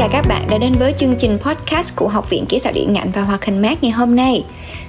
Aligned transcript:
cả 0.00 0.08
các 0.12 0.26
bạn 0.28 0.46
đã 0.50 0.58
đến 0.58 0.72
với 0.72 0.94
chương 0.98 1.14
trình 1.18 1.38
podcast 1.38 1.96
của 1.96 2.08
Học 2.08 2.30
viện 2.30 2.46
Kỹ 2.46 2.58
xảo 2.58 2.72
điện 2.72 2.94
ảnh 2.94 3.10
và 3.14 3.22
Hoạt 3.22 3.44
hình 3.44 3.62
mát 3.62 3.82
ngày 3.82 3.92
hôm 3.92 4.16
nay. 4.16 4.44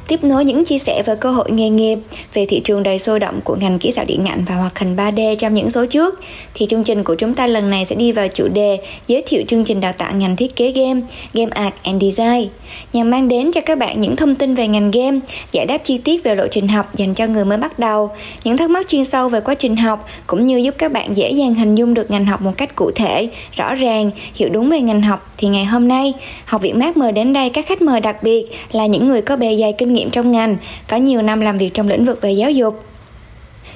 Tiếp 0.07 0.23
nối 0.23 0.45
những 0.45 0.65
chia 0.65 0.77
sẻ 0.77 1.03
về 1.05 1.15
cơ 1.15 1.31
hội 1.31 1.51
nghề 1.51 1.69
nghiệp 1.69 1.99
về 2.33 2.45
thị 2.45 2.61
trường 2.63 2.83
đầy 2.83 2.99
sôi 2.99 3.19
động 3.19 3.41
của 3.43 3.55
ngành 3.55 3.79
kỹ 3.79 3.91
xảo 3.91 4.05
điện 4.05 4.25
ảnh 4.25 4.45
và 4.47 4.55
hoạt 4.55 4.79
hình 4.79 4.95
3D 4.95 5.35
trong 5.35 5.53
những 5.53 5.71
số 5.71 5.85
trước, 5.85 6.19
thì 6.53 6.65
chương 6.69 6.83
trình 6.83 7.03
của 7.03 7.15
chúng 7.15 7.33
ta 7.33 7.47
lần 7.47 7.69
này 7.69 7.85
sẽ 7.85 7.95
đi 7.95 8.11
vào 8.11 8.27
chủ 8.27 8.47
đề 8.47 8.77
giới 9.07 9.23
thiệu 9.27 9.43
chương 9.47 9.63
trình 9.63 9.81
đào 9.81 9.93
tạo 9.93 10.15
ngành 10.15 10.35
thiết 10.35 10.55
kế 10.55 10.71
game, 10.71 11.01
Game 11.33 11.51
Art 11.51 11.73
and 11.83 12.03
Design, 12.03 12.49
nhằm 12.93 13.11
mang 13.11 13.27
đến 13.27 13.51
cho 13.51 13.61
các 13.61 13.77
bạn 13.77 14.01
những 14.01 14.15
thông 14.15 14.35
tin 14.35 14.55
về 14.55 14.67
ngành 14.67 14.91
game, 14.91 15.19
giải 15.51 15.65
đáp 15.65 15.77
chi 15.83 15.97
tiết 15.97 16.23
về 16.23 16.35
lộ 16.35 16.47
trình 16.51 16.67
học 16.67 16.95
dành 16.95 17.13
cho 17.13 17.27
người 17.27 17.45
mới 17.45 17.57
bắt 17.57 17.79
đầu, 17.79 18.09
những 18.43 18.57
thắc 18.57 18.69
mắc 18.69 18.87
chuyên 18.87 19.05
sâu 19.05 19.29
về 19.29 19.41
quá 19.41 19.55
trình 19.55 19.75
học 19.75 20.07
cũng 20.27 20.47
như 20.47 20.57
giúp 20.57 20.75
các 20.77 20.91
bạn 20.91 21.17
dễ 21.17 21.31
dàng 21.31 21.55
hình 21.55 21.75
dung 21.75 21.93
được 21.93 22.11
ngành 22.11 22.25
học 22.25 22.41
một 22.41 22.51
cách 22.57 22.75
cụ 22.75 22.91
thể, 22.95 23.29
rõ 23.55 23.73
ràng, 23.73 24.11
hiểu 24.35 24.49
đúng 24.49 24.69
về 24.69 24.81
ngành 24.81 25.00
học 25.03 25.31
thì 25.37 25.47
ngày 25.47 25.65
hôm 25.65 25.87
nay, 25.87 26.13
Học 26.45 26.61
viện 26.61 26.79
Mát 26.79 26.97
mời 26.97 27.11
đến 27.11 27.33
đây 27.33 27.49
các 27.49 27.67
khách 27.67 27.81
mời 27.81 27.99
đặc 27.99 28.23
biệt 28.23 28.45
là 28.71 28.85
những 28.85 29.07
người 29.07 29.21
có 29.21 29.35
bề 29.35 29.57
dày 29.57 29.73
kinh 29.73 29.93
nghiệm 29.93 30.09
trong 30.09 30.31
ngành, 30.31 30.57
có 30.87 30.97
nhiều 30.97 31.21
năm 31.21 31.41
làm 31.41 31.57
việc 31.57 31.73
trong 31.73 31.87
lĩnh 31.87 32.05
vực 32.05 32.21
về 32.21 32.31
giáo 32.31 32.51
dục. 32.51 32.83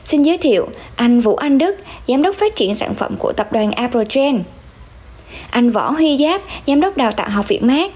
Xin 0.05 0.23
giới 0.23 0.37
thiệu 0.37 0.67
anh 0.95 1.21
Vũ 1.21 1.35
Anh 1.35 1.57
Đức, 1.57 1.75
Giám 2.07 2.21
đốc 2.21 2.35
phát 2.35 2.55
triển 2.55 2.75
sản 2.75 2.93
phẩm 2.93 3.15
của 3.19 3.33
tập 3.33 3.51
đoàn 3.51 3.71
Aprogen. 3.71 4.43
Anh 5.49 5.69
Võ 5.69 5.91
Huy 5.91 6.17
Giáp, 6.17 6.41
Giám 6.67 6.81
đốc 6.81 6.97
đào 6.97 7.11
tạo 7.11 7.29
Học 7.29 7.47
viện 7.47 7.67
Mát. 7.67 7.91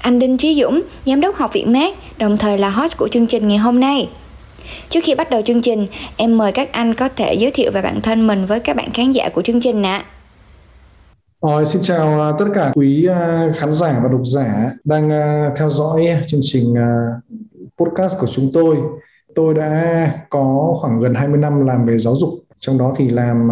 Anh 0.00 0.18
Đinh 0.18 0.36
Trí 0.36 0.62
Dũng, 0.62 0.82
Giám 1.04 1.20
đốc 1.20 1.36
Học 1.36 1.52
viện 1.52 1.72
Mát, 1.72 2.18
đồng 2.18 2.38
thời 2.38 2.58
là 2.58 2.70
host 2.70 2.96
của 2.96 3.08
chương 3.08 3.26
trình 3.26 3.48
ngày 3.48 3.58
hôm 3.58 3.80
nay. 3.80 4.08
Trước 4.88 5.00
khi 5.04 5.14
bắt 5.14 5.30
đầu 5.30 5.42
chương 5.42 5.62
trình, 5.62 5.86
em 6.16 6.38
mời 6.38 6.52
các 6.52 6.72
anh 6.72 6.94
có 6.94 7.08
thể 7.08 7.34
giới 7.34 7.50
thiệu 7.50 7.70
về 7.70 7.82
bản 7.82 8.00
thân 8.00 8.26
mình 8.26 8.46
với 8.46 8.60
các 8.60 8.76
bạn 8.76 8.90
khán 8.90 9.12
giả 9.12 9.28
của 9.28 9.42
chương 9.42 9.60
trình 9.60 9.82
ạ. 9.82 10.04
À. 10.10 10.15
Rồi, 11.46 11.66
xin 11.66 11.82
chào 11.82 12.20
à, 12.20 12.32
tất 12.38 12.44
cả 12.54 12.72
quý 12.74 13.06
à, 13.06 13.52
khán 13.56 13.74
giả 13.74 14.00
và 14.02 14.08
độc 14.08 14.20
giả 14.24 14.70
đang 14.84 15.10
à, 15.10 15.50
theo 15.56 15.70
dõi 15.70 16.08
chương 16.26 16.40
trình 16.42 16.74
podcast 17.78 18.20
của 18.20 18.26
chúng 18.26 18.50
tôi. 18.52 18.76
Tôi 19.34 19.54
đã 19.54 20.12
có 20.30 20.76
khoảng 20.80 21.00
gần 21.00 21.14
20 21.14 21.38
năm 21.38 21.66
làm 21.66 21.84
về 21.84 21.98
giáo 21.98 22.16
dục, 22.16 22.30
trong 22.58 22.78
đó 22.78 22.94
thì 22.96 23.08
làm 23.08 23.48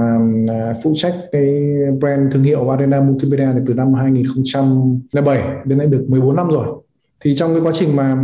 phụ 0.84 0.94
trách 0.96 1.14
cái 1.32 1.62
brand 2.00 2.32
thương 2.32 2.42
hiệu 2.42 2.70
Arena 2.70 3.00
Multimedia 3.00 3.48
từ 3.66 3.74
năm 3.74 3.94
2007 3.94 5.42
đến 5.64 5.78
nay 5.78 5.86
được 5.86 6.04
14 6.08 6.36
năm 6.36 6.48
rồi. 6.48 6.66
Thì 7.20 7.34
trong 7.34 7.54
cái 7.54 7.62
quá 7.62 7.72
trình 7.74 7.96
mà 7.96 8.16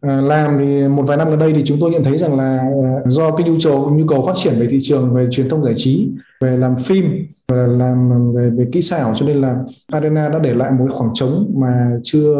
Ờ, 0.00 0.20
làm 0.20 0.58
thì 0.58 0.88
một 0.88 1.02
vài 1.06 1.16
năm 1.16 1.30
gần 1.30 1.38
đây 1.38 1.52
thì 1.52 1.62
chúng 1.64 1.78
tôi 1.80 1.90
nhận 1.90 2.04
thấy 2.04 2.18
rằng 2.18 2.38
là 2.38 2.58
ờ, 2.82 3.10
do 3.10 3.30
cái 3.30 3.46
nhu 3.48 3.56
cầu 3.64 3.90
nhu 3.90 4.06
cầu 4.06 4.26
phát 4.26 4.32
triển 4.36 4.54
về 4.58 4.66
thị 4.70 4.78
trường 4.82 5.14
về 5.14 5.26
truyền 5.30 5.48
thông 5.48 5.64
giải 5.64 5.74
trí 5.76 6.10
về 6.40 6.56
làm 6.56 6.76
phim 6.76 7.26
làm 7.52 8.32
về 8.34 8.50
về 8.50 8.66
kỹ 8.72 8.82
xảo 8.82 9.14
cho 9.16 9.26
nên 9.26 9.40
là 9.40 9.56
Arena 9.92 10.28
đã 10.28 10.38
để 10.38 10.54
lại 10.54 10.70
một 10.72 10.86
khoảng 10.90 11.10
trống 11.14 11.52
mà 11.54 11.90
chưa 12.02 12.34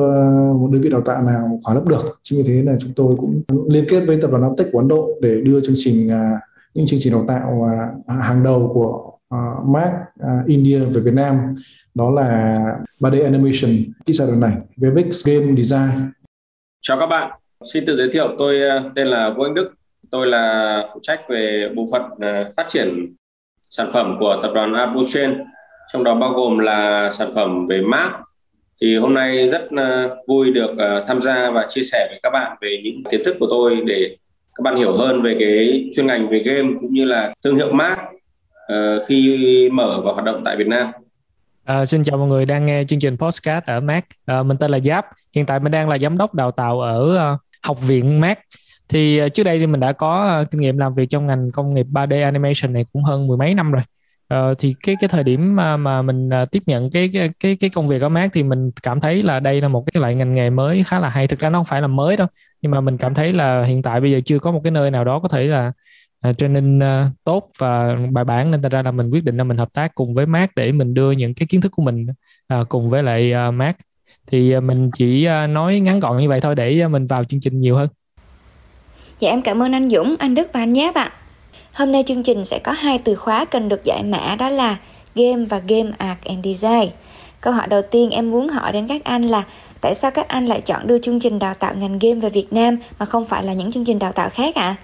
một 0.60 0.68
đơn 0.72 0.80
vị 0.80 0.90
đào 0.90 1.00
tạo 1.00 1.22
nào 1.22 1.60
khóa 1.64 1.74
lấp 1.74 1.86
được. 1.86 2.20
Chính 2.22 2.42
vì 2.42 2.48
thế 2.48 2.62
là 2.62 2.76
chúng 2.80 2.92
tôi 2.96 3.14
cũng 3.18 3.42
liên 3.68 3.84
kết 3.88 4.00
với 4.00 4.18
tập 4.22 4.30
đoàn 4.30 4.42
Aptech 4.42 4.72
của 4.72 4.78
Ấn 4.78 4.88
Độ 4.88 5.08
để 5.20 5.40
đưa 5.40 5.60
chương 5.60 5.74
trình 5.78 6.10
à, 6.10 6.40
những 6.74 6.86
chương 6.86 7.00
trình 7.02 7.12
đào 7.12 7.24
tạo 7.28 7.68
à, 8.06 8.14
hàng 8.14 8.42
đầu 8.42 8.70
của 8.74 9.10
uh, 9.34 9.68
Mac 9.68 9.92
uh, 10.22 10.46
India 10.46 10.78
về 10.78 11.00
Việt 11.00 11.14
Nam. 11.14 11.54
Đó 11.94 12.10
là 12.10 12.58
3D 13.00 13.24
Animation 13.24 13.70
kỹ 14.06 14.12
xảo 14.12 14.36
này 14.36 14.52
VFX 14.76 15.10
Game 15.24 15.62
Design. 15.62 16.10
Chào 16.80 16.98
các 17.00 17.06
bạn 17.06 17.39
xin 17.66 17.86
tự 17.86 17.96
giới 17.96 18.08
thiệu 18.08 18.34
tôi 18.38 18.60
ờ, 18.60 18.90
tên 18.94 19.06
là 19.06 19.30
Vũ 19.30 19.42
Anh 19.42 19.54
Đức 19.54 19.72
tôi 20.10 20.26
là 20.26 20.84
phụ 20.94 21.00
trách 21.02 21.28
về 21.28 21.68
bộ 21.74 21.86
phận 21.92 22.02
ờ, 22.20 22.52
phát 22.56 22.68
triển 22.68 23.14
sản 23.62 23.90
phẩm 23.92 24.16
của 24.20 24.36
tập 24.42 24.50
đoàn 24.54 24.74
Abuchain, 24.74 25.38
trong 25.92 26.04
đó 26.04 26.14
bao 26.14 26.32
gồm 26.32 26.58
là 26.58 27.10
sản 27.10 27.32
phẩm 27.34 27.66
về 27.66 27.80
mát 27.80 28.10
thì 28.80 28.96
hôm 28.96 29.14
nay 29.14 29.48
rất 29.48 29.62
ờ, 29.76 30.16
vui 30.28 30.52
được 30.52 30.70
tham 31.06 31.22
gia 31.22 31.50
và 31.50 31.66
chia 31.68 31.82
sẻ 31.82 32.06
với 32.10 32.20
các 32.22 32.30
bạn 32.30 32.56
về 32.60 32.80
những 32.84 33.04
kiến 33.10 33.20
thức 33.24 33.36
của 33.40 33.46
tôi 33.50 33.82
để 33.86 34.16
các 34.54 34.62
bạn 34.62 34.76
hiểu 34.76 34.96
hơn 34.96 35.22
về 35.22 35.36
cái 35.40 35.90
chuyên 35.96 36.06
ngành 36.06 36.28
về 36.28 36.38
game 36.38 36.68
cũng 36.80 36.92
như 36.92 37.04
là 37.04 37.34
thương 37.44 37.56
hiệu 37.56 37.72
mát 37.72 37.96
khi 39.08 39.68
mở 39.72 40.00
và 40.04 40.12
hoạt 40.12 40.24
động 40.24 40.42
tại 40.44 40.56
Việt 40.56 40.66
Nam. 40.66 40.90
À, 41.64 41.84
xin 41.84 42.02
chào 42.04 42.18
mọi 42.18 42.28
người 42.28 42.46
đang 42.46 42.66
nghe 42.66 42.84
chương 42.84 43.00
trình 43.00 43.16
podcast 43.16 43.64
ở 43.64 43.80
Mac. 43.80 44.04
À, 44.26 44.42
mình 44.42 44.56
tên 44.56 44.70
là 44.70 44.78
Giáp. 44.78 45.06
Hiện 45.34 45.46
tại 45.46 45.60
mình 45.60 45.72
đang 45.72 45.88
là 45.88 45.98
giám 45.98 46.18
đốc 46.18 46.34
đào 46.34 46.50
tạo 46.50 46.80
ở 46.80 47.32
uh, 47.34 47.40
học 47.62 47.78
viện 47.86 48.20
Mac. 48.20 48.38
Thì 48.88 49.18
ờ, 49.18 49.28
trước 49.28 49.42
đây 49.42 49.58
thì 49.58 49.66
mình 49.66 49.80
đã 49.80 49.92
có 49.92 50.26
ờ, 50.28 50.44
kinh 50.44 50.60
nghiệm 50.60 50.78
làm 50.78 50.94
việc 50.94 51.10
trong 51.10 51.26
ngành 51.26 51.50
công 51.50 51.74
nghiệp 51.74 51.86
3D 51.92 52.24
animation 52.24 52.72
này 52.72 52.84
cũng 52.92 53.02
hơn 53.02 53.26
mười 53.26 53.36
mấy 53.36 53.54
năm 53.54 53.72
rồi. 53.72 53.82
Uh, 54.34 54.58
thì 54.58 54.74
cái 54.82 54.96
cái 55.00 55.08
thời 55.08 55.24
điểm 55.24 55.56
mà, 55.56 55.76
mà 55.76 56.02
mình 56.02 56.30
tiếp 56.50 56.62
nhận 56.66 56.90
cái 56.90 57.10
cái 57.40 57.56
cái 57.56 57.70
công 57.70 57.88
việc 57.88 58.02
ở 58.02 58.08
mát 58.08 58.30
thì 58.32 58.42
mình 58.42 58.70
cảm 58.82 59.00
thấy 59.00 59.22
là 59.22 59.40
đây 59.40 59.60
là 59.60 59.68
một 59.68 59.84
cái 59.92 60.00
loại 60.00 60.14
ngành 60.14 60.34
nghề 60.34 60.50
mới 60.50 60.82
khá 60.84 61.00
là 61.00 61.08
hay. 61.08 61.26
Thực 61.26 61.38
ra 61.38 61.50
nó 61.50 61.58
không 61.58 61.64
phải 61.64 61.82
là 61.82 61.86
mới 61.86 62.16
đâu 62.16 62.26
nhưng 62.62 62.72
mà 62.72 62.80
mình 62.80 62.98
cảm 62.98 63.14
thấy 63.14 63.32
là 63.32 63.64
hiện 63.64 63.82
tại 63.82 64.00
bây 64.00 64.12
giờ 64.12 64.20
chưa 64.24 64.38
có 64.38 64.52
một 64.52 64.60
cái 64.64 64.70
nơi 64.70 64.90
nào 64.90 65.04
đó 65.04 65.18
có 65.18 65.28
thể 65.28 65.46
là 65.46 65.72
uh, 66.28 66.38
training 66.38 66.78
uh, 66.78 67.12
tốt 67.24 67.50
và 67.58 67.96
bài 68.10 68.24
bản. 68.24 68.50
Nên 68.50 68.62
thật 68.62 68.72
ra 68.72 68.82
là 68.82 68.90
mình 68.90 69.10
quyết 69.10 69.24
định 69.24 69.36
là 69.36 69.44
mình 69.44 69.58
hợp 69.58 69.68
tác 69.72 69.94
cùng 69.94 70.14
với 70.14 70.26
mát 70.26 70.50
để 70.56 70.72
mình 70.72 70.94
đưa 70.94 71.10
những 71.10 71.34
cái 71.34 71.46
kiến 71.50 71.60
thức 71.60 71.72
của 71.76 71.82
mình 71.82 72.06
uh, 72.54 72.68
cùng 72.68 72.90
với 72.90 73.02
lại 73.02 73.32
uh, 73.48 73.54
Mac 73.54 73.76
thì 74.26 74.60
mình 74.60 74.90
chỉ 74.94 75.28
nói 75.48 75.80
ngắn 75.80 76.00
gọn 76.00 76.18
như 76.18 76.28
vậy 76.28 76.40
thôi 76.40 76.54
để 76.54 76.88
mình 76.88 77.06
vào 77.06 77.24
chương 77.24 77.40
trình 77.40 77.58
nhiều 77.58 77.76
hơn 77.76 77.88
Dạ 79.20 79.30
em 79.30 79.42
cảm 79.42 79.62
ơn 79.62 79.72
anh 79.72 79.90
Dũng, 79.90 80.16
anh 80.18 80.34
Đức 80.34 80.48
và 80.52 80.60
anh 80.60 80.72
Nháp 80.72 80.94
ạ. 80.94 81.12
Hôm 81.74 81.92
nay 81.92 82.04
chương 82.06 82.22
trình 82.22 82.44
sẽ 82.44 82.58
có 82.58 82.72
hai 82.72 82.98
từ 82.98 83.14
khóa 83.14 83.44
cần 83.44 83.68
được 83.68 83.84
giải 83.84 84.02
mã 84.02 84.36
đó 84.38 84.48
là 84.48 84.76
game 85.14 85.44
và 85.44 85.60
game 85.68 85.90
art 85.98 86.18
and 86.24 86.46
design. 86.46 86.88
Câu 87.40 87.52
hỏi 87.52 87.66
đầu 87.68 87.82
tiên 87.90 88.10
em 88.10 88.30
muốn 88.30 88.48
hỏi 88.48 88.72
đến 88.72 88.88
các 88.88 89.04
anh 89.04 89.22
là 89.22 89.44
tại 89.80 89.94
sao 89.94 90.10
các 90.10 90.28
anh 90.28 90.46
lại 90.46 90.60
chọn 90.60 90.86
đưa 90.86 90.98
chương 90.98 91.20
trình 91.20 91.38
đào 91.38 91.54
tạo 91.54 91.74
ngành 91.74 91.98
game 91.98 92.14
về 92.14 92.30
Việt 92.30 92.52
Nam 92.52 92.76
mà 92.98 93.06
không 93.06 93.24
phải 93.24 93.44
là 93.44 93.52
những 93.52 93.72
chương 93.72 93.84
trình 93.84 93.98
đào 93.98 94.12
tạo 94.12 94.28
khác 94.30 94.54
ạ? 94.54 94.62
À? 94.62 94.76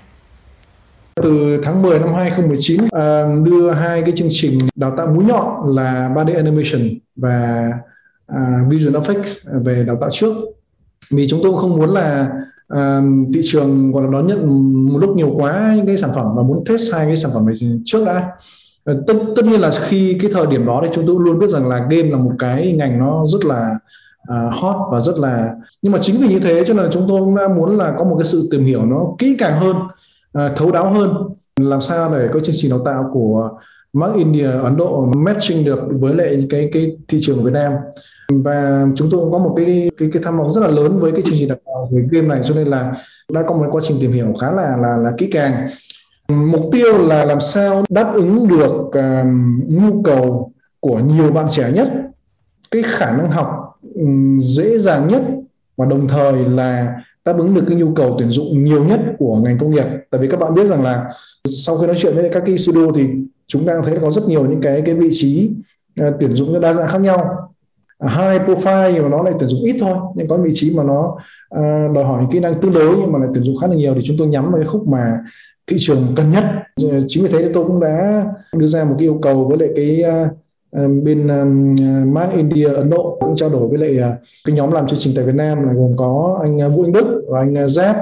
Từ 1.23 1.61
tháng 1.65 1.83
10 1.83 1.99
năm 1.99 2.15
2019 2.15 2.81
à, 2.91 3.25
đưa 3.43 3.71
hai 3.71 4.03
cái 4.03 4.13
chương 4.17 4.29
trình 4.31 4.59
đào 4.75 4.95
tạo 4.97 5.07
mũi 5.07 5.25
nhọn 5.25 5.77
là 5.77 6.11
3D 6.15 6.37
animation 6.37 6.99
và 7.17 7.69
À, 8.27 8.61
uh, 8.63 8.73
Vision 8.73 8.93
effects 8.93 9.53
à, 9.53 9.59
về 9.65 9.85
đào 9.85 9.97
tạo 10.01 10.11
trước. 10.13 10.35
Vì 11.13 11.29
chúng 11.29 11.41
tôi 11.43 11.53
không 11.61 11.77
muốn 11.77 11.91
là 11.91 12.31
uh, 12.75 13.05
thị 13.35 13.41
trường 13.45 13.93
gọi 13.93 14.03
là 14.05 14.11
đón 14.11 14.27
nhận 14.27 14.47
một 14.93 14.99
lúc 14.99 15.17
nhiều 15.17 15.35
quá 15.37 15.73
những 15.77 15.87
cái 15.87 15.97
sản 15.97 16.11
phẩm 16.15 16.27
và 16.37 16.43
muốn 16.43 16.65
test 16.65 16.95
hai 16.95 17.07
cái 17.07 17.17
sản 17.17 17.31
phẩm 17.35 17.47
này 17.47 17.55
trước 17.85 18.05
đã. 18.05 18.31
Tất 19.07 19.15
tất 19.37 19.45
nhiên 19.45 19.61
là 19.61 19.71
khi 19.71 20.19
cái 20.21 20.31
thời 20.35 20.47
điểm 20.47 20.67
đó 20.67 20.81
thì 20.85 20.89
chúng 20.95 21.07
tôi 21.07 21.17
luôn 21.21 21.39
biết 21.39 21.51
rằng 21.51 21.69
là 21.69 21.79
game 21.91 22.11
là 22.11 22.17
một 22.17 22.33
cái 22.39 22.73
ngành 22.73 22.99
nó 22.99 23.25
rất 23.27 23.45
là 23.45 23.79
uh, 24.33 24.55
hot 24.55 24.77
và 24.91 25.01
rất 25.01 25.19
là 25.19 25.55
nhưng 25.83 25.93
mà 25.93 25.99
chính 26.03 26.17
vì 26.17 26.29
như 26.29 26.41
thế 26.41 26.65
cho 26.67 26.75
nên 26.75 26.85
là 26.85 26.91
chúng 26.93 27.05
tôi 27.09 27.21
cũng 27.21 27.37
đã 27.37 27.49
muốn 27.49 27.79
là 27.79 27.95
có 27.99 28.05
một 28.05 28.17
cái 28.19 28.25
sự 28.25 28.49
tìm 28.51 28.65
hiểu 28.65 28.85
nó 28.85 29.07
kỹ 29.19 29.37
càng 29.39 29.61
hơn 29.61 29.77
uh, 29.77 30.57
thấu 30.57 30.73
đáo 30.73 30.93
hơn. 30.93 31.15
Làm 31.61 31.81
sao 31.81 32.19
để 32.19 32.29
có 32.33 32.41
chương 32.41 32.55
trình 32.59 32.71
đào 32.71 32.81
tạo 32.85 33.11
của 33.13 33.51
Mark 33.93 34.17
India 34.17 34.51
Ấn 34.51 34.77
Độ 34.77 35.13
matching 35.17 35.65
được 35.65 35.81
với 36.01 36.15
lại 36.15 36.47
cái 36.51 36.71
cái 36.73 36.97
thị 37.09 37.19
trường 37.23 37.43
Việt 37.43 37.53
Nam 37.53 37.73
và 38.29 38.87
chúng 38.97 39.09
tôi 39.11 39.21
cũng 39.21 39.33
có 39.33 39.39
một 39.39 39.55
cái 39.57 39.91
cái 39.97 40.09
cái 40.13 40.23
tham 40.23 40.39
vọng 40.39 40.53
rất 40.53 40.61
là 40.61 40.69
lớn 40.69 40.99
với 41.01 41.13
cái 41.13 41.23
chương 41.23 41.35
trình 41.39 41.49
đào 41.49 41.59
tạo 41.67 41.89
về 41.93 42.05
game 42.11 42.29
này 42.29 42.41
cho 42.45 42.55
nên 42.55 42.69
là 42.69 42.93
đã 43.33 43.43
có 43.43 43.55
một 43.55 43.67
quá 43.71 43.81
trình 43.85 43.97
tìm 44.01 44.13
hiểu 44.13 44.35
khá 44.41 44.53
là 44.53 44.77
là 44.77 44.97
là 44.97 45.13
kỹ 45.19 45.29
càng. 45.33 45.69
Mục 46.29 46.63
tiêu 46.73 46.99
là 46.99 47.25
làm 47.25 47.41
sao 47.41 47.85
đáp 47.89 48.13
ứng 48.15 48.49
được 48.49 48.91
um, 48.93 49.61
nhu 49.69 50.03
cầu 50.03 50.53
của 50.81 50.99
nhiều 50.99 51.33
bạn 51.33 51.47
trẻ 51.51 51.73
nhất 51.73 51.89
cái 52.71 52.83
khả 52.87 53.17
năng 53.17 53.31
học 53.31 53.79
um, 53.95 54.39
dễ 54.39 54.79
dàng 54.79 55.09
nhất 55.09 55.23
và 55.77 55.87
đồng 55.87 56.09
thời 56.09 56.33
là 56.33 56.95
đáp 57.25 57.39
ứng 57.39 57.55
được 57.55 57.65
cái 57.69 57.77
nhu 57.77 57.95
cầu 57.95 58.17
tuyển 58.19 58.31
dụng 58.31 58.65
nhiều 58.65 58.85
nhất 58.85 59.01
của 59.19 59.37
ngành 59.37 59.59
công 59.59 59.71
nghiệp. 59.71 59.87
Tại 60.11 60.21
vì 60.21 60.29
các 60.29 60.41
bạn 60.41 60.55
biết 60.55 60.67
rằng 60.67 60.83
là 60.83 61.05
sau 61.57 61.79
khi 61.79 61.87
nói 61.87 61.97
chuyện 61.99 62.15
với 62.15 62.31
các 62.33 62.43
cái 62.47 62.59
studio 62.59 62.91
thì 62.95 63.03
chúng 63.47 63.67
ta 63.67 63.81
thấy 63.85 63.99
có 64.03 64.11
rất 64.11 64.23
nhiều 64.29 64.47
những 64.47 64.61
cái 64.61 64.83
cái 64.87 64.95
vị 64.95 65.09
trí 65.13 65.51
uh, 66.01 66.15
tuyển 66.21 66.35
dụng 66.35 66.61
đa 66.61 66.73
dạng 66.73 66.89
khác 66.89 67.01
nhau 67.01 67.53
high 68.03 68.43
profile 68.47 68.93
nhưng 68.95 69.03
mà 69.03 69.09
nó 69.09 69.23
lại 69.23 69.35
tuyển 69.39 69.49
dụng 69.49 69.65
ít 69.65 69.77
thôi 69.81 69.97
nhưng 70.15 70.29
có 70.29 70.37
vị 70.37 70.51
trí 70.55 70.77
mà 70.77 70.83
nó 70.83 71.17
uh, 71.55 71.95
đòi 71.95 72.05
hỏi 72.05 72.25
kỹ 72.33 72.41
năng 72.41 72.55
tương 72.55 72.73
đối 72.73 72.97
nhưng 72.97 73.13
mà 73.13 73.19
lại 73.19 73.29
tuyển 73.35 73.45
dụng 73.45 73.57
khá 73.57 73.67
là 73.67 73.75
nhiều 73.75 73.95
thì 73.95 74.01
chúng 74.05 74.17
tôi 74.19 74.29
nhắm 74.29 74.45
vào 74.45 74.61
cái 74.61 74.67
khúc 74.67 74.89
mà 74.89 75.19
thị 75.67 75.77
trường 75.81 75.99
cần 76.17 76.31
nhất 76.31 76.45
chính 77.09 77.23
vì 77.23 77.29
thế 77.33 77.51
tôi 77.55 77.65
cũng 77.65 77.81
đã 77.81 78.27
đưa 78.57 78.67
ra 78.67 78.85
một 78.85 78.95
cái 78.99 79.07
yêu 79.07 79.19
cầu 79.23 79.45
với 79.49 79.59
lại 79.59 79.69
cái 79.77 80.03
uh, 80.25 80.31
bên 81.03 81.27
uh, 81.27 82.09
Mark 82.09 82.33
India 82.33 82.69
Ấn 82.69 82.91
Độ 82.91 83.17
cũng 83.21 83.37
trao 83.37 83.49
đổi 83.49 83.69
với 83.69 83.79
lại 83.79 84.11
uh, 84.13 84.19
cái 84.45 84.57
nhóm 84.57 84.73
làm 84.73 84.89
chương 84.89 84.99
trình 84.99 85.13
tại 85.17 85.25
Việt 85.25 85.35
Nam 85.35 85.63
là 85.63 85.73
gồm 85.73 85.97
có 85.97 86.39
anh 86.43 86.75
Vũ 86.75 86.83
Anh 86.83 86.93
Đức 86.93 87.25
và 87.29 87.41
anh 87.41 87.69
Giáp 87.69 87.97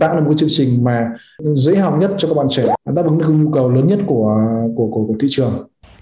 tạo 0.00 0.14
ra 0.14 0.20
một 0.20 0.26
cái 0.28 0.36
chương 0.38 0.48
trình 0.52 0.84
mà 0.84 1.10
dễ 1.38 1.76
học 1.76 1.94
nhất 2.00 2.10
cho 2.18 2.28
các 2.28 2.34
bạn 2.34 2.46
trẻ 2.50 2.66
đáp 2.84 3.04
ứng 3.04 3.18
được 3.18 3.28
nhu 3.28 3.50
cầu 3.50 3.70
lớn 3.70 3.88
nhất 3.88 3.98
của 4.06 4.40
của 4.76 4.88
của, 4.90 5.04
của 5.06 5.14
thị 5.20 5.28
trường. 5.30 5.52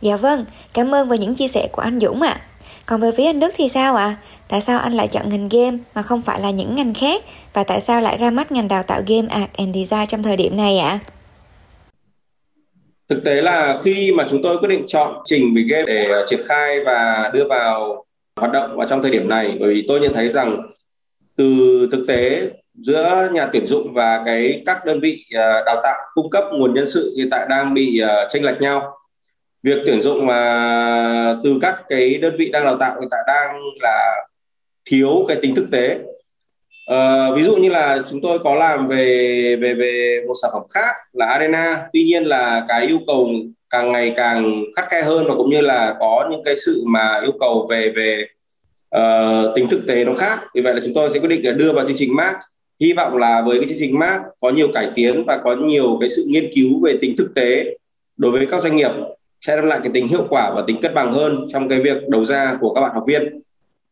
Dạ 0.01 0.17
vâng, 0.17 0.45
cảm 0.75 0.95
ơn 0.95 1.09
về 1.09 1.19
những 1.19 1.35
chia 1.35 1.49
sẻ 1.49 1.69
của 1.73 1.83
anh 1.83 2.01
Dũng 2.01 2.21
ạ. 2.21 2.31
À. 2.31 2.54
Còn 2.87 3.01
về 3.01 3.13
phía 3.17 3.25
anh 3.25 3.41
Đức 3.41 3.53
thì 3.57 3.69
sao 3.69 3.97
ạ? 3.97 4.05
À? 4.05 4.17
Tại 4.49 4.61
sao 4.61 4.81
anh 4.81 4.93
lại 4.93 5.09
chọn 5.09 5.29
ngành 5.29 5.49
game 5.49 5.79
mà 5.95 6.03
không 6.03 6.23
phải 6.23 6.41
là 6.41 6.51
những 6.51 6.77
ngành 6.77 6.95
khác? 6.95 7.23
Và 7.53 7.65
tại 7.65 7.81
sao 7.81 8.01
lại 8.01 8.17
ra 8.17 8.31
mắt 8.31 8.53
ngành 8.53 8.69
đào 8.69 8.83
tạo 8.83 9.03
game, 9.07 9.29
art 9.29 9.51
and 9.57 9.77
design 9.77 10.07
trong 10.07 10.23
thời 10.23 10.37
điểm 10.37 10.57
này 10.57 10.79
ạ? 10.79 10.89
À? 10.89 11.11
thực 13.09 13.25
tế 13.25 13.43
là 13.43 13.81
khi 13.85 14.13
mà 14.13 14.27
chúng 14.29 14.43
tôi 14.43 14.59
quyết 14.59 14.69
định 14.69 14.85
chọn 14.89 15.23
trình 15.25 15.55
về 15.57 15.63
game 15.63 15.85
để 15.87 16.05
à, 16.13 16.21
triển 16.29 16.41
khai 16.47 16.85
và 16.85 17.31
đưa 17.35 17.45
vào 17.49 18.05
hoạt 18.41 18.53
động 18.53 18.77
vào 18.77 18.89
trong 18.89 19.03
thời 19.03 19.11
điểm 19.11 19.29
này, 19.29 19.57
bởi 19.61 19.75
vì 19.75 19.85
tôi 19.89 20.01
nhận 20.01 20.13
thấy 20.13 20.29
rằng 20.29 20.57
từ 21.37 21.45
thực 21.93 22.05
tế 22.09 22.51
giữa 22.75 23.29
nhà 23.33 23.47
tuyển 23.53 23.67
dụng 23.67 23.95
và 23.95 24.23
cái 24.27 24.63
các 24.67 24.79
đơn 24.87 25.01
vị 25.01 25.25
à, 25.31 25.63
đào 25.67 25.81
tạo 25.83 25.99
cung 26.15 26.31
cấp 26.31 26.45
nguồn 26.53 26.75
nhân 26.75 26.87
sự 26.87 27.15
hiện 27.17 27.29
tại 27.31 27.47
đang 27.49 27.75
bị 27.75 28.01
tranh 28.01 28.29
chênh 28.33 28.45
lệch 28.45 28.61
nhau 28.61 28.97
việc 29.65 29.79
tuyển 29.87 30.01
dụng 30.01 30.27
mà 30.27 31.37
từ 31.45 31.59
các 31.63 31.83
cái 31.89 32.15
đơn 32.15 32.37
vị 32.39 32.51
đang 32.53 32.65
đào 32.65 32.77
tạo 32.81 33.01
hiện 33.01 33.09
tại 33.11 33.21
đang 33.27 33.61
là 33.81 34.27
thiếu 34.85 35.25
cái 35.29 35.37
tính 35.43 35.55
thực 35.55 35.71
tế. 35.73 35.99
À, 36.87 37.31
ví 37.37 37.43
dụ 37.43 37.57
như 37.57 37.69
là 37.71 37.99
chúng 38.11 38.21
tôi 38.23 38.39
có 38.39 38.55
làm 38.55 38.89
về 38.89 39.57
về 39.57 39.75
về 39.75 40.21
một 40.27 40.35
sản 40.43 40.51
phẩm 40.55 40.63
khác 40.75 40.95
là 41.13 41.27
arena. 41.27 41.87
Tuy 41.93 42.05
nhiên 42.05 42.25
là 42.25 42.65
cái 42.69 42.87
yêu 42.87 42.99
cầu 43.07 43.31
càng 43.71 43.93
ngày 43.93 44.13
càng 44.17 44.65
khắt 44.77 44.85
khe 44.91 45.03
hơn 45.03 45.25
và 45.29 45.35
cũng 45.35 45.51
như 45.51 45.61
là 45.61 45.95
có 46.01 46.29
những 46.31 46.43
cái 46.45 46.57
sự 46.57 46.83
mà 46.87 47.21
yêu 47.23 47.33
cầu 47.41 47.67
về 47.71 47.93
về 47.97 48.27
uh, 48.97 49.55
tính 49.57 49.69
thực 49.71 49.87
tế 49.87 50.05
nó 50.05 50.15
khác. 50.15 50.41
Vì 50.55 50.61
vậy 50.61 50.75
là 50.75 50.81
chúng 50.85 50.95
tôi 50.95 51.11
sẽ 51.15 51.21
quyết 51.21 51.29
định 51.29 51.47
là 51.47 51.53
đưa 51.53 51.73
vào 51.73 51.87
chương 51.87 51.97
trình 51.97 52.17
MAC 52.17 52.37
hy 52.81 52.93
vọng 52.93 53.17
là 53.17 53.43
với 53.47 53.59
cái 53.59 53.69
chương 53.69 53.79
trình 53.81 53.99
MAC 53.99 54.21
có 54.41 54.51
nhiều 54.51 54.69
cải 54.75 54.89
tiến 54.95 55.25
và 55.27 55.41
có 55.45 55.57
nhiều 55.57 55.97
cái 56.01 56.09
sự 56.09 56.25
nghiên 56.29 56.51
cứu 56.55 56.81
về 56.85 56.99
tính 57.01 57.15
thực 57.19 57.31
tế 57.35 57.65
đối 58.17 58.31
với 58.31 58.47
các 58.51 58.63
doanh 58.63 58.77
nghiệp 58.77 58.91
sẽ 59.47 59.57
đem 59.57 59.67
lại 59.67 59.81
cái 59.83 59.93
tính 59.95 60.09
hiệu 60.09 60.27
quả 60.29 60.53
và 60.55 60.63
tính 60.67 60.81
cân 60.81 60.95
bằng 60.95 61.13
hơn 61.13 61.47
trong 61.53 61.69
cái 61.69 61.81
việc 61.81 62.09
đầu 62.09 62.25
ra 62.25 62.57
của 62.61 62.75
các 62.75 62.81
bạn 62.81 62.91
học 62.95 63.05
viên. 63.07 63.41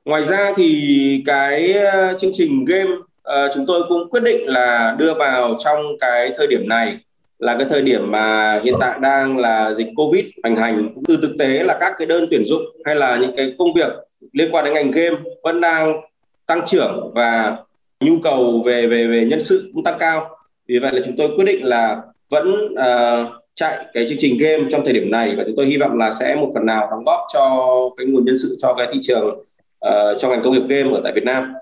Ngoài 0.04 0.24
ra 0.24 0.52
thì 0.56 1.22
cái 1.26 1.72
ờ, 1.72 2.18
chương 2.18 2.30
trình 2.34 2.64
game 2.64 2.90
uh, 2.90 3.50
chúng 3.54 3.66
tôi 3.66 3.82
cũng 3.88 4.10
quyết 4.10 4.22
định 4.22 4.46
là 4.46 4.96
đưa 4.98 5.14
vào 5.14 5.56
trong 5.64 5.98
cái 6.00 6.30
thời 6.36 6.46
điểm 6.46 6.68
này 6.68 6.98
là 7.38 7.56
cái 7.58 7.66
thời 7.70 7.82
điểm 7.82 8.10
mà 8.10 8.60
hiện 8.64 8.74
tại 8.80 8.98
đang 9.00 9.38
là 9.38 9.74
dịch 9.74 9.88
covid 9.96 10.26
hành 10.44 10.56
hành. 10.56 10.94
Từ 11.08 11.18
thực 11.22 11.34
tế 11.38 11.62
là 11.62 11.76
các 11.80 11.92
cái 11.98 12.06
đơn 12.06 12.26
tuyển 12.30 12.44
dụng 12.44 12.62
hay 12.84 12.94
là 12.94 13.16
những 13.16 13.36
cái 13.36 13.54
công 13.58 13.74
việc 13.74 13.92
liên 14.32 14.48
quan 14.52 14.64
đến 14.64 14.74
ngành 14.74 14.90
game 14.90 15.16
vẫn 15.42 15.60
đang 15.60 16.00
tăng 16.46 16.60
trưởng 16.66 17.12
và 17.14 17.56
nhu 18.00 18.18
cầu 18.22 18.62
về 18.66 18.86
về 18.86 19.06
về 19.06 19.24
nhân 19.24 19.40
sự 19.40 19.70
cũng 19.74 19.84
tăng 19.84 19.98
cao. 19.98 20.28
Vì 20.68 20.78
vậy 20.78 20.92
là 20.92 21.00
chúng 21.04 21.16
tôi 21.16 21.28
quyết 21.36 21.44
định 21.44 21.64
là 21.64 22.02
vẫn 22.28 22.74
uh, 22.74 23.41
chạy 23.54 23.78
cái 23.92 24.06
chương 24.08 24.18
trình 24.20 24.38
game 24.38 24.64
trong 24.70 24.84
thời 24.84 24.92
điểm 24.92 25.10
này 25.10 25.34
và 25.36 25.44
chúng 25.46 25.56
tôi 25.56 25.66
hy 25.66 25.76
vọng 25.76 25.98
là 25.98 26.10
sẽ 26.10 26.34
một 26.34 26.50
phần 26.54 26.66
nào 26.66 26.88
đóng 26.90 27.04
góp 27.04 27.20
cho 27.34 27.68
cái 27.96 28.06
nguồn 28.06 28.24
nhân 28.24 28.38
sự 28.42 28.56
cho 28.62 28.74
cái 28.74 28.86
thị 28.92 28.98
trường 29.02 29.28
uh, 29.28 30.20
cho 30.20 30.28
ngành 30.28 30.42
công 30.44 30.52
nghiệp 30.52 30.62
game 30.68 30.90
ở 30.96 31.00
tại 31.04 31.12
Việt 31.14 31.24
Nam. 31.24 31.54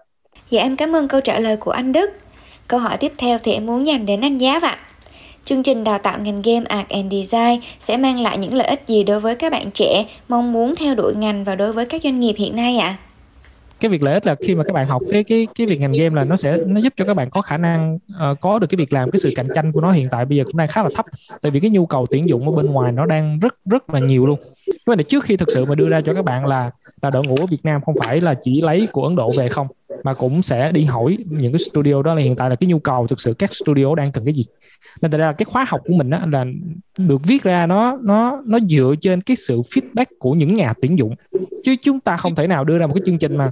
Dạ 0.50 0.62
em 0.62 0.76
cảm 0.76 0.96
ơn 0.96 1.08
câu 1.08 1.20
trả 1.20 1.38
lời 1.38 1.56
của 1.56 1.70
anh 1.70 1.92
Đức. 1.92 2.10
Câu 2.68 2.80
hỏi 2.80 2.96
tiếp 3.00 3.12
theo 3.18 3.38
thì 3.42 3.52
em 3.52 3.66
muốn 3.66 3.86
dành 3.86 4.06
đến 4.06 4.20
anh 4.20 4.38
Giáp 4.38 4.62
ạ. 4.62 4.78
Chương 5.44 5.62
trình 5.62 5.84
đào 5.84 5.98
tạo 5.98 6.18
ngành 6.22 6.42
game 6.42 6.64
Art 6.68 6.88
and 6.88 7.12
Design 7.12 7.60
sẽ 7.80 7.96
mang 7.96 8.20
lại 8.20 8.38
những 8.38 8.54
lợi 8.54 8.66
ích 8.66 8.82
gì 8.86 9.04
đối 9.04 9.20
với 9.20 9.34
các 9.34 9.52
bạn 9.52 9.70
trẻ 9.74 10.04
mong 10.28 10.52
muốn 10.52 10.74
theo 10.74 10.94
đuổi 10.94 11.14
ngành 11.14 11.44
và 11.44 11.54
đối 11.54 11.72
với 11.72 11.86
các 11.86 12.02
doanh 12.02 12.20
nghiệp 12.20 12.34
hiện 12.38 12.56
nay 12.56 12.78
ạ? 12.78 12.86
À? 12.86 13.09
Cái 13.80 13.88
việc 13.88 14.02
lợi 14.02 14.14
ích 14.14 14.26
là 14.26 14.34
khi 14.34 14.54
mà 14.54 14.64
các 14.64 14.72
bạn 14.72 14.86
học 14.86 15.02
cái 15.10 15.24
cái 15.24 15.46
cái 15.54 15.66
việc 15.66 15.80
ngành 15.80 15.92
game 15.92 16.16
là 16.16 16.24
nó 16.24 16.36
sẽ 16.36 16.58
nó 16.66 16.80
giúp 16.80 16.92
cho 16.96 17.04
các 17.04 17.16
bạn 17.16 17.30
có 17.30 17.42
khả 17.42 17.56
năng 17.56 17.94
uh, 17.94 18.40
có 18.40 18.58
được 18.58 18.66
cái 18.66 18.76
việc 18.76 18.92
làm 18.92 19.10
cái 19.10 19.18
sự 19.18 19.32
cạnh 19.36 19.48
tranh 19.54 19.72
của 19.72 19.80
nó 19.80 19.92
hiện 19.92 20.08
tại 20.10 20.24
bây 20.24 20.38
giờ 20.38 20.44
cũng 20.44 20.56
đang 20.56 20.68
khá 20.68 20.82
là 20.82 20.88
thấp. 20.96 21.06
Tại 21.42 21.50
vì 21.50 21.60
cái 21.60 21.70
nhu 21.70 21.86
cầu 21.86 22.06
tuyển 22.10 22.28
dụng 22.28 22.50
ở 22.50 22.56
bên 22.56 22.66
ngoài 22.66 22.92
nó 22.92 23.06
đang 23.06 23.38
rất 23.40 23.54
rất 23.64 23.90
là 23.90 24.00
nhiều 24.00 24.26
luôn 24.26 24.38
vấn 24.86 24.98
đề 24.98 25.04
trước 25.04 25.24
khi 25.24 25.36
thực 25.36 25.50
sự 25.52 25.64
mà 25.64 25.74
đưa 25.74 25.88
ra 25.88 26.00
cho 26.00 26.14
các 26.14 26.24
bạn 26.24 26.46
là 26.46 26.70
là 27.02 27.10
đội 27.10 27.22
ngũ 27.26 27.36
ở 27.36 27.46
Việt 27.46 27.64
Nam 27.64 27.80
không 27.82 27.94
phải 28.04 28.20
là 28.20 28.34
chỉ 28.42 28.60
lấy 28.60 28.88
của 28.92 29.04
Ấn 29.04 29.16
Độ 29.16 29.32
về 29.36 29.48
không, 29.48 29.66
mà 30.02 30.14
cũng 30.14 30.42
sẽ 30.42 30.72
đi 30.72 30.84
hỏi 30.84 31.18
những 31.26 31.52
cái 31.52 31.58
studio 31.58 32.02
đó 32.02 32.14
là 32.14 32.20
hiện 32.20 32.36
tại 32.36 32.50
là 32.50 32.56
cái 32.56 32.68
nhu 32.68 32.78
cầu 32.78 33.06
thực 33.06 33.20
sự 33.20 33.34
các 33.34 33.50
studio 33.54 33.94
đang 33.94 34.12
cần 34.12 34.24
cái 34.24 34.34
gì. 34.34 34.44
Nên 35.02 35.10
thật 35.10 35.18
ra 35.18 35.26
là 35.26 35.32
cái 35.32 35.44
khóa 35.44 35.64
học 35.68 35.80
của 35.86 35.94
mình 35.94 36.10
đó 36.10 36.18
là 36.32 36.44
được 36.98 37.20
viết 37.24 37.42
ra 37.42 37.66
nó 37.66 37.98
nó 38.02 38.42
nó 38.46 38.58
dựa 38.60 38.94
trên 39.00 39.20
cái 39.20 39.36
sự 39.36 39.60
feedback 39.60 40.06
của 40.18 40.32
những 40.32 40.54
nhà 40.54 40.74
tuyển 40.82 40.98
dụng. 40.98 41.14
Chứ 41.64 41.76
chúng 41.82 42.00
ta 42.00 42.16
không 42.16 42.34
thể 42.34 42.46
nào 42.46 42.64
đưa 42.64 42.78
ra 42.78 42.86
một 42.86 42.94
cái 42.94 43.02
chương 43.06 43.18
trình 43.18 43.36
mà 43.36 43.50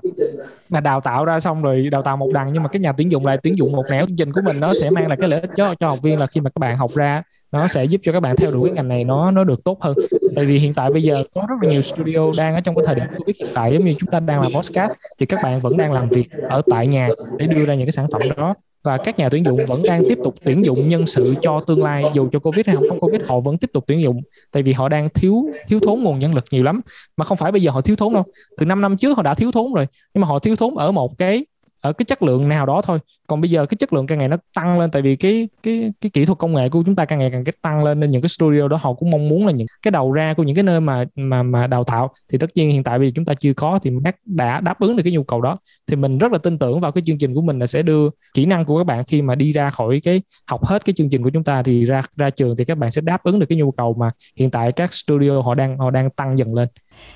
mà 0.68 0.80
đào 0.80 1.00
tạo 1.00 1.24
ra 1.24 1.40
xong 1.40 1.62
rồi 1.62 1.88
đào 1.90 2.02
tạo 2.02 2.16
một 2.16 2.30
đằng, 2.34 2.52
nhưng 2.52 2.62
mà 2.62 2.68
cái 2.68 2.80
nhà 2.80 2.92
tuyển 2.92 3.12
dụng 3.12 3.26
lại 3.26 3.38
tuyển 3.42 3.58
dụng 3.58 3.72
một 3.72 3.84
nẻo. 3.90 4.06
Chương 4.06 4.16
trình 4.16 4.32
của 4.32 4.40
mình 4.44 4.60
nó 4.60 4.72
sẽ 4.80 4.90
mang 4.90 5.08
lại 5.08 5.18
cái 5.20 5.30
lợi 5.30 5.40
ích 5.40 5.50
cho 5.56 5.74
cho 5.80 5.88
học 5.88 5.98
viên 6.02 6.18
là 6.18 6.26
khi 6.26 6.40
mà 6.40 6.50
các 6.50 6.58
bạn 6.58 6.76
học 6.76 6.90
ra, 6.94 7.22
nó 7.52 7.68
sẽ 7.68 7.84
giúp 7.84 8.00
cho 8.04 8.12
các 8.12 8.20
bạn 8.20 8.36
theo 8.36 8.50
đuổi 8.50 8.68
cái 8.68 8.74
ngành 8.74 8.88
này 8.88 9.04
nó 9.04 9.30
nó 9.30 9.44
được 9.44 9.64
tốt 9.64 9.82
hơn. 9.82 9.94
Tại 10.36 10.44
vì 10.44 10.58
hiện 10.58 10.74
tại 10.74 10.90
bây 10.90 11.02
giờ 11.02 11.24
có 11.34 11.46
rất 11.48 11.54
là 11.62 11.70
nhiều 11.70 11.82
studio 11.82 12.30
đang 12.38 12.54
ở 12.54 12.60
trong 12.60 12.74
cái 12.74 12.84
thời 12.86 12.94
điểm 12.94 13.04
covid 13.16 13.36
hiện 13.40 13.50
tại, 13.54 13.72
giống 13.72 13.84
như 13.84 13.94
chúng 13.98 14.10
ta 14.10 14.20
đang 14.20 14.42
làm 14.42 14.52
podcast, 14.52 14.92
thì 15.18 15.26
các 15.26 15.40
bạn 15.42 15.60
vẫn 15.60 15.76
đang 15.76 15.92
làm 15.92 16.08
việc 16.08 16.30
ở 16.48 16.62
tại 16.70 16.86
nhà 16.86 17.08
để 17.38 17.46
đưa 17.46 17.64
ra 17.64 17.74
những 17.74 17.86
cái 17.86 17.92
sản 17.92 18.06
phẩm 18.12 18.20
đó 18.36 18.54
và 18.82 18.98
các 19.04 19.18
nhà 19.18 19.28
tuyển 19.28 19.44
dụng 19.44 19.60
vẫn 19.66 19.82
đang 19.82 20.02
tiếp 20.08 20.18
tục 20.24 20.34
tuyển 20.44 20.64
dụng 20.64 20.88
nhân 20.88 21.06
sự 21.06 21.34
cho 21.42 21.60
tương 21.66 21.84
lai, 21.84 22.04
dù 22.14 22.28
cho 22.32 22.38
covid 22.38 22.66
hay 22.66 22.76
không 22.76 22.88
có 22.90 22.96
covid, 23.00 23.20
họ 23.26 23.40
vẫn 23.40 23.58
tiếp 23.58 23.70
tục 23.72 23.84
tuyển 23.86 24.00
dụng. 24.00 24.20
Tại 24.52 24.62
vì 24.62 24.72
họ 24.72 24.88
đang 24.88 25.08
thiếu 25.08 25.44
thiếu 25.68 25.80
thốn 25.80 26.00
nguồn 26.00 26.18
nhân 26.18 26.34
lực 26.34 26.44
nhiều 26.50 26.62
lắm. 26.62 26.80
Mà 27.16 27.24
không 27.24 27.36
phải 27.36 27.52
bây 27.52 27.60
giờ 27.60 27.70
họ 27.70 27.80
thiếu 27.80 27.96
thốn 27.96 28.14
đâu. 28.14 28.24
Từ 28.56 28.66
5 28.66 28.80
năm 28.80 28.96
trước 28.96 29.16
họ 29.16 29.22
đã 29.22 29.34
thiếu 29.34 29.52
thốn 29.52 29.72
rồi, 29.72 29.86
nhưng 30.14 30.20
mà 30.20 30.28
họ 30.28 30.38
thiếu 30.38 30.56
thốn 30.56 30.74
ở 30.74 30.92
một 30.92 31.18
cái 31.18 31.46
ở 31.88 31.92
cái 31.92 32.04
chất 32.04 32.22
lượng 32.22 32.48
nào 32.48 32.66
đó 32.66 32.82
thôi. 32.82 32.98
Còn 33.26 33.40
bây 33.40 33.50
giờ 33.50 33.66
cái 33.66 33.76
chất 33.76 33.92
lượng 33.92 34.06
càng 34.06 34.18
ngày 34.18 34.28
nó 34.28 34.36
tăng 34.54 34.80
lên, 34.80 34.90
tại 34.90 35.02
vì 35.02 35.16
cái 35.16 35.48
cái 35.62 35.92
cái 36.00 36.10
kỹ 36.10 36.24
thuật 36.24 36.38
công 36.38 36.54
nghệ 36.54 36.68
của 36.68 36.82
chúng 36.86 36.96
ta 36.96 37.04
càng 37.04 37.18
ngày 37.18 37.30
càng 37.30 37.44
cái 37.44 37.52
tăng 37.62 37.84
lên, 37.84 38.00
nên 38.00 38.10
những 38.10 38.22
cái 38.22 38.28
studio 38.28 38.68
đó 38.68 38.78
họ 38.80 38.92
cũng 38.92 39.10
mong 39.10 39.28
muốn 39.28 39.46
là 39.46 39.52
những 39.52 39.66
cái 39.82 39.90
đầu 39.90 40.12
ra 40.12 40.34
của 40.34 40.42
những 40.42 40.56
cái 40.56 40.64
nơi 40.64 40.80
mà 40.80 41.04
mà 41.16 41.42
mà 41.42 41.66
đào 41.66 41.84
tạo. 41.84 42.10
Thì 42.32 42.38
tất 42.38 42.50
nhiên 42.54 42.70
hiện 42.70 42.82
tại 42.84 42.98
bây 42.98 43.08
giờ 43.08 43.12
chúng 43.14 43.24
ta 43.24 43.34
chưa 43.34 43.52
có 43.52 43.78
thì 43.82 43.90
Mac 43.90 44.16
đã 44.24 44.60
đáp 44.60 44.80
ứng 44.80 44.96
được 44.96 45.02
cái 45.02 45.12
nhu 45.12 45.22
cầu 45.22 45.40
đó. 45.40 45.58
Thì 45.86 45.96
mình 45.96 46.18
rất 46.18 46.32
là 46.32 46.38
tin 46.38 46.58
tưởng 46.58 46.80
vào 46.80 46.92
cái 46.92 47.02
chương 47.06 47.18
trình 47.18 47.34
của 47.34 47.42
mình 47.42 47.58
là 47.58 47.66
sẽ 47.66 47.82
đưa 47.82 48.08
kỹ 48.34 48.46
năng 48.46 48.64
của 48.64 48.78
các 48.78 48.84
bạn 48.84 49.04
khi 49.04 49.22
mà 49.22 49.34
đi 49.34 49.52
ra 49.52 49.70
khỏi 49.70 50.00
cái, 50.04 50.22
học 50.46 50.64
hết 50.64 50.84
cái 50.84 50.94
chương 50.96 51.10
trình 51.10 51.22
của 51.22 51.30
chúng 51.30 51.44
ta 51.44 51.62
thì 51.62 51.84
ra 51.84 52.02
ra 52.16 52.30
trường 52.30 52.56
thì 52.56 52.64
các 52.64 52.78
bạn 52.78 52.90
sẽ 52.90 53.00
đáp 53.00 53.22
ứng 53.22 53.38
được 53.38 53.46
cái 53.48 53.58
nhu 53.58 53.70
cầu 53.70 53.94
mà 53.94 54.10
hiện 54.36 54.50
tại 54.50 54.72
các 54.72 54.92
studio 54.92 55.40
họ 55.40 55.54
đang 55.54 55.78
họ 55.78 55.90
đang 55.90 56.10
tăng 56.10 56.38
dần 56.38 56.54
lên. 56.54 56.68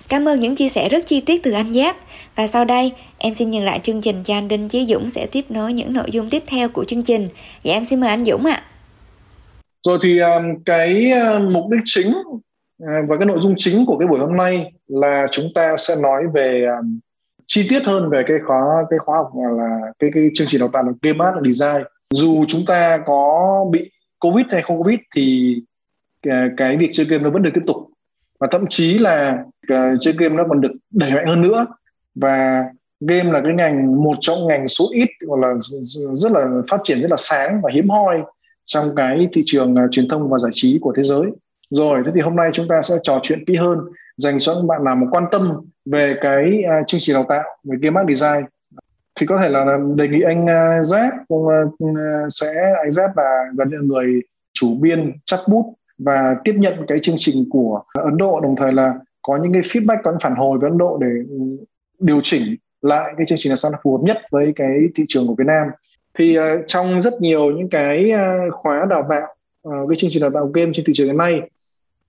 Cảm 0.08 0.28
ơn 0.28 0.40
những 0.40 0.54
chia 0.54 0.68
sẻ 0.68 0.88
rất 0.88 1.06
chi 1.06 1.20
tiết 1.20 1.42
từ 1.42 1.52
anh 1.52 1.74
Giáp. 1.74 1.96
Và 2.36 2.46
sau 2.46 2.64
đây, 2.64 2.92
em 3.18 3.34
xin 3.34 3.50
nhận 3.50 3.64
lại 3.64 3.80
chương 3.82 4.00
trình 4.00 4.22
cho 4.24 4.34
anh 4.34 4.48
Đinh 4.48 4.68
Chí 4.68 4.86
Dũng 4.86 5.10
sẽ 5.10 5.26
tiếp 5.26 5.44
nối 5.48 5.72
những 5.72 5.92
nội 5.92 6.06
dung 6.10 6.30
tiếp 6.30 6.42
theo 6.46 6.68
của 6.68 6.84
chương 6.84 7.02
trình. 7.02 7.28
Dạ 7.62 7.74
em 7.74 7.84
xin 7.84 8.00
mời 8.00 8.10
anh 8.10 8.24
Dũng 8.24 8.44
ạ. 8.44 8.52
À. 8.52 8.64
Rồi 9.86 9.98
thì 10.02 10.18
um, 10.18 10.42
cái 10.66 11.12
um, 11.12 11.52
mục 11.52 11.70
đích 11.70 11.80
chính 11.84 12.14
à, 12.86 13.00
và 13.08 13.16
cái 13.18 13.26
nội 13.26 13.38
dung 13.40 13.54
chính 13.56 13.86
của 13.86 13.98
cái 13.98 14.08
buổi 14.08 14.18
hôm 14.18 14.36
nay 14.36 14.72
là 14.88 15.26
chúng 15.30 15.46
ta 15.54 15.76
sẽ 15.76 15.96
nói 15.96 16.22
về 16.34 16.64
um, 16.78 16.98
chi 17.46 17.66
tiết 17.68 17.86
hơn 17.86 18.10
về 18.10 18.22
cái 18.28 18.36
khóa 18.46 18.58
cái 18.90 18.98
khóa 18.98 19.16
học 19.16 19.30
là 19.58 19.78
cái 19.98 20.10
cái 20.14 20.22
chương 20.34 20.46
trình 20.46 20.60
đào 20.60 20.70
tạo 20.72 20.82
là 20.82 20.92
game 21.02 21.24
art 21.24 21.52
design. 21.52 21.82
Dù 22.10 22.44
chúng 22.48 22.60
ta 22.66 22.98
có 23.06 23.64
bị 23.70 23.90
covid 24.18 24.46
hay 24.50 24.62
không 24.62 24.78
covid 24.78 24.98
thì 25.14 25.56
cái, 26.22 26.48
cái 26.56 26.76
việc 26.76 26.90
chơi 26.92 27.06
game 27.06 27.22
nó 27.22 27.30
vẫn 27.30 27.42
được 27.42 27.50
tiếp 27.54 27.62
tục 27.66 27.76
và 28.40 28.48
thậm 28.50 28.64
chí 28.68 28.98
là 28.98 29.44
Ờ, 29.68 29.96
chơi 30.00 30.14
game 30.18 30.34
nó 30.34 30.44
còn 30.48 30.60
được 30.60 30.72
đẩy 30.90 31.10
mạnh 31.10 31.26
hơn 31.26 31.42
nữa. 31.42 31.66
Và 32.14 32.64
game 33.00 33.32
là 33.32 33.40
cái 33.44 33.52
ngành 33.52 34.02
một 34.02 34.14
trong 34.20 34.46
ngành 34.46 34.68
số 34.68 34.84
ít 34.92 35.08
gọi 35.20 35.38
là 35.42 35.54
rất 36.14 36.32
là 36.32 36.46
phát 36.70 36.80
triển 36.84 37.00
rất 37.00 37.10
là 37.10 37.16
sáng 37.16 37.60
và 37.62 37.70
hiếm 37.74 37.88
hoi 37.88 38.22
trong 38.64 38.94
cái 38.96 39.28
thị 39.32 39.42
trường 39.46 39.74
uh, 39.74 39.90
truyền 39.90 40.08
thông 40.08 40.30
và 40.30 40.38
giải 40.38 40.50
trí 40.54 40.78
của 40.80 40.92
thế 40.96 41.02
giới. 41.02 41.22
Rồi 41.70 42.02
thế 42.06 42.12
thì 42.14 42.20
hôm 42.20 42.36
nay 42.36 42.50
chúng 42.52 42.68
ta 42.68 42.82
sẽ 42.82 42.94
trò 43.02 43.20
chuyện 43.22 43.44
kỹ 43.46 43.56
hơn 43.56 43.78
dành 44.16 44.38
cho 44.38 44.54
các 44.54 44.64
bạn 44.66 44.84
nào 44.84 44.96
mà 44.96 45.06
quan 45.10 45.24
tâm 45.30 45.52
về 45.84 46.16
cái 46.20 46.62
uh, 46.64 46.86
chương 46.86 47.00
trình 47.00 47.14
đào 47.14 47.26
tạo 47.28 47.44
về 47.64 47.76
game 47.82 48.00
art 48.00 48.18
design. 48.18 48.44
Thì 49.20 49.26
có 49.26 49.38
thể 49.38 49.48
là 49.48 49.78
đề 49.96 50.08
nghị 50.08 50.20
anh 50.20 50.44
uh, 50.44 50.84
Giáp 50.84 51.14
uh, 51.34 51.48
sẽ 52.30 52.74
anh 52.82 52.92
Giáp 52.92 53.16
là 53.16 53.44
gần 53.56 53.70
như 53.70 53.78
người 53.82 54.20
chủ 54.52 54.74
biên 54.80 55.12
chắc 55.24 55.40
bút 55.48 55.74
và 55.98 56.36
tiếp 56.44 56.54
nhận 56.58 56.74
cái 56.88 56.98
chương 56.98 57.16
trình 57.18 57.44
của 57.50 57.82
Ấn 57.94 58.16
Độ 58.16 58.40
đồng 58.40 58.56
thời 58.56 58.72
là 58.72 58.94
có 59.22 59.36
những 59.36 59.52
cái 59.52 59.62
feedback 59.62 59.98
có 60.04 60.10
những 60.10 60.20
phản 60.20 60.34
hồi 60.34 60.58
với 60.58 60.70
Ấn 60.70 60.78
Độ 60.78 60.98
để 61.00 61.08
ừ, 61.28 61.36
điều 61.98 62.20
chỉnh 62.22 62.56
lại 62.82 63.14
cái 63.16 63.26
chương 63.26 63.38
trình 63.38 63.50
làm 63.50 63.56
sao 63.56 63.70
nó 63.70 63.78
phù 63.82 63.96
hợp 63.96 64.04
nhất 64.04 64.18
với 64.30 64.52
cái 64.56 64.88
thị 64.94 65.04
trường 65.08 65.26
của 65.26 65.34
Việt 65.34 65.46
Nam. 65.46 65.66
Thì 66.18 66.38
uh, 66.38 66.42
trong 66.66 67.00
rất 67.00 67.20
nhiều 67.20 67.50
những 67.50 67.68
cái 67.68 68.12
uh, 68.14 68.54
khóa 68.54 68.86
đào 68.90 69.06
tạo 69.10 69.34
uh, 69.68 69.88
cái 69.88 69.96
chương 69.96 70.10
trình 70.12 70.22
đào 70.22 70.30
tạo 70.34 70.46
game 70.46 70.70
trên 70.74 70.84
thị 70.86 70.92
trường 70.96 71.06
hiện 71.06 71.16
nay 71.16 71.40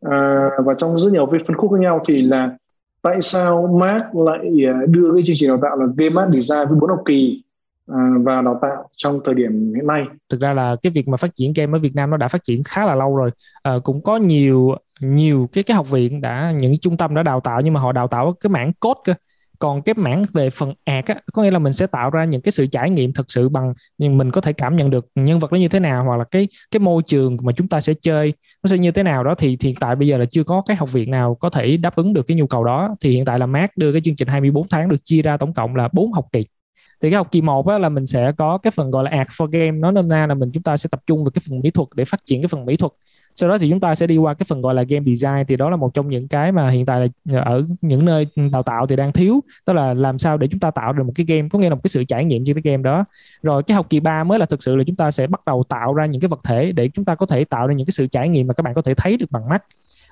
uh, 0.05 0.65
và 0.65 0.74
trong 0.77 1.00
rất 1.00 1.12
nhiều 1.13 1.25
cái 1.25 1.39
phân 1.48 1.58
khúc 1.58 1.72
khác 1.72 1.79
nhau 1.79 2.03
thì 2.08 2.22
là 2.22 2.58
tại 3.01 3.22
sao 3.22 3.67
Mark 3.79 4.15
lại 4.15 4.50
đưa 4.88 5.13
cái 5.13 5.24
chương 5.25 5.36
trình 5.39 5.50
đào 5.50 5.60
tạo 5.62 5.77
là 5.77 5.86
Game 5.98 6.22
Art 6.22 6.34
Design 6.34 6.67
với 6.70 6.77
bốn 6.79 6.89
học 6.89 7.01
kỳ? 7.05 7.43
À, 7.88 7.98
và 8.24 8.42
đào 8.42 8.60
tạo 8.62 8.90
trong 8.98 9.20
thời 9.25 9.36
điểm 9.36 9.74
hiện 9.75 9.88
nay. 9.88 10.04
Thực 10.30 10.42
ra 10.42 10.54
là 10.54 10.75
cái 10.84 10.92
việc 10.96 11.08
mà 11.08 11.18
phát 11.18 11.36
triển 11.36 11.54
game 11.56 11.78
ở 11.78 11.80
Việt 11.80 11.96
Nam 11.96 12.10
nó 12.10 12.18
đã 12.18 12.28
phát 12.28 12.44
triển 12.44 12.62
khá 12.63 12.86
là 12.86 12.96
lâu 12.96 13.16
rồi. 13.16 13.32
À, 13.63 13.74
cũng 13.84 14.04
có 14.04 14.18
nhiều 14.18 14.75
nhiều 15.00 15.50
cái 15.54 15.63
cái 15.63 15.75
học 15.75 15.90
viện 15.90 16.22
đã 16.22 16.54
những 16.60 16.74
trung 16.82 16.98
tâm 16.98 17.16
đã 17.16 17.24
đào 17.24 17.40
tạo 17.40 17.62
nhưng 17.62 17.74
mà 17.74 17.80
họ 17.80 17.92
đào 17.92 18.08
tạo 18.08 18.34
cái 18.40 18.50
mảng 18.50 18.74
code 18.74 19.00
cơ 19.04 19.13
còn 19.60 19.82
cái 19.82 19.96
mảng 19.98 20.24
về 20.34 20.50
phần 20.50 20.74
ạc 20.86 21.06
á 21.06 21.16
có 21.34 21.44
nghĩa 21.44 21.52
là 21.52 21.60
mình 21.60 21.74
sẽ 21.74 21.88
tạo 21.88 22.10
ra 22.10 22.25
những 22.25 22.42
cái 22.42 22.52
sự 22.52 22.68
trải 22.68 22.90
nghiệm 22.90 23.13
thực 23.13 23.32
sự 23.32 23.50
bằng 23.50 23.74
nhưng 23.98 24.18
mình 24.18 24.32
có 24.32 24.42
thể 24.42 24.54
cảm 24.54 24.75
nhận 24.75 24.90
được 24.90 25.08
nhân 25.16 25.40
vật 25.40 25.52
nó 25.52 25.60
như 25.60 25.68
thế 25.68 25.80
nào 25.80 26.04
hoặc 26.04 26.18
là 26.18 26.24
cái 26.32 26.48
cái 26.72 26.80
môi 26.80 27.02
trường 27.06 27.38
mà 27.42 27.52
chúng 27.52 27.68
ta 27.68 27.80
sẽ 27.80 27.94
chơi 28.02 28.34
nó 28.63 28.68
sẽ 28.68 28.78
như 28.78 28.92
thế 28.92 29.04
nào 29.04 29.24
đó 29.24 29.36
thì 29.36 29.58
hiện 29.62 29.75
tại 29.80 29.96
bây 29.96 30.08
giờ 30.08 30.18
là 30.18 30.25
chưa 30.25 30.44
có 30.44 30.62
cái 30.68 30.78
học 30.78 30.92
viện 30.92 31.12
nào 31.12 31.36
có 31.36 31.50
thể 31.50 31.78
đáp 31.78 31.96
ứng 31.96 32.13
được 32.13 32.28
cái 32.28 32.38
nhu 32.38 32.48
cầu 32.48 32.63
đó 32.63 32.96
thì 33.02 33.10
hiện 33.12 33.25
tại 33.25 33.40
là 33.40 33.46
Mac 33.46 33.78
đưa 33.78 33.92
cái 33.92 34.02
chương 34.02 34.16
trình 34.16 34.28
24 34.28 34.68
tháng 34.68 34.90
được 34.90 35.04
chia 35.04 35.22
ra 35.22 35.38
tổng 35.38 35.54
cộng 35.54 35.75
là 35.75 35.90
4 35.94 36.12
học 36.12 36.25
kỳ 36.32 36.46
thì 37.03 37.10
cái 37.10 37.17
học 37.17 37.27
kỳ 37.31 37.41
1 37.41 37.67
á, 37.67 37.77
là 37.77 37.89
mình 37.89 38.05
sẽ 38.05 38.31
có 38.38 38.57
cái 38.57 38.72
phần 38.72 38.91
gọi 38.91 39.03
là 39.03 39.12
art 39.12 39.29
for 39.29 39.48
game. 39.48 39.72
Nó 39.72 39.91
nôm 39.91 40.07
na 40.07 40.27
là 40.27 40.33
mình 40.33 40.51
chúng 40.53 40.63
ta 40.63 40.77
sẽ 40.77 40.88
tập 40.91 41.01
trung 41.07 41.24
vào 41.24 41.31
cái 41.31 41.41
phần 41.48 41.60
mỹ 41.60 41.72
thuật 41.72 41.88
để 41.95 42.05
phát 42.05 42.25
triển 42.25 42.41
cái 42.41 42.48
phần 42.48 42.65
mỹ 42.65 42.75
thuật. 42.75 42.91
Sau 43.36 43.50
đó 43.50 43.57
thì 43.57 43.69
chúng 43.69 43.79
ta 43.79 43.95
sẽ 43.95 44.07
đi 44.07 44.17
qua 44.17 44.33
cái 44.33 44.45
phần 44.50 44.62
gọi 44.62 44.74
là 44.74 44.83
game 44.83 45.05
design. 45.05 45.45
Thì 45.48 45.55
đó 45.55 45.69
là 45.69 45.75
một 45.75 45.93
trong 45.93 46.10
những 46.10 46.27
cái 46.27 46.51
mà 46.51 46.69
hiện 46.69 46.86
tại 46.86 47.00
là 47.00 47.07
ờ, 47.31 47.53
ở 47.53 47.63
những 47.81 48.05
nơi 48.05 48.27
đào 48.51 48.63
tạo 48.63 48.88
thì 48.88 48.95
đang 48.95 49.12
thiếu. 49.12 49.43
Đó 49.67 49.74
là 49.74 49.93
làm 49.93 50.17
sao 50.17 50.38
để 50.38 50.48
chúng 50.48 50.60
ta 50.60 50.72
tạo 50.72 50.93
được 50.93 51.03
một 51.03 51.13
cái 51.15 51.25
game 51.25 51.50
có 51.51 51.60
nghĩa 51.60 51.69
là 51.69 51.75
một 51.75 51.81
cái 51.83 51.89
sự 51.89 52.03
trải 52.03 52.25
nghiệm 52.25 52.45
trên 52.45 52.62
cái 52.62 52.72
game 52.72 52.83
đó. 52.83 53.05
Rồi 53.43 53.63
cái 53.63 53.75
học 53.75 53.86
kỳ 53.89 54.00
3 54.00 54.24
mới 54.24 54.39
là 54.39 54.45
thực 54.45 54.63
sự 54.63 54.75
là 54.75 54.83
chúng 54.88 54.95
ta 54.95 55.12
sẽ 55.12 55.27
bắt 55.27 55.45
đầu 55.45 55.63
tạo 55.69 55.93
ra 55.93 56.05
những 56.05 56.22
cái 56.22 56.29
vật 56.29 56.39
thể 56.43 56.72
để 56.72 56.89
chúng 56.93 57.05
ta 57.05 57.15
có 57.15 57.25
thể 57.25 57.43
tạo 57.43 57.67
ra 57.67 57.74
những 57.74 57.88
cái 57.88 57.91
sự 57.91 58.07
trải 58.07 58.29
nghiệm 58.29 58.48
mà 58.48 58.53
các 58.53 58.62
bạn 58.63 58.74
có 58.74 58.81
thể 58.81 58.93
thấy 58.93 59.17
được 59.17 59.31
bằng 59.31 59.50
mắt 59.50 59.63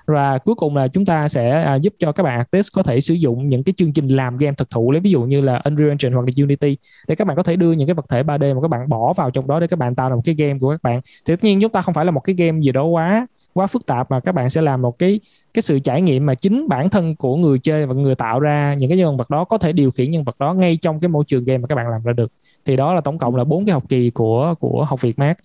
và 0.06 0.38
cuối 0.38 0.54
cùng 0.54 0.76
là 0.76 0.88
chúng 0.88 1.04
ta 1.04 1.28
sẽ 1.28 1.62
à, 1.62 1.74
giúp 1.74 1.94
cho 1.98 2.12
các 2.12 2.22
bạn 2.22 2.38
artist 2.38 2.72
có 2.72 2.82
thể 2.82 3.00
sử 3.00 3.14
dụng 3.14 3.48
những 3.48 3.64
cái 3.64 3.72
chương 3.76 3.92
trình 3.92 4.08
làm 4.08 4.38
game 4.38 4.54
thực 4.58 4.70
thụ 4.70 4.90
lấy 4.90 5.00
ví 5.00 5.10
dụ 5.10 5.22
như 5.22 5.40
là 5.40 5.60
Unreal 5.64 5.88
Engine 5.88 6.14
hoặc 6.14 6.22
là 6.26 6.32
Unity 6.36 6.76
để 7.08 7.14
các 7.14 7.26
bạn 7.26 7.36
có 7.36 7.42
thể 7.42 7.56
đưa 7.56 7.72
những 7.72 7.88
cái 7.88 7.94
vật 7.94 8.06
thể 8.08 8.22
3D 8.22 8.54
mà 8.54 8.60
các 8.62 8.68
bạn 8.68 8.88
bỏ 8.88 9.12
vào 9.12 9.30
trong 9.30 9.46
đó 9.48 9.60
để 9.60 9.66
các 9.66 9.78
bạn 9.78 9.94
tạo 9.94 10.08
ra 10.08 10.14
một 10.14 10.22
cái 10.24 10.34
game 10.34 10.58
của 10.58 10.70
các 10.70 10.82
bạn. 10.82 11.00
Thì 11.26 11.36
tất 11.36 11.44
nhiên 11.44 11.60
chúng 11.60 11.72
ta 11.72 11.82
không 11.82 11.94
phải 11.94 12.04
là 12.04 12.10
một 12.10 12.20
cái 12.20 12.34
game 12.34 12.60
gì 12.60 12.72
đó 12.72 12.84
quá 12.84 13.26
quá 13.54 13.66
phức 13.66 13.86
tạp 13.86 14.10
mà 14.10 14.20
các 14.20 14.32
bạn 14.32 14.50
sẽ 14.50 14.62
làm 14.62 14.82
một 14.82 14.98
cái 14.98 15.20
cái 15.54 15.62
sự 15.62 15.78
trải 15.78 16.02
nghiệm 16.02 16.26
mà 16.26 16.34
chính 16.34 16.68
bản 16.68 16.90
thân 16.90 17.16
của 17.16 17.36
người 17.36 17.58
chơi 17.58 17.86
và 17.86 17.94
người 17.94 18.14
tạo 18.14 18.40
ra 18.40 18.74
những 18.78 18.88
cái 18.88 18.98
nhân 18.98 19.16
vật 19.16 19.30
đó 19.30 19.44
có 19.44 19.58
thể 19.58 19.72
điều 19.72 19.90
khiển 19.90 20.10
nhân 20.10 20.24
vật 20.24 20.34
đó 20.38 20.54
ngay 20.54 20.78
trong 20.82 21.00
cái 21.00 21.08
môi 21.08 21.24
trường 21.24 21.44
game 21.44 21.58
mà 21.58 21.66
các 21.66 21.74
bạn 21.74 21.88
làm 21.88 22.02
ra 22.02 22.12
được. 22.12 22.32
Thì 22.64 22.76
đó 22.76 22.94
là 22.94 23.00
tổng 23.00 23.18
cộng 23.18 23.36
là 23.36 23.44
bốn 23.44 23.66
cái 23.66 23.72
học 23.72 23.84
kỳ 23.88 24.10
của 24.10 24.54
của 24.60 24.84
học 24.84 25.00
Việt 25.00 25.18
Mát 25.18 25.38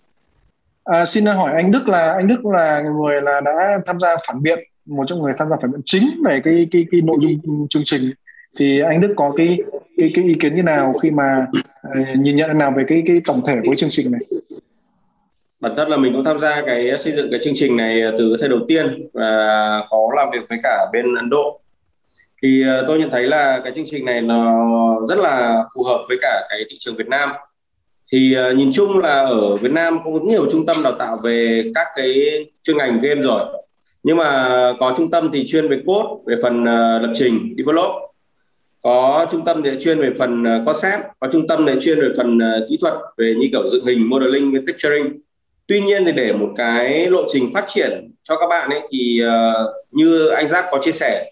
À, 0.88 1.06
xin 1.06 1.26
hỏi 1.26 1.52
anh 1.56 1.72
Đức 1.72 1.88
là 1.88 2.14
anh 2.14 2.28
Đức 2.28 2.46
là 2.46 2.82
người 2.82 3.22
là 3.22 3.42
đã 3.42 3.80
tham 3.86 4.00
gia 4.00 4.16
phản 4.28 4.42
biện 4.44 4.60
một 4.86 5.04
trong 5.08 5.22
người 5.22 5.34
tham 5.38 5.50
gia 5.50 5.56
phản 5.62 5.72
biện 5.72 5.82
chính 5.86 6.22
về 6.26 6.42
cái 6.44 6.68
cái 6.72 6.86
cái 6.92 7.02
nội 7.02 7.18
dung 7.22 7.68
chương 7.70 7.84
trình. 7.86 8.12
Thì 8.58 8.80
anh 8.80 9.02
Đức 9.02 9.14
có 9.16 9.34
cái 9.38 9.58
cái 9.98 10.12
cái 10.16 10.26
ý 10.26 10.34
kiến 10.40 10.56
như 10.56 10.64
nào 10.64 10.94
khi 11.02 11.12
mà 11.12 11.48
uh, 11.88 12.18
nhìn 12.20 12.36
nhận 12.36 12.58
nào 12.58 12.74
về 12.78 12.84
cái 12.88 13.04
cái 13.08 13.22
tổng 13.26 13.42
thể 13.46 13.56
của 13.66 13.76
chương 13.76 13.90
trình 13.90 14.12
này? 14.12 14.22
Bản 15.60 15.72
thân 15.76 15.90
là 15.90 15.98
mình 15.98 16.14
cũng 16.14 16.24
tham 16.24 16.40
gia 16.40 16.62
cái 16.62 16.98
xây 16.98 17.14
dựng 17.14 17.28
cái 17.32 17.40
chương 17.44 17.54
trình 17.56 17.78
này 17.78 18.02
từ 18.18 18.36
thời 18.40 18.50
đầu 18.50 18.60
tiên 18.68 19.08
và 19.14 19.82
có 19.90 20.10
làm 20.16 20.30
việc 20.32 20.50
với 20.50 20.58
cả 20.64 20.88
bên 20.94 21.16
Ấn 21.16 21.30
Độ. 21.30 21.60
Thì 22.44 22.64
uh, 22.64 22.88
tôi 22.88 23.00
nhận 23.00 23.10
thấy 23.10 23.24
là 23.24 23.62
cái 23.64 23.74
chương 23.76 23.86
trình 23.88 24.06
này 24.06 24.22
nó 24.22 24.66
rất 25.10 25.18
là 25.18 25.64
phù 25.76 25.84
hợp 25.84 26.04
với 26.08 26.18
cả 26.22 26.46
cái 26.50 26.60
thị 26.70 26.76
trường 26.80 26.96
Việt 26.96 27.08
Nam 27.08 27.30
thì 28.12 28.36
uh, 28.50 28.58
nhìn 28.58 28.70
chung 28.74 28.98
là 28.98 29.26
ở 29.26 29.56
Việt 29.56 29.72
Nam 29.72 30.00
cũng 30.04 30.14
có 30.14 30.26
nhiều 30.26 30.48
trung 30.52 30.66
tâm 30.66 30.76
đào 30.84 30.96
tạo 31.00 31.18
về 31.24 31.64
các 31.76 31.88
cái 31.96 32.16
chuyên 32.64 32.78
ngành 32.78 33.00
game 33.02 33.22
rồi. 33.22 33.42
Nhưng 34.04 34.18
mà 34.18 34.74
có 34.80 34.94
trung 34.98 35.10
tâm 35.10 35.30
thì 35.34 35.48
chuyên 35.48 35.68
về 35.68 35.82
code 35.86 36.10
về 36.26 36.36
phần 36.42 36.62
uh, 36.64 37.02
lập 37.02 37.12
trình 37.14 37.56
develop. 37.58 37.92
Có 38.82 39.28
trung 39.32 39.46
tâm 39.46 39.64
thì 39.64 39.70
chuyên 39.80 40.00
về 40.00 40.10
phần 40.20 40.44
uh, 40.44 40.66
concept 40.66 41.02
có 41.20 41.28
trung 41.32 41.48
tâm 41.48 41.66
thì 41.68 41.74
chuyên 41.82 42.00
về 42.02 42.08
phần 42.18 42.38
uh, 42.38 42.70
kỹ 42.70 42.78
thuật 42.82 42.94
về 43.18 43.36
như 43.38 43.48
kiểu 43.52 43.68
dựng 43.68 43.86
hình 43.86 44.10
modeling 44.10 44.52
với 44.52 44.62
texturing. 44.68 45.20
Tuy 45.68 45.82
nhiên 45.82 46.06
thì 46.06 46.12
để 46.12 46.34
một 46.34 46.50
cái 46.56 47.08
lộ 47.08 47.24
trình 47.30 47.52
phát 47.54 47.64
triển 47.68 48.12
cho 48.22 48.38
các 48.38 48.48
bạn 48.50 48.70
ấy 48.70 48.82
thì 48.92 49.22
uh, 49.26 49.76
như 49.92 50.28
anh 50.28 50.48
Giáp 50.48 50.66
có 50.72 50.80
chia 50.82 50.92
sẻ 50.92 51.32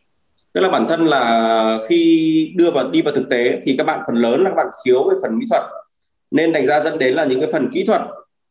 tức 0.55 0.61
là 0.61 0.69
bản 0.69 0.87
thân 0.87 1.05
là 1.05 1.79
khi 1.87 2.53
đưa 2.55 2.71
vào 2.71 2.89
đi 2.89 3.01
vào 3.01 3.13
thực 3.13 3.29
tế 3.29 3.59
thì 3.63 3.75
các 3.77 3.83
bạn 3.83 3.99
phần 4.07 4.15
lớn 4.15 4.43
là 4.43 4.49
các 4.49 4.55
bạn 4.55 4.67
thiếu 4.85 5.09
về 5.09 5.15
phần 5.21 5.39
mỹ 5.39 5.45
thuật 5.49 5.63
nên 6.35 6.53
thành 6.53 6.65
ra 6.65 6.81
dẫn 6.81 6.99
đến 6.99 7.13
là 7.13 7.25
những 7.25 7.39
cái 7.39 7.49
phần 7.51 7.69
kỹ 7.73 7.83
thuật 7.83 8.01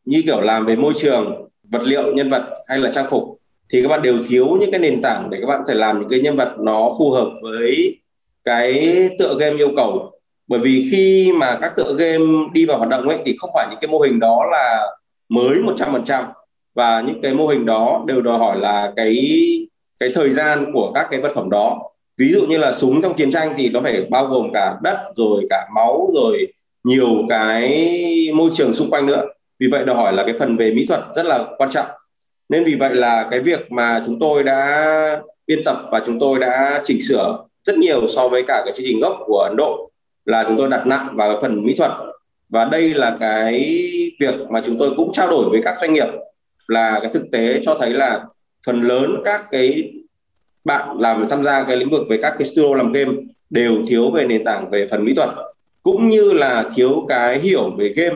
như 0.05 0.21
kiểu 0.25 0.41
làm 0.41 0.65
về 0.65 0.75
môi 0.75 0.93
trường, 0.97 1.49
vật 1.63 1.81
liệu, 1.85 2.13
nhân 2.13 2.29
vật 2.29 2.43
hay 2.67 2.77
là 2.77 2.91
trang 2.91 3.09
phục 3.09 3.23
thì 3.69 3.81
các 3.81 3.87
bạn 3.87 4.01
đều 4.01 4.17
thiếu 4.27 4.57
những 4.59 4.71
cái 4.71 4.79
nền 4.79 5.01
tảng 5.01 5.29
để 5.29 5.37
các 5.41 5.47
bạn 5.47 5.61
phải 5.67 5.75
làm 5.75 5.99
những 5.99 6.09
cái 6.09 6.19
nhân 6.19 6.35
vật 6.35 6.55
nó 6.59 6.89
phù 6.99 7.11
hợp 7.11 7.29
với 7.41 7.97
cái 8.43 9.09
tựa 9.19 9.35
game 9.39 9.57
yêu 9.57 9.69
cầu. 9.75 10.11
Bởi 10.47 10.59
vì 10.59 10.87
khi 10.91 11.31
mà 11.31 11.57
các 11.61 11.73
tựa 11.75 11.95
game 11.97 12.25
đi 12.53 12.65
vào 12.65 12.77
hoạt 12.77 12.89
động 12.89 13.07
ấy, 13.07 13.17
thì 13.25 13.35
không 13.39 13.49
phải 13.53 13.67
những 13.69 13.79
cái 13.81 13.91
mô 13.91 13.99
hình 13.99 14.19
đó 14.19 14.45
là 14.51 14.87
mới 15.29 15.57
100% 15.77 16.23
và 16.75 17.01
những 17.01 17.21
cái 17.21 17.33
mô 17.33 17.47
hình 17.47 17.65
đó 17.65 18.03
đều 18.07 18.21
đòi 18.21 18.37
hỏi 18.37 18.59
là 18.59 18.93
cái 18.95 19.39
cái 19.99 20.11
thời 20.15 20.29
gian 20.29 20.71
của 20.73 20.91
các 20.95 21.07
cái 21.11 21.21
vật 21.21 21.31
phẩm 21.35 21.49
đó. 21.49 21.91
Ví 22.17 22.31
dụ 22.31 22.45
như 22.45 22.57
là 22.57 22.71
súng 22.71 23.01
trong 23.01 23.15
chiến 23.15 23.31
tranh 23.31 23.53
thì 23.57 23.69
nó 23.69 23.81
phải 23.81 24.01
bao 24.09 24.25
gồm 24.25 24.49
cả 24.53 24.75
đất, 24.83 24.97
rồi 25.15 25.45
cả 25.49 25.67
máu, 25.75 26.07
rồi 26.15 26.47
nhiều 26.85 27.25
cái 27.29 27.89
môi 28.33 28.49
trường 28.53 28.73
xung 28.73 28.89
quanh 28.89 29.05
nữa. 29.05 29.25
Vì 29.59 29.67
vậy 29.71 29.85
đòi 29.85 29.95
hỏi 29.95 30.13
là 30.13 30.23
cái 30.23 30.35
phần 30.39 30.57
về 30.57 30.71
mỹ 30.71 30.85
thuật 30.85 31.01
rất 31.15 31.25
là 31.25 31.45
quan 31.57 31.69
trọng. 31.69 31.85
Nên 32.49 32.63
vì 32.63 32.75
vậy 32.75 32.95
là 32.95 33.27
cái 33.31 33.39
việc 33.39 33.71
mà 33.71 34.01
chúng 34.05 34.19
tôi 34.19 34.43
đã 34.43 35.21
biên 35.47 35.59
tập 35.65 35.77
và 35.91 36.01
chúng 36.05 36.19
tôi 36.19 36.39
đã 36.39 36.81
chỉnh 36.83 37.01
sửa 37.01 37.37
rất 37.63 37.77
nhiều 37.77 38.07
so 38.07 38.27
với 38.27 38.43
cả 38.47 38.61
cái 38.65 38.73
chương 38.77 38.85
trình 38.85 38.99
gốc 38.99 39.17
của 39.25 39.39
Ấn 39.49 39.55
Độ 39.57 39.91
là 40.25 40.45
chúng 40.47 40.57
tôi 40.57 40.69
đặt 40.69 40.87
nặng 40.87 41.09
vào 41.13 41.39
phần 41.41 41.65
mỹ 41.65 41.73
thuật. 41.77 41.91
Và 42.49 42.65
đây 42.65 42.93
là 42.93 43.17
cái 43.19 43.61
việc 44.19 44.35
mà 44.49 44.61
chúng 44.65 44.77
tôi 44.77 44.91
cũng 44.97 45.13
trao 45.13 45.27
đổi 45.27 45.49
với 45.49 45.61
các 45.63 45.75
doanh 45.81 45.93
nghiệp 45.93 46.07
là 46.67 46.99
cái 47.01 47.11
thực 47.13 47.23
tế 47.31 47.59
cho 47.63 47.75
thấy 47.79 47.89
là 47.89 48.23
phần 48.65 48.81
lớn 48.81 49.21
các 49.25 49.41
cái 49.51 49.91
bạn 50.65 50.97
làm 50.99 51.27
tham 51.29 51.43
gia 51.43 51.63
cái 51.63 51.77
lĩnh 51.77 51.89
vực 51.89 52.01
về 52.09 52.19
các 52.21 52.35
cái 52.39 52.47
studio 52.47 52.75
làm 52.75 52.91
game 52.91 53.11
đều 53.49 53.73
thiếu 53.87 54.11
về 54.11 54.25
nền 54.25 54.43
tảng 54.43 54.69
về 54.69 54.87
phần 54.91 55.05
mỹ 55.05 55.13
thuật 55.15 55.29
cũng 55.85 56.09
như 56.09 56.33
là 56.33 56.65
thiếu 56.75 57.05
cái 57.09 57.39
hiểu 57.39 57.69
về 57.77 57.93
game. 57.95 58.15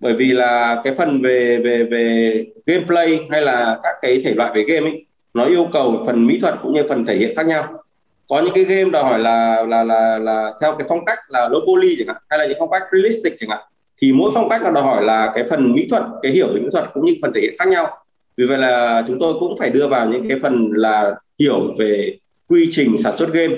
Bởi 0.00 0.14
vì 0.14 0.32
là 0.32 0.80
cái 0.84 0.94
phần 0.94 1.22
về 1.22 1.56
về 1.56 1.82
về 1.82 2.44
gameplay 2.66 3.20
hay 3.30 3.42
là 3.42 3.78
các 3.82 3.94
cái 4.02 4.18
thể 4.24 4.34
loại 4.34 4.52
về 4.54 4.64
game 4.68 4.90
ấy, 4.90 5.04
nó 5.34 5.44
yêu 5.44 5.68
cầu 5.72 6.02
phần 6.06 6.26
mỹ 6.26 6.38
thuật 6.38 6.54
cũng 6.62 6.74
như 6.74 6.82
phần 6.88 7.04
thể 7.04 7.16
hiện 7.16 7.36
khác 7.36 7.46
nhau. 7.46 7.82
Có 8.28 8.40
những 8.40 8.54
cái 8.54 8.64
game 8.64 8.90
đòi 8.90 9.04
hỏi 9.04 9.18
là 9.18 9.62
là 9.62 9.84
là 9.84 10.18
là 10.18 10.52
theo 10.60 10.74
cái 10.78 10.86
phong 10.88 11.04
cách 11.04 11.18
là 11.28 11.48
low 11.48 11.66
poly 11.66 11.96
chẳng 11.98 12.06
hạn, 12.06 12.16
hay 12.28 12.38
là 12.38 12.46
những 12.46 12.56
phong 12.60 12.70
cách 12.70 12.82
realistic 12.92 13.34
chẳng 13.38 13.50
hạn, 13.50 13.60
thì 14.02 14.12
mỗi 14.12 14.30
phong 14.34 14.48
cách 14.48 14.62
là 14.62 14.70
đòi 14.70 14.82
hỏi 14.82 15.04
là 15.04 15.32
cái 15.34 15.44
phần 15.50 15.72
mỹ 15.72 15.86
thuật, 15.90 16.02
cái 16.22 16.32
hiểu 16.32 16.46
về 16.46 16.60
mỹ 16.60 16.68
thuật 16.72 16.84
cũng 16.94 17.04
như 17.04 17.14
phần 17.22 17.32
thể 17.34 17.40
hiện 17.40 17.54
khác 17.58 17.68
nhau. 17.68 17.88
Vì 18.36 18.44
vậy 18.44 18.58
là 18.58 19.04
chúng 19.06 19.18
tôi 19.18 19.34
cũng 19.40 19.58
phải 19.58 19.70
đưa 19.70 19.86
vào 19.86 20.08
những 20.08 20.28
cái 20.28 20.38
phần 20.42 20.70
là 20.74 21.14
hiểu 21.38 21.74
về 21.78 22.16
quy 22.48 22.68
trình 22.70 22.98
sản 22.98 23.16
xuất 23.16 23.32
game 23.32 23.54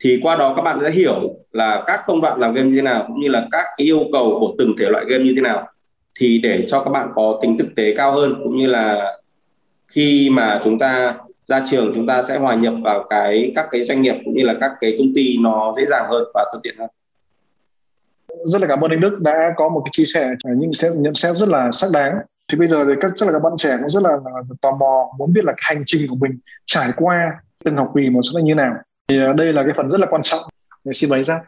thì 0.00 0.20
qua 0.22 0.36
đó 0.36 0.54
các 0.56 0.62
bạn 0.62 0.78
sẽ 0.82 0.90
hiểu 0.90 1.36
là 1.52 1.84
các 1.86 2.00
công 2.06 2.20
đoạn 2.20 2.40
làm 2.40 2.54
game 2.54 2.68
như 2.68 2.76
thế 2.76 2.82
nào 2.82 3.04
cũng 3.06 3.20
như 3.20 3.28
là 3.28 3.46
các 3.50 3.64
cái 3.76 3.86
yêu 3.86 4.00
cầu 4.12 4.36
của 4.40 4.54
từng 4.58 4.74
thể 4.78 4.88
loại 4.90 5.04
game 5.08 5.24
như 5.24 5.32
thế 5.36 5.42
nào. 5.42 5.68
Thì 6.20 6.38
để 6.42 6.64
cho 6.68 6.84
các 6.84 6.90
bạn 6.90 7.08
có 7.14 7.38
tính 7.42 7.58
thực 7.58 7.74
tế 7.76 7.94
cao 7.96 8.12
hơn 8.12 8.34
cũng 8.44 8.56
như 8.56 8.66
là 8.66 9.16
khi 9.88 10.30
mà 10.30 10.60
chúng 10.64 10.78
ta 10.78 11.14
ra 11.44 11.62
trường 11.66 11.92
chúng 11.94 12.06
ta 12.06 12.22
sẽ 12.22 12.36
hòa 12.36 12.54
nhập 12.54 12.74
vào 12.84 13.06
cái 13.10 13.52
các 13.54 13.66
cái 13.70 13.82
doanh 13.82 14.02
nghiệp 14.02 14.14
cũng 14.24 14.34
như 14.34 14.44
là 14.44 14.54
các 14.60 14.70
cái 14.80 14.94
công 14.98 15.12
ty 15.14 15.38
nó 15.40 15.74
dễ 15.76 15.84
dàng 15.86 16.04
hơn 16.08 16.24
và 16.34 16.44
thuận 16.52 16.62
tiện 16.62 16.74
hơn. 16.78 16.90
Rất 18.44 18.62
là 18.62 18.68
cảm 18.68 18.80
ơn 18.80 18.90
anh 18.90 19.00
Đức 19.00 19.20
đã 19.20 19.52
có 19.56 19.68
một 19.68 19.82
cái 19.84 19.90
chia 19.92 20.04
sẻ 20.04 20.30
những 20.44 20.70
nhận 20.96 21.14
xét 21.14 21.36
rất 21.36 21.48
là 21.48 21.72
xác 21.72 21.86
đáng. 21.92 22.18
Thì 22.48 22.58
bây 22.58 22.68
giờ 22.68 22.84
thì 22.84 22.92
các 23.00 23.12
chắc 23.16 23.26
là 23.26 23.32
các 23.32 23.42
bạn 23.42 23.52
trẻ 23.58 23.76
cũng 23.80 23.88
rất 23.88 24.02
là, 24.02 24.10
là 24.10 24.42
tò 24.60 24.76
mò 24.80 25.12
muốn 25.18 25.32
biết 25.32 25.44
là 25.44 25.52
hành 25.56 25.82
trình 25.86 26.06
của 26.10 26.16
mình 26.16 26.38
trải 26.64 26.92
qua 26.96 27.32
từng 27.64 27.76
học 27.76 27.92
kỳ 27.94 28.10
một 28.10 28.20
sẽ 28.24 28.30
là 28.34 28.40
như 28.40 28.54
nào 28.54 28.74
thì 29.08 29.18
à, 29.20 29.32
đây 29.32 29.52
là 29.52 29.62
cái 29.62 29.72
phần 29.76 29.88
rất 29.88 30.00
là 30.00 30.06
quan 30.10 30.22
trọng. 30.22 30.40
Để 30.84 30.92
xin 30.92 31.10
bày 31.10 31.24
ra 31.24 31.40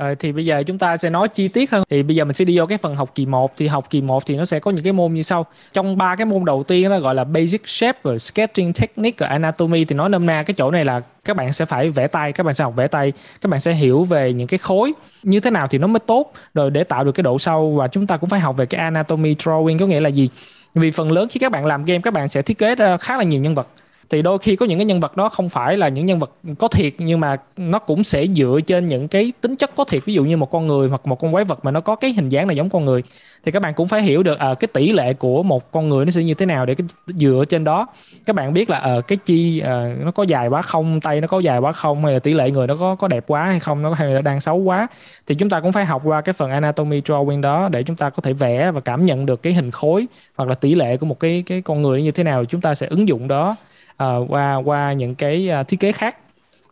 À, 0.00 0.14
thì 0.18 0.32
bây 0.32 0.44
giờ 0.44 0.62
chúng 0.66 0.78
ta 0.78 0.96
sẽ 0.96 1.10
nói 1.10 1.28
chi 1.28 1.48
tiết 1.48 1.70
hơn. 1.70 1.82
Thì 1.90 2.02
bây 2.02 2.16
giờ 2.16 2.24
mình 2.24 2.34
sẽ 2.34 2.44
đi 2.44 2.58
vô 2.58 2.66
cái 2.66 2.78
phần 2.78 2.96
học 2.96 3.10
kỳ 3.14 3.26
1 3.26 3.56
thì 3.56 3.66
học 3.66 3.86
kỳ 3.90 4.00
1 4.00 4.26
thì 4.26 4.36
nó 4.36 4.44
sẽ 4.44 4.58
có 4.60 4.70
những 4.70 4.84
cái 4.84 4.92
môn 4.92 5.14
như 5.14 5.22
sau. 5.22 5.46
Trong 5.72 5.96
ba 5.96 6.16
cái 6.16 6.26
môn 6.26 6.44
đầu 6.44 6.62
tiên 6.62 6.90
nó 6.90 6.98
gọi 6.98 7.14
là 7.14 7.24
basic 7.24 7.68
shape 7.68 7.98
rồi 8.04 8.18
sketching 8.18 8.72
technique 8.72 9.16
rồi 9.18 9.28
anatomy. 9.28 9.84
Thì 9.84 9.94
nói 9.94 10.08
nôm 10.08 10.26
na 10.26 10.42
cái 10.42 10.54
chỗ 10.54 10.70
này 10.70 10.84
là 10.84 11.00
các 11.24 11.36
bạn 11.36 11.52
sẽ 11.52 11.64
phải 11.64 11.90
vẽ 11.90 12.06
tay, 12.06 12.32
các 12.32 12.44
bạn 12.44 12.54
sẽ 12.54 12.64
học 12.64 12.76
vẽ 12.76 12.86
tay, 12.86 13.12
các 13.40 13.48
bạn 13.48 13.60
sẽ 13.60 13.72
hiểu 13.72 14.04
về 14.04 14.32
những 14.32 14.48
cái 14.48 14.58
khối. 14.58 14.92
Như 15.22 15.40
thế 15.40 15.50
nào 15.50 15.66
thì 15.66 15.78
nó 15.78 15.86
mới 15.86 16.00
tốt 16.00 16.32
rồi 16.54 16.70
để 16.70 16.84
tạo 16.84 17.04
được 17.04 17.12
cái 17.12 17.22
độ 17.22 17.38
sâu. 17.38 17.74
Và 17.76 17.88
chúng 17.88 18.06
ta 18.06 18.16
cũng 18.16 18.30
phải 18.30 18.40
học 18.40 18.56
về 18.56 18.66
cái 18.66 18.80
anatomy 18.80 19.34
drawing 19.34 19.78
có 19.78 19.86
nghĩa 19.86 20.00
là 20.00 20.08
gì? 20.08 20.28
Vì 20.74 20.90
phần 20.90 21.12
lớn 21.12 21.28
khi 21.30 21.40
các 21.40 21.52
bạn 21.52 21.66
làm 21.66 21.84
game 21.84 22.00
các 22.00 22.14
bạn 22.14 22.28
sẽ 22.28 22.42
thiết 22.42 22.58
kế 22.58 22.74
ra 22.74 22.96
khá 22.96 23.16
là 23.16 23.22
nhiều 23.22 23.40
nhân 23.40 23.54
vật 23.54 23.68
thì 24.10 24.22
đôi 24.22 24.38
khi 24.38 24.56
có 24.56 24.66
những 24.66 24.78
cái 24.78 24.84
nhân 24.84 25.00
vật 25.00 25.16
đó 25.16 25.28
không 25.28 25.48
phải 25.48 25.76
là 25.76 25.88
những 25.88 26.06
nhân 26.06 26.18
vật 26.18 26.32
có 26.58 26.68
thiệt 26.68 26.94
nhưng 26.98 27.20
mà 27.20 27.36
nó 27.56 27.78
cũng 27.78 28.04
sẽ 28.04 28.26
dựa 28.26 28.58
trên 28.66 28.86
những 28.86 29.08
cái 29.08 29.32
tính 29.40 29.56
chất 29.56 29.70
có 29.76 29.84
thiệt. 29.84 30.04
Ví 30.04 30.14
dụ 30.14 30.24
như 30.24 30.36
một 30.36 30.50
con 30.50 30.66
người 30.66 30.88
hoặc 30.88 31.06
một 31.06 31.20
con 31.20 31.32
quái 31.32 31.44
vật 31.44 31.64
mà 31.64 31.70
nó 31.70 31.80
có 31.80 31.96
cái 31.96 32.12
hình 32.12 32.28
dáng 32.28 32.46
này 32.46 32.56
giống 32.56 32.70
con 32.70 32.84
người. 32.84 33.02
Thì 33.44 33.52
các 33.52 33.62
bạn 33.62 33.74
cũng 33.74 33.88
phải 33.88 34.02
hiểu 34.02 34.22
được 34.22 34.38
à, 34.38 34.54
cái 34.54 34.68
tỷ 34.72 34.92
lệ 34.92 35.14
của 35.14 35.42
một 35.42 35.72
con 35.72 35.88
người 35.88 36.04
nó 36.04 36.10
sẽ 36.10 36.22
như 36.22 36.34
thế 36.34 36.46
nào 36.46 36.66
để 36.66 36.74
cái 36.74 36.86
dựa 37.06 37.44
trên 37.48 37.64
đó. 37.64 37.86
Các 38.26 38.36
bạn 38.36 38.52
biết 38.52 38.70
là 38.70 38.78
ở 38.78 38.98
à, 38.98 39.00
cái 39.00 39.18
chi 39.24 39.60
à, 39.60 39.94
nó 40.04 40.10
có 40.10 40.22
dài 40.22 40.48
quá 40.48 40.62
không 40.62 41.00
tay 41.00 41.20
nó 41.20 41.26
có 41.26 41.38
dài 41.38 41.58
quá 41.58 41.72
không 41.72 42.04
hay 42.04 42.12
là 42.12 42.18
tỷ 42.18 42.34
lệ 42.34 42.50
người 42.50 42.66
nó 42.66 42.76
có 42.76 42.94
có 42.94 43.08
đẹp 43.08 43.24
quá 43.26 43.44
hay 43.44 43.60
không 43.60 43.82
nó 43.82 43.92
hay 43.92 44.08
là 44.08 44.20
đang 44.20 44.40
xấu 44.40 44.56
quá. 44.56 44.86
Thì 45.26 45.34
chúng 45.34 45.50
ta 45.50 45.60
cũng 45.60 45.72
phải 45.72 45.84
học 45.84 46.02
qua 46.04 46.20
cái 46.20 46.32
phần 46.32 46.50
anatomy 46.50 47.00
drawing 47.00 47.40
đó 47.40 47.68
để 47.72 47.82
chúng 47.82 47.96
ta 47.96 48.10
có 48.10 48.20
thể 48.22 48.32
vẽ 48.32 48.70
và 48.70 48.80
cảm 48.80 49.04
nhận 49.04 49.26
được 49.26 49.42
cái 49.42 49.52
hình 49.52 49.70
khối 49.70 50.06
hoặc 50.36 50.48
là 50.48 50.54
tỷ 50.54 50.74
lệ 50.74 50.96
của 50.96 51.06
một 51.06 51.20
cái 51.20 51.42
cái 51.46 51.62
con 51.62 51.82
người 51.82 52.02
như 52.02 52.10
thế 52.10 52.22
nào. 52.22 52.44
Chúng 52.44 52.60
ta 52.60 52.74
sẽ 52.74 52.86
ứng 52.86 53.08
dụng 53.08 53.28
đó 53.28 53.56
uh, 54.04 54.30
qua 54.30 54.54
qua 54.56 54.92
những 54.92 55.14
cái 55.14 55.50
uh, 55.60 55.68
thiết 55.68 55.80
kế 55.80 55.92
khác. 55.92 56.16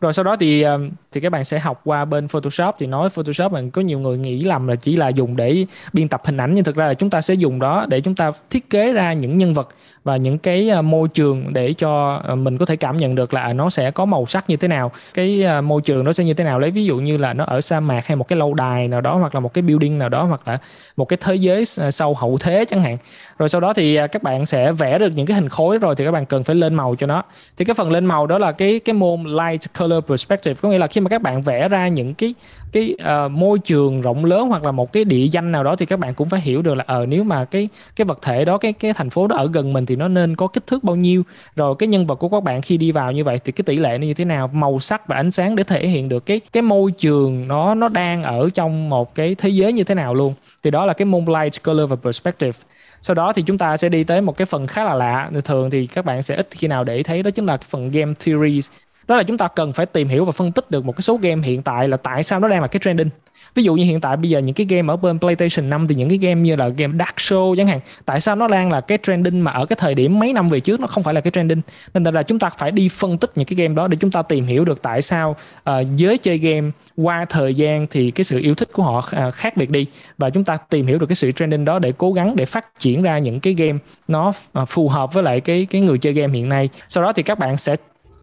Rồi 0.01 0.13
sau 0.13 0.23
đó 0.23 0.35
thì 0.39 0.61
ờ, 0.61 0.79
thì 1.11 1.21
các 1.21 1.31
bạn 1.31 1.43
sẽ 1.43 1.59
học 1.59 1.81
qua 1.83 2.05
bên 2.05 2.27
Photoshop. 2.27 2.75
Thì 2.79 2.87
nói 2.87 3.09
Photoshop 3.09 3.51
mình 3.51 3.71
có 3.71 3.81
nhiều 3.81 3.99
người 3.99 4.17
nghĩ 4.17 4.43
lầm 4.43 4.67
là 4.67 4.75
chỉ 4.75 4.95
là 4.95 5.07
dùng 5.07 5.35
để 5.35 5.65
biên 5.93 6.07
tập 6.07 6.21
hình 6.25 6.37
ảnh 6.37 6.51
nhưng 6.51 6.63
thực 6.63 6.75
ra 6.75 6.87
là 6.87 6.93
chúng 6.93 7.09
ta 7.09 7.21
sẽ 7.21 7.33
dùng 7.33 7.59
đó 7.59 7.85
để 7.89 8.01
chúng 8.01 8.15
ta 8.15 8.31
thiết 8.49 8.69
kế 8.69 8.93
ra 8.93 9.13
những 9.13 9.37
nhân 9.37 9.53
vật 9.53 9.69
và 10.03 10.15
những 10.15 10.37
cái 10.37 10.69
à, 10.69 10.81
môi 10.81 11.07
trường 11.07 11.53
để 11.53 11.73
cho 11.73 12.21
à, 12.27 12.35
mình 12.35 12.57
có 12.57 12.65
thể 12.65 12.75
cảm 12.75 12.97
nhận 12.97 13.15
được 13.15 13.33
là 13.33 13.41
à, 13.41 13.53
nó 13.53 13.69
sẽ 13.69 13.91
có 13.91 14.05
màu 14.05 14.25
sắc 14.25 14.49
như 14.49 14.57
thế 14.57 14.67
nào. 14.67 14.91
Cái 15.13 15.45
môi 15.61 15.81
trường 15.81 16.03
nó 16.03 16.13
sẽ 16.13 16.23
như 16.23 16.33
thế 16.33 16.43
nào 16.43 16.59
lấy 16.59 16.71
ví 16.71 16.85
dụ 16.85 16.97
như 16.97 17.17
là 17.17 17.33
nó 17.33 17.43
ở 17.43 17.61
sa 17.61 17.79
mạc 17.79 18.07
hay 18.07 18.15
một 18.15 18.27
cái 18.27 18.39
lâu 18.39 18.53
đài 18.53 18.87
nào 18.87 19.01
đó 19.01 19.15
hoặc 19.15 19.35
là 19.35 19.39
một 19.39 19.53
cái 19.53 19.61
building 19.61 19.99
nào 19.99 20.09
đó 20.09 20.23
hoặc 20.23 20.47
là 20.47 20.57
một 20.97 21.05
cái 21.05 21.17
thế 21.21 21.35
giới 21.35 21.65
sau 21.65 22.13
hậu 22.13 22.37
thế 22.37 22.65
chẳng 22.65 22.83
hạn. 22.83 22.97
Rồi 23.39 23.49
sau 23.49 23.61
đó 23.61 23.73
thì 23.73 23.99
các 24.11 24.23
bạn 24.23 24.45
sẽ 24.45 24.71
vẽ 24.71 24.99
được 24.99 25.11
những 25.15 25.25
cái 25.25 25.35
hình 25.35 25.49
khối 25.49 25.77
rồi 25.77 25.95
thì 25.95 26.05
các 26.05 26.11
bạn 26.11 26.25
cần 26.25 26.43
phải 26.43 26.55
lên 26.55 26.75
màu 26.75 26.95
cho 26.95 27.07
nó. 27.07 27.23
Thì 27.57 27.65
cái 27.65 27.73
phần 27.73 27.91
lên 27.91 28.05
màu 28.05 28.27
đó 28.27 28.37
là 28.37 28.51
cái 28.51 28.79
cái 28.79 28.93
môn 28.93 29.23
light 29.23 29.73
color 29.79 30.03
perspective 30.07 30.55
có 30.61 30.69
nghĩa 30.69 30.77
là 30.77 30.87
khi 30.87 31.01
mà 31.01 31.09
các 31.09 31.21
bạn 31.21 31.41
vẽ 31.41 31.69
ra 31.69 31.87
những 31.87 32.13
cái 32.13 32.33
cái 32.71 32.95
uh, 33.25 33.31
môi 33.31 33.59
trường 33.59 34.01
rộng 34.01 34.25
lớn 34.25 34.47
hoặc 34.47 34.63
là 34.63 34.71
một 34.71 34.93
cái 34.93 35.03
địa 35.03 35.27
danh 35.31 35.51
nào 35.51 35.63
đó 35.63 35.75
thì 35.75 35.85
các 35.85 35.99
bạn 35.99 36.13
cũng 36.13 36.29
phải 36.29 36.41
hiểu 36.41 36.61
được 36.61 36.75
là 36.75 36.83
ờ 36.87 37.01
uh, 37.01 37.07
nếu 37.07 37.23
mà 37.23 37.45
cái 37.45 37.69
cái 37.95 38.05
vật 38.05 38.19
thể 38.21 38.45
đó 38.45 38.57
cái 38.57 38.73
cái 38.73 38.93
thành 38.93 39.09
phố 39.09 39.27
đó 39.27 39.35
ở 39.35 39.49
gần 39.53 39.73
mình 39.73 39.85
thì 39.89 39.95
nó 39.95 40.07
nên 40.07 40.35
có 40.35 40.47
kích 40.47 40.67
thước 40.67 40.83
bao 40.83 40.95
nhiêu? 40.95 41.23
Rồi 41.55 41.75
cái 41.79 41.87
nhân 41.87 42.07
vật 42.07 42.15
của 42.15 42.29
các 42.29 42.43
bạn 42.43 42.61
khi 42.61 42.77
đi 42.77 42.91
vào 42.91 43.11
như 43.11 43.23
vậy 43.23 43.39
thì 43.45 43.51
cái 43.51 43.63
tỷ 43.63 43.77
lệ 43.77 43.97
nó 43.97 44.05
như 44.05 44.13
thế 44.13 44.25
nào? 44.25 44.47
Màu 44.47 44.79
sắc 44.79 45.07
và 45.07 45.15
ánh 45.15 45.31
sáng 45.31 45.55
để 45.55 45.63
thể 45.63 45.87
hiện 45.87 46.09
được 46.09 46.25
cái 46.25 46.41
cái 46.53 46.63
môi 46.63 46.91
trường 46.91 47.47
nó 47.47 47.75
nó 47.75 47.87
đang 47.87 48.23
ở 48.23 48.49
trong 48.53 48.89
một 48.89 49.15
cái 49.15 49.35
thế 49.35 49.49
giới 49.49 49.73
như 49.73 49.83
thế 49.83 49.95
nào 49.95 50.13
luôn. 50.13 50.33
Thì 50.63 50.71
đó 50.71 50.85
là 50.85 50.93
cái 50.93 51.05
môn 51.05 51.25
light 51.25 51.63
color 51.63 51.89
và 51.89 51.95
perspective. 51.95 52.59
Sau 53.01 53.15
đó 53.15 53.33
thì 53.33 53.41
chúng 53.41 53.57
ta 53.57 53.77
sẽ 53.77 53.89
đi 53.89 54.03
tới 54.03 54.21
một 54.21 54.37
cái 54.37 54.45
phần 54.45 54.67
khá 54.67 54.83
là 54.83 54.93
lạ. 54.93 55.31
Thường 55.45 55.69
thì 55.69 55.87
các 55.87 56.05
bạn 56.05 56.21
sẽ 56.21 56.35
ít 56.35 56.47
khi 56.51 56.67
nào 56.67 56.83
để 56.83 57.03
thấy, 57.03 57.23
đó 57.23 57.31
chính 57.31 57.45
là 57.45 57.57
cái 57.57 57.67
phần 57.69 57.91
game 57.91 58.13
theories. 58.25 58.71
Đó 59.07 59.17
là 59.17 59.23
chúng 59.23 59.37
ta 59.37 59.47
cần 59.47 59.73
phải 59.73 59.85
tìm 59.85 60.07
hiểu 60.07 60.25
và 60.25 60.31
phân 60.31 60.51
tích 60.51 60.71
được 60.71 60.85
một 60.85 60.91
cái 60.91 61.01
số 61.01 61.17
game 61.17 61.41
hiện 61.47 61.61
tại 61.61 61.87
là 61.87 61.97
tại 61.97 62.23
sao 62.23 62.39
nó 62.39 62.47
đang 62.47 62.61
là 62.61 62.67
cái 62.67 62.79
trending 62.79 63.09
ví 63.59 63.63
dụ 63.63 63.75
như 63.75 63.83
hiện 63.83 64.01
tại 64.01 64.17
bây 64.17 64.29
giờ 64.29 64.39
những 64.39 64.55
cái 64.55 64.65
game 64.69 64.93
ở 64.93 64.97
bên 64.97 65.19
PlayStation 65.19 65.69
5 65.69 65.87
thì 65.87 65.95
những 65.95 66.09
cái 66.09 66.17
game 66.17 66.41
như 66.41 66.55
là 66.55 66.67
game 66.67 66.93
Dark 66.99 67.19
Souls 67.19 67.57
chẳng 67.57 67.67
hạn 67.67 67.79
tại 68.05 68.19
sao 68.19 68.35
nó 68.35 68.47
đang 68.47 68.71
là 68.71 68.81
cái 68.81 68.97
trending 69.03 69.41
mà 69.41 69.51
ở 69.51 69.65
cái 69.65 69.77
thời 69.79 69.95
điểm 69.95 70.19
mấy 70.19 70.33
năm 70.33 70.47
về 70.47 70.59
trước 70.59 70.79
nó 70.79 70.87
không 70.87 71.03
phải 71.03 71.13
là 71.13 71.21
cái 71.21 71.31
trending? 71.31 71.61
Nên 71.93 72.03
là 72.03 72.23
chúng 72.23 72.39
ta 72.39 72.49
phải 72.49 72.71
đi 72.71 72.89
phân 72.89 73.17
tích 73.17 73.29
những 73.35 73.45
cái 73.45 73.55
game 73.55 73.75
đó 73.75 73.87
để 73.87 73.97
chúng 73.99 74.11
ta 74.11 74.21
tìm 74.21 74.45
hiểu 74.45 74.65
được 74.65 74.81
tại 74.81 75.01
sao 75.01 75.35
uh, 75.69 75.75
giới 75.95 76.17
chơi 76.17 76.37
game 76.37 76.71
qua 76.97 77.25
thời 77.25 77.55
gian 77.55 77.87
thì 77.87 78.11
cái 78.11 78.23
sự 78.23 78.39
yêu 78.39 78.55
thích 78.55 78.69
của 78.73 78.83
họ 78.83 78.97
uh, 78.97 79.33
khác 79.33 79.57
biệt 79.57 79.69
đi. 79.69 79.85
Và 80.17 80.29
chúng 80.29 80.43
ta 80.43 80.57
tìm 80.57 80.87
hiểu 80.87 80.99
được 80.99 81.07
cái 81.07 81.15
sự 81.15 81.31
trending 81.31 81.65
đó 81.65 81.79
để 81.79 81.93
cố 81.97 82.13
gắng 82.13 82.35
để 82.35 82.45
phát 82.45 82.79
triển 82.79 83.03
ra 83.03 83.17
những 83.17 83.39
cái 83.39 83.53
game 83.53 83.79
nó 84.07 84.27
uh, 84.27 84.69
phù 84.69 84.87
hợp 84.87 85.13
với 85.13 85.23
lại 85.23 85.41
cái 85.41 85.67
cái 85.69 85.81
người 85.81 85.97
chơi 85.97 86.13
game 86.13 86.33
hiện 86.33 86.49
nay. 86.49 86.69
Sau 86.87 87.03
đó 87.03 87.13
thì 87.13 87.23
các 87.23 87.39
bạn 87.39 87.57
sẽ 87.57 87.75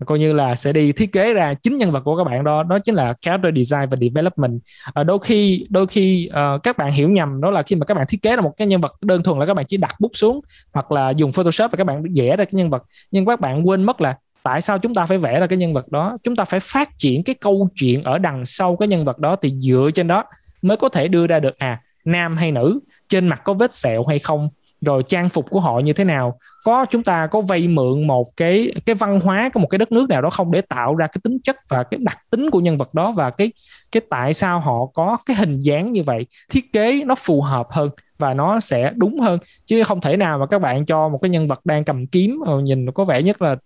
coi 0.06 0.18
như 0.18 0.32
là 0.32 0.54
sẽ 0.54 0.72
đi 0.72 0.92
thiết 0.92 1.12
kế 1.12 1.32
ra 1.32 1.54
chính 1.54 1.76
nhân 1.76 1.90
vật 1.90 2.00
của 2.00 2.16
các 2.16 2.24
bạn 2.24 2.44
đó 2.44 2.62
đó 2.62 2.78
chính 2.78 2.94
là 2.94 3.14
character 3.20 3.54
design 3.56 3.88
và 3.90 3.96
development. 4.00 4.60
À, 4.94 5.02
đôi 5.02 5.18
khi 5.18 5.66
đôi 5.68 5.86
khi 5.86 6.30
uh, 6.30 6.62
các 6.62 6.78
bạn 6.78 6.92
hiểu 6.92 7.08
nhầm 7.08 7.40
đó 7.40 7.50
là 7.50 7.62
khi 7.62 7.76
mà 7.76 7.84
các 7.84 7.94
bạn 7.94 8.06
thiết 8.08 8.22
kế 8.22 8.36
ra 8.36 8.42
một 8.42 8.52
cái 8.56 8.66
nhân 8.66 8.80
vật 8.80 9.02
đơn 9.02 9.22
thuần 9.22 9.38
là 9.38 9.46
các 9.46 9.54
bạn 9.54 9.64
chỉ 9.68 9.76
đặt 9.76 9.94
bút 10.00 10.10
xuống 10.14 10.40
hoặc 10.72 10.92
là 10.92 11.10
dùng 11.10 11.32
photoshop 11.32 11.70
và 11.70 11.76
các 11.76 11.84
bạn 11.84 12.02
vẽ 12.14 12.36
ra 12.36 12.44
cái 12.44 12.52
nhân 12.52 12.70
vật. 12.70 12.82
Nhưng 13.10 13.26
các 13.26 13.40
bạn 13.40 13.68
quên 13.68 13.84
mất 13.84 14.00
là 14.00 14.16
tại 14.42 14.60
sao 14.60 14.78
chúng 14.78 14.94
ta 14.94 15.06
phải 15.06 15.18
vẽ 15.18 15.40
ra 15.40 15.46
cái 15.46 15.58
nhân 15.58 15.74
vật 15.74 15.88
đó? 15.88 16.18
Chúng 16.22 16.36
ta 16.36 16.44
phải 16.44 16.60
phát 16.60 16.98
triển 16.98 17.24
cái 17.24 17.34
câu 17.34 17.68
chuyện 17.74 18.04
ở 18.04 18.18
đằng 18.18 18.44
sau 18.44 18.76
cái 18.76 18.88
nhân 18.88 19.04
vật 19.04 19.18
đó 19.18 19.36
thì 19.36 19.54
dựa 19.60 19.90
trên 19.94 20.08
đó 20.08 20.24
mới 20.62 20.76
có 20.76 20.88
thể 20.88 21.08
đưa 21.08 21.26
ra 21.26 21.40
được 21.40 21.58
à 21.58 21.80
nam 22.04 22.36
hay 22.36 22.52
nữ 22.52 22.80
trên 23.08 23.28
mặt 23.28 23.40
có 23.44 23.52
vết 23.52 23.74
sẹo 23.74 24.04
hay 24.04 24.18
không? 24.18 24.48
Rồi 24.86 25.02
trang 25.02 25.28
phục 25.28 25.50
của 25.50 25.60
họ 25.60 25.78
như 25.78 25.92
thế 25.92 26.04
nào? 26.04 26.38
Có 26.64 26.86
chúng 26.90 27.02
ta 27.02 27.26
có 27.26 27.40
vay 27.40 27.68
mượn 27.68 28.06
một 28.06 28.36
cái 28.36 28.72
cái 28.86 28.94
văn 28.94 29.20
hóa 29.20 29.50
của 29.54 29.60
một 29.60 29.66
cái 29.66 29.78
đất 29.78 29.92
nước 29.92 30.08
nào 30.08 30.22
đó 30.22 30.30
không? 30.30 30.52
Để 30.52 30.60
tạo 30.60 30.94
ra 30.94 31.06
cái 31.06 31.20
tính 31.24 31.38
chất 31.44 31.56
và 31.68 31.82
cái 31.82 31.98
đặc 32.02 32.18
tính 32.30 32.50
của 32.50 32.60
nhân 32.60 32.78
vật 32.78 32.94
đó 32.94 33.12
và 33.12 33.30
cái 33.30 33.52
cái 33.92 34.00
tại 34.10 34.34
sao 34.34 34.60
họ 34.60 34.86
có 34.94 35.16
cái 35.26 35.36
hình 35.36 35.58
dáng 35.58 35.92
như 35.92 36.02
vậy? 36.02 36.26
Thiết 36.50 36.72
kế 36.72 37.04
nó 37.04 37.14
phù 37.14 37.42
hợp 37.42 37.66
hơn 37.70 37.90
và 38.18 38.34
nó 38.34 38.60
sẽ 38.60 38.92
đúng 38.96 39.20
hơn. 39.20 39.38
Chứ 39.66 39.84
không 39.84 40.00
thể 40.00 40.16
nào 40.16 40.38
mà 40.38 40.46
các 40.46 40.58
bạn 40.58 40.86
cho 40.86 41.08
một 41.08 41.18
cái 41.22 41.30
nhân 41.30 41.48
vật 41.48 41.60
đang 41.66 41.84
cầm 41.84 42.06
kiếm 42.06 42.40
ờ, 42.46 42.60
nhìn 42.60 42.84
nó 42.84 42.92
có 42.92 43.04
vẻ 43.04 43.22
nhất 43.22 43.42
là 43.42 43.56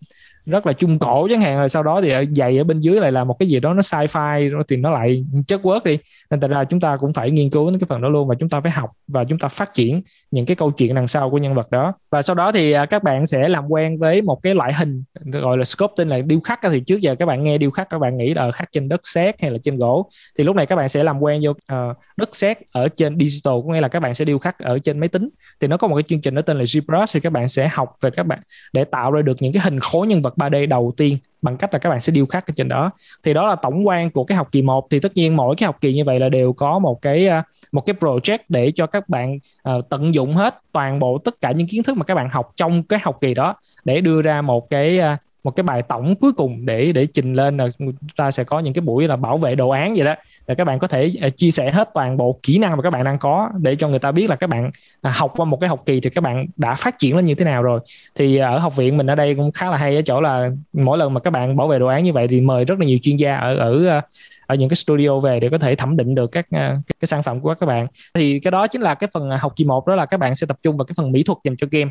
rất 0.47 0.66
là 0.66 0.73
trung 0.73 0.99
cổ 0.99 1.28
chẳng 1.30 1.40
hạn 1.40 1.59
rồi 1.59 1.68
sau 1.68 1.82
đó 1.82 2.00
thì 2.02 2.12
dày 2.37 2.59
ở 2.59 2.64
bên 2.64 2.80
dưới 2.80 3.00
lại 3.00 3.12
là 3.12 3.25
một 3.25 3.37
cái 3.38 3.49
gì 3.49 3.61
đó 3.61 3.75
nó 3.75 3.80
sci-fi 3.80 4.62
thì 4.68 4.76
nó 4.76 4.90
lại 4.90 5.25
chất 5.47 5.61
quớt 5.62 5.85
đi. 5.85 5.99
Nên 6.30 6.40
thật 6.40 6.50
ra 6.50 6.64
chúng 6.64 6.80
ta 6.80 6.97
cũng 6.97 7.12
phải 7.12 7.30
nghiên 7.30 7.50
cứu 7.50 7.70
đến 7.70 7.78
cái 7.78 7.87
phần 7.88 8.02
đó 8.02 8.09
luôn 8.09 8.28
và 8.28 8.35
chúng 8.35 8.49
ta 8.49 8.61
phải 8.61 8.73
học 8.73 8.90
và 9.09 9.25
chúng 9.25 9.38
ta 9.38 9.49
phát 9.49 9.73
triển 9.75 10.02
những 10.30 10.47
cái 10.47 10.56
câu 10.56 10.70
chuyện 10.70 10.94
đằng 10.94 11.06
sau 11.06 11.30
của 11.30 11.38
nhân 11.38 11.54
vật 11.54 11.70
đó. 11.70 11.92
Và 12.11 12.23
sau 12.23 12.37
đó 12.37 12.52
thì 12.52 12.73
à, 12.73 12.87
các 12.87 13.02
bạn 13.02 13.26
sẽ 13.26 13.49
làm 13.49 13.66
quen 13.68 13.99
với 13.99 14.23
một 14.23 14.42
cái 14.42 14.54
loại 14.54 14.73
hình 14.73 15.04
gọi 15.25 15.59
là 15.59 15.64
sculpting 15.64 16.09
là 16.09 16.18
điêu 16.18 16.40
khắc 16.40 16.61
thì 16.62 16.80
trước 16.80 17.00
giờ 17.00 17.14
các 17.14 17.26
bạn 17.26 17.45
nghe 17.45 17.58
điêu 17.58 17.71
khắc 17.71 17.91
các 17.91 17.99
bạn 17.99 18.17
nghĩ 18.17 18.34
là 18.34 18.50
khắc 18.50 18.73
trên 18.73 18.88
đất 18.88 19.00
sét 19.02 19.43
hay 19.43 19.50
là 19.50 19.58
trên 19.62 19.78
gỗ. 19.78 20.08
Thì 20.38 20.45
lúc 20.45 20.56
này 20.56 20.67
các 20.67 20.76
bạn 20.76 20.88
sẽ 20.88 21.04
làm 21.04 21.21
quen 21.21 21.41
vô 21.45 21.50
uh, 21.50 21.97
đất 22.17 22.36
sét 22.36 22.58
ở 22.73 22.88
trên 22.88 23.19
digital 23.19 23.54
có 23.67 23.73
nghĩa 23.73 23.80
là 23.80 23.88
các 23.88 24.00
bạn 24.00 24.14
sẽ 24.14 24.25
điêu 24.25 24.38
khắc 24.38 24.58
ở 24.58 24.78
trên 24.78 24.99
máy 24.99 25.08
tính. 25.08 25.28
Thì 25.60 25.69
nó 25.69 25.76
có 25.76 25.88
một 25.88 25.97
cái 25.97 26.02
chương 26.02 26.21
trình 26.21 26.34
nó 26.34 26.43
tên 26.43 26.58
là 26.58 26.64
ZBrush 26.64 27.06
thì 27.14 27.21
các 27.21 27.32
bạn 27.32 27.49
sẽ 27.49 27.69
học 27.69 27.97
về 28.00 28.10
các 28.10 28.26
bạn 28.26 28.38
để 28.73 28.84
tạo 28.84 29.10
ra 29.10 29.23
được 29.23 29.43
những 29.43 29.52
cái 29.52 29.62
hình 29.62 29.80
khối 29.80 30.06
nhân 30.06 30.23
vật 30.23 30.36
3D 30.40 30.68
đầu 30.68 30.92
tiên 30.96 31.18
bằng 31.42 31.56
cách 31.56 31.74
là 31.74 31.78
các 31.78 31.90
bạn 31.90 32.00
sẽ 32.00 32.10
điêu 32.10 32.26
khắc 32.26 32.46
ở 32.46 32.52
trên 32.56 32.68
đó. 32.68 32.90
Thì 33.22 33.34
đó 33.34 33.46
là 33.46 33.56
tổng 33.56 33.86
quan 33.86 34.10
của 34.10 34.24
cái 34.24 34.36
học 34.36 34.48
kỳ 34.52 34.62
1 34.62 34.90
thì 34.90 35.00
tất 35.00 35.16
nhiên 35.16 35.36
mỗi 35.36 35.56
cái 35.56 35.66
học 35.66 35.76
kỳ 35.80 35.92
như 35.92 36.04
vậy 36.04 36.20
là 36.20 36.28
đều 36.28 36.52
có 36.52 36.78
một 36.78 37.02
cái 37.02 37.26
à, 37.26 37.42
một 37.72 37.80
cái 37.86 37.94
project 38.00 38.38
để 38.48 38.70
cho 38.70 38.86
các 38.86 39.08
bạn 39.08 39.38
uh, 39.68 39.88
tận 39.88 40.14
dụng 40.14 40.34
hết 40.34 40.62
toàn 40.72 40.98
bộ 40.98 41.18
tất 41.18 41.40
cả 41.40 41.52
những 41.52 41.66
kiến 41.66 41.82
thức 41.82 41.96
mà 41.96 42.04
các 42.04 42.14
bạn 42.14 42.28
học 42.30 42.52
trong 42.56 42.82
cái 42.82 42.98
học 43.02 43.18
kỳ 43.20 43.34
đó 43.34 43.54
để 43.84 44.00
đưa 44.00 44.22
ra 44.22 44.42
một 44.42 44.70
cái 44.70 44.98
uh, 44.98 45.04
một 45.44 45.50
cái 45.50 45.62
bài 45.62 45.82
tổng 45.82 46.14
cuối 46.16 46.32
cùng 46.32 46.66
để 46.66 46.92
để 46.92 47.06
trình 47.06 47.34
lên 47.34 47.56
là 47.56 47.68
ta 48.16 48.30
sẽ 48.30 48.44
có 48.44 48.58
những 48.58 48.74
cái 48.74 48.82
buổi 48.82 49.08
là 49.08 49.16
bảo 49.16 49.38
vệ 49.38 49.54
đồ 49.54 49.68
án 49.68 49.94
vậy 49.94 50.04
đó. 50.04 50.14
Để 50.46 50.54
các 50.54 50.64
bạn 50.64 50.78
có 50.78 50.86
thể 50.86 51.12
à, 51.20 51.28
chia 51.28 51.50
sẻ 51.50 51.70
hết 51.70 51.90
toàn 51.94 52.16
bộ 52.16 52.38
kỹ 52.42 52.58
năng 52.58 52.76
mà 52.76 52.82
các 52.82 52.90
bạn 52.90 53.04
đang 53.04 53.18
có 53.18 53.50
để 53.58 53.76
cho 53.76 53.88
người 53.88 53.98
ta 53.98 54.12
biết 54.12 54.30
là 54.30 54.36
các 54.36 54.46
bạn 54.46 54.70
à, 55.02 55.10
học 55.10 55.32
qua 55.36 55.44
một 55.44 55.60
cái 55.60 55.68
học 55.68 55.82
kỳ 55.86 56.00
thì 56.00 56.10
các 56.10 56.20
bạn 56.20 56.46
đã 56.56 56.74
phát 56.74 56.98
triển 56.98 57.16
lên 57.16 57.24
như 57.24 57.34
thế 57.34 57.44
nào 57.44 57.62
rồi. 57.62 57.80
Thì 58.14 58.36
à, 58.36 58.48
ở 58.48 58.58
học 58.58 58.76
viện 58.76 58.96
mình 58.96 59.06
ở 59.06 59.14
đây 59.14 59.34
cũng 59.34 59.52
khá 59.52 59.70
là 59.70 59.76
hay 59.76 59.96
ở 59.96 60.02
chỗ 60.02 60.20
là 60.20 60.50
mỗi 60.72 60.98
lần 60.98 61.14
mà 61.14 61.20
các 61.20 61.30
bạn 61.30 61.56
bảo 61.56 61.68
vệ 61.68 61.78
đồ 61.78 61.86
án 61.86 62.04
như 62.04 62.12
vậy 62.12 62.28
thì 62.28 62.40
mời 62.40 62.64
rất 62.64 62.78
là 62.78 62.86
nhiều 62.86 62.98
chuyên 63.02 63.16
gia 63.16 63.36
ở 63.36 63.56
ở 63.56 64.00
ở 64.46 64.54
những 64.54 64.68
cái 64.68 64.76
studio 64.76 65.18
về 65.18 65.40
để 65.40 65.48
có 65.48 65.58
thể 65.58 65.74
thẩm 65.74 65.96
định 65.96 66.14
được 66.14 66.32
các 66.32 66.46
cái, 66.50 66.70
cái 66.86 67.06
sản 67.06 67.22
phẩm 67.22 67.40
của 67.40 67.54
các 67.54 67.66
bạn. 67.66 67.86
Thì 68.14 68.40
cái 68.40 68.50
đó 68.50 68.66
chính 68.66 68.82
là 68.82 68.94
cái 68.94 69.10
phần 69.14 69.30
học 69.30 69.52
kỳ 69.56 69.64
1 69.64 69.86
đó 69.86 69.94
là 69.94 70.06
các 70.06 70.16
bạn 70.16 70.34
sẽ 70.34 70.46
tập 70.46 70.58
trung 70.62 70.76
vào 70.76 70.84
cái 70.84 70.94
phần 70.96 71.12
mỹ 71.12 71.22
thuật 71.22 71.38
dành 71.44 71.56
cho 71.56 71.66
game. 71.70 71.90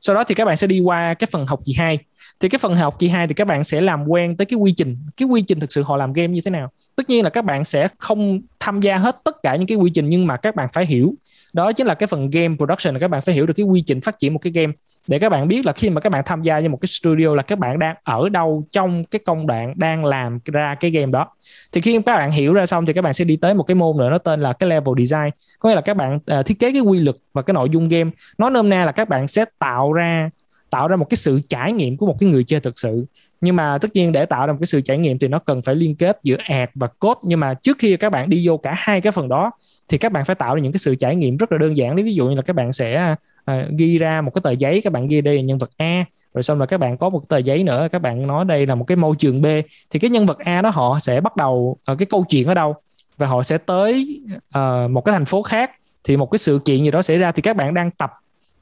Sau 0.00 0.16
đó 0.16 0.24
thì 0.24 0.34
các 0.34 0.44
bạn 0.44 0.56
sẽ 0.56 0.66
đi 0.66 0.80
qua 0.80 1.14
cái 1.14 1.28
phần 1.32 1.46
học 1.46 1.60
kỳ 1.64 1.72
2 1.72 1.98
thì 2.40 2.48
cái 2.48 2.58
phần 2.58 2.76
học 2.76 2.96
kỳ 2.98 3.08
2 3.08 3.26
thì 3.26 3.34
các 3.34 3.46
bạn 3.46 3.64
sẽ 3.64 3.80
làm 3.80 4.08
quen 4.08 4.36
tới 4.36 4.46
cái 4.46 4.58
quy 4.58 4.72
trình 4.72 4.96
cái 5.16 5.28
quy 5.28 5.42
trình 5.42 5.60
thực 5.60 5.72
sự 5.72 5.82
họ 5.82 5.96
làm 5.96 6.12
game 6.12 6.28
như 6.28 6.40
thế 6.40 6.50
nào 6.50 6.70
tất 6.96 7.10
nhiên 7.10 7.24
là 7.24 7.30
các 7.30 7.44
bạn 7.44 7.64
sẽ 7.64 7.88
không 7.98 8.40
tham 8.60 8.80
gia 8.80 8.96
hết 8.96 9.16
tất 9.24 9.42
cả 9.42 9.56
những 9.56 9.66
cái 9.66 9.78
quy 9.78 9.90
trình 9.90 10.08
nhưng 10.08 10.26
mà 10.26 10.36
các 10.36 10.56
bạn 10.56 10.68
phải 10.72 10.86
hiểu 10.86 11.14
đó 11.52 11.72
chính 11.72 11.86
là 11.86 11.94
cái 11.94 12.06
phần 12.06 12.30
game 12.30 12.54
production 12.56 12.94
là 12.94 13.00
các 13.00 13.08
bạn 13.08 13.22
phải 13.22 13.34
hiểu 13.34 13.46
được 13.46 13.54
cái 13.56 13.66
quy 13.66 13.82
trình 13.86 14.00
phát 14.00 14.18
triển 14.18 14.32
một 14.32 14.38
cái 14.38 14.52
game 14.52 14.72
để 15.08 15.18
các 15.18 15.28
bạn 15.28 15.48
biết 15.48 15.66
là 15.66 15.72
khi 15.72 15.90
mà 15.90 16.00
các 16.00 16.10
bạn 16.10 16.22
tham 16.26 16.42
gia 16.42 16.60
vào 16.60 16.68
một 16.68 16.78
cái 16.80 16.88
studio 16.88 17.34
là 17.34 17.42
các 17.42 17.58
bạn 17.58 17.78
đang 17.78 17.96
ở 18.02 18.28
đâu 18.28 18.66
trong 18.72 19.04
cái 19.04 19.20
công 19.24 19.46
đoạn 19.46 19.74
đang 19.76 20.04
làm 20.04 20.38
ra 20.44 20.74
cái 20.80 20.90
game 20.90 21.12
đó 21.12 21.30
thì 21.72 21.80
khi 21.80 22.00
các 22.06 22.16
bạn 22.16 22.30
hiểu 22.30 22.54
ra 22.54 22.66
xong 22.66 22.86
thì 22.86 22.92
các 22.92 23.02
bạn 23.02 23.14
sẽ 23.14 23.24
đi 23.24 23.36
tới 23.36 23.54
một 23.54 23.62
cái 23.62 23.74
môn 23.74 23.96
nữa 23.96 24.10
nó 24.10 24.18
tên 24.18 24.40
là 24.40 24.52
cái 24.52 24.68
level 24.70 24.94
design 25.04 25.30
có 25.58 25.68
nghĩa 25.68 25.74
là 25.74 25.80
các 25.80 25.96
bạn 25.96 26.16
uh, 26.16 26.46
thiết 26.46 26.58
kế 26.58 26.72
cái 26.72 26.80
quy 26.80 26.98
luật 26.98 27.16
và 27.32 27.42
cái 27.42 27.54
nội 27.54 27.68
dung 27.70 27.88
game 27.88 28.10
nói 28.38 28.50
nôm 28.50 28.68
na 28.68 28.84
là 28.84 28.92
các 28.92 29.08
bạn 29.08 29.28
sẽ 29.28 29.44
tạo 29.58 29.92
ra 29.92 30.30
tạo 30.74 30.88
ra 30.88 30.96
một 30.96 31.06
cái 31.10 31.16
sự 31.16 31.40
trải 31.48 31.72
nghiệm 31.72 31.96
của 31.96 32.06
một 32.06 32.16
cái 32.20 32.28
người 32.28 32.44
chơi 32.44 32.60
thực 32.60 32.78
sự. 32.78 33.06
Nhưng 33.40 33.56
mà 33.56 33.78
tất 33.78 33.88
nhiên 33.94 34.12
để 34.12 34.26
tạo 34.26 34.46
ra 34.46 34.52
một 34.52 34.58
cái 34.60 34.66
sự 34.66 34.80
trải 34.80 34.98
nghiệm 34.98 35.18
thì 35.18 35.28
nó 35.28 35.38
cần 35.38 35.62
phải 35.62 35.74
liên 35.74 35.96
kết 35.96 36.18
giữa 36.22 36.36
ad 36.44 36.68
và 36.74 36.86
code. 36.86 37.20
Nhưng 37.22 37.40
mà 37.40 37.54
trước 37.54 37.76
khi 37.78 37.96
các 37.96 38.10
bạn 38.10 38.30
đi 38.30 38.48
vô 38.48 38.56
cả 38.56 38.74
hai 38.76 39.00
cái 39.00 39.12
phần 39.12 39.28
đó 39.28 39.50
thì 39.88 39.98
các 39.98 40.12
bạn 40.12 40.24
phải 40.24 40.34
tạo 40.34 40.54
ra 40.54 40.60
những 40.60 40.72
cái 40.72 40.78
sự 40.78 40.94
trải 40.94 41.16
nghiệm 41.16 41.36
rất 41.36 41.52
là 41.52 41.58
đơn 41.58 41.76
giản. 41.76 41.96
Ví 41.96 42.14
dụ 42.14 42.28
như 42.28 42.34
là 42.34 42.42
các 42.42 42.56
bạn 42.56 42.72
sẽ 42.72 43.14
uh, 43.50 43.56
ghi 43.78 43.98
ra 43.98 44.20
một 44.20 44.30
cái 44.34 44.42
tờ 44.44 44.50
giấy 44.50 44.80
các 44.84 44.92
bạn 44.92 45.08
ghi 45.08 45.20
đây 45.20 45.36
là 45.36 45.42
nhân 45.42 45.58
vật 45.58 45.70
A. 45.76 46.04
Rồi 46.34 46.42
xong 46.42 46.60
là 46.60 46.66
các 46.66 46.78
bạn 46.78 46.96
có 46.96 47.08
một 47.08 47.28
tờ 47.28 47.38
giấy 47.38 47.64
nữa 47.64 47.88
các 47.92 47.98
bạn 47.98 48.26
nói 48.26 48.44
đây 48.44 48.66
là 48.66 48.74
một 48.74 48.84
cái 48.84 48.96
môi 48.96 49.16
trường 49.18 49.42
B. 49.42 49.46
Thì 49.90 49.98
cái 49.98 50.10
nhân 50.10 50.26
vật 50.26 50.38
A 50.38 50.62
đó 50.62 50.70
họ 50.70 50.98
sẽ 51.00 51.20
bắt 51.20 51.36
đầu 51.36 51.76
uh, 51.92 51.98
cái 51.98 52.06
câu 52.06 52.24
chuyện 52.28 52.46
ở 52.46 52.54
đâu? 52.54 52.74
Và 53.16 53.26
họ 53.26 53.42
sẽ 53.42 53.58
tới 53.58 54.20
uh, 54.58 54.90
một 54.90 55.00
cái 55.04 55.12
thành 55.12 55.24
phố 55.24 55.42
khác. 55.42 55.70
Thì 56.04 56.16
một 56.16 56.30
cái 56.30 56.38
sự 56.38 56.60
kiện 56.64 56.84
gì 56.84 56.90
đó 56.90 57.02
xảy 57.02 57.18
ra 57.18 57.32
thì 57.32 57.42
các 57.42 57.56
bạn 57.56 57.74
đang 57.74 57.90
tập 57.90 58.12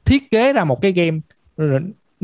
thiết 0.05 0.31
kế 0.31 0.53
ra 0.53 0.63
một 0.63 0.81
cái 0.81 0.91
game 0.91 1.19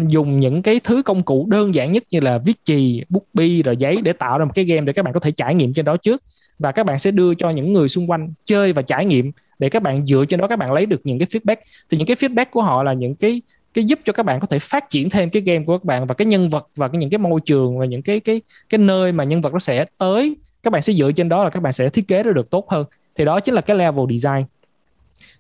dùng 0.08 0.40
những 0.40 0.62
cái 0.62 0.80
thứ 0.84 1.04
công 1.04 1.24
cụ 1.24 1.48
đơn 1.50 1.76
giản 1.76 1.92
nhất 1.92 2.04
như 2.10 2.20
là 2.20 2.38
viết 2.38 2.54
chì, 2.64 3.04
bút 3.10 3.26
bi 3.34 3.64
rồi 3.64 3.78
giấy 3.78 3.98
để 4.04 4.14
tạo 4.14 4.38
ra 4.38 4.46
một 4.46 4.52
cái 4.56 4.66
game 4.66 4.82
để 4.82 4.94
các 4.94 5.06
bạn 5.06 5.14
có 5.14 5.20
thể 5.20 5.32
trải 5.32 5.56
nghiệm 5.56 5.74
trên 5.74 5.86
đó 5.86 5.98
trước. 5.98 6.24
Và 6.60 6.72
các 6.72 6.86
bạn 6.86 7.00
sẽ 7.00 7.12
đưa 7.12 7.36
cho 7.36 7.50
những 7.50 7.74
người 7.74 7.88
xung 7.88 8.12
quanh 8.12 8.34
chơi 8.44 8.74
và 8.74 8.82
trải 8.82 9.06
nghiệm 9.06 9.32
để 9.60 9.70
các 9.70 9.84
bạn 9.84 10.06
dựa 10.06 10.26
trên 10.26 10.40
đó 10.40 10.48
các 10.48 10.60
bạn 10.60 10.74
lấy 10.74 10.86
được 10.86 11.02
những 11.04 11.20
cái 11.20 11.26
feedback. 11.26 11.56
Thì 11.92 11.98
những 11.98 12.08
cái 12.08 12.16
feedback 12.16 12.46
của 12.52 12.62
họ 12.62 12.84
là 12.84 12.94
những 12.94 13.16
cái 13.16 13.42
cái 13.74 13.86
giúp 13.86 14.00
cho 14.06 14.14
các 14.14 14.24
bạn 14.24 14.40
có 14.40 14.48
thể 14.48 14.60
phát 14.60 14.90
triển 14.90 15.10
thêm 15.10 15.30
cái 15.30 15.42
game 15.42 15.64
của 15.66 15.78
các 15.78 15.86
bạn 15.86 16.08
và 16.08 16.16
cái 16.16 16.26
nhân 16.26 16.50
vật 16.50 16.68
và 16.76 16.88
cái 16.88 16.98
những 16.98 17.10
cái 17.10 17.18
môi 17.18 17.42
trường 17.46 17.80
và 17.80 17.86
những 17.86 18.02
cái 18.02 18.20
cái 18.20 18.42
cái 18.70 18.80
nơi 18.80 19.12
mà 19.12 19.24
nhân 19.24 19.42
vật 19.42 19.54
nó 19.54 19.60
sẽ 19.60 19.86
tới. 19.98 20.36
Các 20.64 20.74
bạn 20.74 20.82
sẽ 20.82 20.94
dựa 20.94 21.12
trên 21.12 21.30
đó 21.30 21.44
là 21.44 21.50
các 21.50 21.64
bạn 21.64 21.74
sẽ 21.74 21.90
thiết 21.90 22.08
kế 22.08 22.24
ra 22.24 22.32
được 22.32 22.50
tốt 22.50 22.70
hơn. 22.70 22.86
Thì 23.16 23.26
đó 23.26 23.40
chính 23.40 23.56
là 23.56 23.62
cái 23.62 23.78
level 23.78 24.06
design 24.18 24.46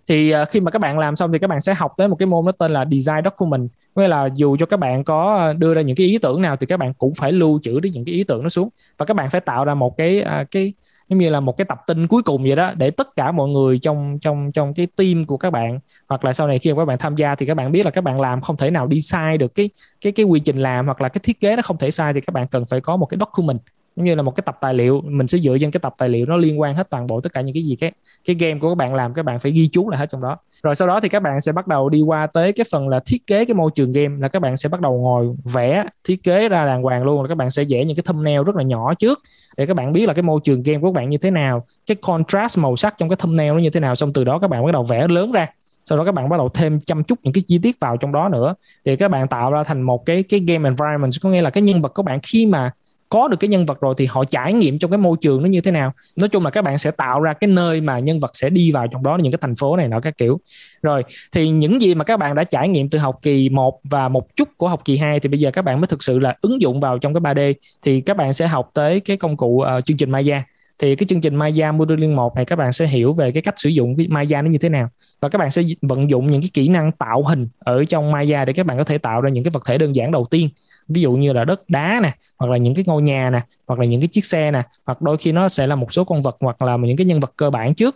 thì 0.10 0.34
uh, 0.36 0.50
khi 0.50 0.60
mà 0.60 0.72
các 0.72 0.80
bạn 0.80 1.00
làm 1.00 1.15
xong 1.15 1.32
thì 1.32 1.39
các 1.39 1.48
bạn 1.48 1.62
sẽ 1.62 1.74
học 1.74 1.93
tới 1.98 2.08
một 2.08 2.15
cái 2.15 2.26
môn 2.26 2.45
nó 2.45 2.52
tên 2.52 2.72
là 2.72 2.86
design 2.91 3.24
document. 3.24 3.69
Nghĩa 3.95 4.08
là 4.08 4.30
dù 4.34 4.58
cho 4.60 4.65
các 4.65 4.78
bạn 4.78 5.04
có 5.04 5.38
à, 5.38 5.54
đưa 5.54 5.74
ra 5.74 5.82
những 5.82 5.95
cái 5.95 6.08
ý 6.08 6.17
tưởng 6.17 6.41
nào 6.41 6.56
thì 6.56 6.65
các 6.65 6.78
bạn 6.78 6.93
cũng 6.93 7.13
phải 7.17 7.32
lưu 7.32 7.60
trữ 7.63 7.80
được 7.80 7.89
những 7.93 8.06
cái 8.06 8.15
ý 8.15 8.24
tưởng 8.24 8.43
nó 8.43 8.50
xuống. 8.50 8.69
Và 8.98 9.06
các 9.06 9.13
bạn 9.13 9.30
phải 9.30 9.41
tạo 9.41 9.65
ra 9.65 9.74
một 9.74 9.98
cái 9.98 10.26
uh, 10.41 10.52
cái 10.52 10.74
giống 11.10 11.19
như 11.19 11.30
là 11.30 11.39
một 11.39 11.58
cái 11.58 11.65
tập 11.65 11.78
tin 11.88 12.08
cuối 12.08 12.22
cùng 12.24 12.43
vậy 12.43 12.56
đó 12.56 12.74
để 12.76 12.91
tất 12.91 13.15
cả 13.15 13.32
mọi 13.32 13.50
người 13.50 13.80
trong 13.80 14.17
trong 14.22 14.52
trong 14.52 14.74
cái 14.74 14.88
team 14.95 15.26
của 15.26 15.38
các 15.38 15.50
bạn 15.50 15.80
hoặc 16.08 16.26
là 16.26 16.34
sau 16.34 16.48
này 16.48 16.60
khi 16.60 16.74
mà 16.74 16.82
các 16.82 16.86
bạn 16.86 16.98
tham 16.98 17.15
gia 17.15 17.36
thì 17.36 17.45
các 17.45 17.54
bạn 17.54 17.72
biết 17.72 17.86
là 17.86 17.91
các 17.91 18.04
bạn 18.04 18.22
làm 18.22 18.41
không 18.41 18.58
thể 18.58 18.72
nào 18.72 18.88
đi 18.88 19.02
sai 19.02 19.38
được 19.38 19.56
cái 19.56 19.69
cái 20.02 20.12
cái 20.12 20.26
quy 20.26 20.39
trình 20.39 20.58
làm 20.58 20.86
hoặc 20.86 21.02
là 21.02 21.10
cái 21.10 21.19
thiết 21.24 21.39
kế 21.39 21.56
nó 21.56 21.62
không 21.62 21.78
thể 21.78 21.91
sai 21.91 22.13
thì 22.13 22.22
các 22.22 22.34
bạn 22.34 22.48
cần 22.48 22.63
phải 22.69 22.82
có 22.82 22.98
một 22.98 23.06
cái 23.06 23.17
document 23.19 23.60
giống 24.00 24.06
như 24.06 24.16
là 24.16 24.22
một 24.22 24.36
cái 24.36 24.44
tập 24.46 24.58
tài 24.62 24.74
liệu 24.74 25.02
mình 25.06 25.28
sẽ 25.28 25.38
dựa 25.38 25.58
trên 25.62 25.72
cái 25.72 25.80
tập 25.80 25.94
tài 25.98 26.10
liệu 26.10 26.26
nó 26.26 26.38
liên 26.38 26.60
quan 26.60 26.76
hết 26.76 26.90
toàn 26.90 27.08
bộ 27.08 27.22
tất 27.22 27.34
cả 27.34 27.42
những 27.42 27.54
cái 27.54 27.64
gì 27.64 27.76
cái 27.76 27.92
cái 28.26 28.36
game 28.40 28.60
của 28.60 28.70
các 28.70 28.76
bạn 28.76 28.96
làm 28.96 29.14
các 29.14 29.26
bạn 29.26 29.40
phải 29.40 29.52
ghi 29.52 29.68
chú 29.68 29.90
lại 29.90 30.00
hết 30.00 30.06
trong 30.10 30.22
đó 30.22 30.38
rồi 30.64 30.76
sau 30.76 30.88
đó 30.88 31.00
thì 31.04 31.10
các 31.10 31.20
bạn 31.20 31.42
sẽ 31.42 31.52
bắt 31.52 31.68
đầu 31.68 31.90
đi 31.90 32.02
qua 32.02 32.28
tới 32.28 32.54
cái 32.54 32.66
phần 32.72 32.88
là 32.88 33.00
thiết 33.00 33.28
kế 33.28 33.46
cái 33.46 33.54
môi 33.54 33.72
trường 33.76 33.92
game 33.92 34.16
là 34.20 34.28
các 34.28 34.40
bạn 34.40 34.58
sẽ 34.58 34.70
bắt 34.70 34.82
đầu 34.82 35.02
ngồi 35.02 35.36
vẽ 35.54 35.86
thiết 36.04 36.24
kế 36.24 36.50
ra 36.50 36.66
đàng 36.66 36.84
hoàng 36.84 37.04
luôn 37.04 37.22
là 37.22 37.28
các 37.28 37.36
bạn 37.36 37.50
sẽ 37.50 37.64
vẽ 37.70 37.86
những 37.86 37.96
cái 37.96 38.04
thumbnail 38.04 38.44
rất 38.46 38.56
là 38.56 38.64
nhỏ 38.64 38.94
trước 38.94 39.20
để 39.58 39.66
các 39.66 39.74
bạn 39.74 39.92
biết 39.92 40.06
là 40.06 40.14
cái 40.14 40.24
môi 40.24 40.40
trường 40.44 40.64
game 40.64 40.80
của 40.80 40.88
các 40.88 40.96
bạn 40.96 41.10
như 41.10 41.18
thế 41.18 41.32
nào 41.32 41.66
cái 41.86 41.96
contrast 41.96 42.60
màu 42.60 42.76
sắc 42.76 42.96
trong 42.98 43.10
cái 43.10 43.16
thumbnail 43.16 43.52
nó 43.52 43.60
như 43.60 43.70
thế 43.70 43.80
nào 43.80 43.96
xong 43.96 44.14
từ 44.14 44.24
đó 44.24 44.40
các 44.40 44.50
bạn 44.50 44.66
bắt 44.66 44.72
đầu 44.72 44.84
vẽ 44.84 45.08
lớn 45.08 45.32
ra 45.32 45.48
sau 45.86 45.98
đó 45.98 46.06
các 46.06 46.12
bạn 46.12 46.30
bắt 46.30 46.38
đầu 46.38 46.50
thêm 46.50 46.80
chăm 46.80 47.04
chút 47.04 47.20
những 47.24 47.34
cái 47.34 47.42
chi 47.48 47.60
tiết 47.64 47.80
vào 47.80 47.98
trong 47.98 48.12
đó 48.12 48.30
nữa 48.30 48.56
thì 48.86 48.96
các 48.96 49.12
bạn 49.12 49.28
tạo 49.28 49.52
ra 49.52 49.64
thành 49.64 49.82
một 49.82 50.06
cái 50.06 50.24
cái 50.24 50.40
game 50.40 50.70
environment 50.70 51.12
có 51.22 51.30
nghĩa 51.30 51.42
là 51.42 51.50
cái 51.50 51.62
nhân 51.62 51.82
vật 51.82 51.94
của 51.94 52.04
bạn 52.04 52.20
khi 52.24 52.46
mà 52.46 52.72
có 53.10 53.28
được 53.28 53.38
cái 53.39 53.48
nhân 53.48 53.65
vật 53.65 53.82
rồi 53.82 53.93
thì 53.98 54.06
họ 54.06 54.26
trải 54.26 54.54
nghiệm 54.54 54.80
trong 54.80 54.91
cái 54.91 54.98
môi 54.98 55.17
trường 55.22 55.43
nó 55.43 55.50
như 55.50 55.62
thế 55.62 55.72
nào. 55.72 55.93
Nói 56.15 56.30
chung 56.30 56.43
là 56.43 56.50
các 56.50 56.63
bạn 56.63 56.78
sẽ 56.78 56.91
tạo 56.91 57.22
ra 57.22 57.34
cái 57.34 57.48
nơi 57.48 57.82
mà 57.82 58.00
nhân 58.00 58.19
vật 58.19 58.32
sẽ 58.34 58.50
đi 58.50 58.72
vào 58.72 58.88
trong 58.88 59.04
đó 59.04 59.17
những 59.17 59.32
cái 59.32 59.39
thành 59.41 59.56
phố 59.56 59.76
này 59.76 59.88
nọ 59.88 60.00
các 60.00 60.17
kiểu. 60.17 60.39
Rồi 60.82 61.04
thì 61.32 61.50
những 61.50 61.82
gì 61.82 61.95
mà 61.95 62.04
các 62.04 62.17
bạn 62.17 62.36
đã 62.36 62.43
trải 62.43 62.69
nghiệm 62.69 62.89
từ 62.89 63.00
học 63.00 63.19
kỳ 63.22 63.50
1 63.50 63.80
và 63.84 64.10
một 64.10 64.36
chút 64.36 64.50
của 64.58 64.67
học 64.67 64.82
kỳ 64.86 64.98
2 64.98 65.19
thì 65.19 65.30
bây 65.30 65.39
giờ 65.39 65.52
các 65.52 65.62
bạn 65.62 65.82
mới 65.82 65.88
thực 65.88 66.04
sự 66.04 66.19
là 66.19 66.36
ứng 66.41 66.62
dụng 66.62 66.80
vào 66.80 66.98
trong 66.98 67.13
cái 67.13 67.36
3D 67.36 67.54
thì 67.82 68.02
các 68.02 68.17
bạn 68.17 68.34
sẽ 68.34 68.48
học 68.48 68.72
tới 68.74 69.00
cái 69.00 69.17
công 69.17 69.38
cụ 69.38 69.63
uh, 69.78 69.86
chương 69.86 69.98
trình 69.98 70.12
Maya 70.12 70.43
thì 70.80 70.96
cái 70.96 71.08
chương 71.08 71.22
trình 71.22 71.36
Maya 71.36 71.72
Modeling 71.72 72.15
1 72.15 72.36
này 72.36 72.46
các 72.46 72.56
bạn 72.56 72.72
sẽ 72.72 72.88
hiểu 72.88 73.13
về 73.13 73.32
cái 73.32 73.42
cách 73.42 73.54
sử 73.58 73.70
dụng 73.70 73.96
cái 73.98 74.08
Maya 74.10 74.42
nó 74.42 74.50
như 74.50 74.58
thế 74.58 74.70
nào. 74.70 74.89
Và 75.22 75.30
các 75.30 75.38
bạn 75.38 75.52
sẽ 75.52 75.63
vận 75.82 76.10
dụng 76.10 76.32
những 76.32 76.42
cái 76.42 76.50
kỹ 76.54 76.68
năng 76.68 76.92
tạo 76.92 77.24
hình 77.24 77.48
ở 77.60 77.86
trong 77.86 78.12
Maya 78.12 78.46
để 78.46 78.54
các 78.54 78.65
bạn 78.65 78.78
có 78.78 78.84
thể 78.84 78.98
tạo 78.98 79.22
ra 79.22 79.30
những 79.30 79.44
cái 79.44 79.52
vật 79.52 79.63
thể 79.65 79.78
đơn 79.78 79.96
giản 79.96 80.12
đầu 80.12 80.26
tiên. 80.32 80.50
Ví 80.88 81.02
dụ 81.02 81.12
như 81.12 81.34
là 81.34 81.46
đất 81.46 81.70
đá 81.70 82.00
nè 82.04 82.12
hoặc 82.38 82.52
là 82.52 82.58
những 82.58 82.76
cái 82.76 82.84
ngôi 82.88 83.02
nhà 83.02 83.30
nè 83.30 83.42
hoặc 83.68 83.80
là 83.80 83.86
những 83.86 84.02
cái 84.02 84.08
chiếc 84.08 84.26
xe 84.26 84.52
nè 84.52 84.62
hoặc 84.86 85.02
đôi 85.02 85.18
khi 85.18 85.32
nó 85.32 85.50
sẽ 85.50 85.68
là 85.68 85.76
một 85.76 85.94
số 85.94 86.04
con 86.04 86.22
vật 86.22 86.38
hoặc 86.39 86.62
là 86.62 86.78
những 86.78 86.98
cái 86.98 87.06
nhân 87.06 87.20
vật 87.20 87.34
cơ 87.38 87.50
bản 87.50 87.76
trước. 87.76 87.96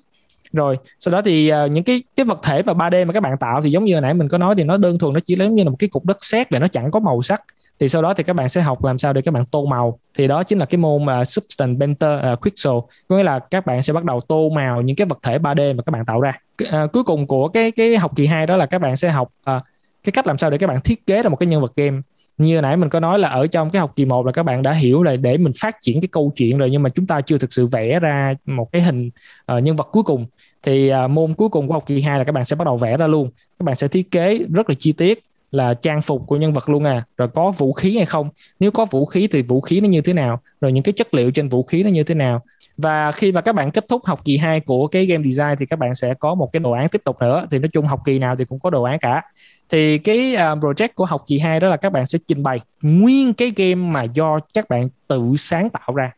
Rồi 0.54 0.78
sau 1.00 1.12
đó 1.12 1.22
thì 1.22 1.52
uh, 1.54 1.72
những 1.72 1.84
cái 1.84 2.04
cái 2.16 2.26
vật 2.26 2.40
thể 2.44 2.64
mà 2.64 2.74
3D 2.74 3.06
mà 3.06 3.14
các 3.14 3.24
bạn 3.24 3.38
tạo 3.38 3.62
thì 3.62 3.72
giống 3.72 3.84
như 3.84 3.94
hồi 3.94 4.02
nãy 4.02 4.14
mình 4.14 4.28
có 4.28 4.38
nói 4.38 4.56
thì 4.58 4.64
nó 4.64 4.78
đơn 4.78 5.00
thuần 5.00 5.14
nó 5.14 5.20
chỉ 5.20 5.36
giống 5.36 5.56
như 5.56 5.64
là 5.64 5.70
một 5.70 5.76
cái 5.80 5.90
cục 5.90 6.06
đất 6.06 6.18
sét 6.22 6.50
và 6.52 6.60
nó 6.60 6.68
chẳng 6.68 6.92
có 6.92 7.00
màu 7.00 7.22
sắc 7.22 7.42
thì 7.80 7.88
sau 7.88 8.02
đó 8.02 8.14
thì 8.14 8.24
các 8.24 8.34
bạn 8.34 8.50
sẽ 8.50 8.62
học 8.62 8.84
làm 8.84 8.98
sao 8.98 9.14
để 9.14 9.22
các 9.22 9.34
bạn 9.34 9.46
tô 9.46 9.66
màu. 9.66 10.00
Thì 10.18 10.28
đó 10.28 10.44
chính 10.44 10.60
là 10.60 10.66
cái 10.66 10.78
môn 10.78 11.04
uh, 11.04 11.28
substance 11.28 11.80
painter 11.80 12.34
uh, 12.34 12.42
quixel 12.42 12.74
có 13.08 13.18
nghĩa 13.18 13.24
là 13.24 13.40
các 13.40 13.66
bạn 13.66 13.84
sẽ 13.84 13.94
bắt 13.94 14.04
đầu 14.04 14.22
tô 14.22 14.50
màu 14.50 14.82
những 14.82 14.96
cái 14.96 15.08
vật 15.08 15.20
thể 15.24 15.38
3D 15.38 15.76
mà 15.76 15.84
các 15.84 15.92
bạn 15.92 16.06
tạo 16.06 16.22
ra. 16.22 16.34
Uh, 16.64 16.92
cuối 16.92 17.04
cùng 17.04 17.28
của 17.28 17.48
cái 17.48 17.72
cái 17.72 17.98
học 17.98 18.12
kỳ 18.16 18.26
2 18.26 18.48
đó 18.48 18.56
là 18.56 18.66
các 18.66 18.82
bạn 18.82 18.98
sẽ 18.98 19.10
học 19.10 19.30
uh, 19.50 19.64
cái 20.04 20.12
cách 20.12 20.28
làm 20.28 20.38
sao 20.38 20.50
để 20.50 20.58
các 20.58 20.68
bạn 20.68 20.82
thiết 20.82 21.06
kế 21.06 21.24
ra 21.24 21.30
một 21.30 21.36
cái 21.36 21.48
nhân 21.48 21.62
vật 21.62 21.76
game. 21.76 22.02
Như 22.38 22.62
nãy 22.62 22.78
mình 22.78 22.90
có 22.90 23.00
nói 23.00 23.20
là 23.20 23.30
ở 23.30 23.48
trong 23.48 23.70
cái 23.70 23.80
học 23.80 23.94
kỳ 23.96 24.06
1 24.06 24.26
là 24.26 24.32
các 24.32 24.44
bạn 24.44 24.62
đã 24.62 24.72
hiểu 24.72 25.04
là 25.04 25.16
để 25.16 25.38
mình 25.38 25.54
phát 25.62 25.76
triển 25.82 26.02
cái 26.02 26.08
câu 26.12 26.32
chuyện 26.36 26.58
rồi 26.58 26.70
nhưng 26.72 26.84
mà 26.84 26.90
chúng 26.90 27.08
ta 27.08 27.22
chưa 27.22 27.38
thực 27.38 27.54
sự 27.54 27.66
vẽ 27.66 28.00
ra 28.00 28.34
một 28.46 28.72
cái 28.72 28.82
hình 28.82 29.10
uh, 29.58 29.64
nhân 29.64 29.76
vật 29.76 29.90
cuối 29.92 30.04
cùng. 30.04 30.26
Thì 30.64 30.92
uh, 31.06 31.10
môn 31.10 31.34
cuối 31.34 31.50
cùng 31.50 31.68
của 31.68 31.74
học 31.74 31.84
kỳ 31.86 32.02
2 32.02 32.18
là 32.18 32.24
các 32.24 32.32
bạn 32.32 32.46
sẽ 32.46 32.56
bắt 32.56 32.66
đầu 32.66 32.78
vẽ 32.78 32.98
ra 32.98 33.08
luôn. 33.08 33.30
Các 33.60 33.64
bạn 33.64 33.76
sẽ 33.76 33.88
thiết 33.88 34.12
kế 34.12 34.40
rất 34.54 34.70
là 34.70 34.76
chi 34.80 34.92
tiết 34.92 35.24
là 35.54 35.74
trang 35.74 36.02
phục 36.02 36.28
của 36.28 36.36
nhân 36.36 36.54
vật 36.54 36.70
luôn 36.70 36.84
à. 36.84 37.04
Rồi 37.18 37.28
có 37.34 37.52
vũ 37.52 37.74
khí 37.74 37.98
hay 37.98 38.06
không? 38.06 38.30
Nếu 38.60 38.72
có 38.72 38.86
vũ 38.86 39.06
khí 39.06 39.28
thì 39.32 39.42
vũ 39.42 39.62
khí 39.62 39.82
nó 39.82 39.88
như 39.88 40.02
thế 40.02 40.14
nào? 40.14 40.40
Rồi 40.62 40.72
những 40.72 40.84
cái 40.84 40.94
chất 40.94 41.14
liệu 41.14 41.32
trên 41.32 41.50
vũ 41.50 41.64
khí 41.64 41.84
nó 41.84 41.90
như 41.90 42.04
thế 42.04 42.16
nào? 42.16 42.42
Và 42.78 43.12
khi 43.12 43.32
mà 43.32 43.42
các 43.42 43.56
bạn 43.56 43.72
kết 43.72 43.86
thúc 43.90 44.06
học 44.06 44.22
kỳ 44.26 44.38
2 44.38 44.60
của 44.60 44.88
cái 44.88 45.06
game 45.06 45.24
design 45.24 45.56
thì 45.60 45.66
các 45.66 45.80
bạn 45.80 45.96
sẽ 45.96 46.14
có 46.14 46.36
một 46.36 46.50
cái 46.54 46.60
đồ 46.60 46.72
án 46.72 46.90
tiếp 46.90 47.02
tục 47.06 47.22
nữa. 47.22 47.48
Thì 47.52 47.60
nói 47.60 47.70
chung 47.74 47.86
học 47.86 48.00
kỳ 48.06 48.20
nào 48.20 48.36
thì 48.36 48.46
cũng 48.46 48.60
có 48.60 48.70
đồ 48.70 48.84
án 48.84 49.00
cả. 49.00 49.22
Thì 49.70 49.98
cái 49.98 50.34
uh, 50.34 50.40
project 50.40 50.90
của 50.96 51.06
học 51.06 51.24
kỳ 51.28 51.40
2 51.40 51.60
đó 51.60 51.70
là 51.70 51.78
các 51.78 51.94
bạn 51.94 52.06
sẽ 52.06 52.20
trình 52.28 52.44
bày 52.44 52.60
nguyên 52.82 53.34
cái 53.34 53.52
game 53.56 53.76
mà 53.76 54.04
do 54.04 54.40
các 54.54 54.70
bạn 54.70 54.90
tự 55.08 55.34
sáng 55.38 55.70
tạo 55.70 55.96
ra. 55.96 56.12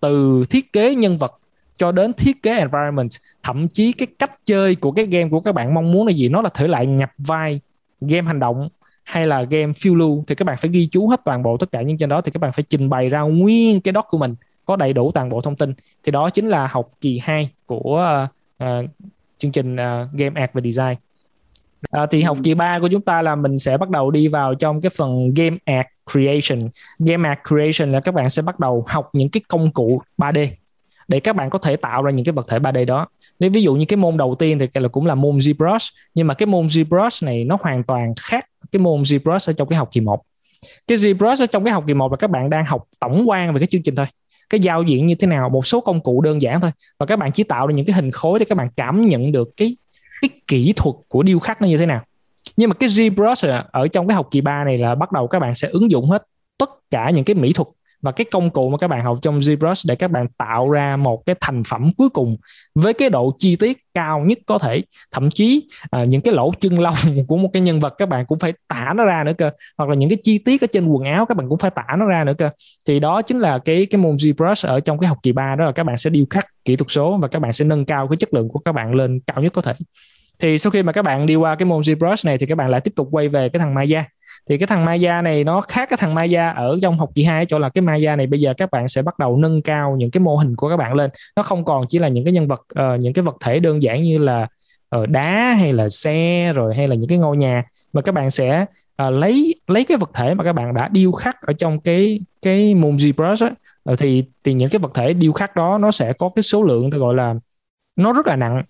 Từ 0.00 0.44
thiết 0.50 0.72
kế 0.72 0.94
nhân 0.94 1.16
vật 1.16 1.38
cho 1.76 1.92
đến 1.92 2.12
thiết 2.12 2.42
kế 2.42 2.58
environment 2.58 3.10
thậm 3.42 3.68
chí 3.68 3.92
cái 3.92 4.06
cách 4.18 4.30
chơi 4.44 4.74
của 4.74 4.92
cái 4.92 5.06
game 5.06 5.28
của 5.28 5.40
các 5.40 5.54
bạn 5.54 5.74
mong 5.74 5.92
muốn 5.92 6.06
là 6.06 6.12
gì? 6.12 6.28
Nó 6.28 6.42
là 6.42 6.50
thể 6.54 6.68
lại 6.68 6.86
nhập 6.86 7.10
vai 7.18 7.60
game 8.00 8.26
hành 8.26 8.40
động 8.40 8.68
hay 9.04 9.26
là 9.26 9.42
game 9.42 9.72
phiêu 9.72 9.94
lưu 9.94 10.24
thì 10.26 10.34
các 10.34 10.44
bạn 10.44 10.56
phải 10.56 10.70
ghi 10.70 10.88
chú 10.92 11.08
hết 11.08 11.20
toàn 11.24 11.42
bộ 11.42 11.56
tất 11.56 11.72
cả 11.72 11.82
những 11.82 11.98
trên 11.98 12.08
đó 12.08 12.20
thì 12.20 12.30
các 12.30 12.38
bạn 12.38 12.52
phải 12.52 12.64
trình 12.68 12.88
bày 12.88 13.08
ra 13.08 13.20
nguyên 13.20 13.80
cái 13.80 13.94
doc 13.94 14.06
của 14.08 14.18
mình 14.18 14.34
có 14.64 14.76
đầy 14.76 14.92
đủ 14.92 15.12
toàn 15.12 15.28
bộ 15.28 15.40
thông 15.40 15.56
tin. 15.56 15.74
Thì 16.04 16.12
đó 16.12 16.30
chính 16.30 16.48
là 16.48 16.66
học 16.66 16.90
kỳ 17.00 17.20
2 17.22 17.50
của 17.66 18.24
uh, 18.24 18.64
uh, 18.64 18.90
chương 19.36 19.52
trình 19.52 19.74
uh, 19.74 20.12
game 20.12 20.40
art 20.40 20.50
và 20.52 20.60
design. 20.60 20.94
À, 21.90 22.06
thì 22.06 22.22
học 22.22 22.38
kỳ 22.44 22.54
3 22.54 22.78
của 22.78 22.88
chúng 22.88 23.00
ta 23.00 23.22
là 23.22 23.34
mình 23.34 23.58
sẽ 23.58 23.76
bắt 23.76 23.90
đầu 23.90 24.10
đi 24.10 24.28
vào 24.28 24.54
trong 24.54 24.80
cái 24.80 24.90
phần 24.98 25.34
game 25.34 25.56
art 25.64 25.86
creation. 26.12 26.68
Game 26.98 27.28
art 27.28 27.38
creation 27.48 27.92
là 27.92 28.00
các 28.00 28.14
bạn 28.14 28.30
sẽ 28.30 28.42
bắt 28.42 28.60
đầu 28.60 28.84
học 28.88 29.10
những 29.12 29.28
cái 29.28 29.40
công 29.48 29.72
cụ 29.72 30.02
3D 30.18 30.46
để 31.10 31.20
các 31.20 31.36
bạn 31.36 31.50
có 31.50 31.58
thể 31.58 31.76
tạo 31.76 32.02
ra 32.02 32.10
những 32.10 32.24
cái 32.24 32.32
vật 32.32 32.46
thể 32.48 32.58
3D 32.58 32.84
đó. 32.84 33.06
Nếu 33.38 33.50
ví 33.50 33.62
dụ 33.62 33.74
như 33.74 33.84
cái 33.84 33.96
môn 33.96 34.16
đầu 34.16 34.34
tiên 34.38 34.58
thì 34.58 34.66
là 34.74 34.88
cũng 34.88 35.06
là 35.06 35.14
môn 35.14 35.36
ZBrush, 35.36 35.90
nhưng 36.14 36.26
mà 36.26 36.34
cái 36.34 36.46
môn 36.46 36.66
ZBrush 36.66 37.26
này 37.26 37.44
nó 37.44 37.58
hoàn 37.60 37.82
toàn 37.82 38.14
khác 38.20 38.46
cái 38.72 38.80
môn 38.80 39.02
ZBrush 39.02 39.50
ở 39.50 39.52
trong 39.52 39.68
cái 39.68 39.76
học 39.76 39.88
kỳ 39.92 40.00
1. 40.00 40.22
Cái 40.86 40.98
ZBrush 40.98 41.42
ở 41.42 41.46
trong 41.46 41.64
cái 41.64 41.72
học 41.72 41.84
kỳ 41.86 41.94
1 41.94 42.12
là 42.12 42.16
các 42.16 42.30
bạn 42.30 42.50
đang 42.50 42.64
học 42.64 42.84
tổng 43.00 43.24
quan 43.26 43.52
về 43.52 43.58
cái 43.58 43.66
chương 43.66 43.82
trình 43.82 43.94
thôi 43.94 44.06
cái 44.50 44.60
giao 44.60 44.82
diện 44.82 45.06
như 45.06 45.14
thế 45.14 45.26
nào 45.26 45.48
một 45.48 45.66
số 45.66 45.80
công 45.80 46.00
cụ 46.00 46.20
đơn 46.20 46.42
giản 46.42 46.60
thôi 46.60 46.70
và 46.98 47.06
các 47.06 47.16
bạn 47.16 47.32
chỉ 47.32 47.42
tạo 47.42 47.66
ra 47.66 47.74
những 47.74 47.86
cái 47.86 47.94
hình 47.94 48.10
khối 48.10 48.38
để 48.38 48.44
các 48.48 48.58
bạn 48.58 48.68
cảm 48.76 49.04
nhận 49.04 49.32
được 49.32 49.56
cái 49.56 49.76
cái 50.22 50.30
kỹ 50.46 50.72
thuật 50.76 50.96
của 51.08 51.22
điêu 51.22 51.38
khắc 51.38 51.62
nó 51.62 51.68
như 51.68 51.78
thế 51.78 51.86
nào 51.86 52.02
nhưng 52.56 52.70
mà 52.70 52.74
cái 52.74 52.88
ZBrush 52.88 53.62
ở 53.70 53.88
trong 53.88 54.08
cái 54.08 54.14
học 54.14 54.28
kỳ 54.30 54.40
3 54.40 54.64
này 54.64 54.78
là 54.78 54.94
bắt 54.94 55.12
đầu 55.12 55.26
các 55.26 55.38
bạn 55.38 55.54
sẽ 55.54 55.68
ứng 55.68 55.90
dụng 55.90 56.06
hết 56.06 56.26
tất 56.58 56.70
cả 56.90 57.10
những 57.10 57.24
cái 57.24 57.34
mỹ 57.34 57.52
thuật 57.52 57.68
và 58.02 58.12
cái 58.12 58.24
công 58.30 58.50
cụ 58.50 58.70
mà 58.70 58.78
các 58.78 58.88
bạn 58.88 59.04
học 59.04 59.18
trong 59.22 59.38
ZBrush 59.38 59.84
để 59.88 59.94
các 59.94 60.10
bạn 60.10 60.26
tạo 60.38 60.70
ra 60.70 60.96
một 60.96 61.26
cái 61.26 61.36
thành 61.40 61.64
phẩm 61.64 61.92
cuối 61.96 62.08
cùng 62.08 62.36
với 62.74 62.94
cái 62.94 63.10
độ 63.10 63.34
chi 63.38 63.56
tiết 63.56 63.78
cao 63.94 64.20
nhất 64.20 64.38
có 64.46 64.58
thể. 64.58 64.82
Thậm 65.12 65.30
chí 65.30 65.68
à, 65.90 66.04
những 66.04 66.20
cái 66.20 66.34
lỗ 66.34 66.52
chân 66.60 66.80
lông 66.80 66.94
của 67.28 67.36
một 67.36 67.50
cái 67.52 67.62
nhân 67.62 67.80
vật 67.80 67.94
các 67.98 68.08
bạn 68.08 68.26
cũng 68.26 68.38
phải 68.38 68.52
tả 68.68 68.92
nó 68.96 69.04
ra 69.04 69.24
nữa 69.24 69.32
cơ. 69.38 69.50
Hoặc 69.78 69.90
là 69.90 69.94
những 69.94 70.10
cái 70.10 70.18
chi 70.22 70.38
tiết 70.38 70.60
ở 70.60 70.66
trên 70.72 70.86
quần 70.86 71.04
áo 71.04 71.26
các 71.26 71.36
bạn 71.36 71.48
cũng 71.48 71.58
phải 71.58 71.70
tả 71.70 71.86
nó 71.98 72.04
ra 72.04 72.24
nữa 72.24 72.34
cơ. 72.38 72.50
Thì 72.88 73.00
đó 73.00 73.22
chính 73.22 73.38
là 73.38 73.58
cái 73.58 73.86
cái 73.86 74.00
môn 74.00 74.16
ZBrush 74.16 74.68
ở 74.68 74.80
trong 74.80 74.98
cái 74.98 75.08
học 75.08 75.18
kỳ 75.22 75.32
3 75.32 75.54
đó 75.54 75.64
là 75.64 75.72
các 75.72 75.84
bạn 75.84 75.96
sẽ 75.96 76.10
điêu 76.10 76.24
khắc 76.30 76.46
kỹ 76.64 76.76
thuật 76.76 76.90
số 76.90 77.18
và 77.22 77.28
các 77.28 77.38
bạn 77.38 77.52
sẽ 77.52 77.64
nâng 77.64 77.84
cao 77.84 78.08
cái 78.08 78.16
chất 78.16 78.34
lượng 78.34 78.48
của 78.48 78.58
các 78.58 78.72
bạn 78.72 78.94
lên 78.94 79.20
cao 79.26 79.42
nhất 79.42 79.52
có 79.52 79.62
thể. 79.62 79.72
Thì 80.40 80.58
sau 80.58 80.70
khi 80.70 80.82
mà 80.82 80.92
các 80.92 81.02
bạn 81.02 81.26
đi 81.26 81.34
qua 81.36 81.54
cái 81.54 81.66
môn 81.66 81.80
ZBrush 81.80 82.22
này 82.24 82.38
thì 82.38 82.46
các 82.46 82.54
bạn 82.54 82.70
lại 82.70 82.80
tiếp 82.80 82.92
tục 82.96 83.08
quay 83.10 83.28
về 83.28 83.48
cái 83.48 83.60
thằng 83.60 83.74
Maya 83.74 84.04
thì 84.50 84.58
cái 84.58 84.66
thằng 84.66 84.84
Maya 84.84 85.22
này 85.22 85.44
nó 85.44 85.60
khác 85.60 85.88
cái 85.88 85.96
thằng 85.96 86.14
Maya 86.14 86.50
ở 86.50 86.78
trong 86.82 86.98
học 86.98 87.10
kỳ 87.14 87.24
2 87.24 87.46
chỗ 87.46 87.58
là 87.58 87.68
cái 87.68 87.82
Maya 87.82 88.16
này 88.16 88.26
bây 88.26 88.40
giờ 88.40 88.54
các 88.56 88.70
bạn 88.70 88.88
sẽ 88.88 89.02
bắt 89.02 89.18
đầu 89.18 89.36
nâng 89.36 89.62
cao 89.62 89.96
những 89.96 90.10
cái 90.10 90.20
mô 90.20 90.36
hình 90.36 90.56
của 90.56 90.68
các 90.68 90.76
bạn 90.76 90.94
lên. 90.94 91.10
Nó 91.36 91.42
không 91.42 91.64
còn 91.64 91.84
chỉ 91.88 91.98
là 91.98 92.08
những 92.08 92.24
cái 92.24 92.32
nhân 92.32 92.48
vật 92.48 92.66
uh, 92.72 93.00
những 93.00 93.12
cái 93.12 93.22
vật 93.22 93.36
thể 93.44 93.60
đơn 93.60 93.82
giản 93.82 94.02
như 94.02 94.18
là 94.18 94.46
uh, 94.96 95.08
đá 95.08 95.54
hay 95.58 95.72
là 95.72 95.88
xe 95.88 96.52
rồi 96.52 96.74
hay 96.74 96.88
là 96.88 96.94
những 96.94 97.08
cái 97.08 97.18
ngôi 97.18 97.36
nhà 97.36 97.64
mà 97.92 98.02
các 98.02 98.12
bạn 98.12 98.30
sẽ 98.30 98.66
uh, 99.02 99.12
lấy 99.12 99.54
lấy 99.66 99.84
cái 99.84 99.96
vật 99.96 100.10
thể 100.14 100.34
mà 100.34 100.44
các 100.44 100.52
bạn 100.52 100.74
đã 100.74 100.88
điêu 100.88 101.12
khắc 101.12 101.42
ở 101.42 101.52
trong 101.52 101.80
cái 101.80 102.20
cái 102.42 102.74
môn 102.74 102.96
ZBrush 102.96 103.50
thì 103.98 104.24
thì 104.44 104.54
những 104.54 104.70
cái 104.70 104.78
vật 104.78 104.90
thể 104.94 105.12
điêu 105.12 105.32
khắc 105.32 105.56
đó 105.56 105.78
nó 105.78 105.90
sẽ 105.90 106.12
có 106.12 106.30
cái 106.34 106.42
số 106.42 106.62
lượng 106.62 106.90
tôi 106.90 107.00
gọi 107.00 107.14
là 107.14 107.34
nó 107.96 108.12
rất 108.12 108.26
là 108.26 108.36
nặng 108.36 108.62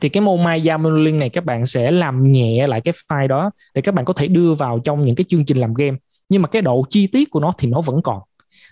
thì 0.00 0.08
cái 0.08 0.20
môn 0.20 0.44
Maya 0.44 0.76
Modeling 0.76 1.18
này 1.18 1.28
các 1.28 1.44
bạn 1.44 1.66
sẽ 1.66 1.90
làm 1.90 2.26
nhẹ 2.26 2.66
lại 2.66 2.80
cái 2.80 2.94
file 3.08 3.28
đó 3.28 3.50
để 3.74 3.82
các 3.82 3.94
bạn 3.94 4.04
có 4.04 4.12
thể 4.12 4.28
đưa 4.28 4.54
vào 4.54 4.78
trong 4.78 5.04
những 5.04 5.14
cái 5.14 5.24
chương 5.24 5.44
trình 5.44 5.56
làm 5.56 5.74
game. 5.74 5.96
Nhưng 6.28 6.42
mà 6.42 6.48
cái 6.48 6.62
độ 6.62 6.84
chi 6.88 7.06
tiết 7.06 7.30
của 7.30 7.40
nó 7.40 7.52
thì 7.58 7.68
nó 7.68 7.80
vẫn 7.80 8.02
còn. 8.02 8.20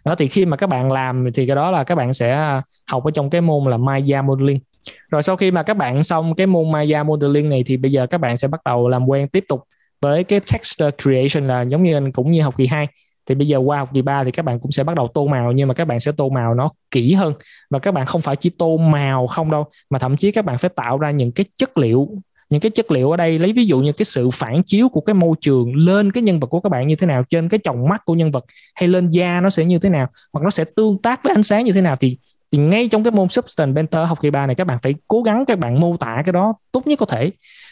Đó, 0.05 0.15
thì 0.15 0.29
khi 0.29 0.45
mà 0.45 0.57
các 0.57 0.67
bạn 0.67 0.93
làm 0.93 1.27
thì 1.35 1.47
cái 1.47 1.57
đó 1.57 1.71
là 1.71 1.85
các 1.85 1.95
bạn 1.95 2.15
sẽ 2.15 2.33
à, 2.33 2.63
học 2.91 3.05
ở 3.05 3.11
trong 3.11 3.31
cái 3.31 3.41
môn 3.41 3.71
là 3.71 3.77
Maya 3.77 4.23
Modeling 4.23 4.61
rồi 5.11 5.23
sau 5.23 5.37
khi 5.37 5.51
mà 5.51 5.63
các 5.63 5.77
bạn 5.77 6.03
xong 6.03 6.35
cái 6.35 6.47
môn 6.47 6.73
Maya 6.73 7.03
Modeling 7.03 7.49
này 7.49 7.65
thì 7.67 7.77
bây 7.77 7.93
giờ 7.93 8.07
các 8.07 8.19
bạn 8.19 8.37
sẽ 8.37 8.49
bắt 8.49 8.61
đầu 8.65 8.89
làm 8.89 9.07
quen 9.07 9.29
tiếp 9.29 9.45
tục 9.49 9.65
với 10.01 10.25
cái 10.25 10.41
texture 10.41 10.91
creation 11.03 11.49
là 11.49 11.63
giống 11.63 11.83
như 11.83 12.11
cũng 12.13 12.33
như 12.33 12.43
học 12.43 12.57
kỳ 12.57 12.67
2 12.67 12.87
thì 13.27 13.35
bây 13.35 13.47
giờ 13.47 13.59
qua 13.59 13.79
học 13.79 13.91
kỳ 13.95 14.03
3 14.03 14.25
thì 14.25 14.31
các 14.31 14.45
bạn 14.45 14.61
cũng 14.61 14.71
sẽ 14.71 14.85
bắt 14.85 14.97
đầu 14.97 15.09
tô 15.09 15.27
màu 15.27 15.53
nhưng 15.53 15.69
mà 15.69 15.75
các 15.75 15.85
bạn 15.85 16.01
sẽ 16.01 16.13
tô 16.13 16.29
màu 16.29 16.55
nó 16.55 16.69
kỹ 16.91 17.15
hơn. 17.15 17.35
Và 17.71 17.79
các 17.79 17.95
bạn 17.95 18.07
không 18.07 18.21
phải 18.21 18.37
chỉ 18.37 18.51
tô 18.51 18.77
màu 18.77 19.27
không 19.27 19.51
đâu 19.51 19.65
mà 19.91 19.99
thậm 19.99 20.17
chí 20.17 20.31
các 20.33 20.45
bạn 20.45 20.59
phải 20.59 20.71
tạo 20.77 20.99
ra 20.99 21.11
những 21.11 21.33
cái 21.33 21.47
chất 21.57 21.79
liệu 21.79 22.09
những 22.51 22.61
cái 22.61 22.71
chất 22.71 22.91
liệu 22.91 23.11
ở 23.11 23.17
đây. 23.17 23.39
Lấy 23.39 23.53
ví 23.53 23.67
dụ 23.67 23.81
như 23.81 23.93
cái 23.93 24.05
sự 24.05 24.31
phản 24.31 24.63
chiếu 24.63 24.89
của 24.89 25.01
cái 25.01 25.15
môi 25.15 25.35
trường 25.41 25.77
lên 25.77 26.13
cái 26.13 26.23
nhân 26.23 26.41
vật 26.41 26.47
của 26.47 26.61
các 26.61 26.69
bạn 26.69 26.87
như 26.87 26.97
thế 26.97 27.07
nào 27.07 27.23
trên 27.29 27.49
cái 27.49 27.61
tròng 27.63 27.89
mắt 27.89 28.05
của 28.05 28.15
nhân 28.15 28.31
vật 28.31 28.45
hay 28.75 28.89
lên 28.89 29.09
da 29.09 29.41
nó 29.41 29.51
sẽ 29.51 29.65
như 29.65 29.79
thế 29.79 29.89
nào 29.89 30.07
hoặc 30.33 30.43
nó 30.45 30.51
sẽ 30.51 30.65
tương 30.77 31.03
tác 31.03 31.25
với 31.25 31.35
ánh 31.35 31.43
sáng 31.43 31.65
như 31.65 31.73
thế 31.73 31.81
nào 31.81 31.97
thì 31.97 32.19
thì 32.53 32.59
ngay 32.59 32.89
trong 32.89 33.05
cái 33.05 33.11
môn 33.11 33.29
substance 33.29 33.75
painter 33.75 34.09
học 34.09 34.19
kỳ 34.21 34.31
3 34.31 34.47
này 34.47 34.55
các 34.55 34.67
bạn 34.67 34.79
phải 34.83 34.95
cố 35.09 35.23
gắng 35.23 35.45
các 35.47 35.59
bạn 35.59 35.81
mô 35.81 35.97
tả 35.97 36.23
cái 36.27 36.33
đó 36.33 36.55
tốt 36.73 36.87
nhất 36.87 36.99
có 36.99 37.07
thể. 37.07 37.31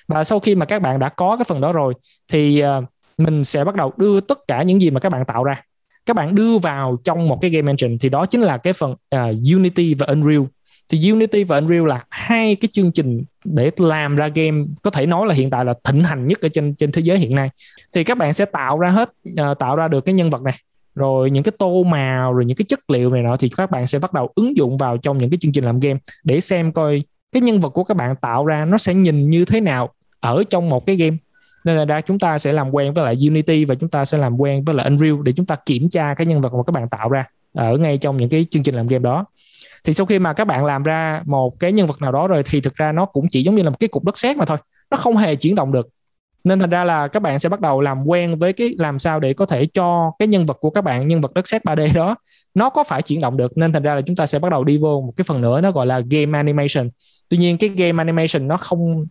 Và 0.08 0.24
sau 0.24 0.40
khi 0.40 0.54
mà 0.54 0.66
các 0.66 0.82
bạn 0.82 0.98
đã 0.98 1.08
có 1.08 1.36
cái 1.36 1.44
phần 1.44 1.60
đó 1.60 1.72
rồi 1.72 1.94
thì 2.32 2.62
uh, 2.64 2.84
mình 3.20 3.44
sẽ 3.44 3.64
bắt 3.64 3.74
đầu 3.74 3.92
đưa 3.96 4.20
tất 4.20 4.38
cả 4.48 4.62
những 4.62 4.80
gì 4.80 4.90
mà 4.90 5.00
các 5.00 5.08
bạn 5.08 5.24
tạo 5.24 5.44
ra. 5.44 5.62
Các 6.06 6.16
bạn 6.16 6.34
đưa 6.34 6.58
vào 6.58 6.98
trong 7.04 7.28
một 7.28 7.38
cái 7.40 7.50
game 7.50 7.72
engine 7.72 7.96
thì 8.00 8.08
đó 8.08 8.26
chính 8.26 8.40
là 8.40 8.56
cái 8.56 8.72
phần 8.72 8.92
uh, 8.92 9.54
Unity 9.54 9.94
và 9.94 10.06
Unreal. 10.06 10.42
Thì 10.88 11.10
Unity 11.10 11.44
và 11.44 11.58
Unreal 11.58 11.86
là 11.86 12.04
hai 12.10 12.54
cái 12.54 12.68
chương 12.72 12.92
trình 12.92 13.24
để 13.44 13.70
làm 13.76 14.16
ra 14.16 14.28
game 14.28 14.64
có 14.82 14.90
thể 14.90 15.06
nói 15.06 15.26
là 15.26 15.34
hiện 15.34 15.50
tại 15.50 15.64
là 15.64 15.74
thịnh 15.84 16.04
hành 16.04 16.26
nhất 16.26 16.40
ở 16.40 16.48
trên 16.48 16.74
trên 16.74 16.92
thế 16.92 17.02
giới 17.02 17.18
hiện 17.18 17.34
nay. 17.34 17.50
Thì 17.94 18.04
các 18.04 18.18
bạn 18.18 18.32
sẽ 18.32 18.44
tạo 18.44 18.78
ra 18.78 18.90
hết 18.90 19.12
uh, 19.50 19.58
tạo 19.58 19.76
ra 19.76 19.88
được 19.88 20.00
cái 20.04 20.14
nhân 20.14 20.30
vật 20.30 20.42
này 20.42 20.54
rồi 20.94 21.30
những 21.30 21.42
cái 21.42 21.52
tô 21.58 21.82
màu 21.82 22.32
rồi 22.32 22.44
những 22.44 22.56
cái 22.56 22.64
chất 22.68 22.90
liệu 22.90 23.10
này 23.10 23.22
nọ 23.22 23.36
thì 23.36 23.48
các 23.56 23.70
bạn 23.70 23.86
sẽ 23.86 23.98
bắt 23.98 24.12
đầu 24.12 24.32
ứng 24.34 24.56
dụng 24.56 24.78
vào 24.78 24.96
trong 24.96 25.18
những 25.18 25.30
cái 25.30 25.38
chương 25.40 25.52
trình 25.52 25.64
làm 25.64 25.80
game 25.80 25.98
để 26.24 26.40
xem 26.40 26.72
coi 26.72 27.02
cái 27.32 27.40
nhân 27.40 27.60
vật 27.60 27.68
của 27.68 27.84
các 27.84 27.96
bạn 27.96 28.16
tạo 28.16 28.46
ra 28.46 28.64
nó 28.64 28.78
sẽ 28.78 28.94
nhìn 28.94 29.30
như 29.30 29.44
thế 29.44 29.60
nào 29.60 29.90
ở 30.20 30.44
trong 30.50 30.68
một 30.68 30.86
cái 30.86 30.96
game 30.96 31.16
nên 31.64 31.76
là 31.76 31.84
đã 31.84 32.00
chúng 32.00 32.18
ta 32.18 32.38
sẽ 32.38 32.52
làm 32.52 32.70
quen 32.70 32.94
với 32.94 33.04
lại 33.04 33.16
Unity 33.28 33.64
và 33.64 33.74
chúng 33.74 33.90
ta 33.90 34.04
sẽ 34.04 34.18
làm 34.18 34.40
quen 34.40 34.64
với 34.64 34.74
lại 34.76 34.86
Unreal 34.86 35.14
để 35.22 35.32
chúng 35.32 35.46
ta 35.46 35.56
kiểm 35.66 35.88
tra 35.88 36.14
cái 36.14 36.26
nhân 36.26 36.40
vật 36.40 36.52
mà 36.54 36.62
các 36.66 36.72
bạn 36.72 36.88
tạo 36.88 37.08
ra 37.08 37.24
ở 37.54 37.76
ngay 37.76 37.98
trong 37.98 38.16
những 38.16 38.28
cái 38.28 38.46
chương 38.50 38.62
trình 38.62 38.74
làm 38.74 38.86
game 38.86 39.02
đó. 39.02 39.24
Thì 39.84 39.92
sau 39.92 40.06
khi 40.06 40.18
mà 40.18 40.32
các 40.32 40.44
bạn 40.44 40.64
làm 40.64 40.82
ra 40.82 41.22
một 41.26 41.60
cái 41.60 41.72
nhân 41.72 41.86
vật 41.86 42.02
nào 42.02 42.12
đó 42.12 42.26
rồi 42.26 42.42
thì 42.50 42.60
thực 42.60 42.74
ra 42.74 42.92
nó 42.92 43.04
cũng 43.04 43.28
chỉ 43.30 43.42
giống 43.42 43.54
như 43.54 43.62
là 43.62 43.70
một 43.70 43.80
cái 43.80 43.88
cục 43.88 44.04
đất 44.04 44.18
sét 44.18 44.36
mà 44.36 44.44
thôi, 44.44 44.58
nó 44.90 44.96
không 44.96 45.16
hề 45.16 45.36
chuyển 45.36 45.54
động 45.54 45.72
được. 45.72 45.88
Nên 46.44 46.58
thành 46.58 46.70
ra 46.70 46.84
là 46.84 47.08
các 47.08 47.22
bạn 47.22 47.38
sẽ 47.38 47.48
bắt 47.48 47.60
đầu 47.60 47.80
làm 47.80 48.04
quen 48.06 48.38
với 48.38 48.52
cái 48.52 48.74
làm 48.78 48.98
sao 48.98 49.20
để 49.20 49.32
có 49.32 49.46
thể 49.46 49.66
cho 49.66 50.12
cái 50.18 50.28
nhân 50.28 50.46
vật 50.46 50.56
của 50.60 50.70
các 50.70 50.84
bạn, 50.84 51.08
nhân 51.08 51.20
vật 51.20 51.34
đất 51.34 51.48
sét 51.48 51.62
3D 51.64 51.94
đó, 51.94 52.14
nó 52.54 52.70
có 52.70 52.84
phải 52.84 53.02
chuyển 53.02 53.20
động 53.20 53.36
được. 53.36 53.58
Nên 53.58 53.72
thành 53.72 53.82
ra 53.82 53.94
là 53.94 54.00
chúng 54.00 54.16
ta 54.16 54.26
sẽ 54.26 54.38
bắt 54.38 54.52
đầu 54.52 54.64
đi 54.64 54.78
vô 54.78 55.00
một 55.00 55.12
cái 55.16 55.24
phần 55.24 55.40
nữa, 55.40 55.60
nó 55.60 55.70
gọi 55.70 55.86
là 55.86 56.00
game 56.10 56.38
animation. 56.38 56.90
Tuy 57.28 57.38
nhiên 57.38 57.58
cái 57.58 57.68
game 57.68 57.98
animation 57.98 58.48
nó 58.48 58.56
không 58.56 59.06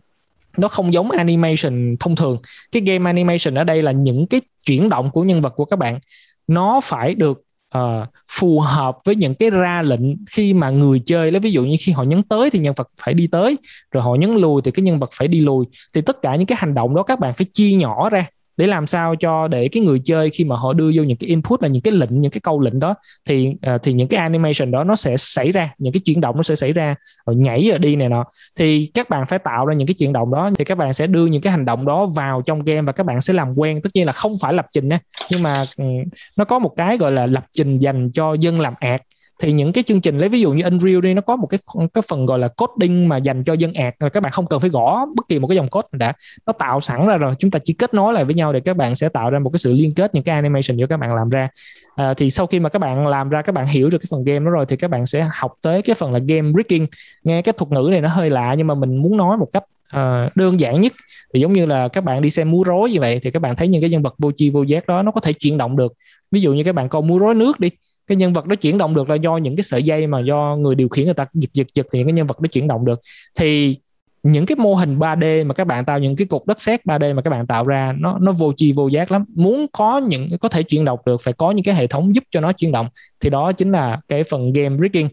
nó 0.56 0.68
không 0.68 0.92
giống 0.92 1.10
animation 1.10 1.96
thông 2.00 2.16
thường. 2.16 2.38
Cái 2.72 2.82
game 2.82 3.10
animation 3.10 3.58
ở 3.58 3.64
đây 3.64 3.82
là 3.82 3.92
những 3.92 4.26
cái 4.26 4.40
chuyển 4.66 4.88
động 4.88 5.10
của 5.10 5.22
nhân 5.22 5.42
vật 5.42 5.52
của 5.56 5.64
các 5.64 5.78
bạn. 5.78 5.98
Nó 6.46 6.80
phải 6.82 7.14
được 7.14 7.42
uh, 7.78 8.08
phù 8.28 8.60
hợp 8.60 8.98
với 9.04 9.14
những 9.14 9.34
cái 9.34 9.50
ra 9.50 9.82
lệnh 9.82 10.26
khi 10.26 10.54
mà 10.54 10.70
người 10.70 11.00
chơi. 11.06 11.30
Lấy 11.30 11.40
ví 11.40 11.52
dụ 11.52 11.64
như 11.64 11.76
khi 11.80 11.92
họ 11.92 12.02
nhấn 12.02 12.22
tới 12.22 12.50
thì 12.50 12.58
nhân 12.58 12.74
vật 12.76 12.88
phải 13.02 13.14
đi 13.14 13.26
tới 13.26 13.56
rồi 13.92 14.02
họ 14.02 14.14
nhấn 14.14 14.34
lùi 14.34 14.62
thì 14.62 14.70
cái 14.70 14.82
nhân 14.82 14.98
vật 14.98 15.10
phải 15.12 15.28
đi 15.28 15.40
lùi. 15.40 15.66
Thì 15.94 16.00
tất 16.00 16.22
cả 16.22 16.36
những 16.36 16.46
cái 16.46 16.58
hành 16.60 16.74
động 16.74 16.94
đó 16.94 17.02
các 17.02 17.20
bạn 17.20 17.34
phải 17.34 17.46
chia 17.52 17.72
nhỏ 17.72 18.10
ra 18.10 18.26
để 18.60 18.66
làm 18.66 18.86
sao 18.86 19.16
cho 19.16 19.48
để 19.48 19.68
cái 19.68 19.82
người 19.82 20.00
chơi 20.04 20.30
khi 20.30 20.44
mà 20.44 20.56
họ 20.56 20.72
đưa 20.72 20.90
vô 20.94 21.02
những 21.02 21.16
cái 21.16 21.28
input 21.28 21.62
là 21.62 21.68
những 21.68 21.82
cái 21.82 21.94
lệnh 21.94 22.20
những 22.20 22.30
cái 22.30 22.40
câu 22.40 22.60
lệnh 22.60 22.80
đó 22.80 22.94
thì 23.28 23.54
uh, 23.74 23.82
thì 23.82 23.92
những 23.92 24.08
cái 24.08 24.20
animation 24.20 24.70
đó 24.70 24.84
nó 24.84 24.96
sẽ 24.96 25.16
xảy 25.16 25.52
ra 25.52 25.70
những 25.78 25.92
cái 25.92 26.00
chuyển 26.00 26.20
động 26.20 26.36
nó 26.36 26.42
sẽ 26.42 26.56
xảy 26.56 26.72
ra 26.72 26.94
rồi 27.26 27.36
nhảy 27.36 27.68
rồi 27.70 27.78
đi 27.78 27.96
này 27.96 28.08
nọ. 28.08 28.24
Thì 28.58 28.90
các 28.94 29.08
bạn 29.08 29.26
phải 29.26 29.38
tạo 29.38 29.66
ra 29.66 29.74
những 29.74 29.86
cái 29.86 29.94
chuyển 29.94 30.12
động 30.12 30.30
đó 30.30 30.50
thì 30.58 30.64
các 30.64 30.78
bạn 30.78 30.92
sẽ 30.92 31.06
đưa 31.06 31.26
những 31.26 31.42
cái 31.42 31.50
hành 31.50 31.64
động 31.64 31.84
đó 31.84 32.06
vào 32.06 32.42
trong 32.46 32.64
game 32.64 32.82
và 32.82 32.92
các 32.92 33.06
bạn 33.06 33.20
sẽ 33.20 33.34
làm 33.34 33.58
quen. 33.58 33.82
Tất 33.82 33.90
nhiên 33.94 34.06
là 34.06 34.12
không 34.12 34.32
phải 34.40 34.52
lập 34.52 34.66
trình 34.72 34.88
nha 34.88 34.98
nhưng 35.30 35.42
mà 35.42 35.64
um, 35.76 36.04
nó 36.36 36.44
có 36.44 36.58
một 36.58 36.72
cái 36.76 36.98
gọi 36.98 37.12
là 37.12 37.26
lập 37.26 37.46
trình 37.52 37.78
dành 37.78 38.10
cho 38.12 38.34
dân 38.34 38.60
làm 38.60 38.74
ạc 38.80 39.02
thì 39.40 39.52
những 39.52 39.72
cái 39.72 39.84
chương 39.84 40.00
trình 40.00 40.18
lấy 40.18 40.28
ví 40.28 40.40
dụ 40.40 40.52
như 40.52 40.64
Unreal 40.64 41.00
đi 41.00 41.14
nó 41.14 41.20
có 41.20 41.36
một 41.36 41.46
cái 41.46 41.60
cái 41.94 42.02
phần 42.08 42.26
gọi 42.26 42.38
là 42.38 42.48
coding 42.48 43.08
mà 43.08 43.16
dành 43.16 43.44
cho 43.44 43.52
dân 43.52 43.74
ạc 43.74 43.94
là 44.02 44.08
các 44.08 44.22
bạn 44.22 44.32
không 44.32 44.46
cần 44.46 44.60
phải 44.60 44.70
gõ 44.70 45.06
bất 45.16 45.28
kỳ 45.28 45.38
một 45.38 45.48
cái 45.48 45.56
dòng 45.56 45.68
code 45.68 45.88
đã. 45.92 46.12
Nó 46.46 46.52
tạo 46.52 46.80
sẵn 46.80 47.06
ra 47.06 47.16
rồi 47.16 47.34
chúng 47.38 47.50
ta 47.50 47.58
chỉ 47.64 47.72
kết 47.72 47.94
nối 47.94 48.12
lại 48.14 48.24
với 48.24 48.34
nhau 48.34 48.52
để 48.52 48.60
các 48.60 48.76
bạn 48.76 48.94
sẽ 48.94 49.08
tạo 49.08 49.30
ra 49.30 49.38
một 49.38 49.50
cái 49.50 49.58
sự 49.58 49.72
liên 49.72 49.94
kết 49.94 50.14
những 50.14 50.24
cái 50.24 50.34
animation 50.34 50.76
do 50.76 50.86
các 50.86 50.96
bạn 50.96 51.14
làm 51.14 51.30
ra. 51.30 51.48
À, 51.96 52.14
thì 52.14 52.30
sau 52.30 52.46
khi 52.46 52.60
mà 52.60 52.68
các 52.68 52.78
bạn 52.78 53.06
làm 53.06 53.28
ra 53.28 53.42
các 53.42 53.54
bạn 53.54 53.66
hiểu 53.66 53.90
được 53.90 53.98
cái 53.98 54.06
phần 54.10 54.24
game 54.24 54.44
đó 54.44 54.50
rồi 54.50 54.66
thì 54.66 54.76
các 54.76 54.90
bạn 54.90 55.06
sẽ 55.06 55.28
học 55.32 55.52
tới 55.62 55.82
cái 55.82 55.94
phần 55.94 56.12
là 56.12 56.18
game 56.18 56.52
rigging. 56.56 56.86
Nghe 57.24 57.42
cái 57.42 57.52
thuật 57.52 57.72
ngữ 57.72 57.88
này 57.90 58.00
nó 58.00 58.08
hơi 58.08 58.30
lạ 58.30 58.54
nhưng 58.58 58.66
mà 58.66 58.74
mình 58.74 58.96
muốn 58.96 59.16
nói 59.16 59.36
một 59.36 59.48
cách 59.52 59.64
uh, 59.96 60.36
đơn 60.36 60.60
giản 60.60 60.80
nhất. 60.80 60.92
Thì 61.34 61.40
giống 61.40 61.52
như 61.52 61.66
là 61.66 61.88
các 61.88 62.04
bạn 62.04 62.22
đi 62.22 62.30
xem 62.30 62.50
múa 62.50 62.62
rối 62.62 62.90
như 62.90 63.00
vậy 63.00 63.20
thì 63.22 63.30
các 63.30 63.42
bạn 63.42 63.56
thấy 63.56 63.68
những 63.68 63.80
cái 63.80 63.90
nhân 63.90 64.02
vật 64.02 64.14
vô 64.18 64.30
chi 64.36 64.50
vô 64.50 64.62
giác 64.62 64.86
đó 64.86 65.02
nó 65.02 65.10
có 65.10 65.20
thể 65.20 65.32
chuyển 65.32 65.58
động 65.58 65.76
được. 65.76 65.92
Ví 66.30 66.40
dụ 66.40 66.52
như 66.52 66.64
các 66.64 66.74
bạn 66.74 66.88
coi 66.88 67.02
múa 67.02 67.18
rối 67.18 67.34
nước 67.34 67.60
đi 67.60 67.70
cái 68.10 68.16
nhân 68.16 68.32
vật 68.32 68.46
đó 68.46 68.56
chuyển 68.56 68.78
động 68.78 68.94
được 68.94 69.08
là 69.08 69.14
do 69.14 69.36
những 69.36 69.56
cái 69.56 69.64
sợi 69.64 69.82
dây 69.82 70.06
mà 70.06 70.20
do 70.20 70.56
người 70.60 70.74
điều 70.74 70.88
khiển 70.88 71.04
người 71.04 71.14
ta 71.14 71.26
giật 71.32 71.50
giật 71.52 71.66
giật 71.74 71.86
thì 71.92 71.98
những 71.98 72.08
cái 72.08 72.12
nhân 72.12 72.26
vật 72.26 72.40
đó 72.40 72.46
chuyển 72.52 72.68
động 72.68 72.84
được. 72.84 73.00
Thì 73.38 73.78
những 74.22 74.46
cái 74.46 74.56
mô 74.56 74.74
hình 74.74 74.98
3D 74.98 75.46
mà 75.46 75.54
các 75.54 75.66
bạn 75.66 75.84
tạo 75.84 75.98
những 75.98 76.16
cái 76.16 76.26
cục 76.26 76.46
đất 76.46 76.60
sét 76.60 76.84
3D 76.84 77.14
mà 77.14 77.22
các 77.22 77.30
bạn 77.30 77.46
tạo 77.46 77.66
ra 77.66 77.94
nó 77.98 78.18
nó 78.20 78.32
vô 78.32 78.52
chi 78.56 78.72
vô 78.72 78.88
giác 78.88 79.12
lắm. 79.12 79.24
Muốn 79.34 79.66
có 79.72 79.98
những 79.98 80.28
có 80.40 80.48
thể 80.48 80.62
chuyển 80.62 80.84
động 80.84 80.98
được 81.06 81.20
phải 81.22 81.34
có 81.34 81.50
những 81.50 81.64
cái 81.64 81.74
hệ 81.74 81.86
thống 81.86 82.14
giúp 82.14 82.24
cho 82.30 82.40
nó 82.40 82.52
chuyển 82.52 82.72
động 82.72 82.88
thì 83.20 83.30
đó 83.30 83.52
chính 83.52 83.72
là 83.72 84.00
cái 84.08 84.24
phần 84.24 84.52
game 84.52 84.76
rigging. 84.76 85.08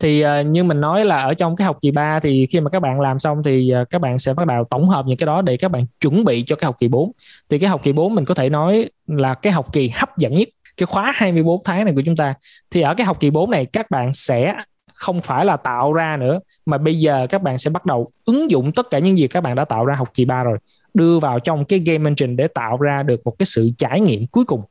Thì 0.00 0.24
uh, 0.24 0.46
như 0.46 0.64
mình 0.64 0.80
nói 0.80 1.04
là 1.04 1.22
ở 1.22 1.34
trong 1.34 1.56
cái 1.56 1.64
học 1.66 1.78
kỳ 1.82 1.90
3 1.90 2.20
thì 2.20 2.46
khi 2.46 2.60
mà 2.60 2.70
các 2.70 2.80
bạn 2.80 3.00
làm 3.00 3.18
xong 3.18 3.42
thì 3.42 3.72
uh, 3.82 3.90
các 3.90 4.00
bạn 4.00 4.18
sẽ 4.18 4.34
bắt 4.34 4.46
đầu 4.46 4.64
tổng 4.70 4.88
hợp 4.88 5.06
những 5.06 5.16
cái 5.16 5.26
đó 5.26 5.42
để 5.42 5.56
các 5.56 5.70
bạn 5.70 5.86
chuẩn 6.00 6.24
bị 6.24 6.44
cho 6.46 6.56
cái 6.56 6.66
học 6.66 6.76
kỳ 6.78 6.88
4 6.88 7.12
thì 7.48 7.58
cái 7.58 7.70
học 7.70 7.80
kỳ 7.82 7.92
4 7.92 8.14
mình 8.14 8.24
có 8.24 8.34
thể 8.34 8.50
nói 8.50 8.90
là 9.06 9.34
cái 9.34 9.52
học 9.52 9.72
kỳ 9.72 9.88
hấp 9.94 10.18
dẫn 10.18 10.34
nhất 10.34 10.48
cái 10.78 10.86
khóa 10.86 11.12
24 11.14 11.62
tháng 11.64 11.84
này 11.84 11.94
của 11.96 12.02
chúng 12.06 12.16
ta, 12.16 12.34
thì 12.70 12.80
ở 12.80 12.94
cái 12.94 13.06
học 13.06 13.20
kỳ 13.20 13.30
4 13.30 13.50
này, 13.50 13.66
các 13.66 13.90
bạn 13.90 14.12
sẽ 14.14 14.54
không 14.94 15.20
phải 15.20 15.44
là 15.44 15.56
tạo 15.56 15.92
ra 15.92 16.16
nữa, 16.16 16.40
mà 16.66 16.78
bây 16.78 16.98
giờ 16.98 17.26
các 17.30 17.42
bạn 17.42 17.58
sẽ 17.58 17.70
bắt 17.70 17.86
đầu 17.86 18.10
ứng 18.24 18.50
dụng 18.50 18.72
tất 18.72 18.90
cả 18.90 18.98
những 18.98 19.18
gì 19.18 19.28
các 19.28 19.40
bạn 19.40 19.54
đã 19.54 19.64
tạo 19.64 19.84
ra 19.84 19.94
học 19.94 20.10
kỳ 20.14 20.24
3 20.24 20.42
rồi, 20.42 20.58
đưa 20.94 21.18
vào 21.18 21.40
trong 21.40 21.64
cái 21.64 21.78
game 21.78 22.10
engine 22.10 22.34
để 22.34 22.48
tạo 22.48 22.76
ra 22.76 23.02
được 23.02 23.20
một 23.24 23.34
cái 23.38 23.46
sự 23.46 23.70
trải 23.78 24.00
nghiệm 24.00 24.26
cuối 24.26 24.44
cùng 24.44 24.62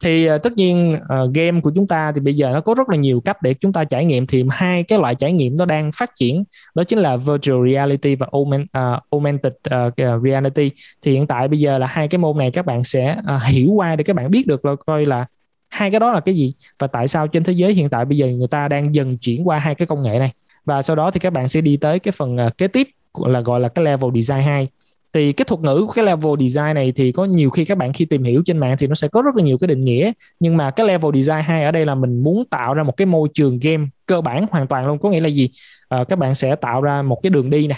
thì 0.00 0.30
uh, 0.30 0.42
tất 0.42 0.52
nhiên 0.56 0.98
uh, 1.02 1.34
game 1.34 1.60
của 1.60 1.72
chúng 1.74 1.86
ta 1.86 2.12
thì 2.12 2.20
bây 2.20 2.34
giờ 2.34 2.50
nó 2.52 2.60
có 2.60 2.74
rất 2.74 2.88
là 2.88 2.96
nhiều 2.96 3.20
cách 3.20 3.42
để 3.42 3.54
chúng 3.54 3.72
ta 3.72 3.84
trải 3.84 4.04
nghiệm. 4.04 4.26
Thì 4.26 4.44
hai 4.50 4.82
cái 4.82 4.98
loại 4.98 5.14
trải 5.14 5.32
nghiệm 5.32 5.56
nó 5.56 5.64
đang 5.64 5.90
phát 5.92 6.10
triển 6.14 6.44
đó 6.74 6.84
chính 6.84 6.98
là 6.98 7.16
virtual 7.16 7.72
reality 7.72 8.14
và 8.14 8.26
augment, 8.32 8.62
uh, 8.62 8.68
ờ, 8.72 9.00
augmented 9.10 9.52
uh, 9.74 10.22
reality. 10.24 10.70
Thì 11.02 11.12
hiện 11.12 11.26
tại 11.26 11.48
bây 11.48 11.58
giờ 11.58 11.78
là 11.78 11.86
hai 11.86 12.08
cái 12.08 12.18
môn 12.18 12.38
này 12.38 12.50
các 12.50 12.66
bạn 12.66 12.84
sẽ 12.84 13.16
uh, 13.36 13.42
hiểu 13.42 13.70
qua 13.72 13.96
để 13.96 14.04
các 14.04 14.16
bạn 14.16 14.30
biết 14.30 14.46
được 14.46 14.64
là 14.64 14.74
coi 14.86 15.06
là 15.06 15.26
hai 15.68 15.90
cái 15.90 16.00
đó 16.00 16.12
là 16.12 16.20
cái 16.20 16.34
gì 16.34 16.54
và 16.78 16.86
tại 16.86 17.08
sao 17.08 17.28
trên 17.28 17.44
thế 17.44 17.52
giới 17.52 17.74
hiện 17.74 17.88
tại 17.88 18.04
bây 18.04 18.18
giờ 18.18 18.26
người 18.26 18.48
ta 18.48 18.68
đang 18.68 18.94
dần 18.94 19.18
chuyển 19.18 19.48
qua 19.48 19.58
hai 19.58 19.74
cái 19.74 19.86
công 19.86 20.02
nghệ 20.02 20.18
này. 20.18 20.32
Và 20.64 20.82
sau 20.82 20.96
đó 20.96 21.10
thì 21.10 21.20
các 21.20 21.32
bạn 21.32 21.48
sẽ 21.48 21.60
đi 21.60 21.76
tới 21.76 21.98
cái 21.98 22.12
phần 22.12 22.36
uh, 22.46 22.58
kế 22.58 22.68
tiếp 22.68 22.88
là 23.26 23.40
gọi 23.40 23.60
là 23.60 23.68
cái 23.68 23.84
level 23.84 24.10
design 24.14 24.42
2 24.42 24.68
thì 25.14 25.32
cái 25.32 25.44
thuật 25.44 25.60
ngữ 25.60 25.84
của 25.86 25.92
cái 25.92 26.04
level 26.04 26.32
design 26.40 26.74
này 26.74 26.92
thì 26.92 27.12
có 27.12 27.24
nhiều 27.24 27.50
khi 27.50 27.64
các 27.64 27.78
bạn 27.78 27.92
khi 27.92 28.04
tìm 28.04 28.24
hiểu 28.24 28.42
trên 28.46 28.58
mạng 28.58 28.76
thì 28.78 28.86
nó 28.86 28.94
sẽ 28.94 29.08
có 29.08 29.22
rất 29.22 29.36
là 29.36 29.42
nhiều 29.42 29.58
cái 29.58 29.68
định 29.68 29.84
nghĩa. 29.84 30.12
Nhưng 30.40 30.56
mà 30.56 30.70
cái 30.70 30.86
level 30.86 31.20
design 31.20 31.42
hai 31.42 31.64
ở 31.64 31.70
đây 31.70 31.86
là 31.86 31.94
mình 31.94 32.22
muốn 32.22 32.44
tạo 32.44 32.74
ra 32.74 32.82
một 32.82 32.96
cái 32.96 33.06
môi 33.06 33.28
trường 33.34 33.58
game 33.58 33.86
cơ 34.06 34.20
bản 34.20 34.46
hoàn 34.50 34.66
toàn 34.66 34.86
luôn. 34.86 34.98
Có 34.98 35.10
nghĩa 35.10 35.20
là 35.20 35.28
gì? 35.28 35.50
À, 35.88 36.04
các 36.04 36.18
bạn 36.18 36.34
sẽ 36.34 36.56
tạo 36.56 36.82
ra 36.82 37.02
một 37.02 37.22
cái 37.22 37.30
đường 37.30 37.50
đi 37.50 37.66
nè. 37.66 37.76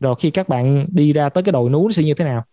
Rồi 0.00 0.14
khi 0.18 0.30
các 0.30 0.48
bạn 0.48 0.86
đi 0.88 1.12
ra 1.12 1.28
tới 1.28 1.42
cái 1.44 1.52
đồi 1.52 1.70
núi 1.70 1.84
nó 1.84 1.92
sẽ 1.92 2.02
như 2.02 2.14
thế 2.14 2.24
nào? 2.24 2.44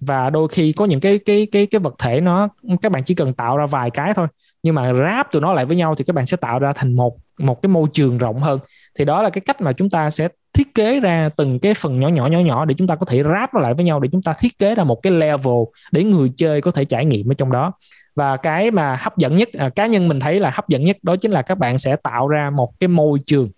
Và 0.00 0.30
đôi 0.30 0.48
khi 0.48 0.72
có 0.72 0.84
những 0.84 1.00
cái 1.00 1.18
cái 1.18 1.46
cái 1.52 1.66
cái 1.66 1.78
vật 1.78 1.94
thể 1.98 2.20
nó 2.20 2.48
các 2.82 2.92
bạn 2.92 3.02
chỉ 3.04 3.14
cần 3.14 3.34
tạo 3.34 3.56
ra 3.56 3.66
vài 3.66 3.90
cái 3.90 4.12
thôi. 4.16 4.26
Nhưng 4.62 4.74
mà 4.74 4.92
ráp 4.94 5.32
tụi 5.32 5.42
nó 5.42 5.52
lại 5.52 5.64
với 5.64 5.76
nhau 5.76 5.94
thì 5.94 6.04
các 6.04 6.16
bạn 6.16 6.26
sẽ 6.26 6.36
tạo 6.36 6.58
ra 6.58 6.72
thành 6.72 6.94
một 6.94 7.16
một 7.38 7.62
cái 7.62 7.68
môi 7.68 7.88
trường 7.92 8.18
rộng 8.18 8.40
hơn. 8.40 8.58
Thì 8.98 9.04
đó 9.04 9.22
là 9.22 9.30
cái 9.30 9.40
cách 9.40 9.60
mà 9.60 9.72
chúng 9.72 9.90
ta 9.90 10.10
sẽ 10.10 10.28
thiết 10.54 10.74
kế 10.74 11.00
ra 11.00 11.28
từng 11.36 11.58
cái 11.58 11.74
phần 11.74 12.00
nhỏ 12.00 12.08
nhỏ 12.08 12.26
nhỏ 12.26 12.38
nhỏ 12.38 12.64
để 12.64 12.74
chúng 12.78 12.88
ta 12.88 12.96
có 12.96 13.06
thể 13.06 13.22
ráp 13.22 13.54
nó 13.54 13.60
lại 13.60 13.74
với 13.74 13.84
nhau 13.84 14.00
để 14.00 14.08
chúng 14.12 14.22
ta 14.22 14.34
thiết 14.40 14.58
kế 14.58 14.74
ra 14.74 14.84
một 14.84 15.02
cái 15.02 15.12
level 15.12 15.54
để 15.92 16.04
người 16.04 16.32
chơi 16.36 16.60
có 16.60 16.70
thể 16.70 16.84
trải 16.84 17.04
nghiệm 17.04 17.30
ở 17.32 17.34
trong 17.34 17.52
đó. 17.52 17.72
Và 18.14 18.36
cái 18.36 18.70
mà 18.70 18.96
hấp 19.00 19.18
dẫn 19.18 19.36
nhất 19.36 19.48
à, 19.52 19.68
cá 19.68 19.86
nhân 19.86 20.08
mình 20.08 20.20
thấy 20.20 20.38
là 20.40 20.50
hấp 20.54 20.68
dẫn 20.68 20.84
nhất 20.84 20.96
đó 21.02 21.16
chính 21.16 21.30
là 21.30 21.42
các 21.42 21.58
bạn 21.58 21.78
sẽ 21.78 21.96
tạo 21.96 22.28
ra 22.28 22.50
một 22.50 22.80
cái 22.80 22.88
môi 22.88 23.18
trường 23.26 23.50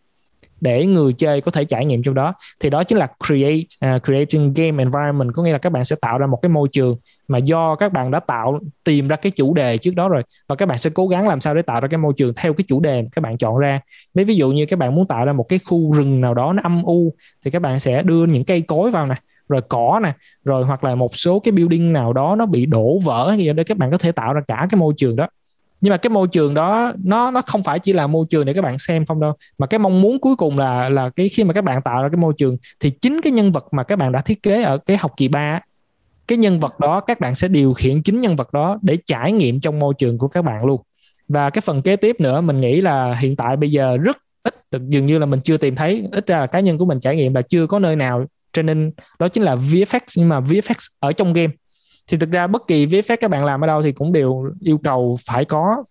để 0.60 0.86
người 0.86 1.12
chơi 1.12 1.40
có 1.40 1.50
thể 1.50 1.64
trải 1.64 1.84
nghiệm 1.84 2.02
trong 2.02 2.14
đó. 2.14 2.34
Thì 2.60 2.70
đó 2.70 2.84
chính 2.84 2.98
là 2.98 3.08
create 3.26 3.96
uh, 3.96 4.04
creating 4.04 4.52
game 4.54 4.82
environment. 4.82 5.34
Có 5.34 5.42
nghĩa 5.42 5.52
là 5.52 5.58
các 5.58 5.72
bạn 5.72 5.84
sẽ 5.84 5.96
tạo 6.00 6.18
ra 6.18 6.26
một 6.26 6.38
cái 6.42 6.48
môi 6.48 6.68
trường 6.72 6.96
mà 7.28 7.38
do 7.38 7.74
các 7.74 7.92
bạn 7.92 8.10
đã 8.10 8.20
tạo 8.20 8.58
tìm 8.84 9.08
ra 9.08 9.16
cái 9.16 9.32
chủ 9.32 9.54
đề 9.54 9.78
trước 9.78 9.94
đó 9.94 10.08
rồi. 10.08 10.22
Và 10.48 10.56
các 10.56 10.66
bạn 10.66 10.78
sẽ 10.78 10.90
cố 10.94 11.08
gắng 11.08 11.28
làm 11.28 11.40
sao 11.40 11.54
để 11.54 11.62
tạo 11.62 11.80
ra 11.80 11.88
cái 11.88 11.98
môi 11.98 12.12
trường 12.16 12.34
theo 12.36 12.52
cái 12.52 12.64
chủ 12.68 12.80
đề 12.80 13.02
mà 13.02 13.08
các 13.12 13.22
bạn 13.22 13.38
chọn 13.38 13.56
ra. 13.56 13.80
Nếu 14.14 14.26
ví 14.26 14.34
dụ 14.34 14.50
như 14.50 14.66
các 14.66 14.78
bạn 14.78 14.94
muốn 14.94 15.06
tạo 15.06 15.24
ra 15.24 15.32
một 15.32 15.48
cái 15.48 15.58
khu 15.58 15.92
rừng 15.92 16.20
nào 16.20 16.34
đó 16.34 16.52
nó 16.52 16.62
âm 16.62 16.82
u 16.82 17.14
thì 17.44 17.50
các 17.50 17.62
bạn 17.62 17.80
sẽ 17.80 18.02
đưa 18.02 18.26
những 18.26 18.44
cây 18.44 18.60
cối 18.60 18.90
vào 18.90 19.06
nè 19.06 19.14
rồi 19.48 19.60
cỏ 19.68 20.00
nè 20.02 20.12
rồi 20.44 20.64
hoặc 20.64 20.84
là 20.84 20.94
một 20.94 21.16
số 21.16 21.38
cái 21.38 21.52
building 21.52 21.92
nào 21.92 22.12
đó 22.12 22.36
nó 22.38 22.46
bị 22.46 22.66
đổ 22.66 22.98
vỡ 23.04 23.34
thì 23.36 23.52
để 23.52 23.64
các 23.64 23.76
bạn 23.76 23.90
có 23.90 23.98
thể 23.98 24.12
tạo 24.12 24.32
ra 24.32 24.40
cả 24.48 24.66
cái 24.70 24.78
môi 24.78 24.94
trường 24.96 25.16
đó 25.16 25.28
nhưng 25.84 25.90
mà 25.90 25.96
cái 25.96 26.10
môi 26.10 26.28
trường 26.28 26.54
đó, 26.54 26.92
nó 27.04 27.30
nó 27.30 27.42
không 27.42 27.62
phải 27.62 27.78
chỉ 27.78 27.92
là 27.92 28.06
môi 28.06 28.26
trường 28.30 28.44
để 28.44 28.52
các 28.52 28.62
bạn 28.62 28.78
xem 28.78 29.06
không 29.06 29.20
đâu, 29.20 29.32
mà 29.58 29.66
cái 29.66 29.78
mong 29.78 30.00
muốn 30.00 30.18
cuối 30.18 30.36
cùng 30.36 30.58
là 30.58 30.88
là 30.88 31.10
cái 31.10 31.28
khi 31.28 31.44
mà 31.44 31.52
các 31.52 31.64
bạn 31.64 31.82
tạo 31.82 32.02
ra 32.02 32.08
cái 32.08 32.16
môi 32.16 32.32
trường 32.36 32.56
thì 32.80 32.90
chính 32.90 33.20
cái 33.20 33.32
nhân 33.32 33.52
vật 33.52 33.66
mà 33.72 33.82
các 33.82 33.96
bạn 33.96 34.12
đã 34.12 34.20
thiết 34.20 34.42
kế 34.42 34.62
ở 34.62 34.78
cái 34.78 34.96
học 34.96 35.12
kỳ 35.16 35.28
3 35.28 35.60
cái 36.28 36.38
nhân 36.38 36.60
vật 36.60 36.80
đó 36.80 37.00
các 37.00 37.20
bạn 37.20 37.34
sẽ 37.34 37.48
điều 37.48 37.72
khiển 37.74 38.02
chính 38.02 38.20
nhân 38.20 38.36
vật 38.36 38.52
đó 38.52 38.78
để 38.82 38.98
trải 39.06 39.32
nghiệm 39.32 39.60
trong 39.60 39.78
môi 39.78 39.94
trường 39.98 40.18
của 40.18 40.28
các 40.28 40.44
bạn 40.44 40.64
luôn. 40.64 40.80
Và 41.28 41.50
cái 41.50 41.60
phần 41.60 41.82
kế 41.82 41.96
tiếp 41.96 42.16
nữa, 42.20 42.40
mình 42.40 42.60
nghĩ 42.60 42.80
là 42.80 43.14
hiện 43.14 43.36
tại 43.36 43.56
bây 43.56 43.70
giờ 43.70 43.96
rất 43.96 44.16
ít 44.42 44.54
dường 44.88 45.06
như 45.06 45.18
là 45.18 45.26
mình 45.26 45.40
chưa 45.40 45.56
tìm 45.56 45.74
thấy, 45.74 46.08
ít 46.12 46.26
ra 46.26 46.38
là 46.38 46.46
cá 46.46 46.60
nhân 46.60 46.78
của 46.78 46.84
mình 46.84 47.00
trải 47.00 47.16
nghiệm 47.16 47.34
là 47.34 47.42
chưa 47.42 47.66
có 47.66 47.78
nơi 47.78 47.96
nào 47.96 48.24
training. 48.52 48.84
Nên 48.84 48.92
đó 49.18 49.28
chính 49.28 49.42
là 49.42 49.54
VFX 49.54 50.00
nhưng 50.16 50.28
mà 50.28 50.40
VFX 50.40 50.74
ở 51.00 51.12
trong 51.12 51.32
game 51.32 51.52
thì 52.06 52.16
thực 52.16 52.30
ra 52.30 52.46
bất 52.46 52.66
kỳ 52.66 52.86
VFX 52.86 53.16
các 53.20 53.30
bạn 53.30 53.44
làm 53.44 53.64
ở 53.64 53.66
đâu 53.66 53.82
thì 53.82 53.92
cũng 53.92 54.12
đều 54.12 54.44
yêu 54.60 54.78
cầu 54.78 55.18
phải 55.26 55.44
có. 55.44 55.82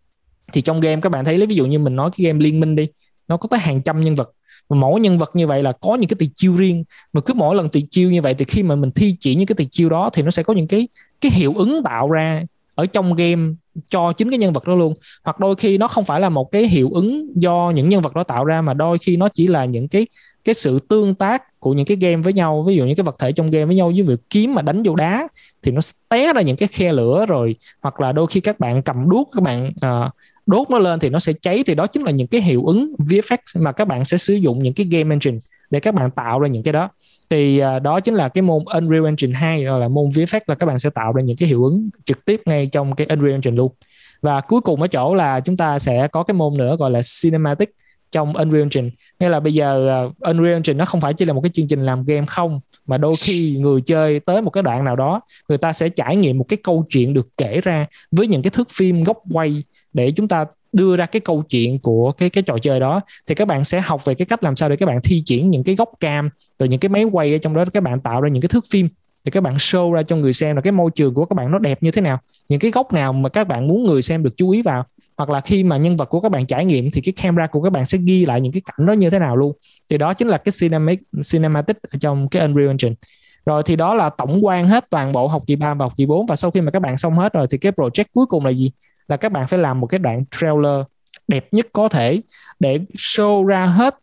Thì 0.54 0.62
trong 0.62 0.80
game 0.80 1.02
các 1.02 1.10
bạn 1.10 1.26
thấy, 1.26 1.38
lấy 1.38 1.48
ví 1.48 1.56
dụ 1.56 1.66
như 1.66 1.80
mình 1.80 1.96
nói 1.96 2.10
cái 2.18 2.26
game 2.26 2.40
liên 2.40 2.60
minh 2.60 2.76
đi, 2.76 2.88
nó 3.28 3.38
có 3.38 3.48
tới 3.48 3.60
hàng 3.60 3.82
trăm 3.82 4.02
nhân 4.02 4.16
vật. 4.16 4.32
Và 4.68 4.76
mỗi 4.76 5.00
nhân 5.00 5.18
vật 5.18 5.32
như 5.34 5.48
vậy 5.48 5.64
là 5.64 5.72
có 5.72 5.96
những 5.96 6.10
cái 6.10 6.16
tuyệt 6.20 6.30
chiêu 6.36 6.56
riêng. 6.56 6.84
Mà 7.14 7.22
cứ 7.22 7.34
mỗi 7.34 7.56
lần 7.56 7.70
tuyệt 7.70 7.86
chiêu 7.92 8.12
như 8.12 8.22
vậy 8.22 8.34
thì 8.34 8.46
khi 8.46 8.64
mà 8.64 8.76
mình 8.76 8.92
thi 8.92 9.16
triển 9.20 9.38
những 9.38 9.48
cái 9.48 9.56
tuyệt 9.56 9.68
chiêu 9.72 9.90
đó 9.90 10.10
thì 10.14 10.22
nó 10.22 10.32
sẽ 10.32 10.44
có 10.44 10.54
những 10.54 10.68
cái 10.68 10.88
cái 11.22 11.32
hiệu 11.32 11.54
ứng 11.56 11.84
tạo 11.84 12.12
ra 12.12 12.44
ở 12.76 12.86
trong 12.86 13.16
game 13.16 13.54
cho 13.90 14.14
chính 14.14 14.30
cái 14.30 14.38
nhân 14.38 14.54
vật 14.54 14.68
đó 14.68 14.76
luôn. 14.76 14.94
Hoặc 15.24 15.40
đôi 15.40 15.56
khi 15.56 15.78
nó 15.78 15.88
không 15.88 16.04
phải 16.04 16.22
là 16.22 16.30
một 16.30 16.52
cái 16.52 16.68
hiệu 16.68 16.90
ứng 16.94 17.42
do 17.42 17.72
những 17.76 17.90
nhân 17.90 18.02
vật 18.02 18.16
đó 18.16 18.24
tạo 18.24 18.46
ra, 18.46 18.62
mà 18.62 18.74
đôi 18.74 18.98
khi 18.98 19.18
nó 19.18 19.30
chỉ 19.30 19.48
là 19.48 19.66
những 19.66 19.88
cái 19.88 20.08
cái 20.44 20.56
sự 20.56 20.80
tương 20.90 21.16
tác 21.16 21.60
của 21.60 21.74
những 21.74 21.86
cái 21.86 21.98
game 22.02 22.22
với 22.22 22.34
nhau 22.34 22.64
ví 22.68 22.76
dụ 22.76 22.86
những 22.86 22.96
cái 22.96 23.04
vật 23.04 23.16
thể 23.20 23.32
trong 23.32 23.50
game 23.50 23.66
với 23.66 23.76
nhau 23.76 23.92
với 23.96 24.02
việc 24.02 24.20
kiếm 24.30 24.56
mà 24.56 24.62
đánh 24.62 24.84
vô 24.84 24.96
đá 24.96 25.28
thì 25.64 25.72
nó 25.72 25.82
té 26.10 26.34
ra 26.34 26.42
những 26.42 26.58
cái 26.58 26.68
khe 26.68 26.94
lửa 26.94 27.26
rồi 27.28 27.56
hoặc 27.82 28.02
là 28.02 28.12
đôi 28.12 28.28
khi 28.28 28.40
các 28.40 28.60
bạn 28.60 28.82
cầm 28.82 29.10
đuốc 29.10 29.30
các 29.34 29.44
bạn 29.44 29.68
uh, 29.68 30.12
đốt 30.46 30.70
nó 30.70 30.78
lên 30.80 31.00
thì 31.00 31.10
nó 31.10 31.20
sẽ 31.20 31.34
cháy 31.42 31.64
thì 31.68 31.76
đó 31.76 31.88
chính 31.88 32.04
là 32.04 32.12
những 32.12 32.28
cái 32.28 32.42
hiệu 32.42 32.66
ứng 32.66 32.94
VFX 32.98 33.38
mà 33.56 33.72
các 33.72 33.88
bạn 33.88 34.06
sẽ 34.06 34.18
sử 34.18 34.34
dụng 34.34 34.64
những 34.64 34.74
cái 34.74 34.86
game 34.86 35.16
engine 35.16 35.40
để 35.70 35.80
các 35.80 35.94
bạn 35.94 36.12
tạo 36.12 36.40
ra 36.40 36.48
những 36.48 36.64
cái 36.64 36.74
đó. 36.74 36.90
Thì 37.30 37.62
uh, 37.76 37.82
đó 37.82 38.00
chính 38.00 38.16
là 38.16 38.30
cái 38.30 38.42
môn 38.42 38.64
Unreal 38.66 39.06
Engine 39.06 39.40
2 39.40 39.64
rồi 39.64 39.80
là 39.80 39.88
môn 39.88 40.10
VFX 40.10 40.40
là 40.48 40.56
các 40.56 40.66
bạn 40.66 40.80
sẽ 40.80 40.90
tạo 40.90 41.14
ra 41.14 41.22
những 41.22 41.38
cái 41.38 41.50
hiệu 41.50 41.64
ứng 41.64 41.90
trực 42.04 42.26
tiếp 42.26 42.42
ngay 42.46 42.68
trong 42.68 42.96
cái 42.96 43.08
Unreal 43.08 43.32
Engine 43.32 43.56
luôn. 43.56 43.72
Và 44.22 44.42
cuối 44.42 44.62
cùng 44.62 44.82
ở 44.82 44.88
chỗ 44.88 45.16
là 45.16 45.40
chúng 45.40 45.58
ta 45.58 45.80
sẽ 45.80 46.08
có 46.08 46.24
cái 46.24 46.34
môn 46.36 46.54
nữa 46.58 46.76
gọi 46.76 46.92
là 46.92 47.02
Cinematic 47.22 47.70
trong 48.14 48.34
Unreal 48.34 48.62
Engine. 48.62 48.90
Nghĩa 49.20 49.30
là 49.30 49.40
bây 49.40 49.54
giờ 49.54 50.02
uh, 50.08 50.20
Unreal 50.20 50.54
Engine 50.54 50.78
nó 50.78 50.86
không 50.86 51.02
phải 51.02 51.14
chỉ 51.14 51.26
là 51.26 51.34
một 51.34 51.42
cái 51.42 51.50
chương 51.54 51.68
trình 51.68 51.86
làm 51.86 52.06
game 52.06 52.26
không 52.26 52.60
mà 52.86 52.98
đôi 52.98 53.14
khi 53.22 53.58
người 53.60 53.82
chơi 53.82 54.20
tới 54.20 54.42
một 54.42 54.50
cái 54.50 54.64
đoạn 54.64 54.86
nào 54.86 54.96
đó 54.96 55.22
người 55.50 55.58
ta 55.58 55.74
sẽ 55.74 55.90
trải 55.90 56.16
nghiệm 56.16 56.38
một 56.38 56.46
cái 56.48 56.58
câu 56.64 56.86
chuyện 56.90 57.14
được 57.14 57.28
kể 57.38 57.62
ra 57.64 57.86
với 58.12 58.28
những 58.28 58.42
cái 58.42 58.52
thước 58.52 58.70
phim 58.70 59.04
góc 59.04 59.18
quay 59.32 59.64
để 59.94 60.12
chúng 60.12 60.28
ta 60.28 60.46
đưa 60.74 60.96
ra 60.96 61.06
cái 61.06 61.20
câu 61.20 61.44
chuyện 61.50 61.80
của 61.80 62.12
cái 62.12 62.30
cái 62.30 62.44
trò 62.44 62.58
chơi 62.58 62.80
đó. 62.80 63.02
Thì 63.28 63.36
các 63.36 63.48
bạn 63.48 63.64
sẽ 63.64 63.82
học 63.82 64.06
về 64.06 64.16
cái 64.16 64.26
cách 64.26 64.44
làm 64.44 64.56
sao 64.56 64.70
để 64.70 64.76
các 64.76 64.86
bạn 64.86 65.00
thi 65.04 65.24
triển 65.26 65.50
những 65.50 65.64
cái 65.64 65.76
góc 65.76 65.90
cam 66.00 66.30
rồi 66.60 66.70
những 66.70 66.80
cái 66.80 66.90
máy 66.90 67.04
quay 67.04 67.34
ở 67.34 67.38
trong 67.38 67.54
đó 67.54 67.66
các 67.74 67.84
bạn 67.84 68.00
tạo 68.00 68.22
ra 68.22 68.30
những 68.30 68.42
cái 68.42 68.50
thước 68.50 68.64
phim 68.72 68.90
thì 69.26 69.32
các 69.32 69.42
bạn 69.42 69.54
show 69.54 69.94
ra 69.94 70.04
cho 70.04 70.16
người 70.16 70.34
xem 70.34 70.56
là 70.56 70.62
cái 70.62 70.72
môi 70.72 70.92
trường 70.96 71.14
của 71.14 71.26
các 71.26 71.34
bạn 71.34 71.52
nó 71.52 71.60
đẹp 71.60 71.84
như 71.84 71.92
thế 71.92 72.02
nào 72.02 72.20
những 72.50 72.60
cái 72.60 72.72
góc 72.72 72.94
nào 72.94 73.14
mà 73.14 73.30
các 73.30 73.48
bạn 73.48 73.68
muốn 73.68 73.84
người 73.86 74.02
xem 74.02 74.24
được 74.24 74.38
chú 74.38 74.50
ý 74.50 74.62
vào 74.62 74.86
hoặc 75.18 75.30
là 75.30 75.40
khi 75.40 75.64
mà 75.64 75.78
nhân 75.78 75.98
vật 75.98 76.06
của 76.06 76.20
các 76.20 76.32
bạn 76.32 76.46
trải 76.46 76.66
nghiệm 76.66 76.92
thì 76.92 77.02
cái 77.02 77.14
camera 77.14 77.48
của 77.48 77.62
các 77.62 77.70
bạn 77.70 77.86
sẽ 77.86 77.98
ghi 77.98 78.26
lại 78.26 78.42
những 78.42 78.52
cái 78.52 78.62
cảnh 78.66 78.86
đó 78.86 78.94
như 78.94 79.10
thế 79.10 79.20
nào 79.20 79.36
luôn. 79.38 79.54
Thì 79.90 79.98
đó 79.98 80.14
chính 80.14 80.28
là 80.28 80.38
cái 80.38 80.52
cinematic 80.60 81.00
cinematic 81.32 81.78
ở 81.82 82.00
trong 82.02 82.30
cái 82.30 82.42
Unreal 82.42 82.68
Engine. 82.68 82.96
Rồi 83.46 83.64
thì 83.66 83.76
đó 83.76 83.94
là 83.94 84.10
tổng 84.10 84.46
quan 84.46 84.68
hết 84.68 84.86
toàn 84.90 85.12
bộ 85.12 85.28
học 85.28 85.44
kỳ 85.48 85.56
3 85.56 85.74
và 85.74 85.86
học 85.86 85.94
kỳ 85.98 86.06
4 86.06 86.26
và 86.26 86.36
sau 86.36 86.52
khi 86.52 86.62
mà 86.62 86.72
các 86.72 86.82
bạn 86.82 86.98
xong 86.98 87.14
hết 87.14 87.34
rồi 87.34 87.48
thì 87.50 87.58
cái 87.58 87.72
project 87.72 88.06
cuối 88.14 88.26
cùng 88.26 88.46
là 88.46 88.52
gì? 88.52 88.72
Là 89.08 89.18
các 89.18 89.32
bạn 89.32 89.48
phải 89.48 89.60
làm 89.60 89.80
một 89.80 89.88
cái 89.88 90.00
đoạn 90.00 90.24
trailer 90.32 90.86
đẹp 91.28 91.48
nhất 91.52 91.68
có 91.74 91.90
thể 91.90 92.22
để 92.60 92.80
show 92.96 93.46
ra 93.46 93.66
hết 93.66 93.96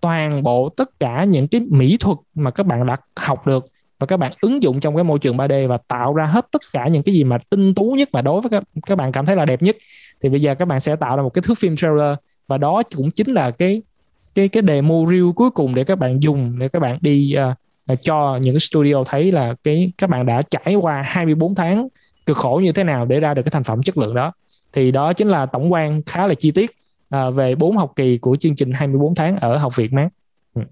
toàn 0.00 0.42
bộ 0.42 0.68
tất 0.68 1.00
cả 1.00 1.24
những 1.24 1.48
cái 1.48 1.60
mỹ 1.70 1.96
thuật 2.00 2.18
mà 2.34 2.50
các 2.50 2.66
bạn 2.66 2.86
đã 2.86 2.96
học 3.16 3.46
được 3.46 3.66
và 3.98 4.06
các 4.06 4.16
bạn 4.16 4.32
ứng 4.40 4.62
dụng 4.62 4.80
trong 4.80 4.94
cái 4.94 5.04
môi 5.04 5.18
trường 5.18 5.36
3D 5.36 5.68
và 5.68 5.78
tạo 5.88 6.14
ra 6.14 6.26
hết 6.26 6.46
tất 6.52 6.62
cả 6.72 6.88
những 6.88 7.02
cái 7.02 7.14
gì 7.14 7.24
mà 7.24 7.38
tinh 7.50 7.74
tú 7.74 7.94
nhất 7.98 8.08
mà 8.12 8.22
đối 8.22 8.40
với 8.40 8.50
các, 8.50 8.62
các 8.86 8.96
bạn 8.98 9.12
cảm 9.12 9.26
thấy 9.26 9.36
là 9.36 9.44
đẹp 9.44 9.62
nhất 9.62 9.76
thì 10.24 10.30
bây 10.30 10.40
giờ 10.40 10.54
các 10.54 10.68
bạn 10.68 10.80
sẽ 10.80 10.96
tạo 10.96 11.16
ra 11.16 11.22
một 11.22 11.34
cái 11.34 11.42
thước 11.42 11.58
phim 11.58 11.76
trailer 11.76 12.16
và 12.48 12.58
đó 12.58 12.82
cũng 12.96 13.10
chính 13.10 13.32
là 13.32 13.50
cái 13.50 13.82
cái 14.34 14.48
cái 14.48 14.62
demo 14.66 14.94
reel 15.10 15.24
cuối 15.36 15.50
cùng 15.50 15.74
để 15.74 15.84
các 15.84 15.98
bạn 15.98 16.22
dùng 16.22 16.58
để 16.58 16.68
các 16.68 16.78
bạn 16.78 16.98
đi 17.00 17.36
uh, 17.92 18.00
cho 18.00 18.38
những 18.42 18.58
studio 18.58 19.04
thấy 19.06 19.32
là 19.32 19.54
cái 19.64 19.92
các 19.98 20.10
bạn 20.10 20.26
đã 20.26 20.42
trải 20.42 20.74
qua 20.74 21.02
24 21.06 21.54
tháng 21.54 21.88
cực 22.26 22.36
khổ 22.36 22.60
như 22.62 22.72
thế 22.72 22.84
nào 22.84 23.06
để 23.06 23.20
ra 23.20 23.34
được 23.34 23.42
cái 23.42 23.50
thành 23.50 23.64
phẩm 23.64 23.82
chất 23.82 23.98
lượng 23.98 24.14
đó 24.14 24.32
thì 24.72 24.90
đó 24.90 25.12
chính 25.12 25.28
là 25.28 25.46
tổng 25.46 25.72
quan 25.72 26.02
khá 26.06 26.26
là 26.26 26.34
chi 26.34 26.50
tiết 26.50 26.70
uh, 27.16 27.34
về 27.34 27.54
bốn 27.54 27.76
học 27.76 27.92
kỳ 27.96 28.18
của 28.18 28.36
chương 28.36 28.56
trình 28.56 28.72
24 28.72 29.14
tháng 29.14 29.36
ở 29.36 29.56
học 29.56 29.76
viện 29.76 29.94
mát. 29.94 30.08
Ừ. 30.54 30.62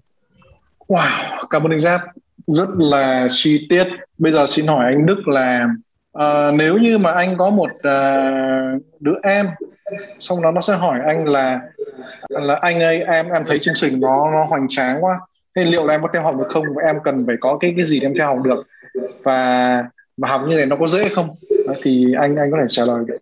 Wow, 0.87 1.45
cảm 1.49 1.63
ơn 1.63 1.71
anh 1.71 1.79
Giáp 1.79 2.01
rất 2.47 2.69
là 2.77 3.27
chi 3.31 3.67
tiết. 3.69 3.87
Bây 4.17 4.33
giờ 4.33 4.45
xin 4.47 4.67
hỏi 4.67 4.85
anh 4.85 5.05
Đức 5.05 5.27
là 5.27 5.67
à, 6.13 6.51
nếu 6.51 6.77
như 6.77 6.97
mà 6.97 7.11
anh 7.11 7.37
có 7.37 7.49
một 7.49 7.69
à, 7.81 8.77
đứa 8.99 9.15
em 9.23 9.49
xong 10.19 10.41
đó 10.41 10.51
nó 10.51 10.61
sẽ 10.61 10.73
hỏi 10.73 10.99
anh 11.05 11.27
là 11.27 11.61
là 12.29 12.55
anh 12.61 12.81
ơi 12.81 13.03
em 13.07 13.29
em 13.29 13.43
thấy 13.47 13.59
chương 13.59 13.73
trình 13.77 13.99
nó 13.99 14.31
nó 14.31 14.43
hoành 14.43 14.65
tráng 14.69 15.03
quá. 15.03 15.19
Thế 15.55 15.63
liệu 15.63 15.85
là 15.85 15.93
em 15.93 16.01
có 16.01 16.07
theo 16.13 16.23
học 16.23 16.35
được 16.37 16.47
không? 16.49 16.63
Và 16.75 16.83
em 16.83 16.95
cần 17.03 17.23
phải 17.27 17.35
có 17.41 17.57
cái 17.57 17.73
cái 17.75 17.85
gì 17.85 17.99
để 17.99 18.07
em 18.07 18.13
theo 18.17 18.27
học 18.27 18.37
được? 18.45 18.67
Và 19.23 19.83
mà 20.17 20.27
học 20.27 20.41
như 20.47 20.55
này 20.55 20.65
nó 20.65 20.75
có 20.75 20.87
dễ 20.87 21.09
không? 21.09 21.29
Đó, 21.67 21.73
thì 21.81 22.13
anh 22.19 22.35
anh 22.35 22.51
có 22.51 22.57
thể 22.61 22.65
trả 22.69 22.85
lời 22.85 23.03
được. 23.07 23.17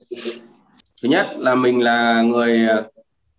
Thứ 1.03 1.09
nhất 1.09 1.25
là 1.37 1.55
mình 1.55 1.83
là 1.83 2.21
người 2.21 2.67
ờ, 2.67 2.83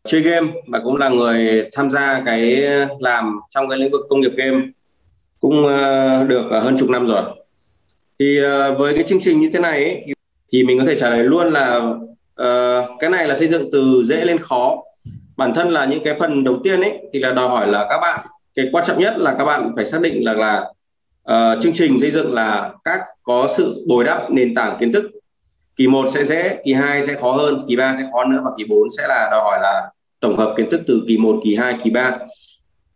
chơi 0.04 0.20
game 0.20 0.52
và 0.68 0.80
cũng 0.84 0.96
là 0.96 1.08
người 1.08 1.68
tham 1.72 1.90
gia 1.90 2.22
cái 2.26 2.64
làm 2.98 3.40
trong 3.50 3.68
cái 3.68 3.78
lĩnh 3.78 3.92
vực 3.92 4.00
công 4.10 4.20
nghiệp 4.20 4.32
game 4.36 4.60
cũng 5.40 5.62
được 6.28 6.48
hơn 6.50 6.76
chục 6.78 6.90
năm 6.90 7.06
rồi 7.06 7.22
thì 8.22 8.38
ờ, 8.38 8.74
với 8.74 8.94
cái 8.94 9.04
chương 9.04 9.20
trình 9.20 9.40
như 9.40 9.50
thế 9.52 9.58
này 9.58 9.84
ấy, 9.84 10.02
thì, 10.06 10.12
thì 10.52 10.64
mình 10.64 10.78
có 10.78 10.84
thể 10.84 10.98
trả 10.98 11.10
lời 11.10 11.24
luôn 11.24 11.52
là 11.52 11.76
uh, 12.42 13.00
cái 13.00 13.10
này 13.10 13.28
là 13.28 13.34
xây 13.34 13.48
dựng 13.48 13.68
từ 13.72 14.04
dễ 14.04 14.24
lên 14.24 14.38
khó. 14.38 14.82
Bản 15.36 15.54
thân 15.54 15.70
là 15.70 15.84
những 15.84 16.04
cái 16.04 16.14
phần 16.18 16.44
đầu 16.44 16.60
tiên 16.64 16.80
ấy 16.80 16.98
thì 17.12 17.18
là 17.18 17.32
đòi 17.32 17.48
hỏi 17.48 17.68
là 17.68 17.86
các 17.90 17.98
bạn 18.02 18.26
cái 18.54 18.66
quan 18.72 18.84
trọng 18.86 18.98
nhất 18.98 19.18
là 19.18 19.34
các 19.38 19.44
bạn 19.44 19.72
phải 19.76 19.84
xác 19.84 20.00
định 20.02 20.24
là 20.24 20.32
là 20.32 20.64
uh, 21.32 21.62
chương 21.62 21.72
trình 21.72 22.00
xây 22.00 22.10
dựng 22.10 22.32
là 22.32 22.72
các 22.84 23.00
có 23.22 23.48
sự 23.56 23.84
bồi 23.88 24.04
đắp 24.04 24.30
nền 24.30 24.54
tảng 24.54 24.76
kiến 24.80 24.92
thức. 24.92 25.04
Kỳ 25.76 25.86
1 25.86 26.06
sẽ 26.10 26.24
dễ 26.24 26.56
kỳ 26.64 26.72
2 26.72 27.02
sẽ 27.02 27.14
khó 27.14 27.32
hơn 27.32 27.58
kỳ 27.68 27.76
3 27.76 27.94
sẽ 27.98 28.04
khó 28.12 28.24
nữa 28.24 28.40
và 28.44 28.50
kỳ 28.58 28.64
4 28.64 28.90
sẽ 28.98 29.08
là 29.08 29.28
đòi 29.30 29.40
hỏi 29.40 29.58
là 29.62 29.90
tổng 30.20 30.36
hợp 30.36 30.54
kiến 30.56 30.70
thức 30.70 30.80
từ 30.86 31.02
kỳ 31.08 31.18
1 31.18 31.40
kỳ 31.44 31.56
2 31.56 31.76
kỳ 31.84 31.90
3 31.90 32.18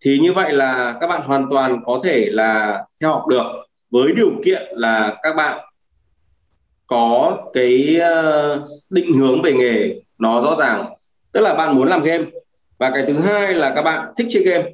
thì 0.00 0.18
như 0.18 0.32
vậy 0.32 0.52
là 0.52 0.94
các 1.00 1.06
bạn 1.06 1.22
hoàn 1.24 1.46
toàn 1.50 1.80
có 1.86 2.00
thể 2.04 2.28
là 2.30 2.84
theo 3.00 3.10
học 3.10 3.26
được 3.26 3.65
với 3.90 4.12
điều 4.12 4.30
kiện 4.44 4.62
là 4.70 5.16
các 5.22 5.36
bạn 5.36 5.58
có 6.86 7.38
cái 7.52 7.96
ờ, 7.96 8.64
định 8.90 9.14
hướng 9.14 9.42
về 9.42 9.52
nghề 9.52 9.94
nó 10.18 10.40
rõ 10.40 10.56
ràng. 10.58 10.86
Tức 11.32 11.40
là 11.40 11.54
bạn 11.54 11.76
muốn 11.76 11.88
làm 11.88 12.02
game. 12.02 12.24
Và 12.78 12.90
cái 12.90 13.04
thứ 13.06 13.18
hai 13.18 13.54
là 13.54 13.72
các 13.74 13.82
bạn 13.82 14.12
thích 14.18 14.26
chơi 14.30 14.42
game. 14.42 14.70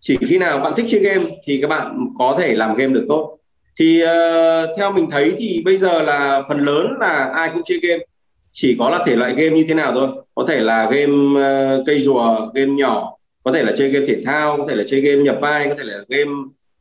Chỉ 0.00 0.18
khi 0.28 0.38
nào 0.38 0.58
bạn 0.58 0.72
thích 0.76 0.86
chơi 0.88 1.00
game 1.00 1.24
thì 1.44 1.58
các 1.62 1.68
bạn 1.68 1.98
có 2.18 2.36
thể 2.38 2.54
làm 2.54 2.74
game 2.74 2.92
được 2.92 3.04
tốt. 3.08 3.38
Thì 3.78 4.02
uh, 4.02 4.70
theo 4.76 4.92
mình 4.92 5.06
thấy 5.10 5.34
thì 5.36 5.62
bây 5.64 5.76
giờ 5.76 6.02
là 6.02 6.42
phần 6.48 6.58
lớn 6.58 6.86
là 7.00 7.30
ai 7.34 7.50
cũng 7.54 7.62
chơi 7.64 7.78
game. 7.82 8.04
Chỉ 8.52 8.76
có 8.78 8.90
là 8.90 9.02
thể 9.06 9.16
loại 9.16 9.34
game 9.34 9.56
như 9.56 9.64
thế 9.68 9.74
nào 9.74 9.92
thôi. 9.94 10.08
Có 10.34 10.44
thể 10.48 10.60
là 10.60 10.90
game 10.90 11.14
uh, 11.14 11.86
cây 11.86 12.00
rùa 12.00 12.50
game 12.54 12.72
nhỏ. 12.72 13.16
Có 13.42 13.52
thể 13.52 13.62
là 13.62 13.72
chơi 13.76 13.88
game 13.88 14.06
thể 14.06 14.20
thao 14.24 14.56
có 14.56 14.66
thể 14.68 14.74
là 14.74 14.84
chơi 14.86 15.00
game 15.00 15.22
nhập 15.22 15.36
vai 15.40 15.68
có 15.68 15.74
thể 15.78 15.84
là 15.84 15.98
game 16.08 16.30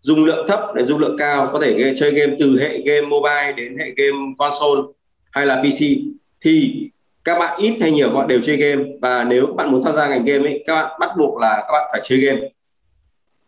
dung 0.03 0.25
lượng 0.25 0.45
thấp 0.47 0.59
đến 0.75 0.85
dung 0.85 0.99
lượng 0.99 1.17
cao, 1.17 1.49
có 1.53 1.59
thể 1.59 1.93
chơi 1.99 2.11
game 2.11 2.35
từ 2.39 2.59
hệ 2.59 2.81
game 2.85 3.01
mobile 3.01 3.53
đến 3.57 3.77
hệ 3.77 3.93
game 3.97 4.17
console 4.37 4.81
hay 5.31 5.45
là 5.45 5.63
PC 5.63 5.85
thì 6.41 6.87
các 7.23 7.39
bạn 7.39 7.59
ít 7.59 7.77
hay 7.81 7.91
nhiều 7.91 8.07
các 8.09 8.15
bạn 8.15 8.27
đều 8.27 8.41
chơi 8.41 8.57
game 8.57 8.83
và 9.01 9.23
nếu 9.23 9.47
các 9.47 9.55
bạn 9.55 9.71
muốn 9.71 9.83
tham 9.83 9.95
gia 9.95 10.07
ngành 10.07 10.25
game 10.25 10.49
ấy, 10.49 10.63
các 10.67 10.73
bạn 10.75 10.99
bắt 10.99 11.09
buộc 11.17 11.37
là 11.37 11.55
các 11.55 11.71
bạn 11.71 11.89
phải 11.91 12.01
chơi 12.03 12.19
game. 12.19 12.41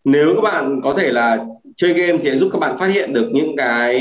Nếu 0.04 0.36
các 0.36 0.42
bạn 0.42 0.82
có 0.84 0.94
thể 0.94 1.12
là 1.12 1.46
chơi 1.76 1.94
game 1.94 2.18
thì 2.22 2.36
giúp 2.36 2.50
các 2.54 2.60
bạn 2.60 2.78
phát 2.78 2.88
hiện 2.88 3.14
được 3.14 3.30
những 3.32 3.56
cái 3.58 3.98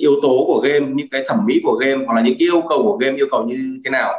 yếu 0.00 0.12
tố 0.22 0.44
của 0.46 0.60
game, 0.64 0.86
những 0.94 1.08
cái 1.08 1.24
thẩm 1.28 1.38
mỹ 1.46 1.60
của 1.62 1.72
game 1.72 2.04
hoặc 2.06 2.14
là 2.14 2.20
những 2.20 2.34
cái 2.38 2.48
yêu 2.48 2.62
cầu 2.68 2.82
của 2.82 2.96
game, 2.96 3.16
yêu 3.16 3.26
cầu 3.30 3.44
như 3.44 3.80
thế 3.84 3.90
nào. 3.90 4.14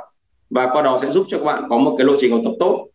Và 0.50 0.70
qua 0.74 0.82
đó 0.82 1.00
sẽ 1.02 1.12
giúp 1.12 1.26
cho 1.30 1.38
các 1.38 1.46
bạn 1.46 1.64
có 1.70 1.78
một 1.78 1.96
cái 1.98 2.08
lộ 2.08 2.14
trình 2.20 2.32
học 2.32 2.42
tập 2.44 2.54
tốt. 2.60 2.88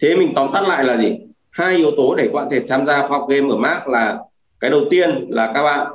Thế 0.00 0.16
mình 0.16 0.32
tóm 0.34 0.50
tắt 0.52 0.68
lại 0.68 0.84
là 0.84 0.96
gì? 0.96 1.18
Hai 1.54 1.76
yếu 1.76 1.90
tố 1.96 2.14
để 2.14 2.24
các 2.26 2.32
bạn 2.32 2.48
thể 2.50 2.60
tham 2.68 2.86
gia 2.86 3.08
khoa 3.08 3.18
học 3.18 3.28
game 3.28 3.48
ở 3.50 3.56
Mark 3.56 3.88
là 3.88 4.18
cái 4.60 4.70
đầu 4.70 4.80
tiên 4.90 5.26
là 5.28 5.52
các 5.54 5.62
bạn 5.62 5.86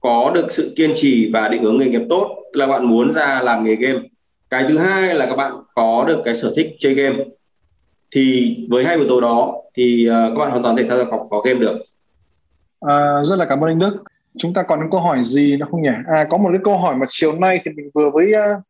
có 0.00 0.32
được 0.34 0.52
sự 0.52 0.72
kiên 0.76 0.90
trì 0.94 1.30
và 1.32 1.48
định 1.48 1.62
hướng 1.62 1.78
nghề 1.78 1.86
nghiệp 1.86 2.02
tốt 2.08 2.36
là 2.52 2.66
bạn 2.66 2.84
muốn 2.84 3.12
ra 3.12 3.40
làm 3.40 3.64
nghề 3.64 3.74
game. 3.74 3.98
Cái 4.50 4.64
thứ 4.68 4.78
hai 4.78 5.14
là 5.14 5.26
các 5.26 5.36
bạn 5.36 5.52
có 5.74 6.04
được 6.08 6.22
cái 6.24 6.34
sở 6.34 6.52
thích 6.56 6.76
chơi 6.78 6.94
game. 6.94 7.24
Thì 8.14 8.56
với 8.70 8.84
hai 8.84 8.96
yếu 8.96 9.08
tố 9.08 9.20
đó 9.20 9.54
thì 9.74 10.06
ờ, 10.06 10.28
các 10.28 10.38
bạn 10.38 10.50
hoàn 10.50 10.62
toàn 10.62 10.76
thể 10.76 10.84
tham 10.88 10.98
gia 10.98 11.04
học 11.04 11.26
có 11.30 11.40
game 11.40 11.58
được. 11.58 11.78
À, 12.80 13.24
rất 13.24 13.36
là 13.36 13.44
cảm 13.44 13.64
ơn 13.64 13.70
anh 13.70 13.78
Đức. 13.78 13.96
Chúng 14.38 14.54
ta 14.54 14.62
còn 14.62 14.80
những 14.80 14.90
câu 14.90 15.00
hỏi 15.00 15.18
gì 15.24 15.56
nữa 15.56 15.66
không 15.70 15.82
nhỉ? 15.82 15.88
À 16.06 16.26
có 16.30 16.36
một 16.36 16.48
cái 16.52 16.60
câu 16.64 16.76
hỏi 16.76 16.96
mà 16.96 17.06
chiều 17.08 17.32
nay 17.32 17.60
thì 17.64 17.70
mình 17.76 17.90
vừa 17.94 18.10
với 18.10 18.32
uh, 18.32 18.62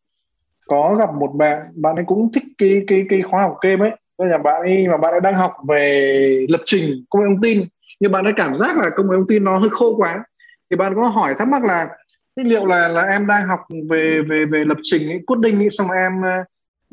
có 0.67 0.97
gặp 0.99 1.15
một 1.15 1.31
bạn 1.35 1.63
bạn 1.75 1.97
ấy 1.97 2.05
cũng 2.07 2.33
thích 2.33 2.45
cái 2.59 2.83
cái 2.87 3.05
cái 3.09 3.23
khóa 3.23 3.43
học 3.43 3.57
game 3.61 3.89
ấy 3.89 3.97
nên 4.19 4.29
là 4.29 4.39
bạn 4.39 4.63
ấy 4.63 4.89
mà 4.89 4.97
bạn 4.97 5.15
ấy 5.15 5.21
đang 5.21 5.35
học 5.35 5.53
về 5.69 6.47
lập 6.49 6.61
trình 6.67 7.05
công 7.11 7.23
nghệ 7.23 7.27
thông 7.29 7.43
tin 7.43 7.65
nhưng 8.01 8.13
bạn 8.13 8.25
ấy 8.25 8.33
cảm 8.37 8.57
giác 8.57 8.77
là 8.77 8.91
công 8.97 9.07
nghệ 9.07 9.17
thông 9.17 9.27
tin 9.29 9.45
nó 9.45 9.57
hơi 9.57 9.71
khô 9.71 9.97
quá 9.97 10.25
thì 10.71 10.77
bạn 10.77 10.95
có 10.95 11.09
hỏi 11.09 11.35
thắc 11.39 11.49
mắc 11.49 11.65
là 11.65 11.89
thế 12.37 12.43
liệu 12.45 12.67
là 12.67 12.89
là 12.89 13.03
em 13.03 13.27
đang 13.27 13.49
học 13.49 13.61
về 13.91 14.21
về 14.29 14.45
về 14.45 14.65
lập 14.65 14.79
trình 14.83 15.09
ấy, 15.09 15.21
coding 15.27 15.59
ấy, 15.59 15.71
xong 15.71 15.91
em 15.91 16.13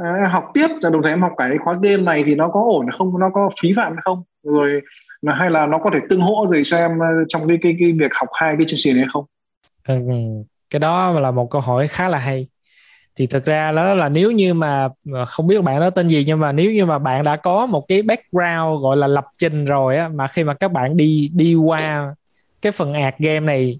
uh, 0.01 0.29
học 0.29 0.51
tiếp 0.53 0.67
rồi 0.81 0.91
đồng 0.91 1.03
thời 1.03 1.11
em 1.11 1.21
học 1.21 1.33
cái 1.37 1.57
khóa 1.63 1.73
game 1.81 2.03
này 2.03 2.23
thì 2.25 2.35
nó 2.35 2.49
có 2.49 2.61
ổn 2.63 2.91
không 2.97 3.19
nó 3.19 3.29
có 3.33 3.49
phí 3.61 3.73
phạm 3.75 3.93
hay 3.93 4.01
không? 4.05 4.23
Rồi 4.43 4.81
hay 5.37 5.49
là 5.49 5.67
nó 5.67 5.77
có 5.77 5.89
thể 5.93 5.99
tương 6.09 6.21
hỗ 6.21 6.47
gì 6.47 6.61
cho 6.65 6.77
em 6.77 6.99
ờ, 6.99 7.07
trong 7.27 7.47
cái 7.47 7.57
cái 7.61 7.75
cái 7.79 7.91
việc 7.91 8.11
học 8.13 8.29
hai 8.33 8.55
cái 8.57 8.65
chương 8.67 8.79
trình 8.83 8.95
này 8.95 9.05
không? 9.13 9.25
Ừ, 9.87 9.95
cái 10.69 10.79
đó 10.79 11.19
là 11.19 11.31
một 11.31 11.51
câu 11.51 11.61
hỏi 11.61 11.87
khá 11.87 12.09
là 12.09 12.17
hay 12.17 12.47
thì 13.19 13.25
thực 13.25 13.45
ra 13.45 13.71
đó 13.71 13.95
là 13.95 14.09
nếu 14.09 14.31
như 14.31 14.53
mà 14.53 14.89
ờ, 15.13 15.25
không 15.25 15.47
biết 15.47 15.61
bạn 15.61 15.79
đó 15.79 15.89
tên 15.89 16.07
gì 16.07 16.23
nhưng 16.27 16.39
mà 16.39 16.51
nếu 16.51 16.71
như 16.71 16.85
mà 16.85 16.99
bạn 16.99 17.23
đã 17.23 17.35
có 17.35 17.65
một 17.65 17.87
cái 17.87 18.01
background 18.01 18.81
gọi 18.81 18.97
là 18.97 19.07
lập 19.07 19.25
trình 19.37 19.65
rồi 19.65 19.97
á, 19.97 20.09
mà 20.09 20.27
khi 20.27 20.43
mà 20.43 20.53
các 20.53 20.71
bạn 20.71 20.97
đi 20.97 21.31
đi 21.33 21.55
qua 21.55 22.15
cái 22.61 22.71
phần 22.71 22.93
ạt 22.93 23.15
game 23.17 23.39
này, 23.39 23.79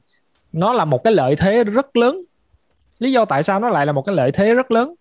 nó 0.54 0.74
là 0.74 0.86
một 0.86 1.04
cái 1.04 1.14
lợi 1.14 1.36
thế 1.36 1.64
rất 1.64 1.96
lớn. 1.96 2.22
Lý 3.00 3.12
do 3.12 3.26
tại 3.26 3.44
sao 3.44 3.60
nó 3.60 3.70
lại 3.70 3.86
là 3.86 3.92
một 3.92 4.02
cái 4.02 4.16
lợi 4.16 4.32
thế 4.32 4.56
rất 4.56 4.72
lớn? 4.72 4.96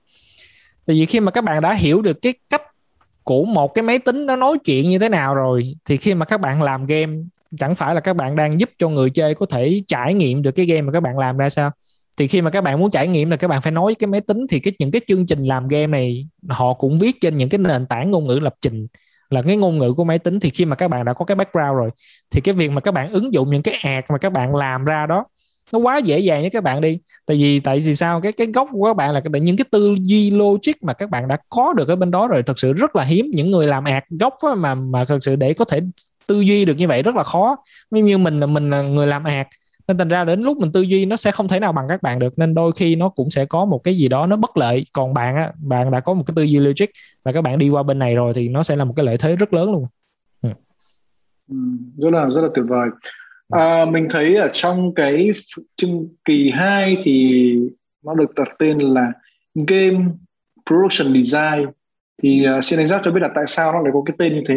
Tại 0.86 0.96
vì 0.96 1.06
khi 1.06 1.20
mà 1.20 1.30
các 1.30 1.44
bạn 1.44 1.62
đã 1.62 1.74
hiểu 1.74 2.02
được 2.02 2.22
cái 2.22 2.34
cách 2.50 2.62
của 3.24 3.44
một 3.44 3.74
cái 3.74 3.82
máy 3.82 3.98
tính 3.98 4.26
nó 4.26 4.36
nói 4.36 4.58
chuyện 4.64 4.88
như 4.88 4.98
thế 4.98 5.08
nào 5.08 5.34
rồi, 5.34 5.74
thì 5.84 5.96
khi 5.96 6.14
mà 6.14 6.24
các 6.24 6.40
bạn 6.40 6.62
làm 6.62 6.86
game, 6.86 7.12
chẳng 7.58 7.74
phải 7.74 7.94
là 7.94 8.00
các 8.00 8.16
bạn 8.16 8.36
đang 8.36 8.60
giúp 8.60 8.70
cho 8.78 8.88
người 8.88 9.10
chơi 9.10 9.34
có 9.34 9.46
thể 9.46 9.82
trải 9.88 10.14
nghiệm 10.14 10.42
được 10.42 10.50
cái 10.50 10.66
game 10.66 10.82
mà 10.82 10.92
các 10.92 11.00
bạn 11.00 11.18
làm 11.18 11.36
ra 11.36 11.48
sao? 11.48 11.70
Thì 12.18 12.28
khi 12.28 12.42
mà 12.42 12.50
các 12.50 12.60
bạn 12.60 12.80
muốn 12.80 12.90
trải 12.90 13.08
nghiệm 13.08 13.30
là 13.30 13.36
các 13.36 13.48
bạn 13.48 13.62
phải 13.62 13.72
nói 13.72 13.84
với 13.84 13.94
cái 13.94 14.08
máy 14.08 14.20
tính 14.20 14.46
thì 14.50 14.60
cái 14.60 14.72
những 14.78 14.90
cái 14.90 15.00
chương 15.08 15.26
trình 15.26 15.44
làm 15.44 15.68
game 15.68 15.86
này, 15.86 16.26
họ 16.48 16.74
cũng 16.74 16.98
viết 16.98 17.20
trên 17.20 17.36
những 17.36 17.48
cái 17.48 17.58
nền 17.58 17.86
tảng 17.86 18.10
ngôn 18.10 18.26
ngữ 18.26 18.38
lập 18.42 18.54
trình 18.62 18.86
là 19.30 19.42
cái 19.42 19.56
ngôn 19.56 19.78
ngữ 19.78 19.92
của 19.92 20.04
máy 20.04 20.18
tính. 20.18 20.40
Thì 20.40 20.50
khi 20.50 20.64
mà 20.64 20.76
các 20.76 20.88
bạn 20.88 21.04
đã 21.04 21.12
có 21.12 21.24
cái 21.24 21.34
background 21.34 21.76
rồi, 21.76 21.90
thì 22.30 22.40
cái 22.40 22.54
việc 22.54 22.70
mà 22.70 22.80
các 22.80 22.92
bạn 22.92 23.10
ứng 23.10 23.34
dụng 23.34 23.50
những 23.50 23.62
cái 23.62 23.74
ad 23.74 24.04
mà 24.10 24.18
các 24.18 24.32
bạn 24.32 24.56
làm 24.56 24.84
ra 24.84 25.06
đó, 25.06 25.24
nó 25.72 25.78
quá 25.78 25.98
dễ 25.98 26.18
dàng 26.18 26.40
với 26.40 26.50
các 26.50 26.62
bạn 26.62 26.80
đi. 26.80 26.98
Tại 27.26 27.36
vì 27.36 27.60
tại 27.60 27.78
vì 27.78 27.94
sao? 27.94 28.20
Cái 28.20 28.32
cái 28.32 28.46
gốc 28.46 28.68
của 28.72 28.84
các 28.84 28.96
bạn 28.96 29.12
là 29.12 29.20
những 29.40 29.56
cái 29.56 29.64
tư 29.70 29.96
duy 30.00 30.30
logic 30.30 30.82
mà 30.82 30.92
các 30.92 31.10
bạn 31.10 31.28
đã 31.28 31.36
có 31.48 31.72
được 31.72 31.88
ở 31.88 31.96
bên 31.96 32.10
đó 32.10 32.28
rồi 32.28 32.42
thật 32.42 32.58
sự 32.58 32.72
rất 32.72 32.96
là 32.96 33.04
hiếm. 33.04 33.26
Những 33.34 33.50
người 33.50 33.66
làm 33.66 33.84
ạt 33.84 34.04
gốc 34.20 34.34
mà 34.56 34.74
mà 34.74 35.04
thật 35.04 35.18
sự 35.20 35.36
để 35.36 35.52
có 35.52 35.64
thể 35.64 35.80
tư 36.26 36.40
duy 36.40 36.64
được 36.64 36.74
như 36.74 36.88
vậy 36.88 37.02
rất 37.02 37.16
là 37.16 37.22
khó. 37.22 37.56
Như 37.90 38.18
mình 38.18 38.40
là 38.40 38.46
mình 38.46 38.70
là 38.70 38.82
người 38.82 39.06
làm 39.06 39.24
ạt 39.24 39.46
nên 39.88 39.98
thành 39.98 40.08
ra 40.08 40.24
đến 40.24 40.40
lúc 40.40 40.58
mình 40.58 40.72
tư 40.72 40.80
duy 40.80 41.06
nó 41.06 41.16
sẽ 41.16 41.30
không 41.30 41.48
thể 41.48 41.60
nào 41.60 41.72
bằng 41.72 41.88
các 41.88 42.02
bạn 42.02 42.18
được. 42.18 42.38
Nên 42.38 42.54
đôi 42.54 42.72
khi 42.72 42.96
nó 42.96 43.08
cũng 43.08 43.30
sẽ 43.30 43.44
có 43.44 43.64
một 43.64 43.84
cái 43.84 43.96
gì 43.96 44.08
đó 44.08 44.26
nó 44.26 44.36
bất 44.36 44.56
lợi. 44.56 44.84
Còn 44.92 45.14
bạn 45.14 45.36
á 45.36 45.52
bạn 45.58 45.90
đã 45.90 46.00
có 46.00 46.14
một 46.14 46.22
cái 46.26 46.32
tư 46.36 46.42
duy 46.42 46.58
logic 46.58 46.86
và 47.24 47.32
các 47.32 47.42
bạn 47.42 47.58
đi 47.58 47.68
qua 47.68 47.82
bên 47.82 47.98
này 47.98 48.14
rồi 48.14 48.34
thì 48.34 48.48
nó 48.48 48.62
sẽ 48.62 48.76
là 48.76 48.84
một 48.84 48.94
cái 48.96 49.06
lợi 49.06 49.16
thế 49.18 49.36
rất 49.36 49.54
lớn 49.54 49.72
luôn. 49.72 49.86
Ừ. 50.42 50.48
Ừ, 51.48 51.56
rất 51.96 52.10
là 52.12 52.30
rất 52.30 52.42
là 52.42 52.48
tuyệt 52.54 52.64
vời. 52.68 52.88
À, 53.48 53.84
mình 53.84 54.06
thấy 54.10 54.36
ở 54.36 54.48
trong 54.52 54.94
cái 54.94 55.30
chương 55.76 56.08
kỳ 56.24 56.50
2 56.54 56.96
thì 57.02 57.54
nó 58.04 58.14
được 58.14 58.34
đặt 58.34 58.48
tên 58.58 58.78
là 58.78 59.12
game 59.54 60.04
production 60.66 61.22
design. 61.22 61.68
Thì 62.22 62.46
uh, 62.58 62.64
xin 62.64 62.80
anh 62.80 62.86
giác 62.86 63.00
cho 63.04 63.10
biết 63.10 63.20
là 63.22 63.30
tại 63.34 63.44
sao 63.46 63.72
nó 63.72 63.80
lại 63.80 63.90
có 63.94 64.02
cái 64.06 64.16
tên 64.18 64.34
như 64.34 64.42
thế? 64.48 64.54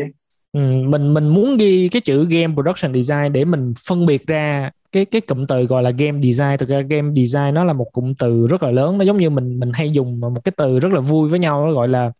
Ừ, 0.52 0.60
mình 0.86 1.14
mình 1.14 1.28
muốn 1.28 1.58
ghi 1.58 1.90
cái 1.90 2.02
chữ 2.02 2.26
game 2.30 2.54
production 2.54 2.94
design 2.94 3.34
để 3.34 3.46
mình 3.46 3.74
phân 3.88 4.06
biệt 4.06 4.28
ra 4.28 4.72
cái 4.92 5.06
cái 5.06 5.22
cụm 5.22 5.46
từ 5.46 5.64
gọi 5.64 5.84
là 5.84 5.90
game 5.90 6.22
design. 6.22 6.58
Thực 6.60 6.70
ra 6.70 6.82
game 6.82 7.14
design 7.14 7.54
nó 7.54 7.64
là 7.64 7.74
một 7.74 7.86
cụm 7.94 8.14
từ 8.14 8.48
rất 8.48 8.64
là 8.64 8.72
lớn. 8.72 8.98
Nó 8.98 9.04
giống 9.06 9.18
như 9.18 9.30
mình 9.30 9.60
mình 9.60 9.72
hay 9.74 9.92
dùng 9.92 10.20
một 10.20 10.44
cái 10.44 10.52
từ 10.58 10.80
rất 10.80 10.92
là 10.92 11.00
vui 11.00 11.30
với 11.30 11.40
nhau 11.40 11.66
nó 11.66 11.72
gọi 11.72 11.88
là 11.88 12.12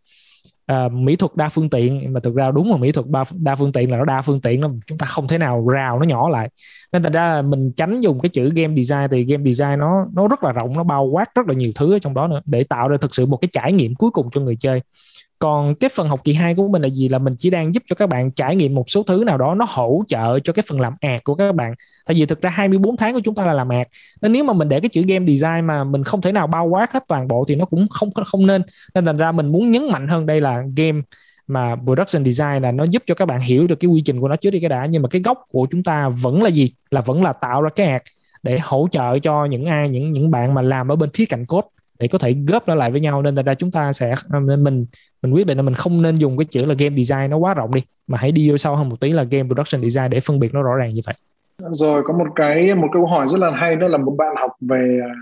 uh, 0.72 0.92
mỹ 0.92 1.16
thuật 1.16 1.36
đa 1.36 1.48
phương 1.48 1.70
tiện. 1.70 2.12
Mà 2.12 2.20
thực 2.20 2.34
ra 2.34 2.50
đúng 2.50 2.70
là 2.70 2.76
mỹ 2.76 2.92
thuật 2.92 3.06
đa, 3.08 3.24
đa 3.32 3.54
phương 3.54 3.72
tiện 3.72 3.90
là 3.90 3.96
nó 3.98 4.04
đa 4.04 4.22
phương 4.22 4.40
tiện 4.40 4.60
nó 4.60 4.70
chúng 4.86 4.98
ta 4.98 5.06
không 5.06 5.28
thể 5.28 5.38
nào 5.38 5.68
rào 5.68 5.98
nó 5.98 6.04
nhỏ 6.04 6.28
lại. 6.28 6.48
Nên 6.92 7.02
thành 7.02 7.12
ra 7.12 7.34
là 7.34 7.42
mình 7.42 7.72
tránh 7.76 8.00
dùng 8.00 8.20
cái 8.20 8.30
chữ 8.30 8.50
game 8.54 8.82
design 8.82 9.08
thì 9.10 9.24
game 9.24 9.52
design 9.52 9.78
nó 9.78 10.06
nó 10.14 10.28
rất 10.28 10.44
là 10.44 10.52
rộng 10.52 10.72
nó 10.76 10.84
bao 10.84 11.04
quát 11.06 11.34
rất 11.34 11.48
là 11.48 11.54
nhiều 11.54 11.72
thứ 11.74 11.92
ở 11.94 11.98
trong 11.98 12.14
đó 12.14 12.26
nữa 12.28 12.40
để 12.44 12.64
tạo 12.64 12.88
ra 12.88 12.96
thực 13.00 13.14
sự 13.14 13.26
một 13.26 13.36
cái 13.36 13.48
trải 13.52 13.72
nghiệm 13.72 13.94
cuối 13.94 14.10
cùng 14.10 14.30
cho 14.30 14.40
người 14.40 14.56
chơi 14.56 14.80
còn 15.42 15.74
cái 15.74 15.90
phần 15.94 16.08
học 16.08 16.20
kỳ 16.24 16.32
2 16.32 16.54
của 16.54 16.68
mình 16.68 16.82
là 16.82 16.88
gì? 16.88 17.08
Là 17.08 17.18
mình 17.18 17.34
chỉ 17.38 17.50
đang 17.50 17.74
giúp 17.74 17.82
cho 17.86 17.94
các 17.94 18.08
bạn 18.08 18.30
trải 18.30 18.56
nghiệm 18.56 18.74
một 18.74 18.90
số 18.90 19.02
thứ 19.02 19.24
nào 19.26 19.38
đó 19.38 19.54
nó 19.54 19.66
hỗ 19.68 20.02
trợ 20.06 20.38
cho 20.38 20.52
cái 20.52 20.62
phần 20.68 20.80
làm 20.80 20.94
ạt 21.00 21.24
của 21.24 21.34
các 21.34 21.54
bạn. 21.54 21.74
Tại 22.06 22.14
vì 22.14 22.26
thực 22.26 22.42
ra 22.42 22.50
24 22.50 22.96
tháng 22.96 23.14
của 23.14 23.20
chúng 23.24 23.34
ta 23.34 23.46
là 23.46 23.52
làm 23.52 23.68
ạt 23.68 23.88
nên 24.22 24.32
nếu 24.32 24.44
mà 24.44 24.52
mình 24.52 24.68
để 24.68 24.80
cái 24.80 24.88
chữ 24.88 25.02
game 25.08 25.26
design 25.26 25.66
mà 25.66 25.84
mình 25.84 26.04
không 26.04 26.20
thể 26.20 26.32
nào 26.32 26.46
bao 26.46 26.66
quát 26.66 26.92
hết 26.92 27.04
toàn 27.08 27.28
bộ 27.28 27.44
thì 27.48 27.54
nó 27.54 27.64
cũng 27.64 27.86
không 27.88 28.10
không 28.24 28.46
nên. 28.46 28.62
Nên 28.94 29.06
thành 29.06 29.16
ra 29.16 29.32
mình 29.32 29.52
muốn 29.52 29.70
nhấn 29.70 29.90
mạnh 29.90 30.08
hơn 30.08 30.26
đây 30.26 30.40
là 30.40 30.62
game 30.76 31.00
mà 31.46 31.76
production 31.84 32.24
design 32.24 32.62
là 32.62 32.72
nó 32.72 32.84
giúp 32.84 33.02
cho 33.06 33.14
các 33.14 33.26
bạn 33.26 33.40
hiểu 33.40 33.66
được 33.66 33.80
cái 33.80 33.88
quy 33.88 34.00
trình 34.00 34.20
của 34.20 34.28
nó 34.28 34.36
trước 34.36 34.50
đi 34.50 34.60
cái 34.60 34.68
đã. 34.68 34.86
Nhưng 34.86 35.02
mà 35.02 35.08
cái 35.08 35.22
gốc 35.22 35.38
của 35.52 35.66
chúng 35.70 35.82
ta 35.82 36.08
vẫn 36.08 36.42
là 36.42 36.48
gì? 36.48 36.72
Là 36.90 37.00
vẫn 37.00 37.22
là 37.22 37.32
tạo 37.32 37.62
ra 37.62 37.70
cái 37.76 37.86
ạt 37.86 38.02
để 38.42 38.58
hỗ 38.62 38.88
trợ 38.90 39.18
cho 39.18 39.44
những 39.44 39.64
ai, 39.64 39.88
những 39.88 40.12
những 40.12 40.30
bạn 40.30 40.54
mà 40.54 40.62
làm 40.62 40.92
ở 40.92 40.96
bên 40.96 41.10
phía 41.14 41.26
cạnh 41.26 41.46
code 41.46 41.68
để 42.02 42.08
có 42.08 42.18
thể 42.18 42.34
góp 42.48 42.68
nó 42.68 42.74
lại 42.74 42.90
với 42.90 43.00
nhau 43.00 43.22
nên 43.22 43.34
là 43.34 43.54
chúng 43.54 43.70
ta 43.70 43.92
sẽ 43.92 44.14
à, 44.30 44.40
nên 44.40 44.64
mình 44.64 44.86
mình 45.22 45.34
quyết 45.34 45.46
định 45.46 45.56
là 45.56 45.62
mình 45.62 45.74
không 45.74 46.02
nên 46.02 46.14
dùng 46.14 46.38
cái 46.38 46.44
chữ 46.44 46.64
là 46.64 46.74
game 46.78 47.02
design 47.02 47.30
nó 47.30 47.36
quá 47.36 47.54
rộng 47.54 47.74
đi 47.74 47.82
mà 48.06 48.18
hãy 48.18 48.32
đi 48.32 48.50
vô 48.50 48.56
sâu 48.56 48.76
hơn 48.76 48.88
một 48.88 49.00
tí 49.00 49.12
là 49.12 49.22
game 49.22 49.48
production 49.48 49.82
design 49.82 50.10
để 50.10 50.20
phân 50.20 50.40
biệt 50.40 50.54
nó 50.54 50.62
rõ 50.62 50.74
ràng 50.74 50.94
như 50.94 51.00
vậy. 51.06 51.14
Rồi 51.58 52.02
có 52.06 52.12
một 52.12 52.26
cái 52.36 52.74
một 52.74 52.88
câu 52.92 53.06
hỏi 53.06 53.28
rất 53.28 53.38
là 53.38 53.50
hay 53.50 53.76
đó 53.76 53.88
là 53.88 53.98
một 53.98 54.14
bạn 54.18 54.36
học 54.36 54.50
về 54.60 55.00
à, 55.02 55.12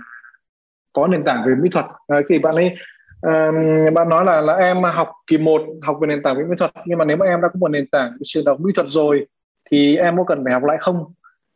có 0.93 1.07
nền 1.07 1.23
tảng 1.23 1.43
về 1.45 1.53
mỹ 1.61 1.69
thuật. 1.71 1.85
À, 2.07 2.17
thì 2.29 2.39
bạn 2.39 2.55
ấy 2.55 2.75
um, 3.21 3.93
bạn 3.93 4.09
nói 4.09 4.25
là 4.25 4.41
là 4.41 4.53
em 4.53 4.83
học 4.83 5.07
kỳ 5.27 5.37
1 5.37 5.61
học 5.81 5.97
về 6.01 6.07
nền 6.07 6.23
tảng 6.23 6.37
về 6.37 6.43
mỹ 6.43 6.55
thuật 6.57 6.71
nhưng 6.85 6.97
mà 6.97 7.05
nếu 7.05 7.17
mà 7.17 7.25
em 7.25 7.41
đã 7.41 7.47
có 7.47 7.57
một 7.59 7.67
nền 7.67 7.87
tảng 7.87 8.11
trường 8.23 8.45
đọc 8.45 8.59
mỹ 8.59 8.71
thuật 8.75 8.87
rồi 8.89 9.25
thì 9.71 9.95
em 9.95 10.17
có 10.17 10.23
cần 10.23 10.43
phải 10.43 10.53
học 10.53 10.63
lại 10.63 10.77
không? 10.81 11.05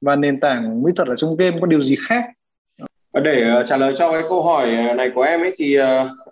Và 0.01 0.15
nền 0.15 0.39
tảng 0.39 0.83
mỹ 0.83 0.91
thuật 0.95 1.07
ở 1.07 1.15
trong 1.15 1.35
game 1.37 1.57
có 1.61 1.67
điều 1.67 1.81
gì 1.81 1.95
khác? 2.07 2.25
Ờ, 3.15 3.21
để 3.21 3.49
ờ, 3.49 3.63
trả 3.67 3.77
lời 3.77 3.93
cho 3.97 4.11
cái 4.11 4.21
câu 4.29 4.43
hỏi 4.43 4.75
ờ, 4.87 4.93
này 4.93 5.09
của 5.15 5.21
em 5.21 5.41
ấy 5.41 5.51
thì 5.55 5.77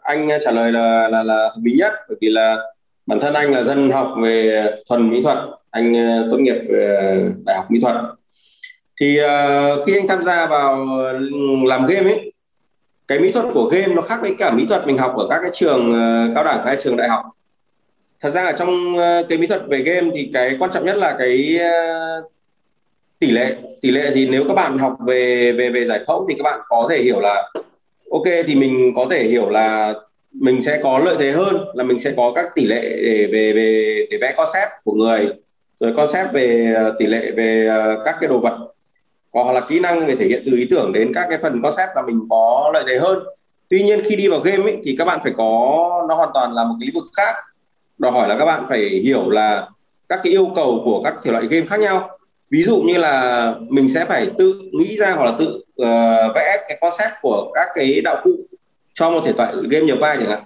anh 0.01 0.29
trả 0.45 0.51
lời 0.51 0.71
là 0.71 1.07
là 1.07 1.23
là 1.23 1.35
hợp 1.35 1.61
lý 1.63 1.73
nhất. 1.73 1.93
Bởi 2.09 2.17
vì 2.21 2.29
là 2.29 2.57
bản 3.05 3.19
thân 3.19 3.33
anh 3.33 3.51
là 3.51 3.63
dân 3.63 3.91
học 3.91 4.13
về 4.23 4.65
thuần 4.89 5.09
mỹ 5.09 5.21
thuật. 5.21 5.37
Anh 5.71 5.93
tốt 6.31 6.37
nghiệp 6.37 6.55
về 6.69 7.17
đại 7.45 7.55
học 7.55 7.65
mỹ 7.71 7.79
thuật. 7.81 7.95
Thì 8.99 9.19
khi 9.85 9.97
anh 9.97 10.07
tham 10.07 10.23
gia 10.23 10.47
vào 10.47 10.87
ừ, 11.11 11.29
làm 11.65 11.85
game 11.85 12.11
ấy, 12.11 12.33
cái 13.07 13.19
mỹ 13.19 13.31
thuật 13.31 13.45
của 13.53 13.65
game 13.65 13.87
nó 13.87 14.01
khác 14.01 14.17
với 14.21 14.35
cả 14.39 14.51
mỹ 14.51 14.65
thuật 14.69 14.87
mình 14.87 14.97
học 14.97 15.15
ở 15.17 15.27
các 15.29 15.39
cái 15.41 15.51
trường 15.53 15.93
cao 16.35 16.43
đẳng 16.43 16.65
hay 16.65 16.77
trường 16.79 16.97
đại 16.97 17.09
học. 17.09 17.25
Thật 18.19 18.29
ra 18.29 18.45
ở 18.45 18.51
trong 18.51 18.95
cái 19.29 19.37
mỹ 19.37 19.47
thuật 19.47 19.61
về 19.67 19.77
game 19.77 20.11
thì 20.15 20.29
cái 20.33 20.55
quan 20.59 20.71
trọng 20.71 20.85
nhất 20.85 20.97
là 20.97 21.15
cái 21.19 21.59
tỷ 23.23 23.31
lệ 23.31 23.55
tỷ 23.81 23.91
lệ 23.91 24.11
thì 24.13 24.27
nếu 24.29 24.43
các 24.47 24.53
bạn 24.53 24.77
học 24.77 24.97
về 25.05 25.51
về 25.51 25.69
về 25.69 25.85
giải 25.85 25.99
phẫu 26.07 26.25
thì 26.29 26.35
các 26.37 26.43
bạn 26.43 26.59
có 26.69 26.87
thể 26.89 27.03
hiểu 27.03 27.19
là 27.19 27.51
ok 28.11 28.23
thì 28.45 28.55
mình 28.55 28.93
có 28.95 29.07
thể 29.09 29.23
hiểu 29.23 29.49
là 29.49 29.93
mình 30.31 30.61
sẽ 30.61 30.79
có 30.83 30.99
lợi 30.99 31.15
thế 31.19 31.31
hơn 31.31 31.65
là 31.73 31.83
mình 31.83 31.99
sẽ 31.99 32.13
có 32.17 32.33
các 32.35 32.45
tỷ 32.55 32.65
lệ 32.65 32.81
để 32.81 33.27
về 33.31 33.53
về 33.53 34.07
để 34.11 34.17
vẽ 34.21 34.33
concept 34.37 34.69
của 34.83 34.93
người 34.93 35.29
rồi 35.79 35.93
concept 35.95 36.33
về 36.33 36.75
tỷ 36.99 37.05
lệ 37.05 37.31
về 37.31 37.65
ờ, 37.67 38.03
các 38.05 38.15
cái 38.19 38.27
đồ 38.27 38.39
vật. 38.39 38.57
Hoặc 39.33 39.53
là 39.53 39.61
kỹ 39.61 39.79
năng 39.79 40.05
về 40.05 40.15
thể 40.15 40.25
hiện 40.25 40.43
từ 40.45 40.57
ý 40.57 40.67
tưởng 40.69 40.93
đến 40.93 41.11
các 41.13 41.25
cái 41.29 41.37
phần 41.37 41.61
concept 41.61 41.89
là 41.95 42.01
mình 42.01 42.19
có 42.29 42.71
lợi 42.73 42.83
thế 42.87 42.97
hơn. 42.97 43.19
Tuy 43.69 43.83
nhiên 43.83 44.01
khi 44.05 44.15
đi 44.15 44.27
vào 44.27 44.39
game 44.39 44.63
ấy, 44.63 44.77
thì 44.83 44.95
các 44.99 45.05
bạn 45.05 45.19
phải 45.23 45.33
có 45.37 46.05
nó 46.09 46.15
hoàn 46.15 46.29
toàn 46.33 46.53
là 46.53 46.63
một 46.63 46.75
cái 46.79 46.85
lĩnh 46.85 46.95
vực 46.95 47.09
khác. 47.17 47.35
Đòi 47.97 48.11
hỏi 48.11 48.29
là 48.29 48.37
các 48.39 48.45
bạn 48.45 48.65
phải 48.69 48.79
hiểu 48.79 49.29
là 49.29 49.67
các 50.09 50.19
cái 50.23 50.33
yêu 50.33 50.51
cầu 50.55 50.81
của 50.85 51.01
các 51.03 51.13
thể 51.23 51.31
loại 51.31 51.47
game 51.47 51.67
khác 51.69 51.79
nhau 51.79 52.12
ví 52.53 52.63
dụ 52.63 52.81
như 52.81 52.97
là 52.97 53.55
mình 53.69 53.89
sẽ 53.89 54.05
phải 54.05 54.27
tự 54.37 54.61
nghĩ 54.71 54.95
ra 54.95 55.11
hoặc 55.11 55.25
là 55.25 55.33
tự 55.39 55.63
uh, 55.81 56.35
vẽ 56.35 56.57
cái 56.67 56.77
concept 56.81 57.13
của 57.21 57.51
các 57.55 57.67
cái 57.75 58.01
đạo 58.01 58.21
cụ 58.23 58.31
cho 58.93 59.11
một 59.11 59.21
thể 59.25 59.33
loại 59.37 59.53
game 59.69 59.85
nhập 59.85 59.97
vai 60.01 60.17
chẳng 60.17 60.29
hạn. 60.29 60.43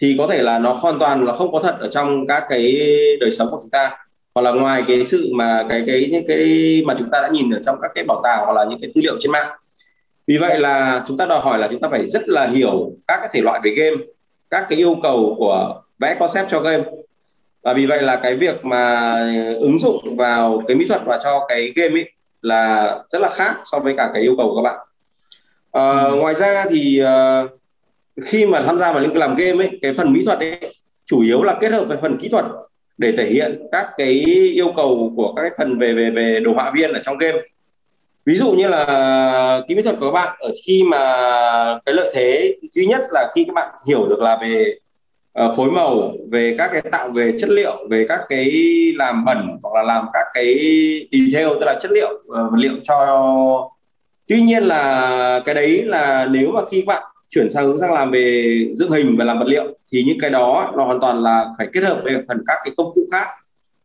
Thì 0.00 0.14
có 0.18 0.26
thể 0.26 0.42
là 0.42 0.58
nó 0.58 0.72
hoàn 0.72 0.98
toàn 0.98 1.24
là 1.24 1.32
không 1.32 1.52
có 1.52 1.60
thật 1.60 1.76
ở 1.80 1.88
trong 1.88 2.26
các 2.26 2.44
cái 2.48 2.80
đời 3.20 3.30
sống 3.30 3.48
của 3.50 3.58
chúng 3.62 3.70
ta. 3.70 3.96
Hoặc 4.34 4.42
là 4.42 4.52
ngoài 4.52 4.84
cái 4.88 5.04
sự 5.04 5.30
mà 5.34 5.66
cái 5.68 5.84
cái 5.86 6.08
những 6.12 6.24
cái 6.28 6.82
mà 6.86 6.94
chúng 6.98 7.10
ta 7.10 7.20
đã 7.20 7.28
nhìn 7.28 7.50
ở 7.50 7.60
trong 7.66 7.76
các 7.82 7.90
cái 7.94 8.04
bảo 8.04 8.20
tàng 8.24 8.44
hoặc 8.44 8.52
là 8.52 8.64
những 8.64 8.80
cái 8.80 8.90
tư 8.94 9.00
liệu 9.04 9.16
trên 9.20 9.32
mạng. 9.32 9.48
Vì 10.26 10.36
vậy 10.36 10.58
là 10.58 11.04
chúng 11.06 11.16
ta 11.16 11.26
đòi 11.26 11.40
hỏi 11.40 11.58
là 11.58 11.68
chúng 11.70 11.80
ta 11.80 11.88
phải 11.88 12.06
rất 12.06 12.28
là 12.28 12.46
hiểu 12.46 12.92
các 13.08 13.16
cái 13.20 13.28
thể 13.32 13.40
loại 13.40 13.60
về 13.64 13.70
game 13.70 13.96
các 14.50 14.66
cái 14.68 14.78
yêu 14.78 14.96
cầu 15.02 15.34
của 15.38 15.82
vẽ 15.98 16.16
concept 16.20 16.48
cho 16.50 16.60
game 16.60 16.84
và 17.68 17.74
vì 17.74 17.86
vậy 17.86 18.02
là 18.02 18.16
cái 18.16 18.36
việc 18.36 18.64
mà 18.64 19.12
ứng 19.60 19.78
dụng 19.78 20.16
vào 20.16 20.62
cái 20.68 20.76
mỹ 20.76 20.86
thuật 20.88 21.00
và 21.04 21.18
cho 21.24 21.46
cái 21.48 21.72
game 21.76 21.94
ấy 21.94 22.12
là 22.42 22.96
rất 23.08 23.20
là 23.20 23.28
khác 23.28 23.56
so 23.64 23.78
với 23.78 23.94
cả 23.96 24.10
cái 24.14 24.22
yêu 24.22 24.34
cầu 24.36 24.48
của 24.48 24.56
các 24.56 24.62
bạn 24.62 24.86
à, 25.72 26.04
ừ. 26.04 26.14
ngoài 26.14 26.34
ra 26.34 26.64
thì 26.70 27.02
uh, 27.02 27.50
khi 28.24 28.46
mà 28.46 28.60
tham 28.62 28.78
gia 28.78 28.92
vào 28.92 29.02
những 29.02 29.10
cái 29.10 29.20
làm 29.20 29.36
game 29.36 29.64
ấy 29.64 29.78
cái 29.82 29.94
phần 29.94 30.12
mỹ 30.12 30.22
thuật 30.24 30.38
ấy 30.38 30.74
chủ 31.06 31.20
yếu 31.20 31.42
là 31.42 31.58
kết 31.60 31.72
hợp 31.72 31.84
với 31.88 31.96
phần 31.96 32.18
kỹ 32.18 32.28
thuật 32.28 32.44
để 32.98 33.12
thể 33.12 33.26
hiện 33.26 33.62
các 33.72 33.86
cái 33.98 34.08
yêu 34.54 34.72
cầu 34.76 35.12
của 35.16 35.32
các 35.32 35.42
cái 35.42 35.50
phần 35.58 35.78
về 35.78 35.92
về 35.92 36.10
về 36.10 36.40
đồ 36.40 36.52
họa 36.52 36.72
viên 36.74 36.92
ở 36.92 37.00
trong 37.02 37.18
game 37.18 37.38
ví 38.24 38.34
dụ 38.34 38.52
như 38.52 38.68
là 38.68 38.84
cái 39.68 39.76
mỹ 39.76 39.82
thuật 39.82 39.96
của 40.00 40.06
các 40.06 40.12
bạn 40.12 40.36
ở 40.40 40.50
khi 40.66 40.82
mà 40.82 40.98
cái 41.86 41.94
lợi 41.94 42.10
thế 42.14 42.54
duy 42.72 42.86
nhất 42.86 43.00
là 43.10 43.32
khi 43.34 43.44
các 43.44 43.54
bạn 43.54 43.74
hiểu 43.88 44.08
được 44.08 44.18
là 44.18 44.38
về 44.42 44.74
uh, 45.44 45.56
phối 45.56 45.70
màu 45.70 46.12
về 46.30 46.54
các 46.58 46.70
cái 46.72 46.82
tạo 46.92 47.08
về 47.10 47.32
chất 47.38 47.50
liệu 47.50 47.88
về 47.90 48.06
các 48.08 48.20
cái 48.28 48.52
làm 48.96 49.24
bẩn 49.24 49.58
hoặc 49.62 49.74
là 49.74 49.82
làm 49.82 50.06
các 50.12 50.26
cái 50.34 50.54
detail 51.12 51.48
tức 51.48 51.66
là 51.66 51.78
chất 51.80 51.90
liệu 51.90 52.08
uh, 52.14 52.34
vật 52.34 52.56
liệu 52.56 52.74
cho 52.82 53.70
tuy 54.28 54.40
nhiên 54.40 54.64
là 54.64 55.42
cái 55.46 55.54
đấy 55.54 55.82
là 55.84 56.26
nếu 56.30 56.50
mà 56.50 56.60
khi 56.70 56.82
bạn 56.82 57.02
chuyển 57.28 57.50
sang 57.50 57.66
hướng 57.66 57.78
sang 57.78 57.92
làm 57.92 58.10
về 58.10 58.58
dựng 58.74 58.90
hình 58.90 59.16
và 59.18 59.24
làm 59.24 59.38
vật 59.38 59.48
liệu 59.48 59.64
thì 59.92 60.02
những 60.02 60.18
cái 60.20 60.30
đó 60.30 60.72
nó 60.76 60.84
hoàn 60.84 61.00
toàn 61.00 61.22
là 61.22 61.46
phải 61.58 61.68
kết 61.72 61.84
hợp 61.84 62.00
với 62.04 62.14
phần 62.28 62.42
các 62.46 62.56
cái 62.64 62.74
công 62.76 62.92
cụ 62.94 63.00
khác. 63.12 63.26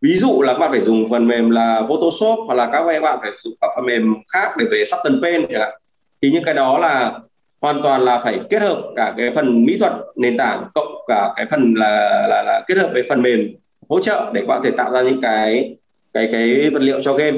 Ví 0.01 0.15
dụ 0.15 0.41
là 0.41 0.53
các 0.53 0.59
bạn 0.59 0.71
phải 0.71 0.81
dùng 0.81 1.09
phần 1.09 1.27
mềm 1.27 1.49
là 1.49 1.81
Photoshop 1.89 2.39
hoặc 2.47 2.53
là 2.53 2.69
các 2.71 2.99
bạn 3.01 3.17
phải 3.21 3.31
dùng 3.43 3.53
các 3.61 3.67
phần 3.75 3.85
mềm 3.85 4.13
khác 4.33 4.49
để 4.57 4.65
về 4.71 4.83
sắp 4.85 4.99
tần 5.03 5.21
pen 5.23 5.45
chẳng 5.51 5.61
hạn. 5.61 5.73
Thì 6.21 6.31
những 6.31 6.43
cái 6.43 6.53
đó 6.53 6.77
là 6.77 7.19
hoàn 7.63 7.81
toàn 7.83 8.01
là 8.01 8.19
phải 8.19 8.39
kết 8.49 8.61
hợp 8.61 8.83
cả 8.95 9.13
cái 9.17 9.31
phần 9.35 9.65
mỹ 9.65 9.77
thuật 9.77 9.93
nền 10.15 10.37
tảng 10.37 10.63
cộng 10.73 10.95
cả 11.07 11.33
cái 11.35 11.45
phần 11.51 11.73
là 11.77 12.25
là, 12.29 12.43
là 12.43 12.61
kết 12.67 12.77
hợp 12.77 12.89
với 12.93 13.03
phần 13.09 13.21
mềm 13.21 13.53
hỗ 13.89 13.99
trợ 13.99 14.31
để 14.33 14.41
các 14.41 14.47
bạn 14.47 14.61
thể 14.63 14.71
tạo 14.71 14.91
ra 14.91 15.01
những 15.01 15.21
cái 15.21 15.75
cái 16.13 16.29
cái 16.31 16.69
vật 16.69 16.81
liệu 16.81 17.01
cho 17.01 17.13
game. 17.13 17.37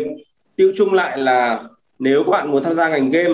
Tiêu 0.55 0.71
chung 0.78 0.93
lại 0.93 1.17
là 1.17 1.63
nếu 1.99 2.23
các 2.23 2.32
bạn 2.32 2.51
muốn 2.51 2.63
tham 2.63 2.73
gia 2.73 2.89
ngành 2.89 3.11
game 3.11 3.34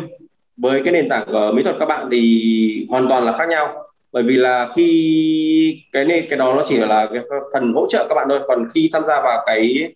với 0.58 0.82
cái 0.84 0.94
nền 0.94 1.10
tảng 1.10 1.26
của 1.32 1.52
mỹ 1.56 1.64
thuật 1.64 1.76
các 1.80 1.86
bạn 1.86 2.08
thì 2.12 2.86
hoàn 2.90 3.10
toàn 3.10 3.24
là 3.24 3.32
khác 3.32 3.50
nhau. 3.50 3.68
Bởi 4.12 4.24
vì 4.24 4.36
là 4.36 4.70
khi 4.76 5.84
cái 5.92 6.06
này 6.06 6.28
cái 6.30 6.40
đó 6.40 6.54
nó 6.56 6.64
chỉ 6.68 6.78
là 6.78 7.08
cái 7.14 7.22
phần 7.54 7.74
hỗ 7.74 7.88
trợ 7.90 8.06
các 8.10 8.16
bạn 8.16 8.28
thôi. 8.30 8.40
Còn 8.48 8.68
khi 8.74 8.90
tham 8.94 9.04
gia 9.08 9.22
vào 9.22 9.44
cái 9.46 9.94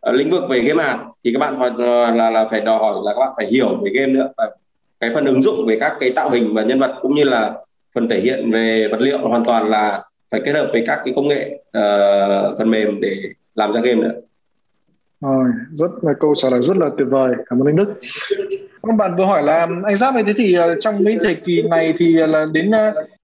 ờ, 0.00 0.12
lĩnh 0.12 0.30
vực 0.30 0.42
về 0.48 0.60
game 0.60 0.84
art 0.84 1.00
thì 1.24 1.32
các 1.32 1.38
bạn 1.38 1.76
là 2.16 2.30
là 2.30 2.48
phải 2.50 2.60
đòi 2.60 2.78
hỏi 2.78 2.94
là 3.04 3.12
các 3.12 3.20
bạn 3.20 3.32
phải 3.36 3.46
hiểu 3.46 3.68
về 3.84 3.90
game 3.94 4.12
nữa. 4.12 4.28
Và 4.36 4.50
cái 5.00 5.10
phần 5.14 5.24
ứng 5.24 5.42
dụng 5.42 5.66
về 5.66 5.76
các 5.80 5.92
cái 6.00 6.10
tạo 6.10 6.30
hình 6.30 6.54
và 6.54 6.62
nhân 6.62 6.78
vật 6.78 6.94
cũng 7.02 7.14
như 7.14 7.24
là 7.24 7.54
phần 7.94 8.08
thể 8.08 8.20
hiện 8.20 8.50
về 8.50 8.88
vật 8.88 9.00
liệu 9.00 9.18
hoàn 9.18 9.44
toàn 9.44 9.70
là 9.70 9.98
phải 10.30 10.40
kết 10.44 10.52
hợp 10.52 10.68
với 10.72 10.84
các 10.86 11.00
cái 11.04 11.14
công 11.16 11.28
nghệ 11.28 11.50
uh, 11.78 12.58
phần 12.58 12.70
mềm 12.70 13.00
để 13.00 13.16
làm 13.54 13.72
ra 13.72 13.80
game 13.80 14.00
nữa 14.00 14.12
rồi, 15.24 15.50
rất 15.70 15.90
là 16.02 16.12
câu 16.20 16.34
trả 16.34 16.50
lời 16.50 16.62
rất 16.62 16.76
là 16.76 16.90
tuyệt 16.98 17.08
vời. 17.10 17.32
Cảm 17.46 17.60
ơn 17.60 17.66
anh 17.66 17.76
Đức. 17.76 17.94
Các 18.82 18.96
bạn 18.96 19.16
vừa 19.16 19.24
hỏi 19.24 19.42
là 19.42 19.68
anh 19.84 19.96
Giáp 19.96 20.14
này 20.14 20.24
thế 20.26 20.32
thì 20.36 20.54
ờ, 20.54 20.80
trong 20.80 21.04
mấy 21.04 21.16
thời 21.20 21.34
kỳ 21.34 21.62
này 21.62 21.92
thì 21.98 22.18
ờ, 22.18 22.26
là 22.26 22.46
đến 22.52 22.70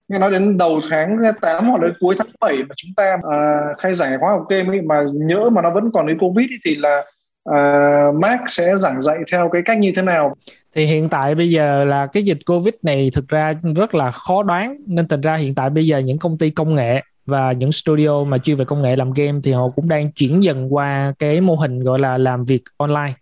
nghe 0.08 0.18
nói 0.18 0.30
đến 0.30 0.58
đầu 0.58 0.80
tháng 0.90 1.18
8 1.40 1.68
hoặc 1.68 1.80
đến 1.82 1.92
cuối 2.00 2.14
tháng 2.18 2.28
7 2.40 2.56
mà 2.56 2.74
chúng 2.76 2.90
ta 2.96 3.14
uh, 3.14 3.78
khai 3.78 3.94
giảng 3.94 4.20
khóa 4.20 4.30
học 4.30 4.46
game 4.48 4.68
ấy, 4.68 4.80
mà 4.80 5.04
nhỡ 5.12 5.50
mà 5.50 5.62
nó 5.62 5.70
vẫn 5.70 5.90
còn 5.92 6.06
đến 6.06 6.18
Covid 6.18 6.50
ấy, 6.50 6.58
thì 6.64 6.74
là 6.74 7.04
uh, 7.48 8.14
Mark 8.14 8.40
sẽ 8.48 8.76
giảng 8.76 9.00
dạy 9.00 9.18
theo 9.32 9.48
cái 9.52 9.62
cách 9.64 9.78
như 9.78 9.92
thế 9.96 10.02
nào? 10.02 10.36
Thì 10.74 10.86
hiện 10.86 11.08
tại 11.08 11.34
bây 11.34 11.50
giờ 11.50 11.84
là 11.84 12.06
cái 12.06 12.22
dịch 12.22 12.38
Covid 12.46 12.74
này 12.82 13.10
thực 13.14 13.28
ra 13.28 13.54
rất 13.76 13.94
là 13.94 14.10
khó 14.10 14.42
đoán 14.42 14.76
nên 14.86 15.08
thành 15.08 15.20
ra 15.20 15.36
hiện 15.36 15.54
tại 15.54 15.70
bây 15.70 15.86
giờ 15.86 15.98
những 15.98 16.18
công 16.18 16.38
ty 16.38 16.50
công 16.50 16.74
nghệ 16.74 17.02
và 17.26 17.52
những 17.52 17.72
studio 17.72 18.24
mà 18.24 18.38
chuyên 18.38 18.56
về 18.56 18.64
công 18.64 18.82
nghệ 18.82 18.96
làm 18.96 19.12
game 19.12 19.38
thì 19.42 19.52
họ 19.52 19.68
cũng 19.76 19.88
đang 19.88 20.12
chuyển 20.12 20.44
dần 20.44 20.74
qua 20.74 21.12
cái 21.18 21.40
mô 21.40 21.54
hình 21.54 21.80
gọi 21.80 21.98
là 21.98 22.18
làm 22.18 22.44
việc 22.44 22.62
online 22.76 23.12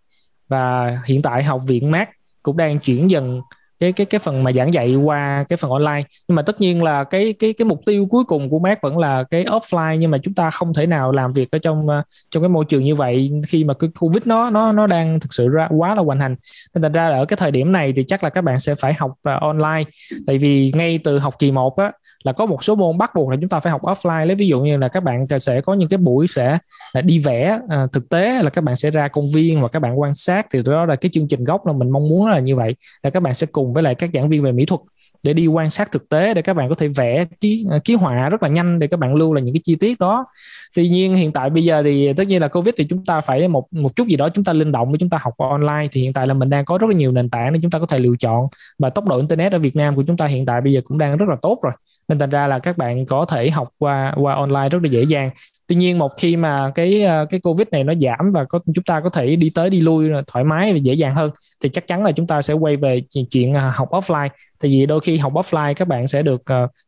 và 0.49 0.97
hiện 1.07 1.23
tại 1.23 1.43
học 1.43 1.61
viện 1.67 1.91
Mac 1.91 2.09
cũng 2.43 2.57
đang 2.57 2.79
chuyển 2.79 3.11
dần 3.11 3.41
cái 3.79 3.93
cái 3.93 4.07
cái 4.07 4.19
phần 4.19 4.45
mà 4.45 4.53
giảng 4.53 4.75
dạy 4.75 4.95
qua 4.95 5.45
cái 5.49 5.57
phần 5.57 5.71
online. 5.71 6.03
Nhưng 6.29 6.37
mà 6.37 6.43
tất 6.43 6.61
nhiên 6.61 6.83
là 6.83 7.05
cái 7.05 7.33
cái 7.33 7.53
cái 7.53 7.65
mục 7.65 7.81
tiêu 7.87 8.07
cuối 8.11 8.25
cùng 8.25 8.51
của 8.51 8.59
mát 8.59 8.83
vẫn 8.83 8.99
là 8.99 9.23
cái 9.23 9.45
offline 9.45 9.95
nhưng 9.95 10.11
mà 10.11 10.19
chúng 10.19 10.35
ta 10.35 10.51
không 10.51 10.75
thể 10.75 10.87
nào 10.87 11.13
làm 11.13 11.33
việc 11.33 11.51
ở 11.51 11.59
trong 11.59 11.89
ờ, 11.89 12.03
trong 12.31 12.43
cái 12.43 12.49
môi 12.49 12.65
trường 12.65 12.85
như 12.85 12.95
vậy 12.95 13.31
khi 13.49 13.65
mà 13.65 13.75
cái 13.75 13.91
covid 14.01 14.23
nó 14.27 14.51
nó 14.51 14.73
nó 14.73 14.87
đang 14.87 15.21
thực 15.21 15.35
sự 15.35 15.49
ra 15.49 15.69
quá 15.71 15.95
là 15.95 16.03
hoành 16.03 16.21
hành. 16.21 16.37
Nên 16.75 16.83
thành 16.83 16.93
ra 16.93 17.09
ở 17.09 17.25
cái 17.25 17.37
thời 17.37 17.51
điểm 17.51 17.73
này 17.73 17.93
thì 17.97 18.05
chắc 18.09 18.25
là 18.25 18.31
các 18.31 18.43
bạn 18.43 18.59
sẽ 18.59 18.75
phải 18.75 18.95
học 18.95 19.11
uh, 19.11 19.41
online. 19.41 19.85
Tại 20.27 20.39
vì 20.39 20.73
ngay 20.75 20.99
từ 21.05 21.19
học 21.19 21.35
kỳ 21.39 21.51
1 21.51 21.77
á 21.77 21.93
là 22.25 22.33
có 22.33 22.47
một 22.47 22.65
số 22.65 22.75
môn 22.75 22.99
bắt 22.99 23.15
buộc 23.15 23.31
là 23.31 23.37
chúng 23.41 23.49
ta 23.49 23.61
phải 23.61 23.71
học 23.71 23.83
offline 23.83 24.27
lấy 24.27 24.35
ví 24.37 24.47
dụ 24.47 24.61
như 24.61 24.77
là 24.77 24.89
các 24.89 25.03
bạn 25.03 25.27
sẽ 25.39 25.61
có 25.61 25.75
những 25.75 25.89
cái 25.89 25.99
buổi 25.99 26.27
sẽ 26.27 26.59
là 26.93 27.01
đi 27.01 27.19
vẽ 27.19 27.59
à, 27.69 27.87
thực 27.93 28.09
tế 28.09 28.43
là 28.43 28.51
các 28.51 28.65
bạn 28.65 28.77
sẽ 28.77 28.91
ra 28.91 29.09
công 29.09 29.25
viên 29.35 29.63
và 29.63 29.69
các 29.69 29.81
bạn 29.81 30.01
quan 30.01 30.15
sát. 30.15 30.47
Thì 30.53 30.63
đó 30.63 30.87
là 30.87 30.97
cái 30.97 31.11
chương 31.13 31.29
trình 31.29 31.45
gốc 31.45 31.67
là 31.67 31.73
mình 31.73 31.91
mong 31.91 32.09
muốn 32.09 32.27
là 32.27 32.39
như 32.39 32.57
vậy 32.57 32.75
là 33.03 33.11
các 33.11 33.23
bạn 33.23 33.35
sẽ 33.35 33.47
cùng 33.47 33.68
với 33.73 33.83
lại 33.83 33.95
các 33.95 34.11
giảng 34.15 34.29
viên 34.29 34.43
về 34.43 34.53
mỹ 34.53 34.65
thuật 34.65 34.81
để 35.25 35.33
đi 35.33 35.47
quan 35.47 35.71
sát 35.71 35.93
thực 35.93 36.09
tế 36.09 36.35
để 36.35 36.43
các 36.43 36.55
bạn 36.55 36.69
có 36.69 36.75
thể 36.75 36.89
vẽ 36.89 37.25
ký 37.41 37.65
à, 37.71 37.79
ký 37.85 37.95
họa 37.95 38.29
rất 38.29 38.43
là 38.43 38.49
nhanh 38.49 38.79
để 38.79 38.87
các 38.87 38.97
bạn 39.01 39.15
lưu 39.15 39.35
là 39.35 39.41
những 39.41 39.55
cái 39.55 39.61
chi 39.65 39.77
tiết 39.77 39.99
đó. 40.01 40.27
Tuy 40.75 40.89
nhiên, 40.89 41.15
hiện 41.15 41.33
tại 41.33 41.51
bây 41.51 41.65
giờ 41.65 41.83
thì 41.83 42.13
tất 42.13 42.27
nhiên 42.27 42.41
là 42.41 42.49
covid 42.49 42.75
thì 42.77 42.87
chúng 42.91 43.05
ta 43.05 43.21
phải 43.21 43.49
một 43.49 43.73
một 43.73 43.97
chút 43.97 44.07
gì 44.07 44.17
đó 44.17 44.29
chúng 44.29 44.45
ta 44.45 44.53
linh 44.53 44.73
động 44.73 44.89
với 44.91 44.99
chúng 44.99 45.11
ta 45.11 45.19
học 45.21 45.35
online 45.39 45.89
thì 45.93 46.01
hiện 46.01 46.13
tại 46.13 46.27
là 46.27 46.35
mình 46.35 46.51
đang 46.51 46.65
có 46.65 46.79
rất 46.79 46.91
là 46.91 46.97
nhiều 46.97 47.13
nền 47.13 47.31
tảng 47.31 47.53
để 47.53 47.59
chúng 47.63 47.71
ta 47.71 47.79
có 47.79 47.87
thể 47.87 47.99
lựa 47.99 48.15
chọn 48.19 48.47
và 48.79 48.91
tốc 48.91 49.05
độ 49.05 49.17
internet 49.17 49.53
ở 49.53 49.59
Việt 49.59 49.77
Nam 49.77 49.97
của 49.97 50.05
chúng 50.07 50.17
ta 50.17 50.27
hiện 50.27 50.47
tại 50.47 50.61
bây 50.61 50.73
giờ 50.73 50.81
cũng 50.85 50.99
đang 50.99 51.17
rất 51.17 51.29
là 51.29 51.37
tốt 51.43 51.59
rồi. 51.63 51.73
Nên 52.09 52.19
thành 52.19 52.31
ra 52.31 52.47
là 52.47 52.59
các 52.59 52.79
bạn 52.79 53.07
có 53.07 53.25
thể 53.25 53.51
học 53.51 53.69
qua 53.79 54.15
qua 54.17 54.35
online 54.35 54.69
rất 54.69 54.83
là 54.83 54.89
dễ 54.89 55.03
dàng 55.03 55.31
tuy 55.69 55.77
nhiên 55.77 55.99
một 55.99 56.13
khi 56.19 56.37
mà 56.37 56.71
cái 56.75 57.03
ờ, 57.03 57.27
cái 57.31 57.41
covid 57.41 57.69
này 57.73 57.85
nó 57.85 57.93
giảm 58.03 58.33
và 58.33 58.45
có, 58.45 58.61
chúng 58.75 58.85
ta 58.85 59.01
có 59.01 59.11
thể 59.11 59.37
đi 59.37 59.51
tới 59.51 59.71
đi 59.71 59.81
lui 59.81 60.11
ờ, 60.11 60.23
thoải 60.27 60.45
mái 60.45 60.73
và 60.73 60.79
dễ 60.79 60.95
dàng 60.95 61.15
hơn, 61.15 61.31
thì 61.63 61.69
chắc 61.69 61.87
chắn 61.87 62.05
là 62.05 62.13
chúng 62.13 62.27
ta 62.27 62.43
sẽ 62.43 62.55
quay 62.55 62.77
về 62.77 63.03
chuyện 63.31 63.55
ờ, 63.55 63.71
học 63.75 63.91
offline. 63.91 64.29
Tại 64.61 64.71
vì 64.71 64.87
đôi 64.87 65.01
khi 65.01 65.17
học 65.17 65.33
offline 65.33 65.75
các 65.75 65.89
bạn 65.89 66.07
sẽ 66.07 66.23
được 66.23 66.43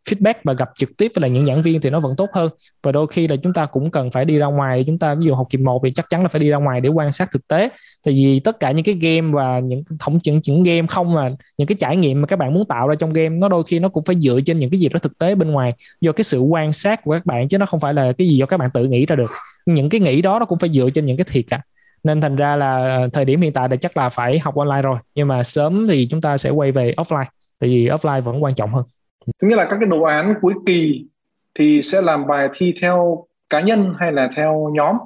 feedback 0.08 0.34
và 0.44 0.52
gặp 0.52 0.70
trực 0.74 0.96
tiếp 0.96 1.12
với 1.14 1.22
là 1.22 1.28
những 1.28 1.46
giảng 1.46 1.62
viên 1.62 1.80
thì 1.80 1.90
nó 1.90 2.00
vẫn 2.00 2.16
tốt 2.16 2.28
hơn. 2.32 2.50
Và 2.82 2.92
đôi 2.92 3.06
khi 3.06 3.28
là 3.28 3.36
chúng 3.36 3.52
ta 3.52 3.66
cũng 3.66 3.90
cần 3.90 4.10
phải 4.10 4.24
đi 4.24 4.38
ra 4.38 4.46
ngoài, 4.46 4.84
chúng 4.86 4.98
ta 4.98 5.14
ví 5.14 5.26
dụ 5.26 5.34
học 5.34 5.46
kỳ 5.50 5.58
một 5.58 5.80
thì 5.84 5.92
chắc 5.92 6.06
chắn 6.10 6.22
là 6.22 6.28
phải 6.28 6.40
đi 6.40 6.48
ra 6.48 6.56
ngoài 6.56 6.80
để 6.80 6.88
quan 6.88 7.12
sát 7.12 7.28
thực 7.32 7.48
tế. 7.48 7.68
Tại 8.04 8.14
vì 8.14 8.40
tất 8.40 8.60
cả 8.60 8.70
những 8.70 8.84
cái 8.84 8.94
game 8.94 9.32
và 9.32 9.58
những 9.58 9.82
thống 9.98 10.18
những 10.24 10.40
những 10.44 10.62
game 10.62 10.86
không 10.86 11.14
mà, 11.14 11.30
những 11.58 11.68
cái 11.68 11.76
trải 11.80 11.96
nghiệm 11.96 12.20
mà 12.20 12.26
các 12.26 12.38
bạn 12.38 12.54
muốn 12.54 12.64
tạo 12.64 12.88
ra 12.88 12.94
trong 12.94 13.12
game, 13.12 13.28
nó 13.28 13.48
đôi 13.48 13.62
khi 13.66 13.78
nó 13.78 13.88
cũng 13.88 14.02
phải 14.02 14.16
dựa 14.20 14.40
trên 14.46 14.58
những 14.58 14.70
cái 14.70 14.80
gì 14.80 14.88
đó 14.88 14.98
thực 15.02 15.18
tế 15.18 15.34
bên 15.34 15.50
ngoài. 15.50 15.74
Do 16.00 16.12
cái 16.12 16.24
sự 16.24 16.40
quan 16.40 16.72
sát 16.72 17.04
của 17.04 17.12
các 17.12 17.26
bạn 17.26 17.48
chứ 17.48 17.58
nó 17.58 17.66
không 17.66 17.80
phải 17.80 17.94
là 17.94 18.12
cái 18.18 18.28
gì 18.28 18.36
do 18.36 18.46
các 18.46 18.56
bạn 18.56 18.69
tự 18.74 18.84
nghĩ 18.84 19.06
ra 19.06 19.16
được. 19.16 19.30
Những 19.66 19.88
cái 19.88 20.00
nghĩ 20.00 20.22
đó 20.22 20.38
nó 20.38 20.46
cũng 20.46 20.58
phải 20.58 20.70
dựa 20.70 20.90
trên 20.94 21.06
những 21.06 21.16
cái 21.16 21.26
thiệt 21.30 21.44
cả 21.50 21.60
nên 22.04 22.20
thành 22.20 22.36
ra 22.36 22.56
là 22.56 22.74
ờ, 22.74 23.08
thời 23.12 23.24
điểm 23.24 23.40
hiện 23.40 23.52
tại 23.52 23.68
thì 23.68 23.76
chắc 23.80 23.96
là 23.96 24.08
phải 24.08 24.38
học 24.38 24.56
online 24.56 24.82
rồi. 24.82 24.98
Nhưng 25.14 25.28
mà 25.28 25.42
sớm 25.42 25.86
thì 25.88 26.06
chúng 26.10 26.20
ta 26.20 26.38
sẽ 26.38 26.50
quay 26.50 26.72
về 26.72 26.94
offline 26.96 27.24
tại 27.60 27.70
vì 27.70 27.88
offline 27.88 28.22
vẫn 28.22 28.42
quan 28.42 28.54
trọng 28.54 28.70
hơn. 28.70 28.84
Thứ 29.42 29.48
nghĩa 29.48 29.56
là 29.56 29.64
các 29.70 29.76
cái 29.80 29.88
đồ 29.88 30.02
án 30.02 30.34
cuối 30.42 30.54
kỳ 30.66 31.06
thì 31.54 31.80
sẽ 31.82 32.02
làm 32.02 32.26
bài 32.26 32.48
thi 32.54 32.74
theo 32.80 33.24
cá 33.50 33.60
nhân 33.60 33.94
hay 33.98 34.12
là 34.12 34.28
theo 34.36 34.70
nhóm. 34.74 34.96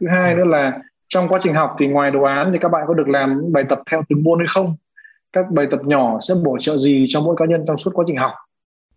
Thứ 0.00 0.06
hai 0.10 0.32
ừ. 0.32 0.36
nữa 0.36 0.44
là 0.44 0.78
trong 1.08 1.28
quá 1.28 1.38
trình 1.42 1.54
học 1.54 1.76
thì 1.78 1.86
ngoài 1.86 2.10
đồ 2.10 2.22
án 2.22 2.50
thì 2.52 2.58
các 2.60 2.68
bạn 2.68 2.82
có 2.88 2.94
được 2.94 3.08
làm 3.08 3.52
bài 3.52 3.64
tập 3.68 3.78
theo 3.90 4.02
từng 4.08 4.22
môn 4.22 4.38
hay 4.38 4.48
không? 4.50 4.76
Các 5.32 5.50
bài 5.50 5.66
tập 5.70 5.80
nhỏ 5.84 6.18
sẽ 6.20 6.34
bổ 6.44 6.58
trợ 6.58 6.76
gì 6.76 7.06
cho 7.08 7.20
mỗi 7.20 7.36
cá 7.38 7.44
nhân 7.44 7.64
trong 7.66 7.76
suốt 7.76 7.90
quá 7.94 8.04
trình 8.08 8.16
học 8.16 8.32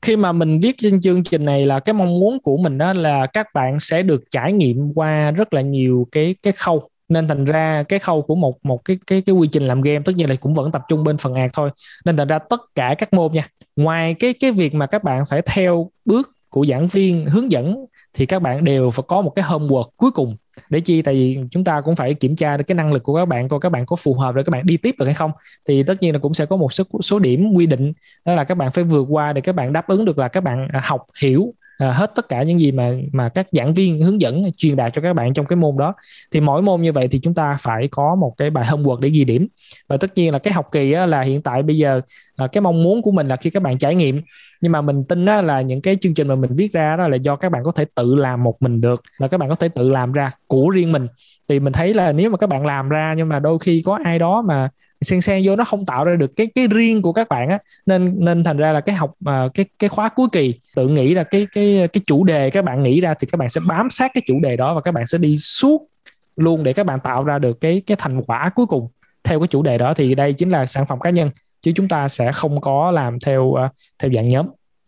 khi 0.05 0.15
mà 0.15 0.31
mình 0.31 0.59
viết 0.59 0.75
trên 0.77 0.99
chương 0.99 1.23
trình 1.23 1.45
này 1.45 1.65
là 1.65 1.79
cái 1.79 1.93
mong 1.93 2.19
muốn 2.19 2.39
của 2.39 2.57
mình 2.57 2.77
đó 2.77 2.93
là 2.93 3.25
các 3.25 3.47
bạn 3.53 3.79
sẽ 3.79 4.03
được 4.03 4.23
trải 4.31 4.53
nghiệm 4.53 4.91
qua 4.95 5.31
rất 5.31 5.53
là 5.53 5.61
nhiều 5.61 6.07
cái 6.11 6.35
cái 6.43 6.53
khâu. 6.53 6.89
Nên 7.09 7.27
thành 7.27 7.45
ra 7.45 7.83
cái 7.83 7.99
khâu 7.99 8.21
của 8.21 8.35
một 8.35 8.65
một 8.65 8.85
cái 8.85 8.97
cái 9.07 9.21
cái 9.21 9.35
quy 9.35 9.47
trình 9.47 9.67
làm 9.67 9.81
game, 9.81 9.99
tất 10.05 10.15
nhiên 10.15 10.29
là 10.29 10.35
cũng 10.35 10.53
vẫn 10.53 10.71
tập 10.71 10.81
trung 10.87 11.03
bên 11.03 11.17
phần 11.17 11.33
ạc 11.33 11.51
thôi. 11.53 11.69
Nên 12.05 12.17
thành 12.17 12.27
ra 12.27 12.39
tất 12.39 12.61
cả 12.75 12.95
các 12.97 13.13
môn 13.13 13.31
nha, 13.31 13.47
ngoài 13.75 14.13
cái 14.13 14.33
cái 14.33 14.51
việc 14.51 14.73
mà 14.73 14.85
các 14.85 15.03
bạn 15.03 15.23
phải 15.29 15.41
theo 15.41 15.91
bước 16.05 16.31
của 16.49 16.65
giảng 16.65 16.87
viên 16.87 17.25
hướng 17.25 17.51
dẫn, 17.51 17.85
thì 18.13 18.25
các 18.25 18.41
bạn 18.41 18.63
đều 18.63 18.91
phải 18.91 19.03
có 19.07 19.21
một 19.21 19.29
cái 19.29 19.45
homework 19.45 19.89
cuối 19.97 20.11
cùng 20.11 20.35
để 20.69 20.79
chi? 20.79 21.01
Tại 21.01 21.13
vì 21.13 21.39
chúng 21.51 21.63
ta 21.63 21.81
cũng 21.81 21.95
phải 21.95 22.13
kiểm 22.13 22.35
tra 22.35 22.57
được 22.57 22.63
cái 22.67 22.75
năng 22.75 22.93
lực 22.93 23.03
của 23.03 23.15
các 23.15 23.25
bạn, 23.25 23.47
coi 23.49 23.59
các 23.59 23.69
bạn 23.69 23.85
có 23.85 23.95
phù 23.95 24.13
hợp 24.13 24.35
để 24.35 24.43
các 24.43 24.51
bạn 24.51 24.65
đi 24.65 24.77
tiếp 24.77 24.95
được 24.99 25.05
hay 25.05 25.13
không. 25.13 25.31
Thì 25.67 25.83
tất 25.83 26.01
nhiên 26.01 26.13
là 26.13 26.19
cũng 26.19 26.33
sẽ 26.33 26.45
có 26.45 26.55
một 26.55 26.73
số 26.73 26.83
số 27.01 27.19
điểm 27.19 27.53
quy 27.53 27.65
định, 27.65 27.93
đó 28.25 28.35
là 28.35 28.43
các 28.43 28.55
bạn 28.55 28.71
phải 28.71 28.83
vượt 28.83 29.05
qua 29.09 29.33
để 29.33 29.41
các 29.41 29.55
bạn 29.55 29.73
đáp 29.73 29.87
ứng 29.87 30.05
được 30.05 30.17
là 30.17 30.27
các 30.27 30.41
bạn 30.41 30.67
à, 30.73 30.81
học, 30.83 31.05
hiểu 31.21 31.53
à, 31.77 31.91
hết 31.91 32.11
tất 32.15 32.29
cả 32.29 32.43
những 32.43 32.59
gì 32.59 32.71
mà 32.71 32.91
mà 33.13 33.29
các 33.29 33.47
giảng 33.51 33.73
viên 33.73 34.01
hướng 34.01 34.21
dẫn 34.21 34.41
truyền 34.57 34.75
đạt 34.75 34.93
cho 34.95 35.01
các 35.01 35.13
bạn 35.13 35.33
trong 35.33 35.45
cái 35.45 35.57
môn 35.57 35.77
đó. 35.77 35.93
Thì 36.31 36.41
mỗi 36.41 36.61
môn 36.61 36.81
như 36.81 36.91
vậy 36.91 37.07
thì 37.07 37.19
chúng 37.19 37.33
ta 37.33 37.57
phải 37.59 37.87
có 37.91 38.15
một 38.15 38.33
cái 38.37 38.49
bài 38.49 38.65
homework 38.65 38.99
để 38.99 39.09
ghi 39.09 39.23
điểm. 39.23 39.47
Và 39.87 39.97
tất 39.97 40.15
nhiên 40.15 40.33
là 40.33 40.39
cái 40.39 40.53
học 40.53 40.67
kỳ 40.71 40.91
á, 40.91 41.05
là 41.05 41.21
hiện 41.21 41.41
tại 41.41 41.63
bây 41.63 41.77
giờ 41.77 42.01
à, 42.35 42.47
cái 42.47 42.61
mong 42.61 42.83
muốn 42.83 43.01
của 43.01 43.11
mình 43.11 43.27
là 43.27 43.35
khi 43.35 43.49
các 43.49 43.63
bạn 43.63 43.77
trải 43.77 43.95
nghiệm. 43.95 44.21
Nhưng 44.61 44.71
mà 44.71 44.81
mình 44.81 45.03
tin 45.03 45.25
á, 45.25 45.41
là 45.41 45.61
những 45.61 45.81
cái 45.81 45.97
chương 46.01 46.13
trình 46.13 46.27
mà 46.27 46.35
mình 46.35 46.51
viết 46.55 46.73
ra 46.73 46.95
đó 46.97 47.07
là 47.07 47.15
do 47.15 47.35
các 47.35 47.51
bạn 47.51 47.63
có 47.63 47.71
thể 47.71 47.85
tự 47.95 48.15
làm 48.15 48.43
một 48.43 48.61
mình 48.61 48.81
được 48.81 49.03
và 49.19 49.27
các 49.27 49.37
bạn 49.37 49.49
có 49.49 49.55
thể 49.55 49.69
tự 49.69 49.89
làm 49.89 50.11
ra 50.11 50.29
của 50.47 50.69
riêng 50.69 50.91
mình. 50.91 51.07
Thì 51.49 51.59
mình 51.59 51.73
thấy 51.73 51.93
là 51.93 52.11
nếu 52.11 52.29
mà 52.29 52.37
các 52.37 52.49
bạn 52.49 52.65
làm 52.65 52.89
ra 52.89 53.13
nhưng 53.17 53.29
mà 53.29 53.39
đôi 53.39 53.59
khi 53.59 53.81
có 53.85 53.99
ai 54.03 54.19
đó 54.19 54.41
mà 54.41 54.69
xen 55.01 55.21
xen 55.21 55.41
vô 55.45 55.55
nó 55.55 55.63
không 55.63 55.85
tạo 55.85 56.05
ra 56.05 56.15
được 56.15 56.35
cái 56.35 56.47
cái 56.55 56.67
riêng 56.67 57.01
của 57.01 57.13
các 57.13 57.29
bạn 57.29 57.49
á. 57.49 57.59
Nên 57.85 58.15
nên 58.17 58.43
thành 58.43 58.57
ra 58.57 58.71
là 58.71 58.81
cái 58.81 58.95
học 58.95 59.13
uh, 59.29 59.53
cái 59.53 59.65
cái 59.79 59.89
khóa 59.89 60.09
cuối 60.09 60.27
kỳ 60.31 60.53
tự 60.75 60.87
nghĩ 60.87 61.13
là 61.13 61.23
cái 61.23 61.47
cái 61.51 61.87
cái 61.93 62.01
chủ 62.05 62.23
đề 62.23 62.49
các 62.49 62.65
bạn 62.65 62.83
nghĩ 62.83 63.01
ra 63.01 63.13
thì 63.19 63.27
các 63.31 63.37
bạn 63.37 63.49
sẽ 63.49 63.61
bám 63.67 63.89
sát 63.89 64.11
cái 64.13 64.21
chủ 64.27 64.39
đề 64.39 64.55
đó 64.55 64.73
và 64.73 64.81
các 64.81 64.91
bạn 64.91 65.05
sẽ 65.05 65.17
đi 65.17 65.37
suốt 65.37 65.87
luôn 66.35 66.63
để 66.63 66.73
các 66.73 66.85
bạn 66.85 66.99
tạo 66.99 67.23
ra 67.23 67.39
được 67.39 67.61
cái 67.61 67.81
cái 67.87 67.97
thành 67.99 68.21
quả 68.21 68.49
cuối 68.55 68.65
cùng 68.65 68.87
theo 69.23 69.39
cái 69.39 69.47
chủ 69.47 69.61
đề 69.63 69.77
đó. 69.77 69.93
Thì 69.93 70.15
đây 70.15 70.33
chính 70.33 70.49
là 70.49 70.65
sản 70.65 70.85
phẩm 70.85 70.99
cá 70.99 71.09
nhân 71.09 71.29
chứ 71.61 71.71
chúng 71.75 71.87
ta 71.87 72.07
sẽ 72.07 72.31
không 72.31 72.61
có 72.61 72.91
làm 72.91 73.19
theo 73.25 73.43
uh, 73.43 73.59
theo 73.99 74.11
dạng 74.15 74.29
nhóm. 74.29 74.45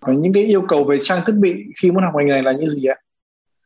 Những 0.07 0.33
cái 0.33 0.43
yêu 0.43 0.61
cầu 0.67 0.83
về 0.83 0.97
trang 1.01 1.19
thiết 1.27 1.33
bị 1.33 1.55
khi 1.81 1.91
muốn 1.91 2.03
học 2.03 2.13
ngành 2.17 2.27
này 2.27 2.43
là 2.43 2.51
như 2.51 2.67
gì 2.67 2.85
ạ? 2.85 2.95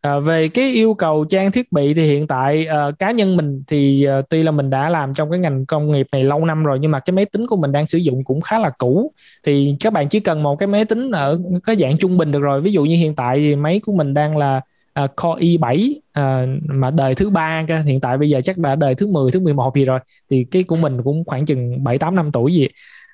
À, 0.02 0.20
về 0.20 0.47
cái 0.47 0.72
yêu 0.72 0.93
cầu 0.93 1.26
trang 1.30 1.52
thiết 1.52 1.72
bị 1.72 1.93
thì 1.93 2.06
hiện 2.06 2.28
tại 2.28 2.68
uh, 2.89 2.99
cá 2.99 3.12
nhân 3.12 3.38
mình 3.38 3.64
thì 3.68 4.08
uh, 4.20 4.30
tuy 4.30 4.43
là 4.43 4.52
mình 4.52 4.70
đã 4.70 4.89
làm 4.89 5.14
trong 5.14 5.32
cái 5.32 5.39
ngành 5.39 5.66
công 5.66 5.91
nghiệp 5.91 6.08
này 6.12 6.24
lâu 6.24 6.45
năm 6.45 6.64
rồi 6.64 6.80
nhưng 6.80 6.91
mà 6.91 6.99
cái 6.99 7.14
máy 7.14 7.26
tính 7.26 7.47
của 7.47 7.58
mình 7.58 7.72
đang 7.72 7.88
sử 7.88 7.97
dụng 7.97 8.24
cũng 8.24 8.41
khá 8.41 8.60
là 8.60 8.70
cũ. 8.70 9.12
Thì 9.43 9.76
các 9.80 9.93
bạn 9.93 10.10
chỉ 10.10 10.20
cần 10.20 10.43
một 10.43 10.56
cái 10.56 10.68
máy 10.68 10.86
tính 10.86 11.12
ở 11.12 11.41
cái 11.64 11.76
dạng 11.76 11.97
trung 11.97 12.18
bình 12.18 12.32
được 12.32 12.39
rồi. 12.39 12.62
Ví 12.62 12.72
dụ 12.72 12.84
như 12.84 12.95
hiện 12.95 13.16
tại 13.16 13.38
thì 13.38 13.56
máy 13.56 13.80
của 13.84 13.93
mình 13.93 14.14
đang 14.14 14.38
là 14.38 14.62
uh, 15.04 15.16
Core 15.16 15.41
i7 15.45 15.91
uh, 15.91 16.49
mà 16.64 16.91
đời 16.91 17.16
thứ 17.16 17.30
ba 17.30 17.66
hiện 17.86 17.99
tại 17.99 18.18
bây 18.18 18.30
giờ 18.30 18.41
chắc 18.43 18.58
đã 18.58 18.76
đời 18.76 18.95
thứ 18.95 19.08
10 19.08 19.32
thứ 19.32 19.39
11 19.39 19.76
gì 19.76 19.86
rồi. 19.86 19.99
Thì 20.30 20.45
cái 20.52 20.64
của 20.64 20.76
mình 20.76 21.04
cũng 21.04 21.24
khoảng 21.26 21.45
chừng 21.45 21.84
7 21.84 21.97
8 21.97 22.16
năm 22.16 22.32
tuổi 22.32 22.54
gì 22.54 22.68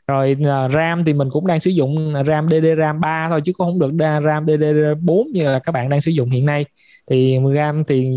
rồi 0.08 0.38
uh, 0.40 0.72
RAM 0.72 1.06
thì 1.06 1.14
mình 1.14 1.30
cũng 1.30 1.48
đang 1.48 1.60
sử 1.60 1.72
dụng 1.72 2.16
à, 2.16 2.24
RAM 2.24 2.48
DDR3 2.48 3.30
thôi 3.30 3.42
chứ 3.46 3.54
cũng 3.54 3.68
không 3.68 3.80
được 3.80 3.92
RAM 4.24 4.46
DDR4 4.46 5.32
như 5.34 5.44
là 5.44 5.60
các 5.60 5.72
bạn 5.72 5.90
đang 5.90 6.02
sử 6.02 6.12
dụng 6.12 6.30
hiện 6.30 6.46
nay. 6.46 6.66
Thì 7.10 7.40
RAM 7.56 7.84
thì 7.84 8.10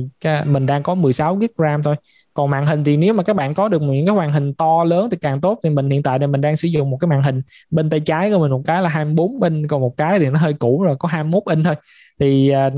mình 0.47 0.67
đang 0.67 0.83
có 0.83 0.95
16 0.95 1.37
GB 1.37 1.45
RAM 1.59 1.83
thôi. 1.83 1.97
Còn 2.35 2.51
màn 2.51 2.67
hình 2.67 2.85
thì 2.85 2.97
nếu 2.97 3.15
mà 3.15 3.23
các 3.23 3.37
bạn 3.37 3.55
có 3.55 3.69
được 3.69 3.83
những 3.83 4.07
cái 4.07 4.17
màn 4.17 4.33
hình 4.33 4.55
to 4.55 4.85
lớn 4.85 5.09
thì 5.11 5.17
càng 5.21 5.41
tốt. 5.41 5.61
Thì 5.63 5.71
mình 5.71 5.91
hiện 5.91 6.03
tại 6.03 6.19
thì 6.19 6.27
mình 6.27 6.41
đang 6.41 6.57
sử 6.57 6.69
dụng 6.69 6.91
một 6.91 6.97
cái 7.01 7.09
màn 7.09 7.23
hình 7.23 7.43
bên 7.71 7.91
tay 7.91 8.01
trái 8.01 8.31
của 8.31 8.39
mình 8.39 8.51
một 8.51 8.63
cái 8.67 8.83
là 8.83 8.89
24 8.89 9.43
inch 9.43 9.69
còn 9.69 9.81
một 9.81 9.97
cái 9.97 10.19
thì 10.19 10.31
nó 10.31 10.39
hơi 10.39 10.53
cũ 10.53 10.83
rồi 10.83 10.97
có 10.99 11.09
21 11.09 11.43
inch 11.47 11.65
thôi. 11.65 11.75
Thì 12.21 12.53
uh, 12.67 12.73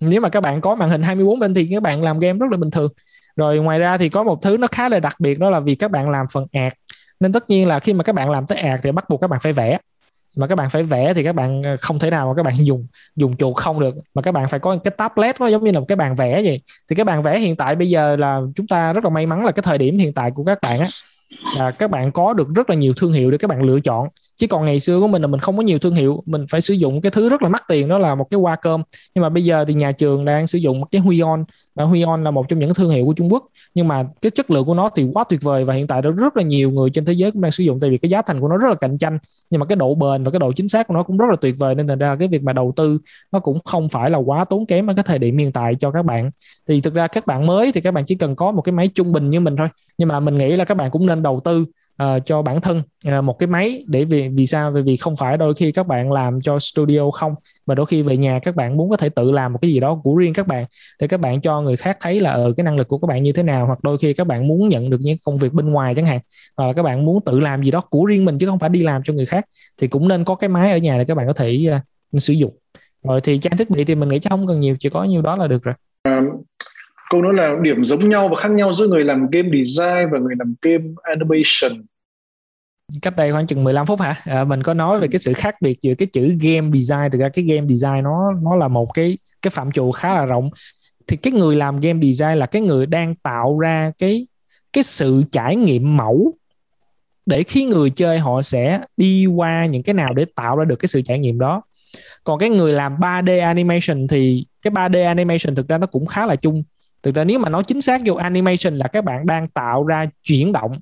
nếu 0.00 0.20
mà 0.20 0.28
các 0.28 0.40
bạn 0.40 0.60
có 0.60 0.74
màn 0.74 0.90
hình 0.90 1.02
24 1.02 1.40
inch 1.40 1.56
thì 1.56 1.68
các 1.72 1.82
bạn 1.82 2.02
làm 2.02 2.18
game 2.18 2.38
rất 2.38 2.46
là 2.50 2.56
bình 2.56 2.70
thường. 2.70 2.92
Rồi 3.36 3.58
ngoài 3.58 3.78
ra 3.78 3.98
thì 3.98 4.08
có 4.08 4.22
một 4.22 4.42
thứ 4.42 4.56
nó 4.56 4.66
khá 4.66 4.88
là 4.88 5.00
đặc 5.00 5.14
biệt 5.18 5.38
đó 5.38 5.50
là 5.50 5.60
vì 5.60 5.74
các 5.74 5.90
bạn 5.90 6.10
làm 6.10 6.26
phần 6.32 6.46
ạc 6.52 6.72
nên 7.20 7.32
tất 7.32 7.50
nhiên 7.50 7.68
là 7.68 7.78
khi 7.78 7.92
mà 7.92 8.04
các 8.04 8.14
bạn 8.14 8.30
làm 8.30 8.46
tới 8.46 8.58
ạc 8.58 8.80
thì 8.82 8.92
bắt 8.92 9.08
buộc 9.10 9.20
các 9.20 9.30
bạn 9.30 9.40
phải 9.40 9.52
vẽ. 9.52 9.78
Mà 10.36 10.46
các 10.46 10.54
bạn 10.54 10.70
phải 10.70 10.82
vẽ 10.82 11.14
thì 11.14 11.22
các 11.24 11.34
bạn 11.34 11.62
ờ, 11.62 11.76
không 11.80 11.98
thể 11.98 12.10
nào 12.10 12.28
mà 12.28 12.34
các 12.36 12.42
bạn 12.42 12.54
dùng 12.66 12.86
dùng 13.16 13.36
chuột 13.36 13.56
không 13.56 13.80
được. 13.80 13.94
Mà 14.14 14.22
các 14.22 14.32
bạn 14.32 14.48
phải 14.48 14.60
có 14.60 14.76
cái 14.84 14.94
tablet 14.98 15.40
nó 15.40 15.46
giống 15.46 15.64
như 15.64 15.70
là 15.70 15.80
một 15.80 15.86
cái 15.88 15.96
bàn 15.96 16.14
vẽ 16.14 16.42
vậy. 16.44 16.60
Thì 16.88 16.96
cái 16.96 17.04
bàn 17.04 17.22
vẽ 17.22 17.38
hiện 17.38 17.56
tại 17.56 17.74
bây 17.74 17.90
giờ 17.90 18.16
là 18.16 18.40
chúng 18.54 18.66
ta 18.66 18.92
rất 18.92 19.04
là 19.04 19.10
may 19.10 19.26
mắn 19.26 19.44
là 19.44 19.52
cái 19.52 19.62
thời 19.62 19.78
điểm 19.78 19.98
hiện 19.98 20.12
tại 20.12 20.30
của 20.30 20.44
các 20.44 20.58
bạn 20.62 20.80
á, 20.80 20.86
là 21.56 21.70
các 21.70 21.90
bạn 21.90 22.12
có 22.12 22.32
được 22.32 22.48
rất 22.54 22.70
là 22.70 22.76
nhiều 22.76 22.94
thương 22.96 23.12
hiệu 23.12 23.30
để 23.30 23.38
các 23.38 23.48
bạn 23.50 23.62
lựa 23.62 23.80
chọn 23.80 24.08
chứ 24.36 24.46
còn 24.46 24.64
ngày 24.64 24.80
xưa 24.80 25.00
của 25.00 25.08
mình 25.08 25.22
là 25.22 25.28
mình 25.28 25.40
không 25.40 25.56
có 25.56 25.62
nhiều 25.62 25.78
thương 25.78 25.94
hiệu, 25.94 26.22
mình 26.26 26.44
phải 26.50 26.60
sử 26.60 26.74
dụng 26.74 27.00
cái 27.00 27.10
thứ 27.10 27.28
rất 27.28 27.42
là 27.42 27.48
mắc 27.48 27.62
tiền, 27.68 27.88
đó 27.88 27.98
là 27.98 28.14
một 28.14 28.26
cái 28.30 28.40
hoa 28.40 28.56
cơm. 28.56 28.82
Nhưng 29.14 29.22
mà 29.22 29.28
bây 29.28 29.44
giờ 29.44 29.64
thì 29.68 29.74
nhà 29.74 29.92
trường 29.92 30.24
đang 30.24 30.46
sử 30.46 30.58
dụng 30.58 30.80
một 30.80 30.86
cái 30.90 31.00
huy 31.00 31.20
on 31.20 31.44
và 31.74 31.84
huy 31.84 32.02
on 32.02 32.24
là 32.24 32.30
một 32.30 32.48
trong 32.48 32.58
những 32.58 32.74
thương 32.74 32.90
hiệu 32.90 33.06
của 33.06 33.12
Trung 33.12 33.32
Quốc. 33.32 33.44
Nhưng 33.74 33.88
mà 33.88 34.04
cái 34.22 34.30
chất 34.30 34.50
lượng 34.50 34.64
của 34.64 34.74
nó 34.74 34.90
thì 34.96 35.06
quá 35.14 35.24
tuyệt 35.28 35.42
vời, 35.42 35.64
và 35.64 35.74
hiện 35.74 35.86
tại 35.86 36.02
đó 36.02 36.10
rất 36.10 36.36
là 36.36 36.42
nhiều 36.42 36.70
người 36.70 36.90
trên 36.90 37.04
thế 37.04 37.12
giới 37.12 37.30
cũng 37.30 37.42
đang 37.42 37.52
sử 37.52 37.64
dụng, 37.64 37.80
tại 37.80 37.90
vì 37.90 37.98
cái 37.98 38.10
giá 38.10 38.22
thành 38.22 38.40
của 38.40 38.48
nó 38.48 38.58
rất 38.58 38.68
là 38.68 38.74
cạnh 38.74 38.98
tranh. 38.98 39.18
Nhưng 39.50 39.60
mà 39.60 39.66
cái 39.66 39.76
độ 39.76 39.94
bền 39.94 40.24
và 40.24 40.30
cái 40.30 40.38
độ 40.38 40.52
chính 40.52 40.68
xác 40.68 40.88
của 40.88 40.94
nó 40.94 41.02
cũng 41.02 41.16
rất 41.16 41.26
là 41.30 41.36
tuyệt 41.40 41.54
vời, 41.58 41.74
nên 41.74 41.86
thành 41.86 41.98
ra 41.98 42.16
cái 42.18 42.28
việc 42.28 42.42
mà 42.42 42.52
đầu 42.52 42.72
tư 42.76 42.98
nó 43.32 43.40
cũng 43.40 43.58
không 43.64 43.88
phải 43.88 44.10
là 44.10 44.18
quá 44.18 44.44
tốn 44.44 44.66
kém 44.66 44.90
ở 44.90 44.94
cái 44.94 45.04
thời 45.06 45.18
điểm 45.18 45.38
hiện 45.38 45.52
tại 45.52 45.74
cho 45.74 45.90
các 45.90 46.04
bạn. 46.04 46.30
Thì 46.68 46.80
thực 46.80 46.94
ra 46.94 47.06
các 47.06 47.26
bạn 47.26 47.46
mới 47.46 47.72
thì 47.72 47.80
các 47.80 47.90
bạn 47.90 48.04
chỉ 48.04 48.14
cần 48.14 48.36
có 48.36 48.52
một 48.52 48.62
cái 48.62 48.72
máy 48.72 48.88
trung 48.94 49.12
bình 49.12 49.30
như 49.30 49.40
mình 49.40 49.56
thôi. 49.56 49.68
Nhưng 49.98 50.08
mà 50.08 50.20
mình 50.20 50.38
nghĩ 50.38 50.56
là 50.56 50.64
các 50.64 50.74
bạn 50.74 50.90
cũng 50.90 51.06
nên 51.06 51.22
đầu 51.22 51.40
tư 51.44 51.66
uh, 52.02 52.26
cho 52.26 52.42
bản 52.42 52.60
thân 52.60 52.82
uh, 53.08 53.24
một 53.24 53.38
cái 53.38 53.46
máy 53.46 53.84
để 53.86 54.04
vì 54.04 54.28
vì 54.28 54.46
sao? 54.46 54.70
Vì 54.70 54.82
vì 54.82 54.96
không 54.96 55.16
phải 55.16 55.36
đôi 55.36 55.54
khi 55.54 55.72
các 55.72 55.86
bạn 55.86 56.12
làm 56.12 56.40
cho 56.40 56.58
studio 56.58 57.10
không 57.10 57.34
mà 57.66 57.74
đôi 57.74 57.86
khi 57.86 58.02
về 58.02 58.16
nhà 58.16 58.38
các 58.38 58.56
bạn 58.56 58.76
muốn 58.76 58.90
có 58.90 58.96
thể 58.96 59.08
tự 59.08 59.32
làm 59.32 59.52
một 59.52 59.58
cái 59.62 59.70
gì 59.70 59.80
đó 59.80 60.00
của 60.04 60.16
riêng 60.16 60.32
các 60.32 60.46
bạn 60.46 60.64
để 61.00 61.08
các 61.08 61.20
bạn 61.20 61.40
cho 61.40 61.60
người 61.60 61.76
khác 61.76 61.96
thấy 62.00 62.20
là 62.20 62.30
ở 62.30 62.44
ờ, 62.44 62.52
cái 62.56 62.64
năng 62.64 62.76
lực 62.76 62.88
của 62.88 62.98
các 62.98 63.06
bạn 63.06 63.22
như 63.22 63.32
thế 63.32 63.42
nào 63.42 63.66
hoặc 63.66 63.78
đôi 63.82 63.98
khi 63.98 64.12
các 64.12 64.26
bạn 64.26 64.48
muốn 64.48 64.68
nhận 64.68 64.90
được 64.90 65.00
những 65.00 65.16
công 65.24 65.36
việc 65.36 65.52
bên 65.52 65.70
ngoài 65.70 65.94
chẳng 65.94 66.06
hạn 66.06 66.18
hoặc 66.56 66.66
là 66.66 66.72
các 66.72 66.82
bạn 66.82 67.04
muốn 67.04 67.20
tự 67.24 67.40
làm 67.40 67.62
gì 67.62 67.70
đó 67.70 67.80
của 67.80 68.04
riêng 68.04 68.24
mình 68.24 68.38
chứ 68.38 68.46
không 68.46 68.58
phải 68.58 68.68
đi 68.68 68.82
làm 68.82 69.02
cho 69.02 69.12
người 69.12 69.26
khác 69.26 69.44
thì 69.78 69.88
cũng 69.88 70.08
nên 70.08 70.24
có 70.24 70.34
cái 70.34 70.48
máy 70.48 70.72
ở 70.72 70.78
nhà 70.78 70.98
để 70.98 71.04
các 71.04 71.14
bạn 71.14 71.26
có 71.26 71.32
thể 71.32 71.66
uh, 71.76 72.22
sử 72.22 72.32
dụng. 72.32 72.56
Rồi 73.02 73.20
thì 73.20 73.38
trang 73.38 73.56
thiết 73.56 73.70
bị 73.70 73.84
thì 73.84 73.94
mình 73.94 74.08
nghĩ 74.08 74.18
chắc 74.18 74.30
không 74.30 74.46
cần 74.46 74.60
nhiều 74.60 74.76
chỉ 74.78 74.88
có 74.88 75.04
nhiêu 75.04 75.22
đó 75.22 75.36
là 75.36 75.46
được 75.46 75.62
rồi 75.62 75.74
câu 77.10 77.22
nói 77.22 77.34
là 77.34 77.56
điểm 77.62 77.84
giống 77.84 78.08
nhau 78.08 78.28
và 78.28 78.36
khác 78.36 78.50
nhau 78.50 78.74
giữa 78.74 78.88
người 78.88 79.04
làm 79.04 79.26
game 79.30 79.48
design 79.64 80.10
và 80.12 80.18
người 80.18 80.34
làm 80.38 80.54
game 80.62 80.84
animation. 81.02 81.86
Cách 83.02 83.16
đây 83.16 83.32
khoảng 83.32 83.46
chừng 83.46 83.64
15 83.64 83.86
phút 83.86 84.00
hả? 84.00 84.14
À, 84.24 84.44
mình 84.44 84.62
có 84.62 84.74
nói 84.74 85.00
về 85.00 85.08
cái 85.08 85.18
sự 85.18 85.32
khác 85.32 85.54
biệt 85.60 85.78
giữa 85.82 85.94
cái 85.94 86.06
chữ 86.12 86.36
game 86.40 86.70
design 86.70 87.10
thực 87.12 87.20
ra 87.20 87.28
cái 87.28 87.44
game 87.44 87.66
design 87.66 88.02
nó 88.02 88.32
nó 88.42 88.56
là 88.56 88.68
một 88.68 88.94
cái 88.94 89.18
cái 89.42 89.50
phạm 89.50 89.72
trù 89.72 89.92
khá 89.92 90.14
là 90.14 90.24
rộng. 90.24 90.50
Thì 91.06 91.16
cái 91.16 91.32
người 91.32 91.56
làm 91.56 91.76
game 91.76 92.00
design 92.02 92.38
là 92.38 92.46
cái 92.46 92.62
người 92.62 92.86
đang 92.86 93.14
tạo 93.14 93.58
ra 93.58 93.92
cái 93.98 94.26
cái 94.72 94.82
sự 94.82 95.22
trải 95.32 95.56
nghiệm 95.56 95.96
mẫu 95.96 96.32
để 97.26 97.42
khi 97.42 97.64
người 97.64 97.90
chơi 97.90 98.18
họ 98.18 98.42
sẽ 98.42 98.80
đi 98.96 99.26
qua 99.26 99.66
những 99.66 99.82
cái 99.82 99.94
nào 99.94 100.12
để 100.14 100.24
tạo 100.34 100.56
ra 100.56 100.64
được 100.64 100.76
cái 100.76 100.86
sự 100.86 101.02
trải 101.02 101.18
nghiệm 101.18 101.38
đó. 101.38 101.62
Còn 102.24 102.38
cái 102.38 102.48
người 102.48 102.72
làm 102.72 102.96
3D 102.96 103.46
animation 103.46 104.08
thì 104.08 104.46
cái 104.62 104.70
3D 104.70 105.06
animation 105.06 105.54
thực 105.54 105.68
ra 105.68 105.78
nó 105.78 105.86
cũng 105.86 106.06
khá 106.06 106.26
là 106.26 106.36
chung 106.36 106.62
thực 107.06 107.14
ra 107.14 107.24
nếu 107.24 107.38
mà 107.38 107.48
nói 107.48 107.64
chính 107.64 107.80
xác 107.80 108.00
vô 108.04 108.14
animation 108.14 108.78
là 108.78 108.88
các 108.88 109.04
bạn 109.04 109.26
đang 109.26 109.48
tạo 109.48 109.84
ra 109.84 110.06
chuyển 110.22 110.52
động, 110.52 110.78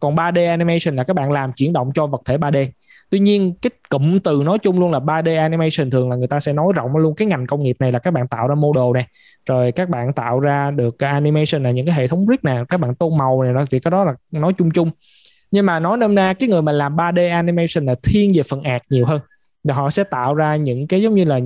còn 0.00 0.16
3D 0.16 0.50
animation 0.50 0.96
là 0.96 1.04
các 1.04 1.16
bạn 1.16 1.32
làm 1.32 1.52
chuyển 1.52 1.72
động 1.72 1.90
cho 1.94 2.06
vật 2.06 2.22
thể 2.26 2.36
3D 2.36 2.66
tuy 3.10 3.18
nhiên, 3.18 3.54
cái 3.62 3.70
cụm 3.88 4.18
từ 4.18 4.42
nói 4.44 4.58
chung 4.58 4.80
luôn 4.80 4.90
là 4.90 4.98
3D 4.98 5.40
animation 5.40 5.90
thường 5.90 6.10
là 6.10 6.16
người 6.16 6.26
ta 6.26 6.40
sẽ 6.40 6.52
nói 6.52 6.72
rộng 6.76 6.96
luôn. 6.96 7.14
Cái 7.14 7.26
ngành 7.26 7.46
công 7.46 7.62
nghiệp 7.62 7.76
này 7.80 7.92
là 7.92 7.98
các 7.98 8.10
bạn 8.10 8.28
tạo 8.28 8.48
ra 8.48 8.54
model 8.54 8.92
này 8.94 9.06
rồi 9.46 9.72
các 9.72 9.88
bạn 9.88 10.12
tạo 10.12 10.40
ra 10.40 10.70
được 10.70 10.98
cái 10.98 11.10
animation 11.10 11.62
là 11.62 11.70
những 11.70 11.86
cái 11.86 11.94
hệ 11.94 12.06
thống 12.06 12.26
rig 12.28 12.40
nè, 12.42 12.64
các 12.68 12.80
bạn 12.80 12.94
tô 12.94 13.10
màu 13.10 13.42
này 13.42 13.54
đó 13.54 13.64
thì 13.70 13.80
cái 13.80 13.90
đó 13.90 14.04
là 14.04 14.14
nói 14.30 14.52
chung 14.52 14.70
chung. 14.70 14.90
Nhưng 15.50 15.66
mà 15.66 15.80
nói 15.80 15.96
nôm 15.96 16.14
na, 16.14 16.32
cái 16.32 16.48
người 16.48 16.62
mà 16.62 16.72
làm 16.72 16.96
3D 16.96 17.32
animation 17.32 17.86
là 17.86 17.94
thiên 18.02 18.32
về 18.34 18.42
phần 18.42 18.62
ạt 18.62 18.82
nhiều 18.90 19.06
hơn. 19.06 19.20
Và 19.64 19.74
họ 19.74 19.90
sẽ 19.90 20.04
tạo 20.04 20.34
ra 20.34 20.56
những 20.56 20.86
cái 20.86 21.02
giống 21.02 21.14
như 21.14 21.24
là, 21.24 21.40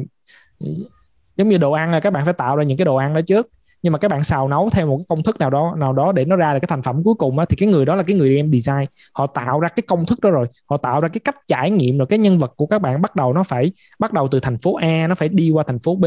giống 1.37 1.49
như 1.49 1.59
đồ 1.59 1.73
ăn 1.73 1.91
là 1.91 2.01
các 2.01 2.13
bạn 2.13 2.25
phải 2.25 2.35
tạo 2.35 2.57
ra 2.57 2.65
những 2.65 2.79
cái 2.79 2.85
đồ 2.85 2.97
ăn 2.97 3.15
đó 3.15 3.21
trước 3.21 3.49
nhưng 3.83 3.93
mà 3.93 3.99
các 3.99 4.11
bạn 4.11 4.25
xào 4.25 4.49
nấu 4.49 4.71
theo 4.71 4.87
một 4.87 4.97
cái 4.97 5.05
công 5.09 5.23
thức 5.23 5.39
nào 5.39 5.51
đó 5.51 5.75
nào 5.79 5.93
đó 5.93 6.13
để 6.13 6.25
nó 6.25 6.37
ra 6.37 6.53
được 6.53 6.59
cái 6.63 6.69
thành 6.69 6.83
phẩm 6.83 7.03
cuối 7.05 7.15
cùng 7.15 7.39
á, 7.39 7.45
thì 7.49 7.57
cái 7.57 7.69
người 7.69 7.85
đó 7.85 7.95
là 7.95 8.03
cái 8.03 8.17
người 8.17 8.37
game 8.37 8.49
design. 8.59 8.87
Họ 9.13 9.27
tạo 9.27 9.61
ra 9.61 9.69
cái 9.69 9.83
công 9.87 10.07
thức 10.07 10.19
đó 10.23 10.31
rồi. 10.31 10.47
Họ 10.71 10.77
tạo 10.77 11.01
ra 11.01 11.09
cái 11.09 11.21
cách 11.25 11.37
trải 11.47 11.71
nghiệm 11.71 11.99
rồi 11.99 12.07
cái 12.07 12.19
nhân 12.19 12.39
vật 12.39 12.53
của 12.57 12.67
các 12.67 12.83
bạn 12.83 13.03
bắt 13.03 13.17
đầu 13.17 13.33
nó 13.33 13.43
phải 13.43 13.73
bắt 13.99 14.13
đầu 14.13 14.29
từ 14.29 14.41
thành 14.41 14.59
phố 14.59 14.75
A 14.75 15.07
nó 15.09 15.15
phải 15.15 15.29
đi 15.29 15.51
qua 15.51 15.65
thành 15.67 15.79
phố 15.79 15.95
B. 15.95 16.05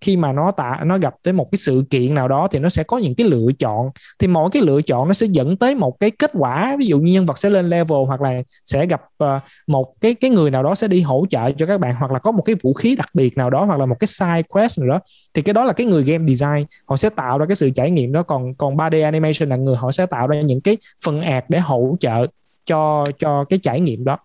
Khi 0.00 0.16
mà 0.16 0.32
nó 0.32 0.50
tạo 0.50 0.84
nó 0.84 0.98
gặp 0.98 1.14
tới 1.24 1.32
một 1.32 1.50
cái 1.52 1.58
sự 1.58 1.84
kiện 1.90 2.14
nào 2.14 2.28
đó 2.28 2.48
thì 2.50 2.58
nó 2.58 2.68
sẽ 2.68 2.82
có 2.82 2.98
những 2.98 3.14
cái 3.14 3.26
lựa 3.26 3.52
chọn. 3.58 3.90
Thì 4.18 4.26
mỗi 4.26 4.50
cái 4.50 4.62
lựa 4.62 4.82
chọn 4.82 5.08
nó 5.08 5.14
sẽ 5.14 5.26
dẫn 5.26 5.56
tới 5.56 5.74
một 5.74 6.00
cái 6.00 6.10
kết 6.10 6.30
quả. 6.34 6.76
Ví 6.78 6.86
dụ 6.86 6.98
như 6.98 7.12
nhân 7.12 7.26
vật 7.26 7.38
sẽ 7.38 7.50
lên 7.50 7.70
level 7.70 7.98
hoặc 8.06 8.20
là 8.20 8.42
sẽ 8.66 8.86
gặp 8.86 9.02
uh, 9.24 9.28
một 9.66 9.94
cái 10.00 10.14
cái 10.14 10.30
người 10.30 10.50
nào 10.50 10.62
đó 10.62 10.74
sẽ 10.74 10.88
đi 10.88 11.00
hỗ 11.00 11.26
trợ 11.30 11.50
cho 11.50 11.66
các 11.66 11.80
bạn 11.80 11.94
hoặc 11.98 12.12
là 12.12 12.18
có 12.18 12.32
một 12.32 12.42
cái 12.42 12.56
vũ 12.62 12.72
khí 12.74 12.96
đặc 12.96 13.08
biệt 13.14 13.36
nào 13.36 13.50
đó 13.50 13.64
hoặc 13.64 13.80
là 13.80 13.86
một 13.86 13.96
cái 14.00 14.06
side 14.06 14.42
quest 14.48 14.78
nào 14.78 14.88
đó 14.88 15.00
thì 15.34 15.42
cái 15.42 15.52
đó 15.52 15.64
là 15.64 15.72
cái 15.72 15.86
người 15.86 16.02
game 16.02 16.32
design. 16.32 16.64
Họ 16.86 16.96
sẽ 16.96 17.10
tạo 17.16 17.38
ra 17.38 17.46
cái 17.46 17.56
sự 17.56 17.70
trải 17.70 17.90
nghiệm 17.90 18.12
đó. 18.12 18.22
Còn 18.22 18.54
còn 18.54 18.76
3D 18.76 19.04
animation 19.04 19.48
là 19.48 19.56
người 19.56 19.76
họ 19.76 19.92
sẽ 19.92 20.06
tạo 20.06 20.26
ra 20.26 20.40
những 20.40 20.60
cái 20.60 20.76
phần 21.04 21.20
ạt 21.20 21.44
để 21.48 21.58
hỗ 21.58 21.96
trợ 22.00 22.26
cho 22.64 23.04
cho 23.18 23.44
cái 23.44 23.58
trải 23.62 23.80
nghiệm 23.80 24.04
đó. 24.04 24.18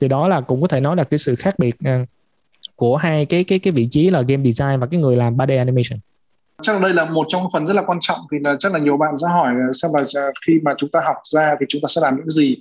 Thì 0.00 0.08
đó 0.08 0.28
là 0.28 0.40
cũng 0.40 0.62
có 0.62 0.68
thể 0.68 0.80
nói 0.80 0.96
là 0.96 1.04
cái 1.04 1.18
sự 1.18 1.34
khác 1.34 1.58
biệt 1.58 1.76
ờ, 1.84 2.04
của 2.76 2.96
hai 2.96 3.26
cái 3.26 3.44
cái 3.44 3.58
cái 3.58 3.72
vị 3.72 3.88
trí 3.90 4.10
là 4.10 4.22
game 4.22 4.50
design 4.50 4.80
và 4.80 4.86
cái 4.86 5.00
người 5.00 5.16
làm 5.16 5.36
3D 5.36 5.58
animation. 5.58 6.00
Chắc 6.62 6.80
đây 6.80 6.92
là 6.92 7.04
một 7.04 7.26
trong 7.28 7.42
phần 7.52 7.66
rất 7.66 7.74
là 7.74 7.82
quan 7.86 7.98
trọng 8.00 8.18
thì 8.32 8.38
là 8.44 8.56
chắc 8.58 8.72
là 8.72 8.78
nhiều 8.78 8.96
bạn 8.96 9.18
sẽ 9.18 9.28
hỏi 9.28 9.54
xem 9.72 9.90
là 9.94 10.04
à, 10.14 10.26
khi 10.46 10.60
mà 10.62 10.74
chúng 10.78 10.90
ta 10.90 11.00
học 11.04 11.16
ra 11.24 11.56
thì 11.60 11.66
chúng 11.68 11.82
ta 11.82 11.86
sẽ 11.88 12.00
làm 12.00 12.16
những 12.16 12.30
gì 12.30 12.56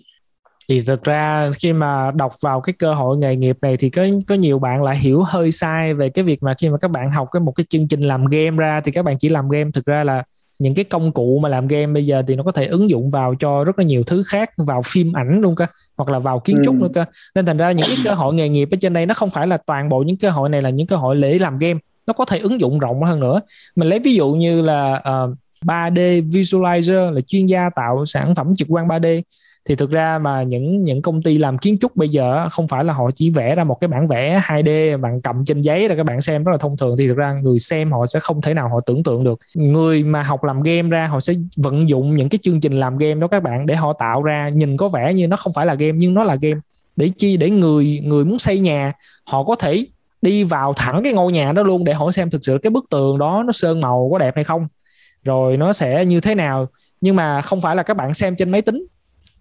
thì 0.69 0.81
thực 0.81 1.03
ra 1.03 1.51
khi 1.59 1.73
mà 1.73 2.11
đọc 2.11 2.33
vào 2.41 2.61
cái 2.61 2.73
cơ 2.73 2.93
hội 2.93 3.17
nghề 3.17 3.35
nghiệp 3.35 3.57
này 3.61 3.77
thì 3.77 3.89
có 3.89 4.05
có 4.27 4.35
nhiều 4.35 4.59
bạn 4.59 4.83
lại 4.83 4.97
hiểu 4.97 5.23
hơi 5.27 5.51
sai 5.51 5.93
về 5.93 6.09
cái 6.09 6.23
việc 6.23 6.43
mà 6.43 6.53
khi 6.53 6.69
mà 6.69 6.77
các 6.77 6.91
bạn 6.91 7.11
học 7.11 7.27
cái 7.31 7.39
một 7.39 7.51
cái 7.51 7.65
chương 7.69 7.87
trình 7.87 8.01
làm 8.01 8.25
game 8.25 8.57
ra 8.57 8.81
thì 8.85 8.91
các 8.91 9.05
bạn 9.05 9.17
chỉ 9.17 9.29
làm 9.29 9.49
game. 9.49 9.71
Thực 9.73 9.85
ra 9.85 10.03
là 10.03 10.23
những 10.59 10.75
cái 10.75 10.85
công 10.85 11.11
cụ 11.11 11.39
mà 11.43 11.49
làm 11.49 11.67
game 11.67 11.87
bây 11.87 12.05
giờ 12.05 12.23
thì 12.27 12.35
nó 12.35 12.43
có 12.43 12.51
thể 12.51 12.65
ứng 12.65 12.89
dụng 12.89 13.09
vào 13.09 13.35
cho 13.35 13.63
rất 13.63 13.79
là 13.79 13.85
nhiều 13.85 14.03
thứ 14.03 14.23
khác 14.23 14.49
vào 14.57 14.81
phim 14.85 15.13
ảnh 15.13 15.41
luôn 15.41 15.55
cơ 15.55 15.65
hoặc 15.97 16.09
là 16.09 16.19
vào 16.19 16.39
kiến 16.39 16.57
trúc 16.65 16.75
ừ. 16.75 16.81
nữa 16.81 16.89
cơ. 16.93 17.05
Nên 17.35 17.45
thành 17.45 17.57
ra 17.57 17.71
những 17.71 17.87
cái 17.87 17.97
cơ 18.03 18.13
hội 18.13 18.33
nghề 18.33 18.49
nghiệp 18.49 18.69
ở 18.71 18.77
trên 18.81 18.93
đây 18.93 19.05
nó 19.05 19.13
không 19.13 19.29
phải 19.29 19.47
là 19.47 19.57
toàn 19.57 19.89
bộ 19.89 20.03
những 20.03 20.17
cơ 20.17 20.29
hội 20.29 20.49
này 20.49 20.61
là 20.61 20.69
những 20.69 20.87
cơ 20.87 20.95
hội 20.95 21.15
để 21.21 21.39
làm 21.39 21.57
game. 21.57 21.79
Nó 22.07 22.13
có 22.13 22.25
thể 22.25 22.39
ứng 22.39 22.59
dụng 22.59 22.79
rộng 22.79 23.03
hơn 23.03 23.19
nữa. 23.19 23.41
Mình 23.75 23.89
lấy 23.89 23.99
ví 23.99 24.13
dụ 24.13 24.31
như 24.31 24.61
là 24.61 24.93
uh, 24.93 25.03
ờ, 25.03 25.35
3D 25.65 26.29
visualizer 26.29 27.11
là 27.11 27.21
chuyên 27.21 27.45
gia 27.45 27.69
tạo 27.69 28.05
sản 28.05 28.35
phẩm 28.35 28.55
trực 28.55 28.67
quan 28.71 28.87
3D 28.87 29.21
thì 29.69 29.75
thực 29.75 29.91
ra 29.91 30.19
mà 30.21 30.43
những 30.43 30.83
những 30.83 31.01
công 31.01 31.21
ty 31.21 31.37
làm 31.37 31.57
kiến 31.57 31.77
trúc 31.81 31.95
bây 31.95 32.09
giờ 32.09 32.49
không 32.49 32.67
phải 32.67 32.83
là 32.83 32.93
họ 32.93 33.11
chỉ 33.11 33.29
vẽ 33.29 33.55
ra 33.55 33.63
một 33.63 33.79
cái 33.81 33.87
bản 33.87 34.07
vẽ 34.07 34.41
2D 34.45 34.97
bạn 35.01 35.21
cầm 35.21 35.45
trên 35.45 35.61
giấy 35.61 35.89
là 35.89 35.95
các 35.95 36.03
bạn 36.03 36.21
xem 36.21 36.43
rất 36.43 36.51
là 36.51 36.57
thông 36.57 36.77
thường. 36.77 36.95
Thì 36.97 37.07
thực 37.07 37.17
ra 37.17 37.33
người 37.33 37.59
xem 37.59 37.91
họ 37.91 38.05
sẽ 38.05 38.19
không 38.19 38.41
thể 38.41 38.53
nào 38.53 38.69
họ 38.69 38.79
tưởng 38.85 39.03
tượng 39.03 39.23
được. 39.23 39.39
Người 39.55 40.03
mà 40.03 40.23
học 40.23 40.43
làm 40.43 40.61
game 40.61 40.89
ra 40.89 41.07
họ 41.07 41.19
sẽ 41.19 41.33
vận 41.57 41.89
dụng 41.89 42.15
những 42.15 42.29
cái 42.29 42.39
chương 42.41 42.61
trình 42.61 42.79
làm 42.79 42.97
game 42.97 43.15
đó 43.15 43.27
các 43.27 43.43
bạn 43.43 43.65
để 43.65 43.75
họ 43.75 43.93
tạo 43.93 44.23
ra 44.23 44.49
nhìn 44.49 44.77
có 44.77 44.89
vẻ 44.89 45.13
như 45.13 45.27
nó 45.27 45.35
không 45.35 45.53
phải 45.53 45.65
là 45.65 45.73
game 45.73 45.91
nhưng 45.95 46.13
nó 46.13 46.23
là 46.23 46.35
game. 46.41 46.59
Để 46.95 47.09
chi, 47.17 47.37
để 47.37 47.49
người 47.49 48.01
người 48.03 48.25
muốn 48.25 48.39
xây 48.39 48.59
nhà, 48.59 48.93
họ 49.25 49.43
có 49.43 49.55
thể 49.55 49.85
đi 50.21 50.43
vào 50.43 50.73
thẳng 50.73 51.01
cái 51.03 51.13
ngôi 51.13 51.31
nhà 51.31 51.51
đó 51.51 51.63
luôn 51.63 51.83
để 51.83 51.93
họ 51.93 52.11
xem 52.11 52.29
thực 52.29 52.45
sự 52.45 52.57
cái 52.61 52.69
bức 52.69 52.85
tường 52.89 53.17
đó 53.17 53.43
nó 53.45 53.51
sơn 53.51 53.81
màu 53.81 54.09
có 54.11 54.17
đẹp 54.17 54.35
hay 54.35 54.43
không. 54.43 54.67
Rồi 55.23 55.57
nó 55.57 55.73
sẽ 55.73 56.05
như 56.05 56.21
thế 56.21 56.35
nào. 56.35 56.67
Nhưng 57.01 57.15
mà 57.15 57.41
không 57.41 57.61
phải 57.61 57.75
là 57.75 57.83
các 57.83 57.97
bạn 57.97 58.13
xem 58.13 58.35
trên 58.35 58.49
máy 58.49 58.61
tính 58.61 58.85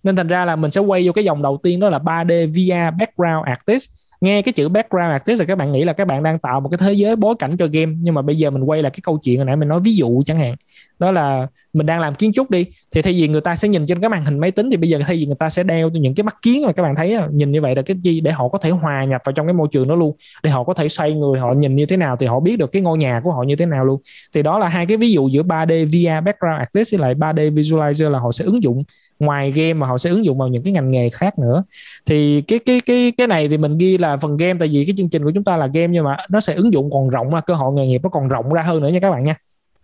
nên 0.03 0.16
thành 0.16 0.28
ra 0.28 0.44
là 0.44 0.57
mình 0.57 0.70
sẽ 0.70 0.80
quay 0.80 1.07
vô 1.07 1.12
cái 1.12 1.24
dòng 1.24 1.42
đầu 1.42 1.59
tiên, 1.62 1.80
đó 1.80 1.88
là 1.88 1.99
3D 1.99 2.46
VR 2.46 2.99
background 2.99 3.46
artist. 3.46 3.90
Nghe 4.20 4.42
cái 4.42 4.53
chữ 4.53 4.68
background 4.68 5.11
artist 5.11 5.40
là 5.40 5.46
các 5.46 5.59
bạn 5.59 5.72
nghĩ 5.72 5.84
là 5.84 5.92
các 5.92 6.07
bạn 6.07 6.22
đang 6.22 6.38
tạo 6.38 6.61
một 6.61 6.68
cái 6.68 6.78
thế 6.78 6.92
giới 6.92 7.16
bối 7.16 7.34
cảnh 7.38 7.57
cho 7.57 7.66
game, 7.72 7.92
nhưng 8.01 8.14
mà 8.14 8.22
bây 8.22 8.36
giờ 8.36 8.51
mình 8.51 8.62
quay 8.62 8.82
là 8.82 8.90
cái 8.90 9.01
câu 9.03 9.18
chuyện 9.18 9.36
hồi 9.36 9.44
nãy 9.44 9.57
mình 9.57 9.68
nói, 9.68 9.80
ví 9.80 9.96
dụ 9.96 10.22
chẳng 10.24 10.38
hạn. 10.38 10.55
Đó 10.99 11.12
là 11.12 11.46
mình 11.72 11.86
đang 11.86 12.01
làm 12.01 12.14
kiến 12.14 12.32
trúc 12.32 12.51
đi, 12.51 12.66
thì 12.90 13.03
thay 13.03 13.12
vì 13.12 13.28
người 13.28 13.40
ta 13.40 13.57
sẽ 13.57 13.68
nhìn 13.68 13.86
trên 13.86 14.01
cái 14.01 14.11
màn 14.11 14.24
hình 14.24 14.38
máy 14.38 14.51
tính, 14.51 14.70
thì 14.70 14.76
bây 14.76 14.90
giờ 14.90 14.99
thay 15.07 15.16
vì 15.16 15.26
người 15.26 15.34
ta 15.38 15.51
sẽ 15.51 15.62
đeo 15.62 15.88
những 15.88 16.14
cái 16.14 16.24
mắt 16.24 16.36
kiến 16.42 16.62
mà 16.66 16.72
các 16.72 16.82
bạn 16.82 16.96
thấy 16.96 17.16
nhìn 17.32 17.53
như 17.53 17.61
vậy 17.61 17.76
là 17.76 17.82
cái 17.82 17.96
gì 17.96 18.20
để 18.20 18.30
họ 18.30 18.49
có 18.49 18.59
thể 18.59 18.70
hòa 18.70 19.05
nhập 19.05 19.22
vào 19.24 19.32
trong 19.32 19.46
cái 19.46 19.55
môi 19.55 19.68
trường 19.70 19.88
đó 19.88 19.94
luôn. 19.94 20.16
Để 20.42 20.51
họ 20.51 20.64
có 20.64 20.74
thể 20.74 20.88
xoay 20.88 21.12
người, 21.12 21.40
họ 21.40 21.53
nhìn 21.53 21.76
như 21.76 21.86
thế 21.86 21.96
nào 21.96 22.16
thì 22.16 22.26
họ 22.26 22.40
biết 22.40 22.57
được 22.57 22.72
cái 22.72 22.82
ngôi 22.82 22.99
nhà 22.99 23.20
của 23.24 23.32
họ 23.32 23.42
như 23.42 23.57
thế 23.57 23.66
nào 23.66 23.84
luôn. 23.84 24.01
Thì 24.34 24.42
đó 24.42 24.59
là 24.59 24.68
hai 24.68 24.86
cái 24.86 24.96
ví 24.96 25.12
dụ 25.12 25.28
giữa 25.28 25.42
3D 25.42 25.86
VR 25.86 26.24
background 26.24 26.59
artist 26.59 26.94
với 26.94 27.01
lại 27.01 27.14
3D 27.14 27.55
visualizer 27.55 28.11
là 28.11 28.18
họ 28.18 28.32
sẽ 28.32 28.44
ứng 28.44 28.62
dụng 28.62 28.82
ngoài 29.18 29.50
game 29.50 29.72
mà 29.72 29.86
họ 29.86 29.98
sẽ 29.98 30.10
ứng 30.10 30.24
dụng 30.24 30.38
vào 30.38 30.48
những 30.48 30.62
cái 30.62 30.72
ngành 30.72 30.90
nghề 30.90 31.10
khác 31.10 31.38
nữa. 31.38 31.64
Thì 32.06 32.40
cái 32.40 32.58
cái 32.58 32.80
cái 32.80 33.12
cái 33.18 33.26
này 33.26 33.48
thì 33.48 33.56
mình 33.58 33.78
ghi 33.78 33.98
là 33.98 34.16
phần 34.16 34.36
game, 34.36 34.58
tại 34.58 34.68
vì 34.68 34.84
cái 34.86 34.94
chương 34.96 35.08
trình 35.08 35.24
của 35.24 35.30
chúng 35.34 35.44
ta 35.44 35.56
là 35.56 35.66
game 35.66 35.88
nhưng 35.88 36.04
mà 36.04 36.16
nó 36.30 36.40
sẽ 36.40 36.54
ứng 36.54 36.72
dụng 36.72 36.90
còn 36.90 37.08
rộng 37.08 37.30
ra, 37.30 37.40
cơ 37.40 37.54
hội 37.54 37.72
nghề 37.72 37.86
nghiệp 37.86 38.00
nó 38.02 38.08
còn 38.08 38.28
rộng 38.28 38.52
ra 38.52 38.62
hơn 38.62 38.82
nữa 38.82 38.88
nha 38.88 39.00
các 39.00 39.10
bạn 39.10 39.24
nha. 39.24 39.34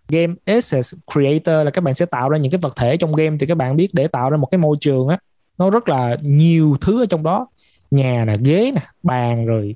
Game 0.08 0.34
assets 0.44 0.94
creator 1.12 1.64
là 1.64 1.70
các 1.70 1.84
bạn 1.84 1.94
sẽ 1.94 2.06
tạo 2.06 2.28
ra 2.28 2.38
những 2.38 2.52
cái 2.52 2.58
vật 2.58 2.72
thể 2.76 2.96
trong 2.96 3.12
game. 3.12 3.36
Thì 3.40 3.46
các 3.46 3.54
bạn 3.54 3.76
biết 3.76 3.88
để 3.92 4.08
tạo 4.08 4.30
ra 4.30 4.36
một 4.36 4.46
cái 4.50 4.58
môi 4.58 4.76
trường 4.80 5.08
á, 5.08 5.18
nó 5.58 5.70
rất 5.70 5.88
là 5.88 6.16
nhiều 6.22 6.76
thứ 6.80 7.02
ở 7.02 7.06
trong 7.06 7.22
đó. 7.22 7.46
Nhà 7.90 8.24
nè, 8.24 8.36
ghế 8.44 8.72
nè, 8.74 8.80
bàn 9.02 9.46
rồi 9.46 9.74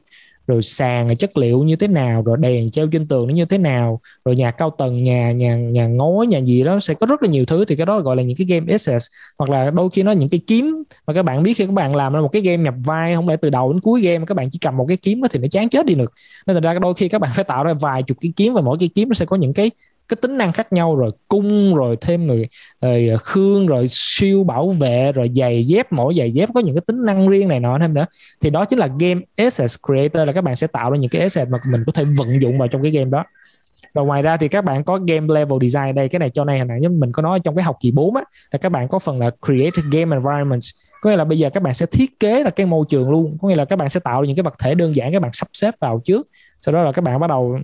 rồi 0.48 0.62
sàn 0.62 1.08
là 1.08 1.14
chất 1.14 1.36
liệu 1.36 1.62
như 1.62 1.76
thế 1.76 1.88
nào, 1.88 2.22
rồi 2.22 2.36
đèn 2.40 2.70
treo 2.70 2.86
trên 2.86 3.08
tường 3.08 3.28
nó 3.28 3.34
như 3.34 3.44
thế 3.44 3.58
nào, 3.58 4.00
rồi 4.24 4.36
nhà 4.36 4.50
cao 4.50 4.70
tầng, 4.78 5.02
nhà 5.02 5.32
nhà 5.32 5.56
nhà 5.56 5.86
ngói, 5.86 6.26
nhà 6.26 6.38
gì 6.38 6.64
đó, 6.64 6.78
sẽ 6.78 6.94
có 6.94 7.06
rất 7.06 7.22
là 7.22 7.28
nhiều 7.28 7.44
thứ. 7.44 7.64
Thì 7.64 7.76
cái 7.76 7.86
đó 7.86 8.00
gọi 8.00 8.16
là 8.16 8.22
những 8.22 8.36
cái 8.36 8.46
game 8.46 8.72
assets 8.72 9.06
hoặc 9.38 9.50
là 9.50 9.70
đôi 9.70 9.90
khi 9.90 10.02
nó 10.02 10.12
những 10.12 10.28
cái 10.28 10.40
kiếm. 10.46 10.82
Mà 11.06 11.14
các 11.14 11.22
bạn 11.22 11.42
biết 11.42 11.54
khi 11.54 11.66
các 11.66 11.72
bạn 11.72 11.96
làm 11.96 12.12
ra 12.12 12.20
một 12.20 12.32
cái 12.32 12.42
game 12.42 12.62
nhập 12.62 12.74
vai, 12.84 13.14
không 13.14 13.28
lẽ 13.28 13.36
từ 13.36 13.50
đầu 13.50 13.72
đến 13.72 13.80
cuối 13.80 14.00
game 14.00 14.24
các 14.26 14.34
bạn 14.34 14.50
chỉ 14.50 14.58
cầm 14.58 14.76
một 14.76 14.84
cái 14.88 14.96
kiếm 14.96 15.22
đó 15.22 15.28
thì 15.30 15.40
nó 15.40 15.48
chán 15.50 15.68
chết 15.68 15.86
đi 15.86 15.94
được. 15.94 16.12
Nên 16.46 16.56
thành 16.56 16.62
ra 16.62 16.78
đôi 16.78 16.94
khi 16.94 17.08
các 17.08 17.20
bạn 17.20 17.30
phải 17.34 17.44
tạo 17.44 17.64
ra 17.64 17.74
vài 17.74 18.02
chục 18.02 18.16
cái 18.20 18.32
kiếm 18.36 18.54
và 18.54 18.60
mỗi 18.60 18.76
cái 18.80 18.88
kiếm 18.94 19.08
nó 19.08 19.14
sẽ 19.14 19.26
có 19.26 19.36
những 19.36 19.52
cái 19.52 19.70
cái 20.08 20.16
tính 20.22 20.38
năng 20.38 20.52
khác 20.52 20.72
nhau, 20.72 20.96
rồi 20.96 21.10
cung, 21.28 21.74
rồi 21.74 21.96
thêm 22.00 22.26
người, 22.26 22.48
rồi 22.80 23.16
khương, 23.20 23.66
rồi 23.66 23.86
siêu 23.88 24.44
bảo 24.44 24.70
vệ, 24.70 25.12
rồi 25.12 25.30
giày 25.36 25.66
dép, 25.66 25.92
mỗi 25.92 26.14
giày 26.18 26.32
dép 26.32 26.48
có 26.54 26.60
những 26.60 26.74
cái 26.74 26.82
tính 26.86 27.04
năng 27.04 27.28
riêng 27.28 27.48
này 27.48 27.60
nọ 27.60 27.78
thêm 27.78 27.94
nữa. 27.94 28.06
Thì 28.40 28.50
đó 28.50 28.64
chính 28.64 28.78
là 28.78 28.88
game 28.98 29.20
asset 29.36 29.70
creator 29.86 30.26
là 30.26 30.32
các 30.32 30.44
bạn 30.44 30.56
sẽ 30.56 30.66
tạo 30.66 30.90
ra 30.90 30.98
những 30.98 31.10
cái 31.10 31.22
asset 31.22 31.48
mà 31.48 31.58
mình 31.66 31.84
có 31.86 31.92
thể 31.92 32.04
vận 32.04 32.42
dụng 32.42 32.58
vào 32.58 32.68
trong 32.68 32.82
cái 32.82 32.90
game 32.90 33.10
đó. 33.10 33.24
Và 33.94 34.02
ngoài 34.02 34.22
ra 34.22 34.36
thì 34.36 34.48
các 34.48 34.64
bạn 34.64 34.84
có 34.84 34.98
game 35.08 35.34
level 35.34 35.58
design 35.68 35.94
đây, 35.94 36.08
cái 36.08 36.18
này 36.18 36.30
cho 36.30 36.44
này 36.44 36.58
hồi 36.58 36.68
nãy 36.68 36.80
mình 36.88 37.12
có 37.12 37.22
nói 37.22 37.40
trong 37.40 37.54
cái 37.54 37.64
học 37.64 37.76
kỳ 37.80 37.90
4 37.90 38.16
á, 38.16 38.22
là 38.50 38.58
các 38.58 38.68
bạn 38.68 38.88
có 38.88 38.98
phần 38.98 39.18
là 39.20 39.30
create 39.46 39.82
game 39.92 40.16
environments. 40.16 40.70
Có 41.02 41.10
nghĩa 41.10 41.16
là 41.16 41.24
bây 41.24 41.38
giờ 41.38 41.50
các 41.50 41.62
bạn 41.62 41.74
sẽ 41.74 41.86
thiết 41.86 42.20
kế 42.20 42.44
là 42.44 42.50
cái 42.50 42.66
môi 42.66 42.84
trường 42.88 43.10
luôn. 43.10 43.36
Có 43.40 43.48
nghĩa 43.48 43.54
là 43.54 43.64
các 43.64 43.76
bạn 43.76 43.88
sẽ 43.88 44.00
tạo 44.00 44.24
những 44.24 44.36
cái 44.36 44.42
vật 44.42 44.54
thể 44.58 44.74
đơn 44.74 44.96
giản 44.96 45.12
các 45.12 45.22
bạn 45.22 45.30
sắp 45.32 45.48
xếp 45.52 45.74
vào 45.80 46.00
trước. 46.04 46.28
Sau 46.60 46.74
đó 46.74 46.82
là 46.82 46.92
các 46.92 47.04
bạn 47.04 47.20
bắt 47.20 47.26
đầu 47.26 47.58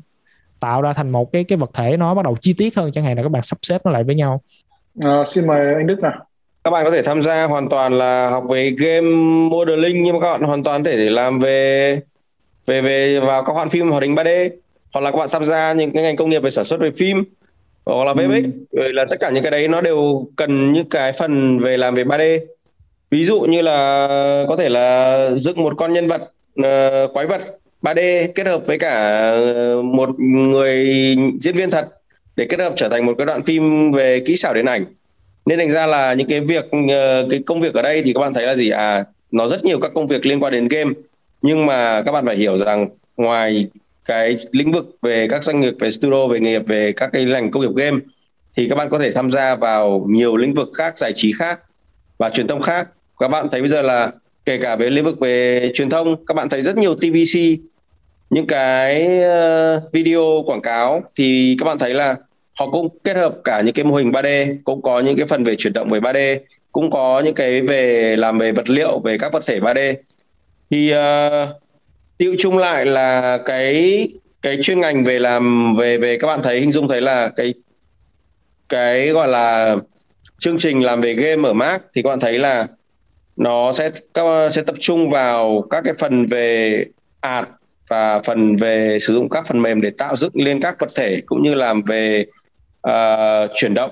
tạo 0.65 0.83
ra 0.83 0.93
thành 0.93 1.11
một 1.11 1.33
cái 1.33 1.45
cái 1.45 1.59
vật 1.59 1.71
thể 1.75 1.97
nó 1.97 2.15
bắt 2.15 2.25
đầu 2.25 2.37
chi 2.41 2.53
tiết 2.53 2.77
hơn 2.77 2.93
chẳng 2.93 3.05
hạn 3.05 3.17
là 3.17 3.23
các 3.23 3.29
bạn 3.29 3.43
sắp 3.43 3.57
xếp 3.62 3.81
nó 3.85 3.91
lại 3.91 4.05
với 4.05 4.15
nhau. 4.15 4.41
À, 5.01 5.25
xin 5.27 5.47
mời 5.47 5.75
anh 5.75 5.87
Đức 5.87 6.01
nào. 6.03 6.27
Các 6.65 6.71
bạn 6.71 6.85
có 6.85 6.91
thể 6.91 7.03
tham 7.03 7.23
gia 7.23 7.45
hoàn 7.45 7.69
toàn 7.69 7.99
là 7.99 8.31
học 8.31 8.45
về 8.49 8.71
game 8.71 9.11
modeling 9.51 10.03
nhưng 10.03 10.15
mà 10.15 10.21
các 10.21 10.33
bạn 10.33 10.43
hoàn 10.43 10.62
toàn 10.62 10.85
thể 10.85 10.97
để 10.97 11.11
làm 11.11 11.39
về 11.39 12.01
về 12.67 12.81
về 12.81 13.21
vào 13.21 13.45
các 13.45 13.53
hoạt 13.53 13.71
phim 13.71 13.91
hoạt 13.91 14.03
hình 14.03 14.15
3D 14.15 14.51
hoặc 14.93 15.01
là 15.01 15.11
các 15.11 15.19
bạn 15.19 15.29
tham 15.33 15.45
gia 15.45 15.73
những 15.73 15.93
cái 15.93 16.03
ngành 16.03 16.17
công 16.17 16.31
nghiệp 16.31 16.43
về 16.43 16.51
sản 16.51 16.65
xuất 16.65 16.81
về 16.81 16.91
phim 16.91 17.25
hoặc 17.87 18.05
là 18.05 18.15
VFX 18.15 18.51
ừ. 18.71 18.93
là 18.93 19.05
tất 19.11 19.17
cả 19.21 19.31
những 19.31 19.43
cái 19.43 19.51
đấy 19.51 19.69
nó 19.69 19.81
đều 19.81 20.27
cần 20.37 20.73
những 20.73 20.89
cái 20.89 21.12
phần 21.12 21.59
về 21.59 21.77
làm 21.77 21.95
về 21.95 22.05
3D 22.05 22.41
ví 23.11 23.25
dụ 23.25 23.41
như 23.41 23.62
là 23.62 24.09
có 24.49 24.57
thể 24.57 24.69
là 24.69 25.31
dựng 25.37 25.62
một 25.62 25.75
con 25.77 25.93
nhân 25.93 26.09
vật 26.09 26.23
uh, 26.61 27.15
quái 27.15 27.27
vật 27.27 27.43
3D 27.85 28.28
kết 28.35 28.47
hợp 28.47 28.66
với 28.66 28.78
cả 28.78 29.30
ờ, 29.30 29.82
một 29.82 30.20
người 30.20 30.85
diễn 31.41 31.55
viên 31.55 31.70
thật 31.70 31.89
để 32.37 32.47
kết 32.49 32.61
hợp 32.61 32.72
trở 32.76 32.89
thành 32.89 33.07
một 33.07 33.14
cái 33.18 33.26
đoạn 33.26 33.43
phim 33.43 33.93
về 33.93 34.20
kỹ 34.26 34.37
xảo 34.37 34.55
điện 34.55 34.66
ảnh. 34.66 34.85
Nên 35.47 35.59
thành 35.59 35.70
ra 35.70 35.87
là 35.87 36.14
những 36.14 36.28
cái 36.28 36.41
việc 36.41 36.64
ờ, 36.89 37.26
cái 37.30 37.43
công 37.47 37.61
việc 37.61 37.74
ở 37.74 37.82
đây 37.82 38.03
thì 38.03 38.12
các 38.12 38.20
bạn 38.20 38.32
thấy 38.32 38.47
là 38.47 38.55
gì? 38.55 38.70
À 38.70 39.05
nó 39.30 39.49
rất 39.49 39.64
nhiều 39.64 39.80
các 39.80 39.91
công 39.95 40.07
việc 40.07 40.26
liên 40.26 40.41
quan 40.41 40.53
đến 40.53 40.68
game. 40.68 40.91
Nhưng 41.43 41.66
mà 41.66 42.03
các 42.03 42.12
bạn 42.12 42.26
phải 42.26 42.37
hiểu 42.37 42.57
rằng 42.57 42.89
ngoài 43.16 43.66
cái 44.05 44.37
lĩnh 44.53 44.72
vực 44.72 44.97
về 45.03 45.28
các 45.30 45.45
doanh 45.45 45.61
nghiệp, 45.61 45.74
về 45.80 45.91
studio, 45.91 46.26
về 46.26 46.41
nghiệp, 46.41 46.62
về 46.66 46.93
các 46.93 47.11
cái 47.12 47.24
ngành 47.24 47.51
công 47.51 47.62
nghiệp 47.62 47.74
game, 47.76 47.99
thì 48.57 48.68
các 48.68 48.74
bạn 48.74 48.89
có 48.91 48.99
thể 48.99 49.12
tham 49.12 49.30
gia 49.30 49.57
vào 49.57 50.07
nhiều 50.09 50.37
lĩnh 50.37 50.55
vực 50.55 50.68
khác, 50.74 50.99
giải 50.99 51.12
trí 51.14 51.32
khác 51.32 51.61
và 52.18 52.30
truyền 52.30 52.47
thông 52.47 52.61
khác. 52.61 52.89
Các 53.18 53.28
bạn 53.28 53.49
thấy 53.51 53.61
bây 53.61 53.68
giờ 53.68 53.82
là 53.82 54.12
kể 54.45 54.59
cả 54.59 54.76
về 54.76 54.91
lĩnh 54.91 55.05
vực 55.05 55.20
về 55.20 55.70
truyền 55.74 55.91
thông, 55.91 56.26
các 56.26 56.35
bạn 56.35 56.49
thấy 56.49 56.62
rất 56.62 56.76
nhiều 56.76 56.95
TVC 56.95 57.41
những 58.35 58.47
cái 58.47 59.18
ờ, 59.22 59.80
video 59.93 60.43
quảng 60.47 60.62
cáo 60.62 61.03
thì 61.16 61.57
các 61.59 61.64
bạn 61.64 61.78
thấy 61.78 61.95
là 61.95 62.16
họ 62.59 62.70
cũng 62.70 62.89
kết 63.05 63.16
hợp 63.16 63.35
cả 63.45 63.61
những 63.61 63.74
cái 63.74 63.85
mô 63.85 63.95
hình 63.95 64.11
3D 64.11 64.57
cũng 64.64 64.82
có 64.82 65.01
những 65.01 65.16
cái 65.16 65.26
phần 65.26 65.45
về 65.45 65.57
chuyển 65.57 65.72
động 65.72 65.89
về 65.89 66.01
3D 66.01 66.39
cũng 66.72 66.91
có 66.91 67.20
những 67.24 67.35
cái 67.35 67.62
về 67.62 68.16
làm 68.16 68.39
về 68.39 68.53
vật 68.53 68.70
liệu 68.70 68.99
về 68.99 69.18
các 69.18 69.32
vật 69.32 69.43
thể 69.49 69.61
3D 69.61 69.95
thì 70.70 70.91
ờ, 70.91 71.43
uh, 71.43 71.49
tiêu 72.18 72.35
chung 72.39 72.59
lại 72.59 72.87
là 72.87 73.39
cái 73.45 74.09
cái 74.43 74.59
chuyên 74.62 74.80
ngành 74.80 75.05
về 75.05 75.18
làm 75.18 75.74
về 75.78 75.99
về 75.99 76.18
các 76.18 76.26
bạn 76.26 76.43
thấy 76.43 76.61
hình 76.61 76.72
dung 76.72 76.89
thấy 76.89 77.01
là 77.01 77.30
cái 77.37 77.55
cái 78.68 79.09
gọi 79.09 79.28
là 79.28 79.76
chương 80.39 80.59
trình 80.59 80.82
làm 80.82 81.01
về 81.01 81.14
game 81.14 81.49
ở 81.49 81.53
Mac 81.53 81.82
thì 81.95 82.03
các 82.03 82.09
bạn 82.09 82.20
thấy 82.20 82.39
là 82.39 82.66
nó 83.37 83.72
sẽ 83.72 83.91
các 84.14 84.53
sẽ 84.53 84.62
tập 84.62 84.74
trung 84.80 85.11
vào 85.11 85.66
các 85.70 85.85
cái 85.85 85.95
phần 85.99 86.26
về 86.26 86.85
art 87.20 87.47
và 87.89 88.20
phần 88.20 88.57
về 88.57 88.99
sử 89.01 89.14
dụng 89.14 89.28
các 89.28 89.47
phần 89.47 89.62
mềm 89.62 89.80
để 89.80 89.91
tạo 89.91 90.16
dựng 90.16 90.32
lên 90.35 90.61
các 90.62 90.76
vật 90.78 90.91
thể 90.97 91.22
cũng 91.26 91.43
như 91.43 91.55
làm 91.55 91.82
về 91.82 92.26
uh, 92.89 93.51
chuyển 93.55 93.74
động 93.74 93.91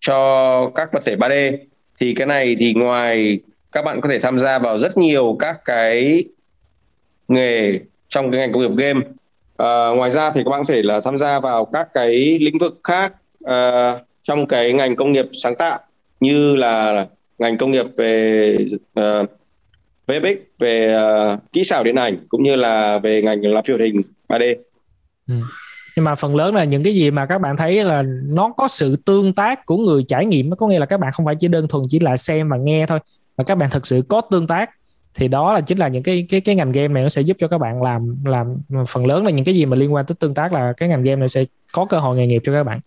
cho 0.00 0.70
các 0.74 0.92
vật 0.92 1.04
thể 1.04 1.16
3D 1.16 1.56
thì 2.00 2.14
cái 2.14 2.26
này 2.26 2.56
thì 2.58 2.74
ngoài 2.74 3.40
các 3.72 3.84
bạn 3.84 4.00
có 4.00 4.08
thể 4.08 4.18
tham 4.18 4.38
gia 4.38 4.58
vào 4.58 4.78
rất 4.78 4.98
nhiều 4.98 5.36
các 5.38 5.60
cái 5.64 6.24
nghề 7.28 7.80
trong 8.08 8.30
cái 8.30 8.40
ngành 8.40 8.52
công 8.52 8.62
nghiệp 8.62 8.76
game. 8.76 9.00
Uh, 9.62 9.96
ngoài 9.96 10.10
ra 10.10 10.30
thì 10.30 10.42
các 10.44 10.50
bạn 10.50 10.64
có 10.66 10.74
thể 10.74 10.82
là 10.82 11.00
tham 11.04 11.18
gia 11.18 11.40
vào 11.40 11.64
các 11.64 11.88
cái 11.94 12.38
lĩnh 12.38 12.58
vực 12.58 12.80
khác 12.84 13.14
uh, 13.44 14.00
trong 14.22 14.46
cái 14.46 14.72
ngành 14.72 14.96
công 14.96 15.12
nghiệp 15.12 15.26
sáng 15.32 15.56
tạo 15.56 15.78
như 16.20 16.56
là 16.56 17.06
ngành 17.38 17.58
công 17.58 17.70
nghiệp 17.70 17.86
về 17.96 18.56
uh, 19.00 19.30
VFX 20.10 20.36
về 20.58 20.96
uh, 20.96 21.52
kỹ 21.52 21.64
xảo 21.64 21.84
điện 21.84 21.96
ảnh 21.96 22.16
cũng 22.28 22.42
như 22.42 22.56
là 22.56 22.98
về 22.98 23.22
ngành 23.22 23.42
làm 23.42 23.64
phim 23.64 23.78
hình 23.78 23.96
3D. 24.28 24.54
Ừ. 25.28 25.34
Nhưng 25.96 26.04
mà 26.04 26.14
phần 26.14 26.36
lớn 26.36 26.54
là 26.54 26.64
những 26.64 26.82
cái 26.82 26.94
gì 26.94 27.10
mà 27.10 27.26
các 27.26 27.40
bạn 27.40 27.56
thấy 27.56 27.84
là 27.84 28.02
nó 28.26 28.52
có 28.56 28.68
sự 28.68 28.96
tương 28.96 29.32
tác 29.32 29.66
của 29.66 29.76
người 29.76 30.04
trải 30.08 30.26
nghiệm 30.26 30.50
có 30.56 30.66
nghĩa 30.66 30.78
là 30.78 30.86
các 30.86 31.00
bạn 31.00 31.12
không 31.12 31.26
phải 31.26 31.34
chỉ 31.34 31.48
đơn 31.48 31.68
thuần 31.68 31.84
chỉ 31.88 31.98
là 32.00 32.16
xem 32.16 32.48
và 32.48 32.56
nghe 32.56 32.86
thôi 32.86 32.98
mà 33.36 33.44
các 33.44 33.54
bạn 33.54 33.70
thực 33.70 33.86
sự 33.86 34.02
có 34.08 34.20
tương 34.20 34.46
tác 34.46 34.70
thì 35.14 35.28
đó 35.28 35.52
là 35.52 35.60
chính 35.60 35.78
là 35.78 35.88
những 35.88 36.02
cái 36.02 36.26
cái 36.28 36.40
cái 36.40 36.54
ngành 36.54 36.72
game 36.72 36.88
này 36.88 37.02
nó 37.02 37.08
sẽ 37.08 37.22
giúp 37.22 37.36
cho 37.40 37.48
các 37.48 37.58
bạn 37.58 37.82
làm 37.82 38.16
làm 38.24 38.56
phần 38.88 39.06
lớn 39.06 39.24
là 39.24 39.30
những 39.30 39.44
cái 39.44 39.54
gì 39.54 39.66
mà 39.66 39.76
liên 39.76 39.94
quan 39.94 40.06
tới 40.06 40.16
tương 40.20 40.34
tác 40.34 40.52
là 40.52 40.72
cái 40.76 40.88
ngành 40.88 41.02
game 41.02 41.16
này 41.16 41.28
sẽ 41.28 41.44
có 41.72 41.84
cơ 41.84 41.98
hội 41.98 42.16
nghề 42.16 42.26
nghiệp 42.26 42.42
cho 42.44 42.52
các 42.52 42.64
bạn 42.64 42.80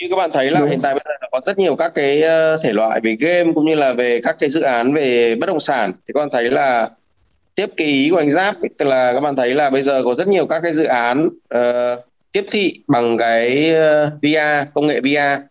như 0.00 0.06
các 0.10 0.16
bạn 0.16 0.30
thấy 0.32 0.50
là 0.50 0.60
Đúng. 0.60 0.68
hiện 0.68 0.80
tại 0.82 0.94
bây 0.94 1.02
giờ 1.04 1.28
có 1.32 1.40
rất 1.46 1.58
nhiều 1.58 1.76
các 1.76 1.92
cái 1.94 2.22
ờ, 2.22 2.56
thể 2.62 2.72
loại 2.72 3.00
về 3.00 3.16
game 3.20 3.52
cũng 3.54 3.66
như 3.66 3.74
là 3.74 3.92
về 3.92 4.20
các 4.24 4.36
cái 4.38 4.50
dự 4.50 4.60
án 4.60 4.94
về 4.94 5.34
bất 5.34 5.46
động 5.46 5.60
sản. 5.60 5.92
Thì 5.92 6.12
các 6.14 6.20
bạn 6.20 6.28
thấy 6.32 6.50
là 6.50 6.90
tiếp 7.54 7.70
cái 7.76 7.86
ý 7.86 8.10
của 8.10 8.16
anh 8.16 8.30
Giáp 8.30 8.54
tức 8.78 8.84
là 8.84 9.12
các 9.12 9.20
bạn 9.20 9.36
thấy 9.36 9.54
là 9.54 9.70
bây 9.70 9.82
giờ 9.82 10.02
có 10.04 10.14
rất 10.14 10.28
nhiều 10.28 10.46
các 10.46 10.60
cái 10.60 10.72
dự 10.72 10.84
án 10.84 11.26
uh, 11.54 12.04
tiếp 12.32 12.44
thị 12.50 12.80
bằng 12.86 13.16
cái 13.18 13.70
uh, 13.72 13.76
ờ, 13.76 14.10
VR 14.22 14.68
công 14.74 14.86
nghệ 14.86 15.00
VR 15.00 15.42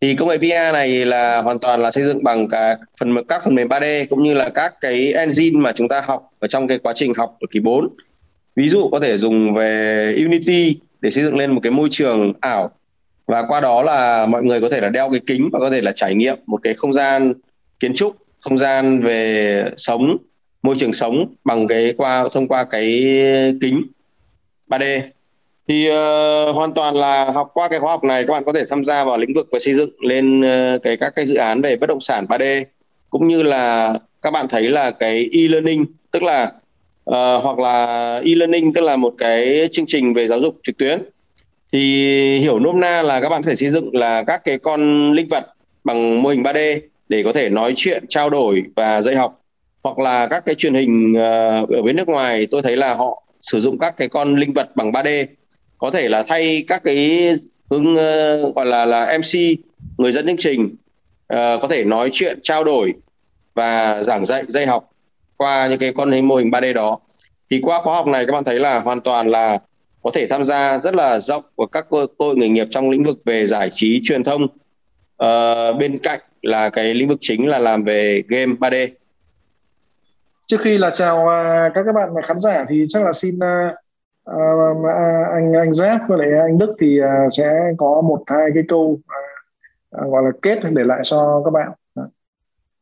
thì 0.00 0.14
công 0.14 0.28
nghệ 0.28 0.36
VR 0.38 0.72
này 0.72 1.04
là 1.04 1.42
hoàn 1.42 1.58
toàn 1.58 1.82
là 1.82 1.90
xây 1.90 2.04
dựng 2.04 2.24
bằng 2.24 2.48
cả 2.48 2.76
phần 3.00 3.24
các 3.28 3.44
phần 3.44 3.54
mềm 3.54 3.68
3D 3.68 4.06
cũng 4.10 4.22
như 4.22 4.34
là 4.34 4.48
các 4.48 4.74
cái 4.80 5.12
engine 5.12 5.60
mà 5.60 5.72
chúng 5.72 5.88
ta 5.88 6.00
học 6.00 6.30
ở 6.38 6.48
trong 6.48 6.68
cái 6.68 6.78
quá 6.78 6.92
trình 6.96 7.12
học 7.14 7.36
ở 7.40 7.46
kỳ 7.50 7.60
4 7.60 7.88
ví 8.56 8.68
dụ 8.68 8.88
có 8.92 9.00
thể 9.00 9.16
dùng 9.16 9.54
về 9.54 10.14
Unity 10.24 10.78
để 11.00 11.10
xây 11.10 11.24
dựng 11.24 11.36
lên 11.36 11.52
một 11.52 11.60
cái 11.62 11.70
môi 11.70 11.88
trường 11.90 12.32
ảo 12.40 12.70
và 13.26 13.44
qua 13.48 13.60
đó 13.60 13.82
là 13.82 14.26
mọi 14.26 14.42
người 14.42 14.60
có 14.60 14.68
thể 14.68 14.80
là 14.80 14.88
đeo 14.88 15.10
cái 15.10 15.20
kính 15.26 15.48
và 15.52 15.58
có 15.58 15.70
thể 15.70 15.80
là 15.80 15.92
trải 15.92 16.14
nghiệm 16.14 16.36
một 16.46 16.60
cái 16.62 16.74
không 16.74 16.92
gian 16.92 17.32
kiến 17.80 17.94
trúc 17.94 18.16
không 18.40 18.58
gian 18.58 19.00
về 19.00 19.70
sống 19.76 20.16
môi 20.62 20.74
trường 20.78 20.92
sống 20.92 21.34
bằng 21.44 21.68
cái 21.68 21.94
qua 21.96 22.28
thông 22.32 22.48
qua 22.48 22.64
cái 22.64 22.90
kính 23.60 23.82
3D 24.68 25.00
thì 25.68 25.88
uh, 25.90 26.54
hoàn 26.54 26.74
toàn 26.74 26.96
là 26.96 27.24
học 27.24 27.50
qua 27.54 27.68
cái 27.68 27.80
khóa 27.80 27.90
học 27.90 28.04
này 28.04 28.24
các 28.26 28.32
bạn 28.32 28.44
có 28.44 28.52
thể 28.52 28.64
tham 28.70 28.84
gia 28.84 29.04
vào 29.04 29.16
lĩnh 29.16 29.34
vực 29.34 29.48
về 29.52 29.58
xây 29.58 29.74
dựng 29.74 29.90
lên 30.00 30.40
uh, 30.40 30.82
cái 30.82 30.96
các 30.96 31.12
cái 31.16 31.26
dự 31.26 31.36
án 31.36 31.62
về 31.62 31.76
bất 31.76 31.86
động 31.86 32.00
sản 32.00 32.26
3D 32.28 32.64
cũng 33.10 33.26
như 33.28 33.42
là 33.42 33.94
các 34.22 34.30
bạn 34.30 34.48
thấy 34.48 34.68
là 34.68 34.90
cái 34.90 35.28
e-learning 35.32 35.84
tức 36.10 36.22
là 36.22 36.52
uh, 37.10 37.42
hoặc 37.42 37.58
là 37.58 38.16
e-learning 38.24 38.72
tức 38.72 38.80
là 38.80 38.96
một 38.96 39.14
cái 39.18 39.68
chương 39.72 39.86
trình 39.86 40.14
về 40.14 40.28
giáo 40.28 40.40
dục 40.40 40.56
trực 40.62 40.76
tuyến 40.76 41.02
thì 41.72 42.38
hiểu 42.38 42.58
nôm 42.58 42.80
na 42.80 43.02
là 43.02 43.20
các 43.20 43.28
bạn 43.28 43.42
có 43.42 43.48
thể 43.48 43.54
xây 43.54 43.68
dựng 43.68 43.96
là 43.96 44.22
các 44.22 44.40
cái 44.44 44.58
con 44.58 45.12
linh 45.12 45.28
vật 45.28 45.46
bằng 45.84 46.22
mô 46.22 46.28
hình 46.28 46.42
3D 46.42 46.80
để 47.08 47.22
có 47.22 47.32
thể 47.32 47.48
nói 47.48 47.72
chuyện, 47.76 48.04
trao 48.08 48.30
đổi 48.30 48.62
và 48.76 49.02
dạy 49.02 49.16
học. 49.16 49.40
Hoặc 49.82 49.98
là 49.98 50.26
các 50.28 50.44
cái 50.46 50.54
truyền 50.54 50.74
hình 50.74 51.14
ờ, 51.14 51.66
ở 51.76 51.82
bên 51.82 51.96
nước 51.96 52.08
ngoài, 52.08 52.46
tôi 52.50 52.62
thấy 52.62 52.76
là 52.76 52.94
họ 52.94 53.22
sử 53.40 53.60
dụng 53.60 53.78
các 53.78 53.96
cái 53.96 54.08
con 54.08 54.36
linh 54.36 54.52
vật 54.52 54.76
bằng 54.76 54.92
3D 54.92 55.26
có 55.78 55.90
thể 55.90 56.08
là 56.08 56.22
thay 56.28 56.64
các 56.68 56.82
cái 56.84 57.32
hướng 57.70 57.96
ờ, 57.96 58.52
gọi 58.52 58.66
là 58.66 58.86
là 58.86 59.04
MC 59.04 59.58
người 59.98 60.12
dẫn 60.12 60.26
chương 60.26 60.36
trình 60.36 60.74
ờ, 61.26 61.58
có 61.62 61.68
thể 61.68 61.84
nói 61.84 62.10
chuyện, 62.12 62.38
trao 62.42 62.64
đổi 62.64 62.94
và 63.54 64.02
giảng 64.02 64.24
dạy 64.24 64.44
dạy 64.48 64.66
học 64.66 64.90
qua 65.36 65.66
những 65.66 65.78
cái 65.78 65.92
con 65.96 66.12
hình 66.12 66.28
mô 66.28 66.34
hình 66.36 66.50
3D 66.50 66.72
đó. 66.72 66.98
Thì 67.50 67.60
qua 67.62 67.82
khóa 67.82 67.94
học 67.94 68.06
này 68.06 68.26
các 68.26 68.32
bạn 68.32 68.44
thấy 68.44 68.58
là 68.58 68.80
hoàn 68.80 69.00
toàn 69.00 69.28
là 69.28 69.58
có 70.06 70.10
thể 70.14 70.26
tham 70.26 70.44
gia 70.44 70.78
rất 70.78 70.94
là 70.94 71.18
rộng 71.18 71.44
của 71.54 71.66
các 71.66 71.86
cơ 71.90 72.06
hội 72.18 72.36
nghề 72.36 72.48
nghiệp 72.48 72.66
trong 72.70 72.90
lĩnh 72.90 73.04
vực 73.04 73.18
về 73.24 73.46
giải 73.46 73.68
trí 73.72 74.00
truyền 74.02 74.24
thông. 74.24 74.44
Uh, 75.24 75.78
bên 75.78 75.98
cạnh 75.98 76.20
là 76.42 76.70
cái 76.70 76.94
lĩnh 76.94 77.08
vực 77.08 77.18
chính 77.20 77.48
là 77.48 77.58
làm 77.58 77.84
về 77.84 78.22
game 78.28 78.52
3D 78.52 78.88
trước 80.46 80.60
khi 80.60 80.78
là 80.78 80.90
chào 80.90 81.16
uh, 81.16 81.74
các 81.74 81.82
các 81.86 81.92
bạn 81.92 82.08
khán 82.24 82.40
giả 82.40 82.64
thì 82.68 82.86
chắc 82.88 83.04
là 83.04 83.12
xin 83.12 83.36
uh, 83.36 83.74
uh, 84.30 84.86
anh 85.32 85.52
anh 85.52 85.72
Giáp 85.72 86.00
với 86.08 86.18
lại 86.18 86.40
anh 86.40 86.58
Đức 86.58 86.76
thì 86.78 87.00
uh, 87.00 87.06
sẽ 87.36 87.72
có 87.78 88.00
một 88.00 88.22
hai 88.26 88.46
cái 88.54 88.62
câu 88.68 89.00
uh, 90.00 90.12
gọi 90.12 90.22
là 90.22 90.30
kết 90.42 90.58
để 90.70 90.84
lại 90.84 91.00
cho 91.02 91.42
các 91.44 91.50
bạn 91.50 91.68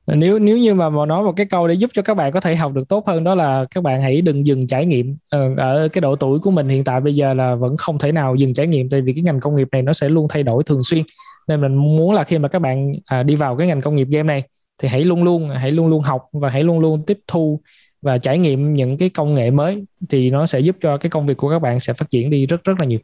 nếu 0.07 0.39
nếu 0.39 0.59
như 0.59 0.75
mà 0.75 0.91
mà 0.91 1.07
nói 1.07 1.25
một 1.25 1.33
cái 1.37 1.47
câu 1.47 1.69
để 1.69 1.75
giúp 1.75 1.91
cho 1.95 2.03
các 2.03 2.15
bạn 2.15 2.33
có 2.33 2.41
thể 2.41 2.57
học 2.57 2.73
được 2.73 2.89
tốt 2.89 3.07
hơn 3.07 3.25
đó 3.25 3.35
là 3.35 3.65
các 3.71 3.85
bạn 3.85 4.03
hãy 4.03 4.21
đừng 4.23 4.47
dừng 4.47 4.67
trải 4.67 4.87
nghiệm. 4.87 5.17
Ờ, 5.31 5.55
ở 5.57 5.89
cái 5.89 6.01
độ 6.01 6.15
tuổi 6.15 6.39
của 6.39 6.51
mình 6.51 6.69
hiện 6.69 6.85
tại 6.85 7.01
bây 7.01 7.15
giờ 7.15 7.35
là 7.35 7.55
vẫn 7.55 7.77
không 7.77 7.99
thể 7.99 8.13
nào 8.13 8.35
dừng 8.35 8.55
trải 8.55 8.67
nghiệm 8.67 8.91
tại 8.91 9.01
vì 9.01 9.13
cái 9.13 9.23
ngành 9.23 9.41
công 9.41 9.57
nghiệp 9.57 9.69
này 9.73 9.83
nó 9.83 9.93
sẽ 9.93 10.09
luôn 10.09 10.27
thay 10.29 10.43
đổi 10.43 10.65
thường 10.65 10.83
xuyên. 10.83 11.05
Nên 11.49 11.61
mình 11.61 11.75
muốn 11.75 12.15
là 12.15 12.25
khi 12.25 12.39
mà 12.39 12.49
các 12.49 12.59
bạn 12.59 12.93
à, 13.07 13.23
đi 13.23 13.37
vào 13.37 13.57
cái 13.57 13.67
ngành 13.67 13.81
công 13.81 13.95
nghiệp 13.95 14.09
game 14.11 14.27
này 14.27 14.43
thì 14.83 14.89
hãy 14.89 15.05
luôn 15.05 15.25
luôn 15.25 15.49
hãy 15.49 15.73
luôn 15.73 15.87
luôn 15.87 16.03
học 16.03 16.23
và 16.33 16.49
hãy 16.49 16.63
luôn 16.63 16.81
luôn 16.81 17.03
tiếp 17.07 17.19
thu 17.27 17.61
và 18.03 18.19
trải 18.19 18.39
nghiệm 18.39 18.75
những 18.75 18.97
cái 18.97 19.09
công 19.09 19.35
nghệ 19.35 19.51
mới 19.51 19.85
thì 20.09 20.31
nó 20.31 20.47
sẽ 20.47 20.61
giúp 20.61 20.77
cho 20.81 20.97
cái 20.97 21.11
công 21.11 21.27
việc 21.27 21.37
của 21.37 21.51
các 21.51 21.59
bạn 21.59 21.81
sẽ 21.81 21.93
phát 21.93 22.11
triển 22.11 22.31
đi 22.31 22.47
rất 22.47 22.65
rất 22.65 22.81
là 22.81 22.87
nhiều 22.87 22.99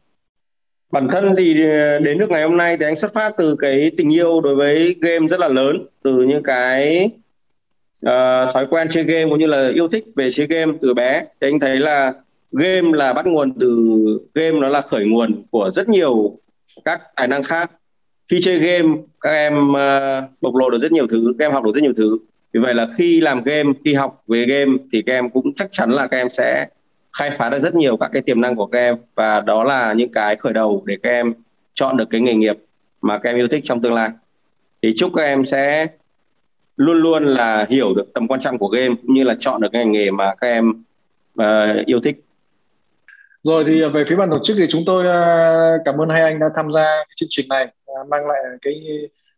bản 0.91 1.07
thân 1.09 1.33
thì 1.37 1.69
ờ, 1.69 1.99
đến 1.99 2.17
nước 2.17 2.29
ngày 2.29 2.43
hôm 2.43 2.57
nay 2.57 2.77
thì 2.77 2.85
anh 2.85 2.95
xuất 2.95 3.13
phát 3.13 3.33
từ 3.37 3.55
cái 3.59 3.91
tình 3.97 4.13
yêu 4.13 4.41
đối 4.41 4.55
với 4.55 4.95
game 5.01 5.27
rất 5.27 5.39
là 5.39 5.47
lớn 5.47 5.85
từ 6.03 6.21
những 6.21 6.43
cái 6.43 7.09
uh, 8.05 8.53
thói 8.53 8.67
quen 8.69 8.87
chơi 8.89 9.03
game 9.03 9.29
cũng 9.29 9.39
như 9.39 9.47
là 9.47 9.69
yêu 9.75 9.87
thích 9.87 10.05
về 10.15 10.31
chơi 10.31 10.47
game 10.47 10.73
từ 10.81 10.93
bé. 10.93 11.25
Thì 11.41 11.47
anh 11.47 11.59
thấy 11.59 11.79
là 11.79 12.13
game 12.51 12.89
là 12.93 13.13
bắt 13.13 13.25
nguồn 13.25 13.53
từ 13.59 13.95
game 14.33 14.59
nó 14.59 14.69
là 14.69 14.81
khởi 14.81 15.05
nguồn 15.05 15.43
của 15.51 15.69
rất 15.69 15.89
nhiều 15.89 16.37
các 16.85 17.01
tài 17.15 17.27
năng 17.27 17.43
khác. 17.43 17.71
Khi 18.31 18.41
chơi 18.41 18.59
game 18.59 18.95
các 19.21 19.29
em 19.31 19.71
uh, 19.71 20.23
bộc 20.41 20.55
lộ 20.55 20.69
được 20.69 20.77
rất 20.77 20.91
nhiều 20.91 21.07
thứ 21.07 21.33
các 21.39 21.45
em 21.45 21.51
học 21.51 21.63
được 21.63 21.71
rất 21.75 21.81
nhiều 21.81 21.93
thứ. 21.97 22.17
Vì 22.53 22.59
vậy 22.59 22.73
là 22.73 22.87
khi 22.97 23.21
làm 23.21 23.43
game 23.43 23.71
khi 23.85 23.93
học 23.93 24.23
về 24.27 24.45
game 24.45 24.71
thì 24.93 25.01
các 25.01 25.13
em 25.13 25.29
cũng 25.29 25.53
chắc 25.55 25.69
chắn 25.71 25.91
là 25.91 26.07
các 26.07 26.17
em 26.17 26.29
sẽ 26.29 26.67
khai 27.17 27.31
phá 27.31 27.49
được 27.49 27.59
rất 27.59 27.75
nhiều 27.75 27.97
các 27.97 28.09
cái 28.13 28.21
tiềm 28.21 28.41
năng 28.41 28.55
của 28.55 28.65
các 28.65 28.79
em. 28.79 28.97
Và 29.15 29.39
đó 29.39 29.63
là 29.63 29.93
những 29.93 30.11
cái 30.11 30.35
khởi 30.35 30.53
đầu 30.53 30.83
để 30.85 30.97
các 31.03 31.09
em 31.09 31.33
chọn 31.73 31.97
được 31.97 32.09
cái 32.09 32.21
nghề 32.21 32.33
nghiệp 32.33 32.57
mà 33.01 33.17
các 33.17 33.29
em 33.29 33.35
yêu 33.35 33.47
thích 33.47 33.63
trong 33.65 33.81
tương 33.81 33.93
lai. 33.93 34.09
Thì 34.81 34.93
chúc 34.95 35.11
các 35.15 35.23
em 35.23 35.45
sẽ 35.45 35.87
luôn 36.77 36.97
luôn 36.97 37.25
là 37.25 37.65
hiểu 37.69 37.93
được 37.93 38.13
tầm 38.13 38.27
quan 38.27 38.39
trọng 38.39 38.57
của 38.57 38.67
game 38.67 38.95
cũng 39.01 39.13
như 39.13 39.23
là 39.23 39.35
chọn 39.39 39.61
được 39.61 39.67
cái 39.71 39.85
ngành 39.85 39.91
nghề 39.91 40.11
mà 40.11 40.35
các 40.35 40.47
em 40.47 40.83
uh, 41.41 41.85
yêu 41.85 41.99
thích. 41.99 42.23
Rồi 43.43 43.63
thì 43.67 43.81
về 43.93 44.03
phía 44.07 44.15
ban 44.15 44.29
tổ 44.29 44.39
chức 44.43 44.57
thì 44.59 44.65
chúng 44.69 44.83
tôi 44.85 45.05
uh, 45.05 45.81
cảm 45.85 45.97
ơn 45.97 46.09
hai 46.09 46.21
anh 46.21 46.39
đã 46.39 46.45
tham 46.55 46.71
gia 46.71 46.83
cái 46.83 47.13
chương 47.15 47.29
trình 47.29 47.45
này 47.49 47.67
uh, 47.91 48.07
mang 48.07 48.27
lại 48.27 48.39
cái 48.61 48.73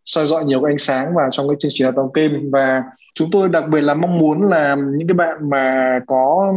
soi 0.05 0.27
dọi 0.27 0.45
nhiều 0.45 0.63
ánh 0.63 0.77
sáng 0.77 1.15
vào 1.15 1.29
trong 1.31 1.47
cái 1.47 1.55
chương 1.59 1.71
trình 1.73 1.85
đào 1.85 1.91
tạo 1.95 2.11
game. 2.13 2.39
Và 2.51 2.83
chúng 3.13 3.29
tôi 3.31 3.49
đặc 3.49 3.63
biệt 3.69 3.81
là 3.81 3.93
mong 3.93 4.19
muốn 4.19 4.47
là 4.47 4.75
những 4.75 5.07
cái 5.07 5.15
bạn 5.15 5.49
mà 5.49 5.99
có 6.07 6.53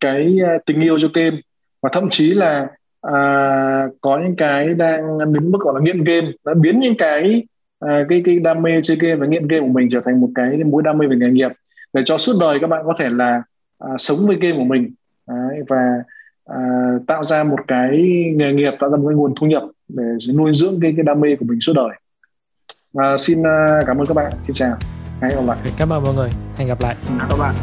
cái 0.00 0.38
à, 0.46 0.58
tình 0.66 0.80
yêu 0.80 0.98
cho 0.98 1.08
game 1.14 1.36
và 1.82 1.90
thậm 1.92 2.08
chí 2.10 2.34
là 2.34 2.66
à, 3.02 3.14
có 4.00 4.18
những 4.18 4.36
cái 4.36 4.68
đang 4.68 5.18
đến 5.32 5.50
mức 5.50 5.58
gọi 5.60 5.74
là 5.74 5.80
nghiện 5.80 6.04
game 6.04 6.32
đã 6.44 6.54
biến 6.60 6.80
những 6.80 6.94
cái 6.98 7.42
à, 7.80 8.06
cái 8.08 8.22
cái 8.24 8.38
đam 8.38 8.62
mê 8.62 8.70
chơi 8.82 8.96
game 9.00 9.14
và 9.14 9.26
nghiện 9.26 9.48
game 9.48 9.66
của 9.66 9.72
mình 9.72 9.88
trở 9.90 10.00
thành 10.04 10.20
một 10.20 10.28
cái 10.34 10.56
mối 10.64 10.82
đam 10.82 10.98
mê 10.98 11.06
về 11.06 11.16
nghề 11.16 11.30
nghiệp 11.30 11.52
để 11.92 12.02
cho 12.04 12.18
suốt 12.18 12.32
đời 12.40 12.58
các 12.60 12.66
bạn 12.66 12.82
có 12.86 12.94
thể 12.98 13.08
là 13.08 13.42
à, 13.78 13.88
sống 13.98 14.18
với 14.26 14.36
game 14.40 14.56
của 14.56 14.64
mình. 14.64 14.94
Đấy, 15.28 15.62
và 15.68 16.02
à, 16.44 16.58
tạo 17.06 17.24
ra 17.24 17.44
một 17.44 17.58
cái 17.68 17.90
nghề 18.36 18.52
nghiệp 18.52 18.72
tạo 18.80 18.90
ra 18.90 18.96
một 18.96 19.08
cái 19.08 19.16
nguồn 19.16 19.34
thu 19.40 19.46
nhập 19.46 19.62
để 19.88 20.04
nuôi 20.34 20.52
dưỡng 20.54 20.80
cái 20.80 20.92
cái 20.96 21.04
đam 21.04 21.20
mê 21.20 21.36
của 21.36 21.46
mình 21.48 21.60
suốt 21.60 21.72
đời 21.76 21.90
à, 22.96 23.16
xin 23.18 23.42
à, 23.42 23.80
cảm 23.86 23.98
ơn 23.98 24.06
các 24.06 24.14
bạn. 24.14 24.32
Xin 24.46 24.54
chào. 24.54 24.76
Hẹn 25.22 25.30
gặp 25.36 25.42
lại. 25.46 25.58
Cảm 25.76 25.92
ơn 25.92 26.02
mọi 26.02 26.14
người. 26.14 26.30
Hẹn 26.56 26.68
gặp 26.68 26.80
lại. 26.80 26.96
Các 27.30 27.36
bạn 27.38 27.54